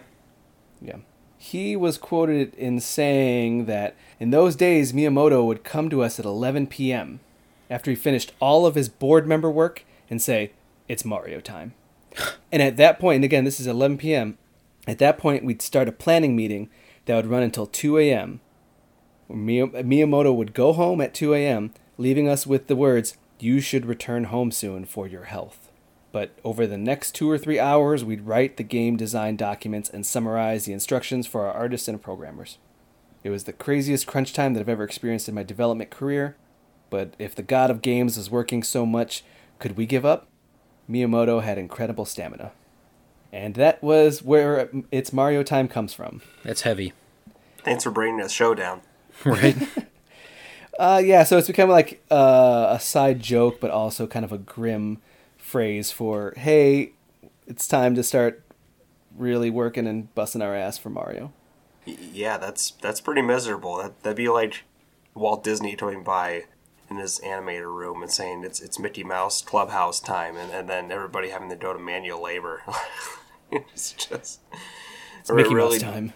Yeah. 0.82 0.96
He 1.38 1.76
was 1.76 1.96
quoted 1.96 2.52
in 2.56 2.80
saying 2.80 3.66
that 3.66 3.94
in 4.18 4.30
those 4.30 4.56
days, 4.56 4.92
Miyamoto 4.92 5.46
would 5.46 5.62
come 5.62 5.88
to 5.88 6.02
us 6.02 6.18
at 6.18 6.24
11 6.24 6.66
p.m. 6.66 7.20
after 7.70 7.92
he 7.92 7.96
finished 7.96 8.32
all 8.40 8.66
of 8.66 8.74
his 8.74 8.88
board 8.88 9.24
member 9.24 9.48
work 9.48 9.84
and 10.10 10.20
say, 10.20 10.50
It's 10.88 11.04
Mario 11.04 11.38
time. 11.38 11.74
and 12.50 12.60
at 12.60 12.76
that 12.76 12.98
point, 12.98 13.16
and 13.16 13.24
again, 13.24 13.44
this 13.44 13.60
is 13.60 13.68
11 13.68 13.98
p.m., 13.98 14.36
at 14.86 14.98
that 14.98 15.18
point, 15.18 15.44
we'd 15.44 15.62
start 15.62 15.88
a 15.88 15.92
planning 15.92 16.34
meeting 16.34 16.70
that 17.04 17.16
would 17.16 17.26
run 17.26 17.42
until 17.42 17.66
2 17.66 17.98
a.m. 17.98 18.40
Miyamoto 19.30 20.34
would 20.34 20.54
go 20.54 20.72
home 20.72 21.00
at 21.00 21.14
2 21.14 21.34
a.m., 21.34 21.72
leaving 21.98 22.28
us 22.28 22.46
with 22.46 22.66
the 22.66 22.76
words, 22.76 23.16
You 23.38 23.60
should 23.60 23.86
return 23.86 24.24
home 24.24 24.50
soon 24.50 24.84
for 24.84 25.06
your 25.06 25.24
health. 25.24 25.70
But 26.12 26.32
over 26.42 26.66
the 26.66 26.78
next 26.78 27.14
two 27.14 27.30
or 27.30 27.38
three 27.38 27.60
hours, 27.60 28.04
we'd 28.04 28.26
write 28.26 28.56
the 28.56 28.64
game 28.64 28.96
design 28.96 29.36
documents 29.36 29.88
and 29.88 30.04
summarize 30.04 30.64
the 30.64 30.72
instructions 30.72 31.26
for 31.26 31.46
our 31.46 31.52
artists 31.52 31.86
and 31.86 32.02
programmers. 32.02 32.58
It 33.22 33.30
was 33.30 33.44
the 33.44 33.52
craziest 33.52 34.06
crunch 34.06 34.32
time 34.32 34.54
that 34.54 34.60
I've 34.60 34.68
ever 34.68 34.82
experienced 34.82 35.28
in 35.28 35.34
my 35.34 35.42
development 35.42 35.90
career, 35.90 36.36
but 36.88 37.14
if 37.18 37.34
the 37.34 37.42
god 37.42 37.70
of 37.70 37.82
games 37.82 38.16
was 38.16 38.30
working 38.30 38.62
so 38.62 38.84
much, 38.84 39.22
could 39.58 39.76
we 39.76 39.86
give 39.86 40.04
up? 40.04 40.26
Miyamoto 40.90 41.42
had 41.42 41.58
incredible 41.58 42.04
stamina. 42.04 42.52
And 43.32 43.54
that 43.54 43.82
was 43.82 44.22
where 44.22 44.70
its 44.90 45.12
Mario 45.12 45.42
time 45.42 45.68
comes 45.68 45.94
from. 45.94 46.22
That's 46.42 46.62
heavy. 46.62 46.92
Thanks 47.64 47.84
for 47.84 47.90
bringing 47.90 48.20
us 48.20 48.32
show 48.32 48.54
down. 48.54 48.82
Right? 49.24 49.56
Uh, 50.78 50.96
yeah, 51.04 51.24
so 51.24 51.36
it's 51.36 51.46
become 51.46 51.68
like 51.68 52.02
uh, 52.10 52.68
a 52.70 52.80
side 52.80 53.20
joke, 53.20 53.60
but 53.60 53.70
also 53.70 54.06
kind 54.06 54.24
of 54.24 54.32
a 54.32 54.38
grim 54.38 54.96
phrase 55.36 55.92
for, 55.92 56.32
hey, 56.38 56.92
it's 57.46 57.68
time 57.68 57.94
to 57.94 58.02
start 58.02 58.42
really 59.14 59.50
working 59.50 59.86
and 59.86 60.14
busting 60.14 60.40
our 60.40 60.56
ass 60.56 60.78
for 60.78 60.88
Mario. 60.88 61.34
Yeah, 61.84 62.38
that's 62.38 62.70
that's 62.80 63.02
pretty 63.02 63.20
miserable. 63.20 63.76
That 63.76 64.02
that'd 64.02 64.16
be 64.16 64.30
like 64.30 64.64
Walt 65.14 65.44
Disney 65.44 65.76
coming 65.76 66.02
by 66.02 66.44
in 66.88 66.96
his 66.96 67.20
animator 67.22 67.74
room 67.74 68.02
and 68.02 68.10
saying 68.10 68.44
it's 68.44 68.60
it's 68.60 68.78
Mickey 68.78 69.04
Mouse 69.04 69.42
Clubhouse 69.42 70.00
time, 70.00 70.36
and, 70.36 70.50
and 70.50 70.66
then 70.66 70.90
everybody 70.90 71.28
having 71.28 71.50
to 71.50 71.56
go 71.56 71.74
to 71.74 71.78
manual 71.78 72.22
labor. 72.22 72.62
it's 73.72 73.92
just 73.92 74.40
It's 75.20 75.30
Mickey 75.30 75.54
Mouse 75.54 75.78
time. 75.78 76.12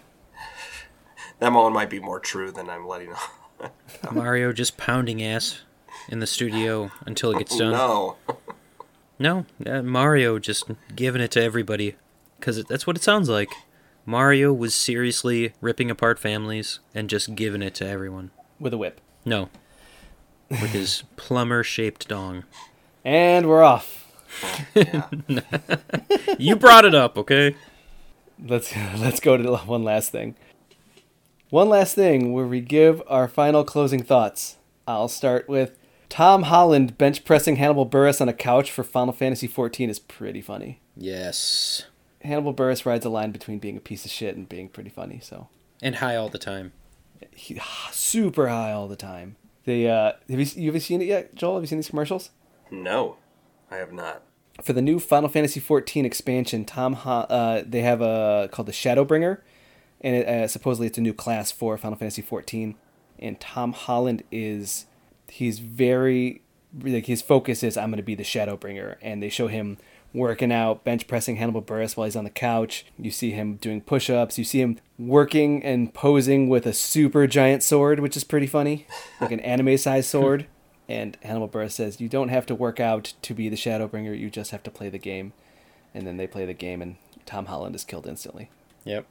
That 1.39 1.51
one 1.51 1.73
might 1.73 1.89
be 1.89 1.99
more 1.99 2.19
true 2.19 2.51
than 2.51 2.69
I'm 2.69 2.87
letting 2.87 3.11
on. 3.13 3.69
Mario 4.11 4.53
just 4.53 4.77
pounding 4.77 5.21
ass 5.21 5.61
in 6.09 6.19
the 6.19 6.27
studio 6.27 6.91
until 7.05 7.31
it 7.31 7.39
gets 7.39 7.57
done. 7.57 7.71
No, 7.71 8.15
No, 9.19 9.45
uh, 9.65 9.81
Mario 9.81 10.39
just 10.39 10.69
giving 10.95 11.21
it 11.21 11.31
to 11.31 11.41
everybody 11.41 11.95
because 12.39 12.63
that's 12.65 12.87
what 12.87 12.95
it 12.95 13.03
sounds 13.03 13.27
like. 13.29 13.49
Mario 14.05 14.53
was 14.53 14.75
seriously 14.75 15.53
ripping 15.61 15.89
apart 15.89 16.19
families 16.19 16.79
and 16.93 17.09
just 17.09 17.35
giving 17.35 17.61
it 17.61 17.73
to 17.75 17.87
everyone. 17.87 18.31
With 18.59 18.73
a 18.73 18.77
whip. 18.77 19.01
No, 19.25 19.49
with 20.49 20.71
his 20.71 21.03
plumber-shaped 21.15 22.07
dong. 22.07 22.43
And 23.03 23.49
we're 23.49 23.63
off. 23.63 24.04
You 26.37 26.55
brought 26.55 26.85
it 26.85 26.93
up, 26.93 27.17
okay? 27.17 27.55
Let's 28.43 28.75
let's 28.97 29.19
go 29.19 29.37
to 29.37 29.55
one 29.57 29.83
last 29.83 30.11
thing. 30.11 30.35
One 31.49 31.69
last 31.69 31.95
thing 31.95 32.33
where 32.33 32.45
we 32.45 32.59
give 32.59 33.01
our 33.07 33.27
final 33.27 33.63
closing 33.63 34.03
thoughts. 34.03 34.57
I'll 34.87 35.07
start 35.07 35.47
with 35.47 35.77
Tom 36.09 36.43
Holland 36.43 36.97
bench 36.97 37.23
pressing 37.23 37.55
Hannibal 37.55 37.87
Buress 37.87 38.19
on 38.19 38.29
a 38.29 38.33
couch 38.33 38.71
for 38.71 38.83
Final 38.83 39.13
Fantasy 39.13 39.47
XIV 39.47 39.89
is 39.89 39.99
pretty 39.99 40.41
funny. 40.41 40.81
Yes, 40.95 41.85
Hannibal 42.21 42.53
Buress 42.53 42.85
rides 42.85 43.05
a 43.05 43.09
line 43.09 43.31
between 43.31 43.59
being 43.59 43.77
a 43.77 43.81
piece 43.81 44.05
of 44.05 44.11
shit 44.11 44.35
and 44.35 44.49
being 44.49 44.67
pretty 44.67 44.89
funny, 44.89 45.19
so 45.21 45.47
and 45.81 45.95
high 45.95 46.15
all 46.15 46.29
the 46.29 46.37
time. 46.37 46.73
he, 47.31 47.59
super 47.91 48.49
high 48.49 48.71
all 48.71 48.87
the 48.87 48.95
time. 48.95 49.37
They 49.63 49.89
uh, 49.89 50.13
have 50.29 50.39
you 50.39 50.45
you 50.61 50.69
ever 50.69 50.79
seen 50.79 51.01
it 51.01 51.05
yet, 51.07 51.35
Joel? 51.35 51.55
Have 51.55 51.63
you 51.63 51.67
seen 51.67 51.79
these 51.79 51.89
commercials? 51.89 52.31
no, 52.71 53.17
I 53.71 53.77
have 53.77 53.91
not. 53.93 54.21
for 54.61 54.73
the 54.73 54.81
new 54.81 54.99
Final 54.99 55.29
Fantasy 55.29 55.59
XIV 55.59 56.05
expansion, 56.05 56.65
Tom 56.65 56.93
Ho- 56.93 57.25
uh, 57.29 57.63
they 57.65 57.81
have 57.81 58.01
a 58.01 58.49
called 58.51 58.67
the 58.67 58.71
Shadowbringer, 58.71 59.39
and 60.01 60.15
it, 60.15 60.27
uh, 60.27 60.47
supposedly 60.47 60.87
it's 60.87 60.97
a 60.97 61.01
new 61.01 61.13
class 61.13 61.51
for 61.51 61.77
Final 61.77 61.97
Fantasy 61.97 62.21
XIV. 62.21 62.75
And 63.19 63.39
Tom 63.39 63.73
Holland 63.73 64.23
is 64.31 64.85
he's 65.29 65.59
very 65.59 66.41
like 66.81 67.05
his 67.05 67.21
focus 67.21 67.63
is 67.63 67.77
I'm 67.77 67.89
going 67.89 67.97
to 67.97 68.03
be 68.03 68.15
the 68.15 68.23
Shadowbringer, 68.23 68.97
and 69.01 69.21
they 69.23 69.29
show 69.29 69.47
him 69.47 69.77
working 70.13 70.51
out, 70.51 70.83
bench 70.85 71.07
pressing 71.07 71.35
Hannibal 71.35 71.61
Buress 71.61 71.97
while 71.97 72.05
he's 72.05 72.15
on 72.15 72.23
the 72.23 72.29
couch. 72.29 72.85
You 72.97 73.11
see 73.11 73.31
him 73.31 73.55
doing 73.55 73.81
push-ups. 73.81 74.37
You 74.37 74.45
see 74.45 74.61
him 74.61 74.79
working 74.97 75.61
and 75.63 75.93
posing 75.93 76.47
with 76.47 76.65
a 76.65 76.71
super 76.71 77.27
giant 77.27 77.63
sword, 77.63 77.99
which 77.99 78.15
is 78.15 78.23
pretty 78.23 78.47
funny, 78.47 78.87
like 79.19 79.31
an 79.33 79.41
anime-sized 79.41 80.09
sword. 80.09 80.47
And 80.87 81.17
Hannibal 81.23 81.49
Buress 81.49 81.71
says, 81.71 81.99
"You 81.99 82.07
don't 82.09 82.29
have 82.29 82.45
to 82.47 82.55
work 82.55 82.79
out 82.79 83.13
to 83.23 83.33
be 83.33 83.49
the 83.49 83.55
Shadowbringer. 83.55 84.17
You 84.17 84.29
just 84.29 84.51
have 84.51 84.63
to 84.63 84.71
play 84.71 84.89
the 84.89 84.99
game." 84.99 85.33
And 85.93 86.05
then 86.05 86.17
they 86.17 86.27
play 86.27 86.45
the 86.45 86.53
game, 86.53 86.81
and 86.81 86.97
Tom 87.25 87.45
Holland 87.45 87.75
is 87.75 87.83
killed 87.83 88.05
instantly. 88.05 88.49
Yep. 88.83 89.07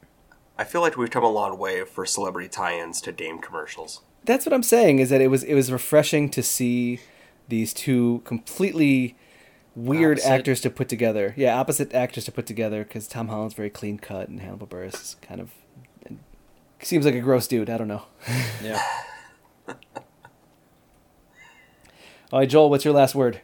I 0.57 0.63
feel 0.63 0.81
like 0.81 0.95
we've 0.95 1.09
come 1.09 1.23
a 1.23 1.29
long 1.29 1.57
way 1.57 1.83
for 1.83 2.05
celebrity 2.05 2.47
tie-ins 2.47 3.01
to 3.01 3.11
Dame 3.11 3.39
commercials. 3.39 4.01
That's 4.23 4.45
what 4.45 4.53
I'm 4.53 4.63
saying. 4.63 4.99
Is 4.99 5.09
that 5.09 5.21
it 5.21 5.27
was 5.27 5.43
it 5.43 5.53
was 5.53 5.71
refreshing 5.71 6.29
to 6.29 6.41
see 6.41 6.99
these 7.47 7.73
two 7.73 8.21
completely 8.25 9.15
weird 9.75 10.19
Opposite. 10.19 10.31
actors 10.31 10.61
to 10.61 10.69
put 10.69 10.87
together. 10.87 11.33
Yeah, 11.35 11.59
opposite 11.59 11.93
actors 11.93 12.23
to 12.25 12.31
put 12.31 12.45
together 12.45 12.83
because 12.83 13.07
Tom 13.07 13.27
Holland's 13.27 13.53
very 13.53 13.69
clean 13.69 13.99
cut, 13.99 14.29
and 14.29 14.39
Hannibal 14.39 14.67
Buress 14.67 14.93
is 14.93 15.15
kind 15.21 15.41
of 15.41 15.51
seems 16.81 17.05
like 17.05 17.15
a 17.15 17.19
gross 17.19 17.47
dude. 17.47 17.69
I 17.69 17.77
don't 17.77 17.87
know. 17.87 18.03
Yeah. 18.63 18.81
All 22.31 22.39
right, 22.39 22.49
Joel, 22.49 22.71
what's 22.71 22.83
your 22.83 22.93
last 22.93 23.13
word? 23.13 23.41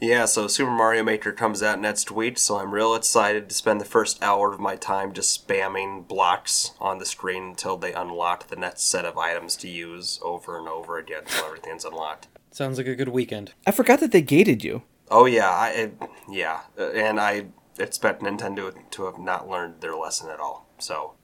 Yeah, 0.00 0.26
so 0.26 0.46
Super 0.46 0.70
Mario 0.70 1.02
Maker 1.02 1.32
comes 1.32 1.62
out 1.62 1.80
next 1.80 2.10
week, 2.10 2.38
so 2.38 2.58
I'm 2.58 2.72
real 2.72 2.94
excited 2.94 3.48
to 3.48 3.54
spend 3.54 3.80
the 3.80 3.86
first 3.86 4.22
hour 4.22 4.52
of 4.52 4.60
my 4.60 4.76
time 4.76 5.12
just 5.12 5.48
spamming 5.48 6.06
blocks 6.06 6.72
on 6.78 6.98
the 6.98 7.06
screen 7.06 7.42
until 7.44 7.76
they 7.76 7.92
unlock 7.92 8.46
the 8.46 8.56
next 8.56 8.82
set 8.82 9.04
of 9.04 9.18
items 9.18 9.56
to 9.56 9.68
use 9.68 10.20
over 10.22 10.58
and 10.58 10.68
over 10.68 10.98
again 10.98 11.22
until 11.24 11.46
everything's 11.46 11.84
unlocked. 11.84 12.28
Sounds 12.52 12.78
like 12.78 12.86
a 12.86 12.94
good 12.94 13.08
weekend. 13.08 13.54
I 13.66 13.70
forgot 13.72 14.00
that 14.00 14.12
they 14.12 14.22
gated 14.22 14.62
you. 14.62 14.82
Oh 15.10 15.24
yeah, 15.24 15.50
I 15.50 15.70
it, 15.70 16.02
yeah, 16.30 16.60
uh, 16.78 16.90
and 16.90 17.18
I 17.18 17.46
expect 17.78 18.22
Nintendo 18.22 18.72
to 18.90 19.04
have 19.06 19.18
not 19.18 19.48
learned 19.48 19.80
their 19.80 19.96
lesson 19.96 20.30
at 20.30 20.40
all. 20.40 20.68
So 20.78 21.14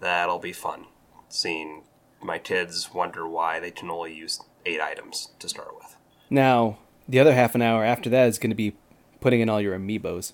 that'll 0.00 0.38
be 0.38 0.52
fun, 0.52 0.86
seeing 1.28 1.84
my 2.22 2.38
kids 2.38 2.92
wonder 2.94 3.26
why 3.26 3.58
they 3.60 3.70
can 3.70 3.90
only 3.90 4.14
use 4.14 4.40
eight 4.66 4.80
items 4.80 5.30
to 5.38 5.48
start 5.48 5.74
with. 5.74 5.96
Now, 6.30 6.78
the 7.08 7.18
other 7.18 7.34
half 7.34 7.54
an 7.54 7.62
hour 7.62 7.84
after 7.84 8.08
that 8.10 8.28
is 8.28 8.38
going 8.38 8.50
to 8.50 8.56
be 8.56 8.74
putting 9.20 9.40
in 9.40 9.48
all 9.48 9.60
your 9.60 9.78
amiibos. 9.78 10.32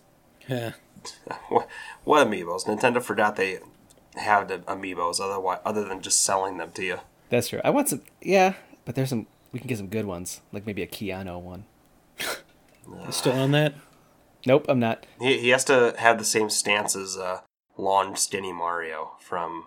Yeah. 0.48 0.72
What, 1.48 1.68
what 2.04 2.26
amiibos? 2.26 2.64
Nintendo 2.66 3.00
forgot 3.00 3.36
they 3.36 3.60
have 4.16 4.48
the 4.48 4.58
amiibos, 4.60 5.20
otherwise, 5.20 5.60
other 5.64 5.84
than 5.84 6.00
just 6.00 6.22
selling 6.24 6.56
them 6.58 6.72
to 6.72 6.84
you. 6.84 6.98
That's 7.30 7.48
true. 7.48 7.60
I 7.64 7.70
want 7.70 7.88
some. 7.88 8.02
Yeah, 8.20 8.54
but 8.84 8.96
there's 8.96 9.10
some. 9.10 9.28
We 9.52 9.60
can 9.60 9.68
get 9.68 9.78
some 9.78 9.86
good 9.86 10.04
ones, 10.06 10.40
like 10.52 10.66
maybe 10.66 10.82
a 10.82 10.86
Keanu 10.86 11.40
one. 11.40 11.64
You 12.18 13.10
still 13.12 13.32
on 13.34 13.52
that? 13.52 13.74
Nope, 14.46 14.66
I'm 14.68 14.80
not. 14.80 15.06
He, 15.20 15.38
he 15.38 15.48
has 15.50 15.64
to 15.66 15.94
have 15.98 16.18
the 16.18 16.24
same 16.24 16.50
stance 16.50 16.96
as 16.96 17.16
uh, 17.16 17.40
long, 17.76 18.16
skinny 18.16 18.52
Mario 18.52 19.12
from 19.20 19.66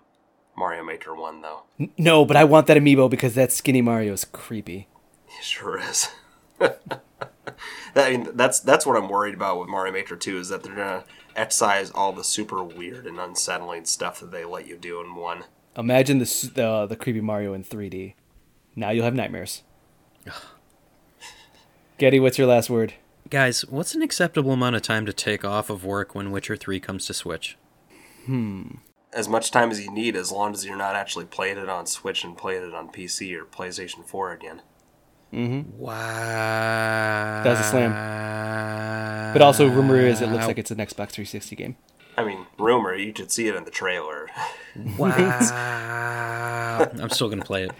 Mario 0.57 0.83
Maker 0.83 1.15
1, 1.15 1.41
though. 1.41 1.61
N- 1.79 1.91
No, 1.97 2.25
but 2.25 2.37
I 2.37 2.43
want 2.43 2.67
that 2.67 2.77
amiibo 2.77 3.09
because 3.09 3.35
that 3.35 3.51
skinny 3.51 3.81
Mario 3.81 4.13
is 4.13 4.25
creepy. 4.25 4.87
He 5.25 5.41
sure 5.43 5.79
is. 5.79 6.09
I 7.95 8.11
mean, 8.11 8.29
that's 8.33 8.59
that's 8.59 8.85
what 8.85 8.95
I'm 8.95 9.09
worried 9.09 9.33
about 9.33 9.59
with 9.59 9.69
Mario 9.69 9.93
Maker 9.93 10.15
2 10.15 10.37
is 10.37 10.49
that 10.49 10.63
they're 10.63 10.75
gonna 10.75 11.03
excise 11.35 11.91
all 11.91 12.11
the 12.13 12.23
super 12.23 12.63
weird 12.63 13.05
and 13.05 13.19
unsettling 13.19 13.85
stuff 13.85 14.19
that 14.19 14.31
they 14.31 14.45
let 14.45 14.67
you 14.67 14.77
do 14.77 15.01
in 15.01 15.15
one. 15.15 15.43
Imagine 15.77 16.19
the 16.19 16.23
s- 16.23 16.41
the, 16.53 16.85
the 16.85 16.95
creepy 16.95 17.21
Mario 17.21 17.53
in 17.53 17.63
3D. 17.63 18.13
Now 18.75 18.89
you'll 18.91 19.05
have 19.05 19.15
nightmares. 19.15 19.63
Getty, 21.97 22.19
what's 22.19 22.37
your 22.37 22.47
last 22.47 22.69
word? 22.69 22.93
Guys, 23.29 23.65
what's 23.65 23.93
an 23.93 24.01
acceptable 24.01 24.53
amount 24.53 24.75
of 24.75 24.81
time 24.81 25.05
to 25.05 25.13
take 25.13 25.43
off 25.45 25.69
of 25.69 25.83
work 25.85 26.15
when 26.15 26.31
Witcher 26.31 26.55
3 26.55 26.79
comes 26.79 27.05
to 27.05 27.13
Switch? 27.13 27.57
Hmm. 28.25 28.75
As 29.11 29.27
much 29.27 29.51
time 29.51 29.71
as 29.71 29.83
you 29.83 29.91
need, 29.91 30.15
as 30.15 30.31
long 30.31 30.53
as 30.53 30.65
you're 30.65 30.77
not 30.77 30.95
actually 30.95 31.25
playing 31.25 31.57
it 31.57 31.69
on 31.69 31.85
Switch 31.85 32.23
and 32.23 32.37
playing 32.37 32.63
it 32.67 32.73
on 32.73 32.89
PC 32.89 33.35
or 33.39 33.45
PlayStation 33.45 34.05
4 34.05 34.31
again. 34.31 34.61
Mm-hmm. 35.33 35.77
Wow. 35.77 37.41
That 37.43 37.49
was 37.49 37.59
a 37.59 37.63
slam. 37.63 37.91
But 39.33 39.41
also, 39.41 39.69
rumor 39.69 39.97
is 39.97 40.21
it 40.21 40.27
looks 40.29 40.47
like 40.47 40.57
it's 40.57 40.71
an 40.71 40.77
Xbox 40.77 41.11
360 41.11 41.55
game. 41.55 41.75
I 42.17 42.25
mean, 42.25 42.47
rumor, 42.57 42.95
you 42.95 43.13
could 43.13 43.31
see 43.31 43.47
it 43.47 43.55
in 43.55 43.63
the 43.63 43.71
trailer. 43.71 44.27
Wow. 44.97 46.89
I'm 46.99 47.09
still 47.09 47.29
gonna 47.29 47.45
play 47.45 47.63
it. 47.63 47.71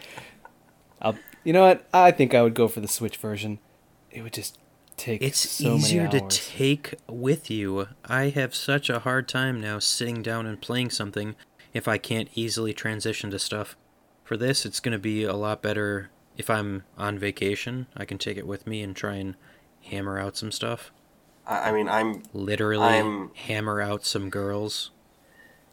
I'll, 1.02 1.18
you 1.44 1.54
know 1.54 1.62
what? 1.62 1.86
I 1.94 2.12
think 2.12 2.34
I 2.34 2.42
would 2.42 2.54
go 2.54 2.68
for 2.68 2.80
the 2.80 2.88
Switch 2.88 3.18
version. 3.18 3.60
It 4.12 4.22
would 4.22 4.34
just 4.34 4.58
take 4.98 5.22
It's 5.22 5.40
so 5.40 5.76
easier 5.76 6.04
many 6.04 6.20
to 6.20 6.28
take 6.28 6.96
with 7.08 7.50
you. 7.50 7.88
I 8.06 8.30
have 8.30 8.54
such 8.54 8.90
a 8.90 9.00
hard 9.00 9.28
time 9.28 9.60
now 9.60 9.80
sitting 9.80 10.22
down 10.22 10.46
and 10.46 10.62
playing 10.62 10.92
something 10.92 11.36
if 11.74 11.88
I 11.88 11.98
can't 11.98 12.30
easily 12.36 12.74
transition 12.74 13.32
to 13.32 13.40
stuff. 13.40 13.76
For 14.24 14.38
this, 14.38 14.66
it's 14.66 14.80
going 14.80 14.92
to 14.94 15.00
be 15.00 15.24
a 15.24 15.34
lot 15.34 15.62
better 15.62 16.10
if 16.40 16.50
I'm 16.50 16.84
on 16.98 17.20
vacation. 17.20 17.86
I 17.96 18.06
can 18.06 18.18
take 18.18 18.38
it 18.38 18.48
with 18.48 18.66
me 18.66 18.82
and 18.82 18.96
try 18.96 19.16
and 19.16 19.36
hammer 19.84 20.18
out 20.20 20.38
some 20.38 20.52
stuff. 20.52 20.92
I, 21.46 21.70
I 21.70 21.72
mean, 21.72 21.88
I'm 21.88 22.24
Literally 22.34 22.84
I'm- 22.88 23.32
hammer 23.36 23.82
out 23.82 24.06
some 24.06 24.30
girls. 24.32 24.90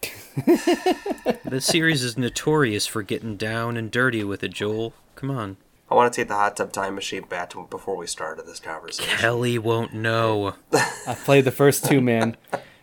the 0.36 1.58
series 1.60 2.02
is 2.02 2.18
notorious 2.18 2.86
for 2.86 3.02
getting 3.02 3.36
down 3.36 3.76
and 3.76 3.90
dirty 3.90 4.22
with 4.24 4.42
it, 4.44 4.52
Joel. 4.52 4.92
Come 5.14 5.30
on. 5.30 5.56
I 5.90 5.94
want 5.94 6.12
to 6.12 6.20
take 6.20 6.28
the 6.28 6.34
hot 6.34 6.56
tub 6.56 6.72
time 6.72 6.94
machine 6.96 7.22
back 7.28 7.50
to 7.50 7.66
before 7.70 7.96
we 7.96 8.06
started 8.06 8.44
this 8.46 8.60
conversation. 8.60 9.16
Kelly 9.18 9.58
won't 9.58 9.94
know. 9.94 10.54
I 11.06 11.14
played 11.24 11.44
the 11.44 11.52
first 11.52 11.84
two, 11.86 12.00
man. 12.00 12.36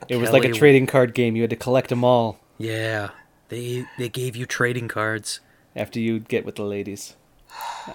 It 0.08 0.16
was 0.18 0.32
like 0.32 0.46
a 0.46 0.52
trading 0.54 0.88
card 0.88 1.14
game. 1.14 1.36
You 1.36 1.44
had 1.44 1.50
to 1.50 1.56
collect 1.56 1.90
them 1.90 2.04
all 2.04 2.40
Yeah. 2.58 3.10
They 3.50 3.86
they 3.98 4.10
gave 4.10 4.36
you 4.36 4.46
trading 4.46 4.88
cards. 4.88 5.42
after 5.76 6.00
you 6.00 6.20
get 6.20 6.46
with 6.46 6.56
the 6.56 6.64
ladies. 6.64 7.16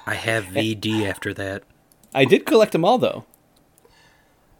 I 0.06 0.14
have 0.14 0.44
VD 0.46 1.08
after 1.08 1.32
that. 1.34 1.62
I 2.14 2.24
did 2.24 2.46
collect 2.46 2.72
them 2.72 2.84
all 2.84 2.98
though, 2.98 3.24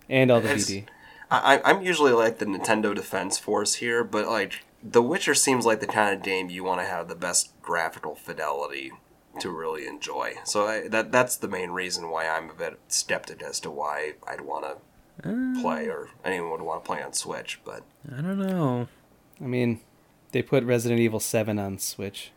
and 0.08 0.30
all 0.30 0.40
the 0.40 0.48
It's- 0.48 0.70
VD. 0.70 0.84
I, 1.30 1.56
I- 1.56 1.70
I'm 1.70 1.82
usually 1.82 2.12
like 2.12 2.38
the 2.38 2.46
Nintendo 2.46 2.94
Defense 2.94 3.38
Force 3.38 3.74
here, 3.74 4.02
but 4.04 4.26
like 4.26 4.64
The 4.82 5.02
Witcher 5.02 5.34
seems 5.34 5.66
like 5.66 5.80
the 5.80 5.86
kind 5.86 6.14
of 6.16 6.22
game 6.22 6.48
you 6.50 6.64
want 6.64 6.80
to 6.80 6.86
have 6.86 7.08
the 7.08 7.14
best 7.14 7.50
graphical 7.62 8.14
fidelity 8.14 8.92
to 9.40 9.50
really 9.50 9.86
enjoy. 9.86 10.34
So 10.44 10.66
I, 10.66 10.88
that 10.88 11.12
that's 11.12 11.36
the 11.36 11.48
main 11.48 11.70
reason 11.70 12.10
why 12.10 12.26
I'm 12.28 12.48
a 12.50 12.54
bit 12.54 12.78
skeptic 12.88 13.42
as 13.42 13.60
to 13.60 13.70
why 13.70 14.14
I'd 14.26 14.40
want 14.40 14.64
to 14.64 15.28
uh. 15.28 15.60
play 15.60 15.86
or 15.88 16.08
anyone 16.24 16.50
would 16.52 16.62
want 16.62 16.84
to 16.84 16.88
play 16.88 17.02
on 17.02 17.12
Switch. 17.12 17.60
But 17.64 17.82
I 18.10 18.20
don't 18.22 18.38
know. 18.38 18.88
I 19.40 19.44
mean, 19.44 19.80
they 20.32 20.42
put 20.42 20.64
Resident 20.64 21.00
Evil 21.00 21.20
Seven 21.20 21.58
on 21.58 21.78
Switch. 21.78 22.32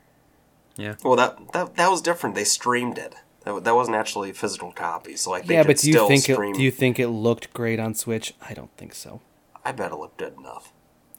Yeah. 0.77 0.95
well, 1.03 1.15
that 1.15 1.51
that 1.53 1.75
that 1.75 1.89
was 1.89 2.01
different. 2.01 2.35
They 2.35 2.43
streamed 2.43 2.97
it. 2.97 3.15
That, 3.43 3.63
that 3.63 3.75
wasn't 3.75 3.97
actually 3.97 4.29
a 4.29 4.33
physical 4.33 4.71
copy. 4.71 5.15
So 5.15 5.31
like 5.31 5.45
they 5.45 5.55
yeah, 5.55 5.63
could 5.63 5.67
but 5.67 5.77
do 5.77 5.87
you 5.87 5.93
still 5.93 6.07
think 6.07 6.29
it, 6.29 6.37
do 6.53 6.61
you 6.61 6.71
think 6.71 6.99
it 6.99 7.07
looked 7.07 7.53
great 7.53 7.79
on 7.79 7.95
Switch? 7.95 8.33
I 8.47 8.53
don't 8.53 8.75
think 8.77 8.93
so. 8.93 9.21
I 9.65 9.71
bet 9.71 9.91
it 9.91 9.95
looked 9.95 10.17
good 10.17 10.37
enough. 10.37 10.71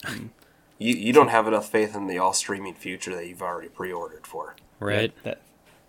Mm. 0.05 0.31
you 0.79 0.95
you 0.95 1.13
don't 1.13 1.29
have 1.29 1.47
enough 1.47 1.71
faith 1.71 1.95
in 1.95 2.07
the 2.07 2.19
all 2.19 2.33
streaming 2.33 2.75
future 2.75 3.15
that 3.15 3.27
you've 3.27 3.43
already 3.43 3.69
pre-ordered 3.69 4.27
for. 4.27 4.57
Right? 4.79 5.13
That 5.25 5.41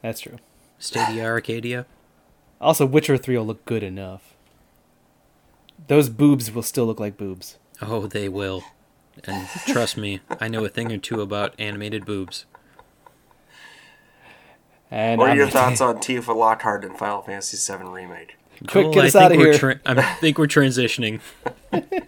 that's 0.02 0.22
true. 0.22 0.38
Stadia 0.80 1.26
Arcadia. 1.26 1.86
Also, 2.60 2.86
Witcher 2.86 3.18
Three 3.18 3.38
will 3.38 3.46
look 3.46 3.66
good 3.66 3.84
enough. 3.84 4.34
Those 5.88 6.10
boobs 6.10 6.52
will 6.52 6.64
still 6.64 6.86
look 6.86 7.00
like 7.00 7.18
boobs. 7.18 7.58
Oh, 7.82 8.08
they 8.08 8.30
will. 8.30 8.64
And 9.26 9.48
trust 9.68 9.98
me, 9.98 10.22
I 10.40 10.48
know 10.48 10.64
a 10.64 10.70
thing 10.70 10.92
or 10.92 10.98
two 10.98 11.22
about 11.22 11.54
animated 11.60 12.06
boobs. 12.06 12.46
And 14.94 15.18
What 15.20 15.26
are 15.26 15.30
I'm- 15.30 15.38
your 15.40 15.48
thoughts 15.50 15.82
on 15.82 15.98
Tifa 15.98 16.36
Lockhart 16.36 16.86
in 16.86 16.94
Final 16.94 17.24
Fantasy 17.24 17.58
VII 17.58 17.84
Remake? 17.90 18.36
Quick, 18.68 18.86
Joel, 18.86 18.94
get 18.94 19.04
I 19.04 19.08
us 19.08 19.14
think 19.14 19.24
outta 19.26 19.38
we're 19.38 19.46
here. 19.52 19.58
Tra- 19.58 19.80
I 19.86 20.02
think 20.22 20.38
we're 20.38 20.46
transitioning. 20.48 21.20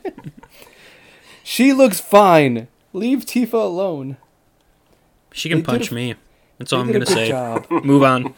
She 1.44 1.74
looks 1.74 2.00
fine. 2.00 2.68
Leave 2.92 3.20
Tifa 3.20 3.54
alone. 3.54 4.18
She 5.32 5.48
can 5.48 5.60
They 5.60 5.64
punch 5.64 5.92
a- 5.92 5.94
me. 5.94 6.16
That's 6.58 6.74
all 6.74 6.82
I'm 6.82 6.88
gonna 6.88 7.00
did 7.06 7.10
a 7.10 7.12
good 7.12 7.14
say. 7.14 7.28
job. 7.30 7.68
Move 7.84 8.02
on. 8.02 8.34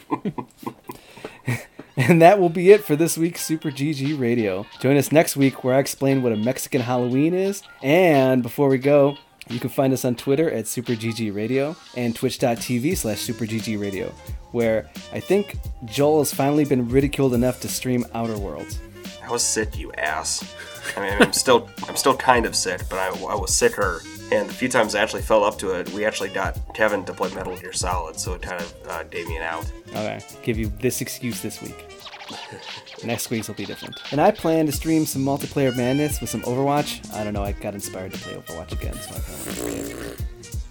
And 1.95 2.21
that 2.21 2.39
will 2.39 2.49
be 2.49 2.71
it 2.71 2.83
for 2.83 2.95
this 2.95 3.17
week's 3.17 3.41
Super 3.43 3.71
GG 3.71 4.19
Radio. 4.19 4.65
Join 4.81 4.97
us 4.97 5.11
next 5.11 5.35
week 5.37 5.63
where 5.63 5.75
I 5.75 5.79
explain 5.79 6.21
what 6.21 6.31
a 6.31 6.35
Mexican 6.35 6.81
Halloween 6.81 7.33
is. 7.33 7.63
And 7.81 8.43
before 8.43 8.67
we 8.69 8.77
go, 8.77 9.17
you 9.49 9.59
can 9.59 9.69
find 9.69 9.93
us 9.93 10.05
on 10.05 10.15
Twitter 10.15 10.49
at 10.51 10.67
Super 10.67 10.93
GG 10.93 11.33
Radio 11.33 11.75
and 11.95 12.15
twitch.tv 12.15 12.97
slash 12.97 13.19
Super 13.19 13.45
GG 13.45 13.79
Radio, 13.79 14.07
where 14.51 14.89
I 15.13 15.19
think 15.19 15.57
Joel 15.85 16.19
has 16.19 16.33
finally 16.33 16.65
been 16.65 16.87
ridiculed 16.89 17.33
enough 17.33 17.59
to 17.61 17.67
stream 17.67 18.05
Outer 18.13 18.37
Worlds. 18.37 18.79
I 19.23 19.31
was 19.31 19.43
sick, 19.43 19.77
you 19.77 19.91
ass. 19.93 20.53
I 20.95 21.01
mean, 21.01 21.21
I'm 21.21 21.33
still, 21.33 21.69
I'm 21.87 21.95
still 21.97 22.15
kind 22.15 22.45
of 22.45 22.55
sick, 22.55 22.81
but 22.89 22.97
I, 22.97 23.07
I 23.07 23.35
was 23.35 23.53
sicker. 23.53 24.01
And 24.31 24.49
the 24.49 24.53
few 24.53 24.69
times 24.69 24.95
I 24.95 25.01
actually 25.01 25.21
fell 25.21 25.43
up 25.43 25.57
to 25.59 25.71
it, 25.71 25.89
we 25.91 26.05
actually 26.05 26.29
got 26.29 26.57
Kevin 26.73 27.03
to 27.05 27.13
play 27.13 27.33
Metal 27.33 27.55
Gear 27.57 27.73
Solid, 27.73 28.19
so 28.19 28.33
it 28.33 28.41
kind 28.41 28.61
of 28.61 28.73
uh, 28.87 29.03
gave 29.03 29.27
me 29.27 29.37
an 29.37 29.43
out. 29.43 29.69
Okay, 29.89 30.19
give 30.43 30.57
you 30.57 30.67
this 30.79 31.01
excuse 31.01 31.41
this 31.41 31.61
week. 31.61 31.85
Next 33.03 33.29
week's 33.29 33.47
will 33.47 33.55
be 33.55 33.65
different. 33.65 33.99
And 34.11 34.19
I 34.19 34.31
plan 34.31 34.65
to 34.65 34.71
stream 34.71 35.05
some 35.05 35.23
multiplayer 35.23 35.75
madness 35.75 36.19
with 36.19 36.29
some 36.29 36.41
Overwatch. 36.41 37.13
I 37.13 37.23
don't 37.23 37.33
know, 37.33 37.43
I 37.43 37.51
got 37.51 37.73
inspired 37.73 38.11
to 38.13 38.17
play 38.19 38.33
Overwatch 38.33 38.71
again, 38.71 38.93
so 38.95 39.09
I 39.15 39.19
kind 39.19 39.33
of 39.33 39.45
want 39.45 39.57
to 39.57 39.63
play 39.63 39.73
it. 39.73 40.21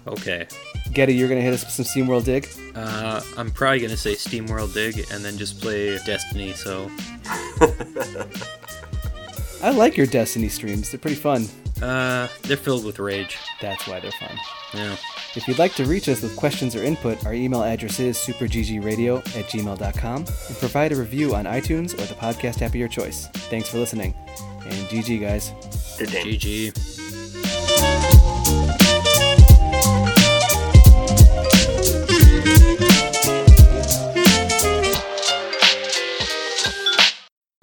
Okay. 0.07 0.47
Getty, 0.93 1.13
you're 1.15 1.27
gonna 1.29 1.41
hit 1.41 1.53
us 1.53 1.63
with 1.63 1.73
some 1.73 1.85
SteamWorld 1.85 2.25
Dig. 2.25 2.47
Uh, 2.75 3.21
I'm 3.35 3.51
probably 3.51 3.79
gonna 3.79 3.97
say 3.97 4.13
SteamWorld 4.13 4.73
Dig 4.73 5.05
and 5.11 5.23
then 5.23 5.37
just 5.37 5.59
play 5.61 5.97
Destiny. 6.05 6.53
So, 6.53 6.89
I 9.61 9.71
like 9.71 9.97
your 9.97 10.07
Destiny 10.07 10.49
streams. 10.49 10.91
They're 10.91 10.99
pretty 10.99 11.17
fun. 11.17 11.47
Uh, 11.81 12.27
they're 12.43 12.57
filled 12.57 12.85
with 12.85 12.99
rage. 12.99 13.37
That's 13.61 13.87
why 13.87 13.99
they're 13.99 14.11
fun. 14.11 14.37
Yeah. 14.73 14.95
If 15.35 15.47
you'd 15.47 15.59
like 15.59 15.73
to 15.75 15.85
reach 15.85 16.09
us 16.09 16.21
with 16.21 16.35
questions 16.35 16.75
or 16.75 16.83
input, 16.83 17.25
our 17.25 17.33
email 17.33 17.63
address 17.63 17.99
is 17.99 18.17
superggradio 18.17 19.19
at 19.37 19.45
gmail.com 19.45 20.17
and 20.25 20.57
provide 20.57 20.91
a 20.91 20.95
review 20.95 21.35
on 21.35 21.45
iTunes 21.45 21.93
or 21.93 22.05
the 22.05 22.15
podcast 22.15 22.61
app 22.61 22.69
of 22.71 22.75
your 22.75 22.87
choice. 22.87 23.27
Thanks 23.49 23.69
for 23.69 23.77
listening. 23.77 24.13
And 24.65 24.87
GG, 24.89 25.21
guys. 25.21 25.51
Good 25.97 26.11
game. 26.11 26.25
GG. 26.25 27.87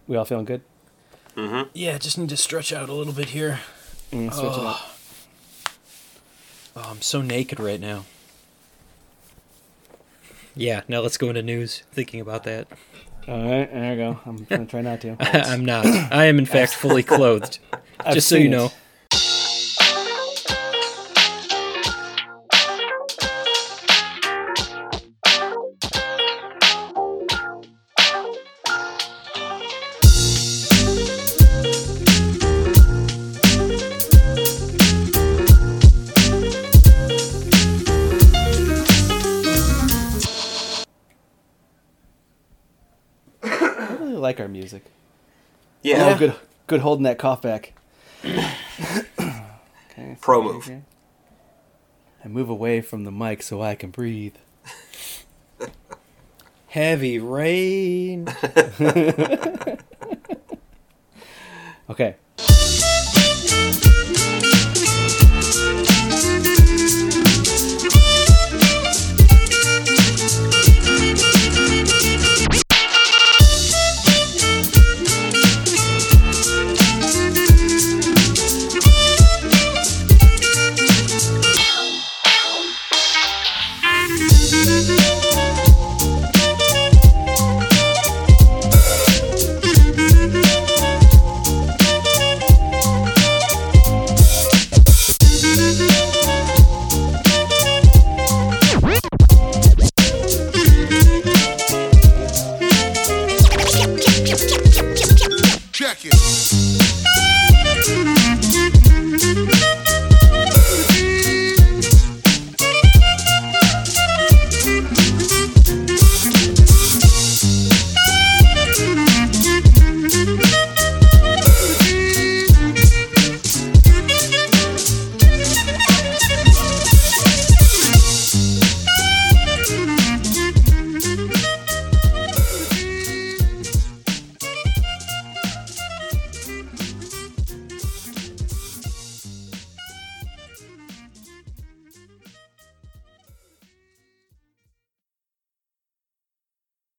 We 0.07 0.17
all 0.17 0.25
feeling 0.25 0.45
good? 0.45 0.63
Mhm. 1.37 1.71
Yeah, 1.73 1.99
just 1.99 2.19
need 2.19 2.29
to 2.29 2.37
stretch 2.37 2.73
out 2.73 2.89
a 2.89 2.93
little 2.93 3.13
bit 3.13 3.31
here. 3.31 3.61
Mm, 4.13 4.33
switch 4.33 4.53
it 4.53 4.65
up. 4.65 4.91
Oh, 6.77 6.89
I'm 6.91 7.03
so 7.03 7.23
naked 7.23 7.61
right 7.61 7.81
now. 7.81 8.05
Yeah, 10.57 10.83
now 10.89 11.01
let's 11.01 11.17
go 11.17 11.29
into 11.29 11.43
news. 11.43 11.83
Thinking 11.93 12.21
about 12.21 12.45
that. 12.45 12.69
All 13.27 13.43
right, 13.43 13.73
there 13.73 13.95
you 13.95 13.97
go. 13.97 14.21
I'm 14.27 14.45
gonna 14.45 14.67
try 14.67 14.83
not 14.83 15.01
to. 15.01 15.17
I'm 15.21 15.65
not. 15.65 15.87
I 15.87 16.27
am, 16.27 16.39
in 16.39 16.47
fact, 16.47 16.75
fully 16.75 17.03
clothed. 17.03 17.59
Just 18.13 18.29
so 18.29 18.37
you 18.37 18.49
know. 18.49 18.67
it. 18.67 18.75
Music. 44.65 44.85
Yeah. 45.83 46.15
Oh, 46.15 46.19
good, 46.19 46.35
good 46.67 46.81
holding 46.81 47.03
that 47.05 47.19
cough 47.19 47.43
back. 47.43 47.75
okay, 48.25 50.17
Pro 50.23 50.43
move. 50.43 50.65
here. 50.65 50.85
I 52.25 52.29
move 52.29 52.49
away 52.49 52.81
from 52.81 53.05
the 53.05 53.13
mic 53.13 53.43
so 53.43 53.61
I 53.61 53.75
can 53.75 53.91
breathe. 53.91 54.37
Heavy 56.69 57.19
rain. 57.19 58.27
Okay. 61.91 62.17